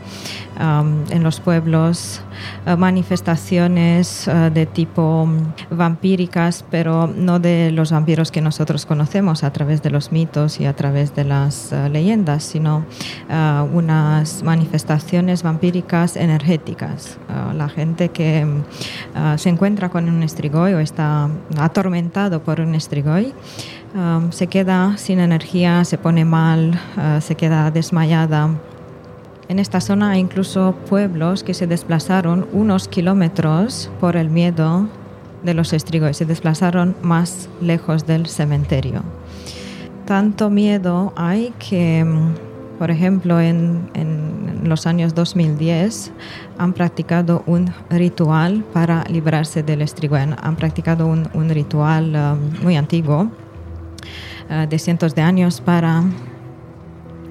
um, 0.57 1.03
en 1.09 1.23
los 1.23 1.41
pueblos, 1.41 2.21
uh, 2.65 2.77
manifestaciones 2.77 4.29
uh, 4.29 4.49
de 4.49 4.65
tipo 4.65 5.23
um, 5.23 5.51
vampíricas, 5.69 6.63
pero 6.71 7.07
no 7.07 7.39
de 7.39 7.71
los 7.71 7.91
vampiros 7.91 8.31
que 8.31 8.39
nosotros 8.39 8.85
conocemos 8.85 9.43
a 9.43 9.51
través 9.51 9.81
de 9.81 9.89
los 9.89 10.13
mitos 10.13 10.61
y 10.61 10.65
a 10.65 10.73
través 10.73 11.13
de 11.13 11.25
las 11.25 11.73
uh, 11.73 11.89
leyendas, 11.89 12.45
sino 12.45 12.85
unas 13.73 14.43
manifestaciones 14.43 15.43
vampíricas 15.43 16.15
energéticas. 16.15 17.17
la 17.55 17.69
gente 17.69 18.09
que 18.09 18.45
se 19.37 19.49
encuentra 19.49 19.89
con 19.89 20.09
un 20.09 20.23
estrigoy 20.23 20.73
o 20.73 20.79
está 20.79 21.29
atormentado 21.57 22.43
por 22.43 22.59
un 22.59 22.75
estrigoy, 22.75 23.33
Se 24.31 24.47
queda 24.47 24.95
sin 24.95 25.19
energía, 25.19 25.83
se 25.83 25.97
pone 25.97 26.23
mal, 26.23 26.79
uh, 26.95 27.19
se 27.19 27.35
queda 27.35 27.71
desmayada. 27.71 28.49
En 29.49 29.59
esta 29.59 29.81
zona 29.81 30.11
hay 30.11 30.21
incluso 30.21 30.75
pueblos 30.89 31.43
que 31.43 31.53
se 31.53 31.67
desplazaron 31.67 32.47
unos 32.53 32.87
kilómetros 32.87 33.91
por 33.99 34.15
el 34.15 34.29
miedo 34.29 34.87
de 35.43 35.53
los 35.53 35.73
estrigos, 35.73 36.15
se 36.15 36.25
desplazaron 36.25 36.95
más 37.01 37.49
lejos 37.59 38.07
del 38.07 38.27
cementerio. 38.27 39.03
Tanto 40.05 40.49
miedo 40.49 41.11
hay 41.17 41.53
que, 41.59 42.05
por 42.79 42.91
ejemplo, 42.91 43.41
en, 43.41 43.89
los 44.63 44.85
años 44.85 45.15
2010 45.15 46.13
han 46.57 46.71
practicado 46.71 47.43
un 47.45 47.73
ritual 47.89 48.63
para 48.71 49.03
librarse 49.05 49.63
del 49.63 49.81
estrigo, 49.81 50.15
han 50.15 50.55
practicado 50.55 51.07
un, 51.07 51.49
ritual 51.49 52.15
um, 52.15 52.63
muy 52.63 52.77
antiguo 52.77 53.31
uh, 54.51 54.67
de 54.67 54.77
cientos 54.77 55.15
de 55.15 55.21
años 55.21 55.61
para 55.61 56.03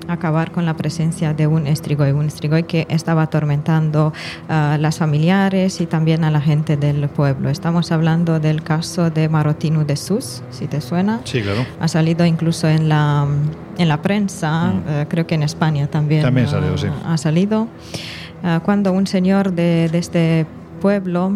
acabar 0.09 0.51
con 0.51 0.67
la 0.67 0.75
presencia 0.75 1.35
de 1.35 1.47
un 1.47 1.69
estrigoy, 1.69 2.11
un 2.11 2.27
estrigoy 2.27 2.65
que 2.65 2.87
estaba 2.89 3.23
atormentando 3.23 4.13
a 4.49 4.75
uh, 4.77 4.81
las 4.81 4.99
familiares 4.99 5.81
y 5.81 5.87
también 5.87 6.25
a 6.25 6.31
la 6.31 6.41
gente 6.41 6.77
del 6.77 7.09
pueblo. 7.09 7.49
Estamos 7.49 7.93
hablando 7.93 8.41
del 8.41 8.63
caso 8.63 9.11
de 9.11 9.29
Marotinu 9.29 9.85
de 9.85 9.97
Sus, 9.97 10.43
si 10.51 10.67
te 10.67 10.81
suena. 10.81 11.21
Sí, 11.25 11.43
claro. 11.43 11.65
Ha 11.79 11.87
salido 11.87 12.25
incluso 12.27 12.69
en 12.69 12.89
la, 12.89 13.27
en 13.79 13.89
la 13.89 14.03
prensa, 14.03 14.73
mm. 14.73 14.79
uh, 14.79 15.09
creo 15.09 15.27
que 15.27 15.37
en 15.37 15.45
España 15.45 15.87
también, 15.87 16.23
también 16.23 16.49
salió, 16.49 16.77
sí. 16.77 16.89
ha 17.05 17.17
salido. 17.17 17.69
cuando 18.65 18.93
un 18.93 19.07
señor 19.07 19.53
de, 19.53 19.89
de 19.93 19.99
este 19.99 20.47
pueblo 20.81 21.35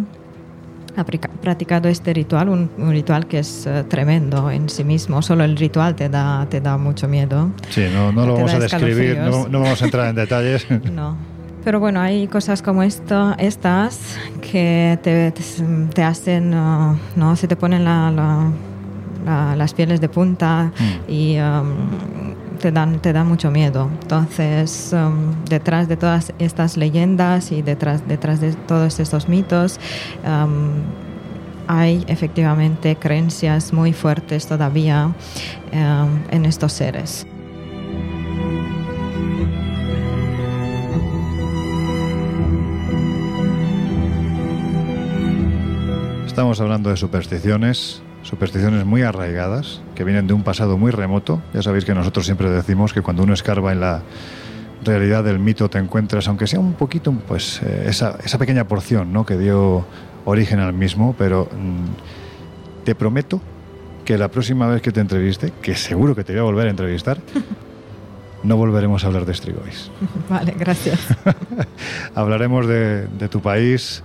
ha 0.97 1.05
practicado 1.05 1.89
este 1.89 2.13
ritual, 2.15 2.49
un, 2.49 2.71
ritual 2.91 3.27
que 3.27 3.41
es 3.41 3.67
eh, 3.67 3.85
tremendo 3.89 4.51
en 4.51 4.69
sí 4.69 4.85
mismo. 4.85 5.23
Solo 5.23 5.45
el 5.45 5.57
ritual 5.57 5.95
te 5.95 6.09
da, 6.09 6.47
te 6.49 6.61
da 6.61 6.77
mucho 6.77 7.09
miedo. 7.09 7.51
Sí, 7.71 7.87
no, 7.93 8.13
no 8.13 8.27
lo 8.27 8.35
vamos 8.35 8.55
a 8.55 8.59
describir, 8.59 9.19
no, 9.19 9.49
no, 9.49 9.61
vamos 9.61 9.81
a 9.83 9.85
entrar 9.85 10.09
en 10.09 10.17
detalles. 10.17 10.67
no. 10.93 11.17
Pero 11.65 11.81
bueno, 11.81 12.01
hay 12.01 12.29
cosas 12.29 12.61
como 12.61 12.83
esto, 12.83 13.35
estas 13.39 14.19
que 14.53 14.99
te, 15.03 15.33
te, 15.95 16.03
hacen, 16.03 16.53
uh, 16.53 16.95
¿no? 17.17 17.37
Se 17.37 17.49
te 17.49 17.57
ponen 17.57 17.85
la, 17.85 18.53
las 19.57 19.73
pieles 19.73 20.01
de 20.03 20.11
punta 20.11 20.73
mm. 20.79 21.11
y 21.11 21.39
um, 21.39 22.35
te 22.73 23.13
dan, 23.13 23.27
mucho 23.27 23.51
miedo. 23.51 23.91
Entonces, 24.01 24.95
um, 24.95 25.45
detrás 25.45 25.87
de 25.87 25.99
todas 25.99 26.33
estas 26.39 26.79
leyendas 26.79 27.53
y 27.53 27.61
detrás, 27.61 28.09
detrás 28.09 28.41
de 28.41 28.55
todos 28.55 29.01
estos 29.01 29.29
mitos, 29.29 29.79
um, 30.25 30.83
hay 31.67 32.05
efectivamente 32.09 32.97
creencias 32.97 33.73
muy 33.73 33.93
fuertes 33.93 34.47
todavía 34.47 35.07
um, 35.73 36.19
en 36.31 36.47
estos 36.47 36.73
seres. 36.73 37.27
Estamos 46.27 46.61
hablando 46.61 46.91
de 46.91 46.97
supersticiones, 46.97 48.03
supersticiones 48.25 48.85
muy 48.85 49.03
arraigadas, 49.03 49.83
que 49.95 50.03
vienen 50.03 50.27
de 50.27 50.35
un 50.35 50.43
pasado 50.43 50.77
muy 50.77 50.91
remoto. 50.91 51.41
Ya 51.53 51.63
sabéis 51.63 51.85
que 51.85 51.95
nosotros 51.95 52.27
siempre 52.27 52.51
decimos 52.51 52.93
que 52.93 53.03
cuando 53.03 53.23
uno 53.23 53.35
escarba 53.35 53.73
en 53.73 53.81
la 53.81 54.03
realidad 54.85 55.23
del 55.25 55.39
mito 55.39 55.69
te 55.71 55.79
encuentras, 55.79 56.27
aunque 56.29 56.47
sea 56.47 56.59
un 56.59 56.73
poquito, 56.73 57.13
pues 57.29 57.61
eh, 57.63 57.85
esa, 57.89 58.19
esa, 58.25 58.39
pequeña 58.39 58.67
porción 58.67 59.13
¿no? 59.13 59.25
que 59.25 59.39
dio 59.39 59.87
origen 60.25 60.59
al 60.59 60.73
mismo, 60.73 61.15
pero 61.17 61.49
mm, 61.53 62.85
te 62.85 62.95
prometo 62.95 63.41
que 64.05 64.19
la 64.19 64.29
próxima 64.29 64.67
vez 64.67 64.83
que 64.83 64.93
te 64.93 65.01
entreviste, 65.01 65.53
que 65.63 65.75
seguro 65.75 66.15
que 66.15 66.25
te 66.25 66.33
voy 66.33 66.41
a 66.41 66.45
volver 66.45 66.67
a 66.67 66.71
entrevistar, 66.71 67.19
no 68.43 68.57
volveremos 68.57 69.05
a 69.05 69.07
hablar 69.07 69.27
de 69.27 69.35
Strigoi. 69.35 69.71
Vale, 70.31 70.55
gracias. 70.59 71.01
Hablaremos 72.15 72.67
de, 72.67 73.07
de 73.07 73.29
tu 73.29 73.41
país, 73.41 74.03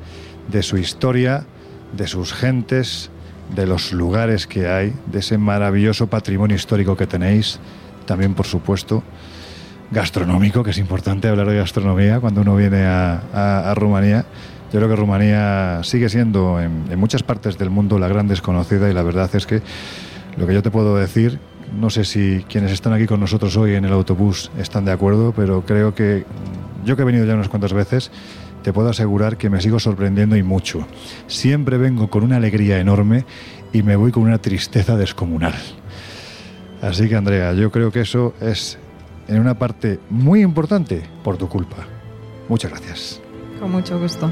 de 0.49 0.61
su 0.63 0.77
historia, 0.77 1.45
de 1.93 2.07
sus 2.07 2.33
gentes, 2.33 3.11
de 3.55 3.65
los 3.65 3.91
lugares 3.91 4.47
que 4.47 4.67
hay, 4.67 4.93
de 5.07 5.19
ese 5.19 5.37
maravilloso 5.37 6.07
patrimonio 6.07 6.55
histórico 6.55 6.95
que 6.95 7.07
tenéis, 7.07 7.59
también 8.05 8.33
por 8.33 8.45
supuesto 8.45 9.03
gastronómico, 9.91 10.63
que 10.63 10.69
es 10.71 10.77
importante 10.77 11.27
hablar 11.27 11.47
de 11.47 11.57
gastronomía 11.57 12.19
cuando 12.19 12.41
uno 12.41 12.55
viene 12.55 12.85
a, 12.85 13.73
Rumanía. 13.75 14.25
Yo 14.71 14.79
creo 14.79 14.89
que 14.89 14.95
Rumanía 14.95 15.81
sigue 15.83 16.09
siendo 16.09 16.59
en, 16.59 16.97
muchas 16.99 17.23
partes 17.23 17.57
del 17.57 17.69
mundo 17.69 17.97
la 17.97 18.07
gran 18.07 18.27
desconocida 18.27 18.89
y 18.89 18.93
la 18.93 19.01
verdad 19.01 19.29
es 19.33 19.47
que 19.47 19.61
lo 20.37 20.45
que 20.45 20.53
yo 20.53 20.61
te 20.61 20.69
puedo 20.69 20.95
decir, 20.95 21.39
no 21.79 21.89
sé 21.89 22.05
si 22.05 22.45
quienes 22.47 22.71
están 22.71 22.93
aquí 22.93 23.07
con 23.07 23.19
nosotros 23.19 23.57
hoy 23.57 23.73
en 23.73 23.85
el 23.85 23.93
autobús 23.93 24.51
están 24.59 24.85
de 24.85 24.91
acuerdo, 24.91 25.33
pero 25.35 25.65
creo 25.65 25.95
que 25.95 26.25
yo 26.85 26.95
que 26.95 27.01
he 27.01 27.05
venido 27.05 27.25
ya 27.25 27.33
unas 27.33 27.49
cuantas 27.49 27.73
veces, 27.73 28.11
te 28.63 28.73
puedo 28.73 28.89
asegurar 28.89 29.37
que 29.37 29.49
me 29.49 29.61
sigo 29.61 29.79
sorprendiendo 29.79 30.35
y 30.35 30.43
mucho. 30.43 30.85
Siempre 31.27 31.77
vengo 31.77 32.09
con 32.09 32.23
una 32.23 32.37
alegría 32.37 32.79
enorme 32.79 33.25
y 33.73 33.83
me 33.83 33.95
voy 33.95 34.11
con 34.11 34.23
una 34.23 34.39
tristeza 34.39 34.97
descomunal. 34.97 35.55
Así 36.81 37.09
que 37.09 37.15
Andrea, 37.15 37.53
yo 37.53 37.71
creo 37.71 37.91
que 37.91 38.01
eso 38.01 38.33
es 38.39 38.77
en 39.27 39.39
una 39.39 39.57
parte 39.57 39.99
muy 40.09 40.41
importante 40.41 41.03
por 41.23 41.37
tu 41.37 41.47
culpa. 41.47 41.87
Muchas 42.47 42.71
gracias. 42.71 43.21
Con 43.59 43.71
mucho 43.71 43.99
gusto. 43.99 44.31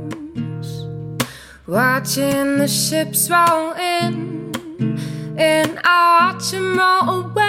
Watching 1.71 2.57
the 2.57 2.67
ships 2.67 3.29
roll 3.29 3.71
in, 3.71 4.51
and 5.37 5.79
I 5.85 6.33
watch 6.33 6.51
them 6.51 6.77
roll 6.77 7.27
away. 7.27 7.40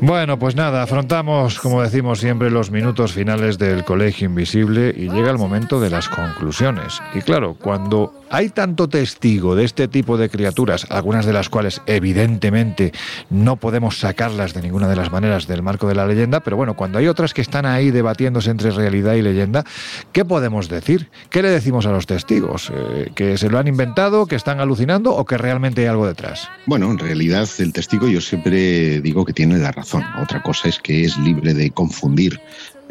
Bueno, 0.00 0.38
pues 0.38 0.56
nada, 0.56 0.82
afrontamos, 0.82 1.58
como 1.60 1.82
decimos 1.82 2.20
siempre, 2.20 2.50
los 2.50 2.70
minutos 2.70 3.12
finales 3.12 3.58
del 3.58 3.84
Colegio 3.84 4.26
Invisible 4.26 4.94
y 4.96 5.08
llega 5.08 5.30
el 5.30 5.38
momento 5.38 5.80
de 5.80 5.90
las 5.90 6.08
conclusiones. 6.08 7.00
Y 7.14 7.20
claro, 7.20 7.56
cuando 7.60 8.12
hay 8.30 8.48
tanto 8.48 8.88
testigo 8.88 9.54
de 9.54 9.64
este 9.64 9.88
tipo 9.88 10.16
de 10.16 10.30
criaturas, 10.30 10.86
algunas 10.88 11.26
de 11.26 11.32
las 11.32 11.48
cuales 11.48 11.82
evidentemente 11.86 12.92
no 13.28 13.56
podemos 13.56 13.98
sacarlas 13.98 14.54
de 14.54 14.62
ninguna 14.62 14.88
de 14.88 14.96
las 14.96 15.10
maneras 15.10 15.46
del 15.46 15.62
marco 15.62 15.88
de 15.88 15.94
la 15.94 16.06
leyenda, 16.06 16.40
pero 16.40 16.56
bueno, 16.56 16.74
cuando 16.74 16.98
hay 16.98 17.08
otras 17.08 17.34
que 17.34 17.42
están 17.42 17.66
ahí 17.66 17.90
debatiéndose 17.90 18.50
entre 18.50 18.70
realidad 18.70 19.14
y 19.14 19.22
leyenda, 19.22 19.64
¿qué 20.12 20.24
podemos 20.24 20.68
decir? 20.68 21.10
¿Qué 21.28 21.42
le 21.42 21.50
decimos 21.50 21.86
a 21.86 21.92
los 21.92 22.06
testigos? 22.06 22.70
Eh, 22.74 23.10
¿Que 23.14 23.36
se 23.36 23.50
lo 23.50 23.58
han 23.58 23.68
inventado, 23.68 24.26
que 24.26 24.36
están 24.36 24.60
alucinando 24.60 25.14
o 25.14 25.24
que 25.24 25.36
realmente 25.36 25.82
hay 25.82 25.88
algo 25.88 26.06
detrás? 26.06 26.48
Bueno, 26.66 26.90
en 26.90 26.98
realidad 26.98 27.48
el 27.58 27.72
testigo 27.72 28.08
yo 28.08 28.20
siempre 28.20 29.00
digo 29.00 29.19
que 29.24 29.32
tiene 29.32 29.58
la 29.58 29.72
razón. 29.72 30.04
Otra 30.20 30.42
cosa 30.42 30.68
es 30.68 30.78
que 30.78 31.04
es 31.04 31.16
libre 31.18 31.54
de 31.54 31.70
confundir 31.70 32.40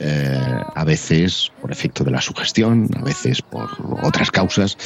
eh, 0.01 0.61
a 0.75 0.85
veces 0.85 1.51
por 1.61 1.73
efecto 1.73 2.05
de 2.05 2.11
la 2.11 2.21
sugestión, 2.21 2.89
a 2.95 3.03
veces 3.03 3.41
por 3.41 3.69
otras 4.01 4.31
causas, 4.31 4.77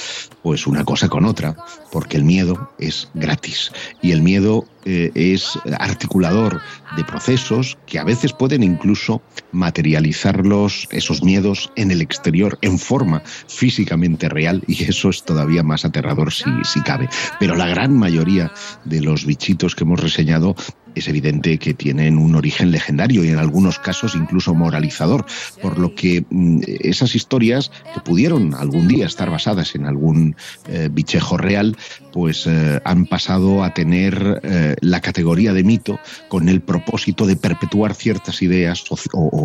pues 0.41 0.65
una 0.65 0.83
cosa 0.83 1.07
con 1.07 1.25
otra, 1.25 1.55
porque 1.91 2.17
el 2.17 2.23
miedo 2.23 2.71
es 2.79 3.09
gratis 3.13 3.71
y 4.01 4.11
el 4.11 4.23
miedo 4.23 4.65
eh, 4.85 5.11
es 5.13 5.59
articulador 5.77 6.61
de 6.97 7.03
procesos 7.03 7.77
que 7.85 7.99
a 7.99 8.03
veces 8.03 8.33
pueden 8.33 8.63
incluso 8.63 9.21
materializarlos, 9.51 10.87
esos 10.89 11.23
miedos, 11.23 11.71
en 11.75 11.91
el 11.91 12.01
exterior, 12.01 12.57
en 12.61 12.79
forma 12.79 13.21
físicamente 13.47 14.29
real, 14.29 14.63
y 14.65 14.83
eso 14.83 15.09
es 15.09 15.23
todavía 15.23 15.61
más 15.61 15.85
aterrador 15.85 16.33
si, 16.33 16.49
si 16.63 16.81
cabe. 16.81 17.07
Pero 17.39 17.55
la 17.55 17.67
gran 17.67 17.95
mayoría 17.95 18.51
de 18.83 18.99
los 19.01 19.27
bichitos 19.27 19.75
que 19.75 19.83
hemos 19.83 19.99
reseñado 19.99 20.55
es 20.95 21.07
evidente 21.07 21.57
que 21.57 21.73
tienen 21.73 22.17
un 22.17 22.35
origen 22.35 22.71
legendario 22.71 23.23
y 23.23 23.29
en 23.29 23.37
algunos 23.37 23.79
casos 23.79 24.15
incluso 24.15 24.53
moralizador, 24.53 25.25
por 25.61 25.79
lo 25.79 25.95
que 25.95 26.25
mm, 26.29 26.61
esas 26.65 27.15
historias 27.15 27.71
que 27.93 27.99
pudieron 28.01 28.53
algún 28.53 28.87
día 28.87 29.05
estar 29.05 29.29
basadas 29.29 29.75
en 29.75 29.85
algún 29.85 30.35
eh, 30.67 30.89
bichejo 30.91 31.37
real, 31.37 31.77
pues 32.11 32.45
eh, 32.47 32.79
han 32.85 33.05
pasado 33.05 33.63
a 33.63 33.73
tener 33.73 34.41
eh, 34.43 34.75
la 34.81 35.01
categoría 35.01 35.53
de 35.53 35.63
mito 35.63 35.99
con 36.27 36.49
el 36.49 36.61
propósito 36.61 37.25
de 37.25 37.35
perpetuar 37.35 37.95
ciertas 37.95 38.41
ideas 38.41 38.83
o, 39.13 39.39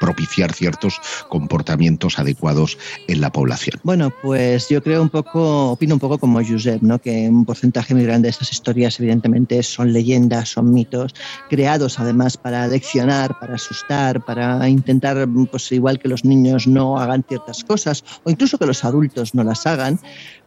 propiciar 0.00 0.52
ciertos 0.52 1.00
comportamientos 1.28 2.18
adecuados 2.18 2.78
en 3.08 3.20
la 3.20 3.30
población. 3.30 3.80
Bueno, 3.82 4.12
pues 4.22 4.68
yo 4.68 4.82
creo 4.82 5.02
un 5.02 5.08
poco, 5.08 5.72
opino 5.72 5.94
un 5.94 6.00
poco 6.00 6.18
como 6.18 6.44
Josep, 6.44 6.82
¿no? 6.82 6.98
que 6.98 7.28
un 7.28 7.44
porcentaje 7.44 7.94
muy 7.94 8.04
grande 8.04 8.26
de 8.26 8.30
estas 8.30 8.52
historias 8.52 8.98
evidentemente 9.00 9.62
son 9.62 9.92
leyendas, 9.92 10.41
son 10.46 10.72
mitos, 10.72 11.14
creados 11.48 11.98
además 11.98 12.36
para 12.36 12.66
leccionar, 12.66 13.38
para 13.38 13.54
asustar, 13.54 14.24
para 14.24 14.68
intentar, 14.68 15.26
pues 15.50 15.72
igual 15.72 15.98
que 15.98 16.08
los 16.08 16.24
niños 16.24 16.66
no 16.66 16.98
hagan 16.98 17.24
ciertas 17.28 17.64
cosas 17.64 18.04
o 18.24 18.30
incluso 18.30 18.58
que 18.58 18.66
los 18.66 18.84
adultos 18.84 19.34
no 19.34 19.44
las 19.44 19.66
hagan, 19.66 19.98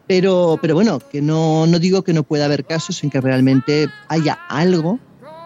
pero, 0.06 0.58
pero 0.60 0.74
bueno, 0.74 1.00
que 1.00 1.20
no, 1.20 1.66
no 1.66 1.78
digo 1.78 2.02
que 2.02 2.12
no 2.12 2.22
pueda 2.22 2.44
haber 2.44 2.64
casos 2.64 3.02
en 3.02 3.10
que 3.10 3.20
realmente 3.20 3.88
haya 4.08 4.38
algo 4.48 5.00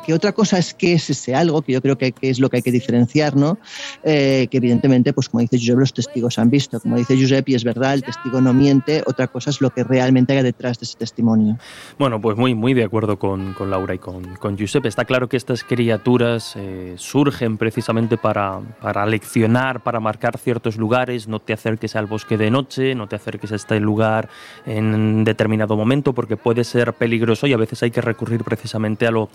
que 0.04 0.14
otra 0.14 0.32
cosa 0.32 0.58
es 0.58 0.74
que 0.74 0.94
es 0.94 1.10
ese 1.10 1.34
algo, 1.34 1.62
que 1.62 1.72
yo 1.72 1.82
creo 1.82 1.96
que, 1.96 2.14
es 2.20 2.40
lo 2.40 2.48
que 2.48 2.58
hay 2.58 2.62
que 2.62 2.72
diferenciar, 2.72 3.36
¿no? 3.36 3.58
Eh, 4.02 4.48
que 4.50 4.58
evidentemente, 4.58 5.12
pues 5.12 5.28
como 5.28 5.40
dice 5.40 5.58
Josep, 5.58 5.78
los 5.78 5.94
testigos 5.94 6.38
han 6.38 6.50
visto. 6.50 6.80
Como 6.80 6.96
dice 6.96 7.16
Josep, 7.20 7.48
y 7.48 7.54
es 7.54 7.64
verdad, 7.64 7.94
el 7.94 8.02
testigo 8.02 8.40
no 8.40 8.52
miente, 8.52 9.02
otra 9.06 9.26
cosa 9.28 9.50
es 9.50 9.60
lo 9.60 9.70
que 9.70 9.84
realmente 9.84 10.36
hay 10.36 10.42
detrás 10.42 10.78
de 10.78 10.84
ese 10.84 10.98
testimonio. 10.98 11.58
Bueno, 11.98 12.20
pues 12.20 12.36
muy, 12.36 12.54
muy 12.54 12.74
de 12.74 12.84
acuerdo 12.84 13.18
con, 13.18 13.54
Laura 13.68 13.94
y 13.94 13.98
con, 13.98 14.36
con 14.36 14.58
Josep. 14.58 14.86
Está 14.86 15.04
claro 15.04 15.28
que 15.28 15.36
estas 15.36 15.64
criaturas 15.64 16.54
eh, 16.56 16.94
surgen 16.96 17.58
precisamente 17.58 18.16
para, 18.16 18.60
para 18.80 19.06
leccionar, 19.06 19.82
para 19.82 20.00
marcar 20.00 20.38
ciertos 20.38 20.76
lugares, 20.76 21.28
no 21.28 21.40
te 21.40 21.52
acerques 21.52 21.96
al 21.96 22.06
bosque 22.06 22.36
de 22.36 22.50
noche, 22.50 22.94
no 22.94 23.08
te 23.08 23.16
acerques 23.16 23.52
a 23.52 23.56
este 23.56 23.80
lugar 23.80 24.28
en 24.66 25.24
determinado 25.24 25.76
momento 25.76 26.12
porque 26.12 26.36
puede 26.36 26.64
ser 26.64 26.92
peligroso 26.94 27.46
y 27.46 27.52
a 27.52 27.56
veces 27.56 27.82
hay 27.82 27.90
que 27.90 28.00
recurrir 28.00 28.44
precisamente 28.44 29.06
a 29.06 29.10
lo 29.10 29.28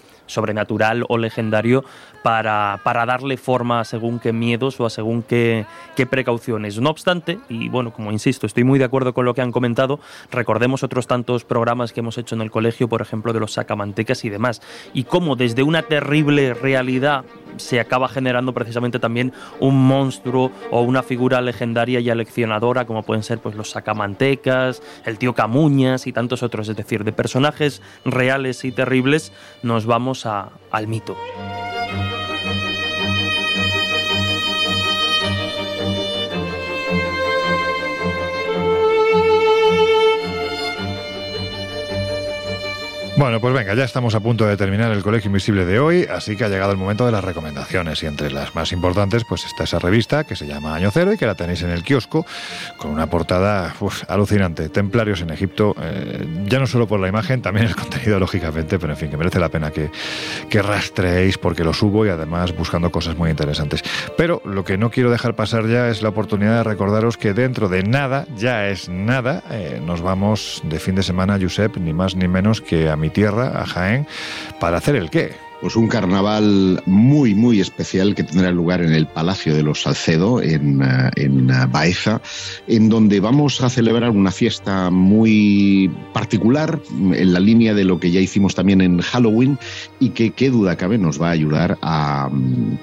sobrenatural 0.55 1.05
o 1.09 1.17
legendario 1.17 1.83
para, 2.23 2.79
para 2.83 3.05
darle 3.05 3.37
forma 3.37 3.81
a 3.81 3.83
según 3.83 4.19
qué 4.19 4.33
miedos 4.33 4.79
o 4.79 4.85
a 4.85 4.89
según 4.89 5.21
qué, 5.21 5.65
qué 5.95 6.05
precauciones. 6.05 6.79
No 6.79 6.89
obstante, 6.89 7.37
y 7.49 7.69
bueno, 7.69 7.93
como 7.93 8.11
insisto, 8.11 8.47
estoy 8.47 8.63
muy 8.63 8.79
de 8.79 8.85
acuerdo 8.85 9.13
con 9.13 9.25
lo 9.25 9.33
que 9.33 9.41
han 9.41 9.51
comentado, 9.51 9.99
recordemos 10.31 10.81
otros 10.81 11.05
tantos 11.05 11.43
programas 11.43 11.93
que 11.93 11.99
hemos 11.99 12.17
hecho 12.17 12.33
en 12.33 12.41
el 12.41 12.49
colegio, 12.49 12.87
por 12.87 13.01
ejemplo, 13.01 13.31
de 13.31 13.39
los 13.39 13.53
sacamantecas 13.53 14.25
y 14.25 14.29
demás, 14.29 14.61
y 14.93 15.03
cómo 15.03 15.35
desde 15.35 15.61
una 15.61 15.83
terrible 15.83 16.53
realidad 16.55 17.25
se 17.57 17.79
acaba 17.79 18.09
generando 18.09 18.53
precisamente 18.53 18.99
también 18.99 19.31
un 19.59 19.87
monstruo 19.87 20.51
o 20.71 20.81
una 20.81 21.03
figura 21.03 21.41
legendaria 21.41 21.99
y 21.99 22.09
aleccionadora 22.09 22.85
como 22.85 23.03
pueden 23.03 23.23
ser 23.23 23.39
pues 23.39 23.55
los 23.55 23.69
sacamantecas, 23.69 24.81
el 25.05 25.17
tío 25.17 25.33
Camuñas 25.33 26.07
y 26.07 26.11
tantos 26.11 26.43
otros, 26.43 26.67
es 26.69 26.75
decir, 26.75 27.03
de 27.03 27.13
personajes 27.13 27.81
reales 28.03 28.65
y 28.65 28.71
terribles 28.71 29.31
nos 29.63 29.85
vamos 29.85 30.25
a, 30.25 30.44
al 30.71 30.87
mito. 30.87 31.15
Bueno, 43.17 43.39
pues 43.39 43.53
venga, 43.53 43.73
ya 43.75 43.85
estamos 43.85 44.13
a 44.13 44.19
punto 44.19 44.45
de 44.45 44.57
terminar 44.57 44.91
el 44.91 45.01
Colegio 45.01 45.29
Invisible 45.29 45.63
de 45.63 45.79
hoy, 45.79 46.03
así 46.03 46.35
que 46.35 46.43
ha 46.43 46.49
llegado 46.49 46.73
el 46.73 46.77
momento 46.77 47.05
de 47.05 47.13
las 47.13 47.23
recomendaciones 47.23 48.03
y 48.03 48.07
entre 48.07 48.29
las 48.29 48.53
más 48.55 48.73
importantes 48.73 49.23
pues 49.23 49.45
está 49.45 49.63
esa 49.63 49.79
revista 49.79 50.25
que 50.25 50.35
se 50.35 50.45
llama 50.45 50.75
Año 50.75 50.91
Cero 50.91 51.13
y 51.13 51.17
que 51.17 51.25
la 51.25 51.33
tenéis 51.33 51.61
en 51.61 51.69
el 51.69 51.81
kiosco 51.81 52.25
con 52.77 52.91
una 52.91 53.07
portada 53.07 53.73
alucinante, 54.09 54.67
Templarios 54.67 55.21
en 55.21 55.29
Egipto, 55.29 55.73
eh, 55.81 56.27
ya 56.45 56.59
no 56.59 56.67
solo 56.67 56.87
por 56.87 56.99
la 56.99 57.07
imagen, 57.07 57.41
también 57.41 57.67
el 57.67 57.75
contenido 57.77 58.19
lógicamente, 58.19 58.79
pero 58.79 58.91
en 58.91 58.97
fin, 58.97 59.09
que 59.09 59.15
merece 59.15 59.39
la 59.39 59.47
pena 59.47 59.71
que, 59.71 59.89
que 60.49 60.61
rastreéis 60.61 61.37
porque 61.37 61.63
lo 61.63 61.71
subo 61.71 62.05
y 62.05 62.09
además 62.09 62.53
buscando 62.53 62.91
cosas 62.91 63.15
muy 63.15 63.29
interesantes. 63.29 63.81
Pero 64.17 64.41
lo 64.43 64.65
que 64.65 64.77
no 64.77 64.91
quiero 64.91 65.09
dejar 65.09 65.37
pasar 65.37 65.67
ya 65.67 65.87
es 65.87 66.01
la 66.01 66.09
oportunidad 66.09 66.57
de 66.57 66.63
recordaros 66.63 67.15
que 67.15 67.33
dentro 67.33 67.69
de 67.69 67.81
nada, 67.83 68.27
ya 68.35 68.67
es 68.67 68.89
nada, 68.89 69.41
eh, 69.51 69.81
nos 69.81 70.01
vamos 70.01 70.61
de 70.65 70.79
fin 70.79 70.95
de 70.95 71.03
semana, 71.03 71.39
Josep, 71.41 71.77
ni 71.77 71.93
más 71.93 72.17
ni 72.17 72.27
menos 72.27 72.59
que 72.59 72.89
a 72.89 72.97
mi 72.97 73.04
tierra, 73.09 73.61
a 73.61 73.65
Jaén, 73.65 74.07
para 74.59 74.77
hacer 74.77 74.95
el 74.95 75.09
qué 75.09 75.44
pues 75.61 75.75
un 75.75 75.87
carnaval 75.87 76.81
muy, 76.85 77.33
muy 77.33 77.59
especial 77.59 78.15
que 78.15 78.23
tendrá 78.23 78.51
lugar 78.51 78.81
en 78.81 78.93
el 78.93 79.07
Palacio 79.07 79.55
de 79.55 79.63
los 79.63 79.81
Salcedo, 79.81 80.41
en, 80.41 80.81
eh, 80.81 81.11
en 81.15 81.49
eh, 81.49 81.53
Baeza, 81.69 82.21
en 82.67 82.89
donde 82.89 83.19
vamos 83.19 83.61
a 83.61 83.69
celebrar 83.69 84.11
una 84.11 84.31
fiesta 84.31 84.89
muy 84.89 85.91
particular, 86.13 86.79
en 87.13 87.33
la 87.33 87.39
línea 87.39 87.73
de 87.73 87.85
lo 87.85 87.99
que 87.99 88.11
ya 88.11 88.19
hicimos 88.19 88.55
también 88.55 88.81
en 88.81 88.99
Halloween, 89.01 89.57
y 89.99 90.09
que, 90.09 90.31
qué 90.31 90.49
duda 90.49 90.75
cabe, 90.75 90.97
nos 90.97 91.21
va 91.21 91.29
a 91.29 91.31
ayudar 91.31 91.77
a, 91.81 92.29
mm, 92.31 92.77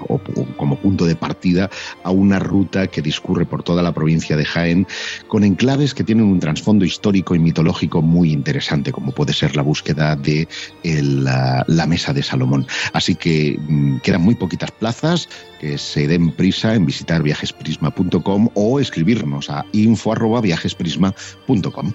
como 0.57 0.77
punto 0.77 1.05
de 1.05 1.16
partida 1.16 1.70
a 2.03 2.11
una 2.11 2.39
ruta 2.39 2.86
que 2.86 3.03
discurre 3.03 3.47
por 3.47 3.62
toda 3.62 3.82
la 3.82 3.93
provincia 3.93 4.36
de 4.36 4.44
Jaén, 4.44 4.86
con 5.28 5.44
enclaves 5.44 5.94
que 5.94 6.05
tienen 6.05 6.24
un 6.24 6.40
trasfondo 6.40 6.85
histórico 6.85 7.35
y 7.35 7.39
mitológico 7.39 8.03
muy 8.03 8.32
interesante, 8.32 8.93
como 8.93 9.12
puede 9.12 9.32
ser 9.32 9.57
la 9.57 9.62
búsqueda 9.62 10.16
de 10.16 10.49
la, 10.82 11.65
la 11.66 11.86
Mesa 11.86 12.12
de 12.12 12.23
Salomón. 12.23 12.62
Así 12.93 13.15
que 13.15 13.57
mm, 13.59 13.99
quedan 13.99 14.23
muy 14.23 14.35
poquitas 14.35 14.71
plazas, 14.71 15.29
que 15.61 15.77
se 15.79 16.09
den 16.09 16.33
prisa 16.33 16.75
en 16.75 16.87
visitar 16.87 17.23
viajesprisma.com 17.23 18.49
o 18.55 18.81
escribirnos 18.81 19.51
a 19.51 19.67
info@viajesprisma.com. 19.73 21.93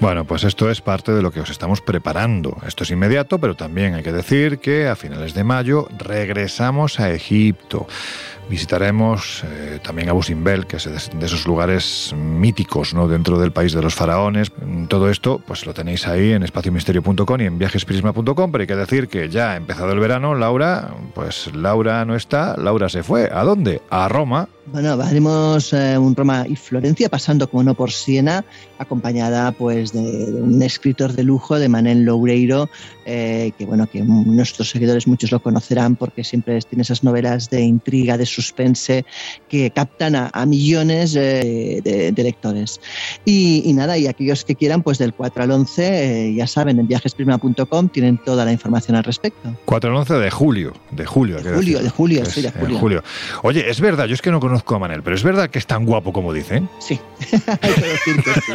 Bueno, 0.00 0.24
pues 0.24 0.44
esto 0.44 0.70
es 0.70 0.80
parte 0.80 1.12
de 1.12 1.22
lo 1.22 1.32
que 1.32 1.40
os 1.40 1.50
estamos 1.50 1.80
preparando. 1.80 2.56
Esto 2.66 2.84
es 2.84 2.90
inmediato, 2.90 3.38
pero 3.38 3.56
también 3.56 3.94
hay 3.94 4.02
que 4.02 4.12
decir 4.12 4.58
que 4.58 4.88
a 4.88 4.96
finales 4.96 5.34
de 5.34 5.44
mayo 5.44 5.88
regresamos 5.98 7.00
a 7.00 7.12
Egipto. 7.12 7.86
Visitaremos 8.48 9.42
eh, 9.44 9.78
también 9.82 10.08
Abu 10.08 10.22
Simbel, 10.22 10.66
que 10.66 10.76
es 10.76 10.84
de 10.84 11.26
esos 11.26 11.46
lugares 11.46 12.14
míticos 12.16 12.92
¿no? 12.94 13.08
dentro 13.08 13.38
del 13.38 13.52
país 13.52 13.72
de 13.72 13.82
los 13.82 13.94
faraones. 13.94 14.52
Todo 14.88 15.08
esto 15.10 15.40
pues 15.44 15.66
lo 15.66 15.74
tenéis 15.74 16.06
ahí 16.06 16.32
en 16.32 16.42
espaciomisterio.com 16.42 17.40
y 17.40 17.44
en 17.44 17.58
viajesprisma.com, 17.58 18.52
pero 18.52 18.62
hay 18.62 18.66
que 18.66 18.76
decir 18.76 19.08
que 19.08 19.28
ya 19.28 19.52
ha 19.52 19.56
empezado 19.56 19.92
el 19.92 19.98
verano, 19.98 20.34
Laura, 20.34 20.94
pues 21.14 21.54
Laura 21.54 22.04
no 22.04 22.14
está, 22.14 22.56
Laura 22.56 22.88
se 22.88 23.02
fue. 23.02 23.30
¿A 23.32 23.44
dónde? 23.44 23.80
A 23.90 24.08
Roma. 24.08 24.48
Bueno, 24.66 24.92
haremos 24.92 25.72
eh, 25.74 25.98
un 25.98 26.16
Roma 26.16 26.46
y 26.48 26.56
Florencia, 26.56 27.10
pasando 27.10 27.50
como 27.50 27.62
no 27.62 27.74
por 27.74 27.92
Siena, 27.92 28.44
acompañada 28.78 29.52
pues 29.52 29.92
de, 29.92 30.00
un 30.00 30.62
escritor 30.62 31.12
de 31.12 31.22
lujo, 31.22 31.58
de 31.58 31.68
Manel 31.68 32.04
Loureiro, 32.04 32.70
eh, 33.04 33.52
que 33.58 33.66
bueno, 33.66 33.86
que 33.86 34.00
nuestros 34.00 34.70
seguidores 34.70 35.06
muchos 35.06 35.30
lo 35.32 35.42
conocerán 35.42 35.96
porque 35.96 36.24
siempre 36.24 36.58
tiene 36.62 36.82
esas 36.82 37.04
novelas 37.04 37.50
de 37.50 37.60
intriga, 37.60 38.16
de 38.16 38.24
suspense 38.24 39.04
que 39.50 39.70
captan 39.70 40.14
a, 40.16 40.46
millones 40.46 41.14
eh, 41.14 41.82
de, 41.84 42.22
lectores. 42.22 42.80
Y, 43.26 43.70
nada, 43.74 43.98
y 43.98 44.06
aquellos 44.06 44.44
que 44.46 44.54
quieran, 44.54 44.82
pues 44.82 44.96
del 44.96 45.12
4 45.12 45.42
al 45.42 45.50
11, 45.50 46.28
eh, 46.28 46.34
ya 46.34 46.46
saben, 46.46 46.78
en 46.78 46.86
viajesprima.com 46.86 47.88
tienen 47.90 48.18
toda 48.24 48.46
la 48.46 48.52
información 48.52 48.96
al 48.96 49.04
respecto. 49.04 49.54
4 49.66 49.90
al 49.90 49.96
11 49.96 50.14
de 50.14 50.30
julio, 50.30 50.72
de 50.90 51.04
julio. 51.04 51.36
De 51.42 51.54
julio, 51.54 51.82
de 51.82 51.90
julio, 51.90 52.24
sí, 52.24 52.40
de 52.40 52.50
julio. 52.50 53.02
Oye, 53.42 53.68
es 53.68 53.80
verdad, 53.80 54.06
yo 54.06 54.14
es 54.14 54.22
que 54.22 54.30
no 54.30 54.40
conozco 54.40 54.53
a 54.56 54.78
Manel, 54.78 55.02
pero 55.02 55.16
es 55.16 55.22
verdad 55.22 55.50
que 55.50 55.58
es 55.58 55.66
tan 55.66 55.84
guapo 55.84 56.12
como 56.12 56.32
dicen. 56.32 56.68
Sí, 56.78 57.00
hay 57.60 57.74
que 57.74 57.80
decir 57.80 58.22
que 58.22 58.32
sí. 58.40 58.52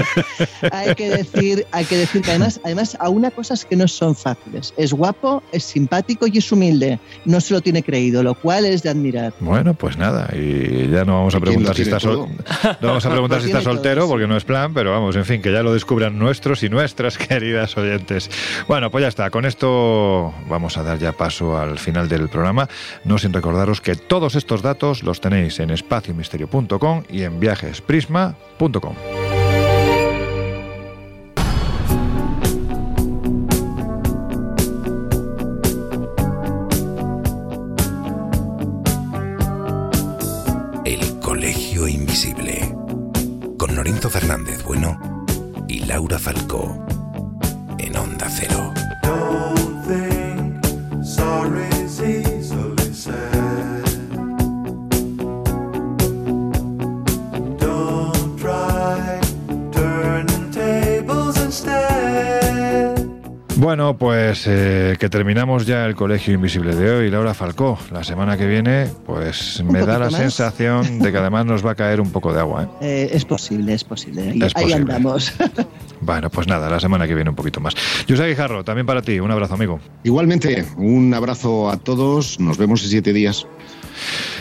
hay 0.72 0.96
que 0.96 1.10
decir, 1.10 1.68
hay 1.72 1.86
que 1.86 1.98
decir 1.98 2.22
que 2.22 2.32
además, 2.32 2.60
además, 2.64 2.98
a 3.00 3.10
una 3.10 3.32
cosas 3.32 3.66
que 3.66 3.76
no 3.76 3.88
son 3.88 4.16
fáciles. 4.16 4.74
Es 4.78 4.94
guapo, 4.94 5.44
es 5.52 5.64
simpático 5.64 6.28
y 6.28 6.38
es 6.38 6.52
humilde. 6.52 7.00
No 7.26 7.42
se 7.42 7.54
lo 7.54 7.62
tiene 7.62 7.84
creído, 7.84 8.24
lo 8.24 8.36
cual 8.36 8.66
es 8.66 8.84
de 8.84 8.90
admirar. 8.90 9.34
Bueno, 9.40 9.74
pues 9.74 9.98
nada, 9.98 10.30
y 10.36 10.90
ya 10.90 11.06
no 11.06 11.16
vamos 11.16 11.36
a 11.36 11.40
preguntar 11.40 11.76
si 11.76 11.84
está 11.84 11.98
vamos 12.82 13.06
a 13.06 13.10
preguntar 13.10 13.42
si 13.42 13.48
está 13.48 13.62
soltero, 13.62 14.08
porque 14.08 14.28
no 14.28 14.38
es 14.38 14.44
plan, 14.44 14.74
pero 14.74 14.92
vamos, 14.92 15.16
en 15.16 15.26
fin, 15.26 15.42
que 15.42 15.52
ya 15.52 15.64
lo 15.64 15.74
descubran 15.74 16.18
nuestros 16.18 16.64
y 16.64 16.70
nuestras 16.70 17.18
queridas 17.18 17.78
oyentes. 17.78 18.30
Bueno, 18.68 18.92
pues 18.92 19.04
ya 19.04 19.08
está, 19.08 19.30
con 19.30 19.46
esto 19.46 20.34
vamos 20.48 20.78
a 20.78 20.84
dar 20.84 21.00
ya 21.00 21.12
paso 21.12 21.58
al 21.58 21.80
final 21.80 22.10
del 22.10 22.30
programa, 22.30 22.68
no 23.04 23.18
sin 23.18 23.34
recordaros 23.34 23.82
que 23.82 23.96
todos 23.96 24.36
estos 24.36 24.62
datos 24.62 25.04
los 25.04 25.22
tenéis 25.22 25.60
en 25.60 25.70
espaciomisterio.com 25.90 27.04
y 27.10 27.24
en 27.24 27.40
viajesprisma.com. 27.40 28.96
Fernández 44.10 44.64
Bueno 44.64 44.98
y 45.68 45.82
Laura 45.82 46.18
Falcó 46.18 46.86
en 47.78 47.96
Onda 47.96 48.28
Cero. 48.30 48.74
Bueno, 63.60 63.98
pues 63.98 64.46
eh, 64.48 64.96
que 64.98 65.10
terminamos 65.10 65.66
ya 65.66 65.86
el 65.86 65.94
Colegio 65.94 66.34
Invisible 66.34 66.74
de 66.74 66.92
hoy. 66.92 67.12
Laura 67.12 67.34
Falcó, 67.34 67.78
la 67.92 68.06
semana 68.06 68.38
que 68.38 68.48
viene, 68.48 68.88
pues 69.06 69.62
me 69.66 69.82
da 69.82 70.00
la 70.00 70.10
sensación 70.10 71.00
de 71.00 71.12
que 71.12 71.18
además 71.18 71.46
nos 71.46 71.66
va 71.66 71.72
a 71.72 71.76
caer 71.76 72.00
un 72.00 72.10
poco 72.10 72.32
de 72.32 72.40
agua. 72.40 72.64
¿eh? 72.64 72.68
Eh, 72.80 73.10
es 73.12 73.26
posible, 73.26 73.74
es 73.74 73.84
posible. 73.84 74.34
Ahí, 74.56 74.72
andamos. 74.72 75.34
Bueno, 76.02 76.30
pues 76.30 76.48
nada, 76.48 76.70
la 76.70 76.80
semana 76.80 77.06
que 77.06 77.14
viene 77.14 77.30
un 77.30 77.36
poquito 77.36 77.60
más. 77.60 77.76
José 78.08 78.28
Guijarro, 78.28 78.64
también 78.64 78.86
para 78.86 79.02
ti, 79.02 79.20
un 79.20 79.30
abrazo, 79.30 79.56
amigo. 79.56 79.82
Igualmente, 80.06 80.66
un 80.78 81.14
abrazo 81.14 81.70
a 81.70 81.76
todos. 81.76 82.40
Nos 82.40 82.58
vemos 82.58 82.82
en 82.84 82.90
siete 82.90 83.12
días. 83.12 83.46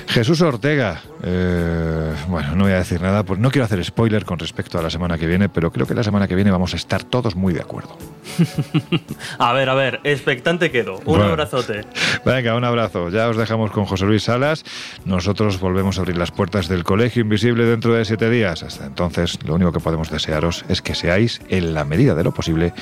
Jesús 0.09 0.41
Ortega, 0.41 1.03
eh, 1.23 2.15
bueno, 2.29 2.57
no 2.57 2.65
voy 2.65 2.73
a 2.73 2.79
decir 2.79 3.01
nada, 3.01 3.23
pues 3.25 3.39
no 3.39 3.51
quiero 3.51 3.67
hacer 3.67 3.85
spoiler 3.85 4.25
con 4.25 4.39
respecto 4.39 4.79
a 4.79 4.83
la 4.83 4.91
semana 4.91 5.19
que 5.19 5.27
viene, 5.27 5.49
pero 5.49 5.71
creo 5.71 5.87
que 5.87 5.95
la 5.95 6.03
semana 6.03 6.27
que 6.27 6.35
viene 6.35 6.51
vamos 6.51 6.73
a 6.73 6.77
estar 6.77 7.05
todos 7.05 7.37
muy 7.37 7.53
de 7.53 7.61
acuerdo. 7.61 7.97
a 9.39 9.53
ver, 9.53 9.69
a 9.69 9.75
ver, 9.75 10.01
expectante 10.05 10.71
quedo. 10.71 11.01
Un 11.05 11.21
abrazote. 11.21 11.83
Venga, 12.25 12.57
un 12.57 12.65
abrazo. 12.65 13.11
Ya 13.11 13.29
os 13.29 13.37
dejamos 13.37 13.71
con 13.71 13.85
José 13.85 14.07
Luis 14.07 14.25
Salas. 14.25 14.65
Nosotros 15.05 15.61
volvemos 15.61 15.99
a 15.99 16.01
abrir 16.01 16.17
las 16.17 16.31
puertas 16.31 16.69
del 16.69 16.85
Colegio 16.85 17.23
Invisible 17.23 17.65
dentro 17.65 17.95
de 17.95 18.05
siete 18.05 18.31
días. 18.31 18.63
Hasta 18.63 18.87
entonces, 18.87 19.39
lo 19.45 19.55
único 19.55 19.73
que 19.73 19.81
podemos 19.81 20.11
desearos 20.11 20.65
es 20.69 20.83
que 20.83 20.95
seáis, 20.95 21.41
en 21.49 21.75
la 21.75 21.85
medida 21.85 22.15
de 22.15 22.25
lo 22.25 22.33
posible, 22.33 22.73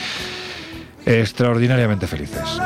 extraordinariamente 1.05 2.07
felices. 2.07 2.61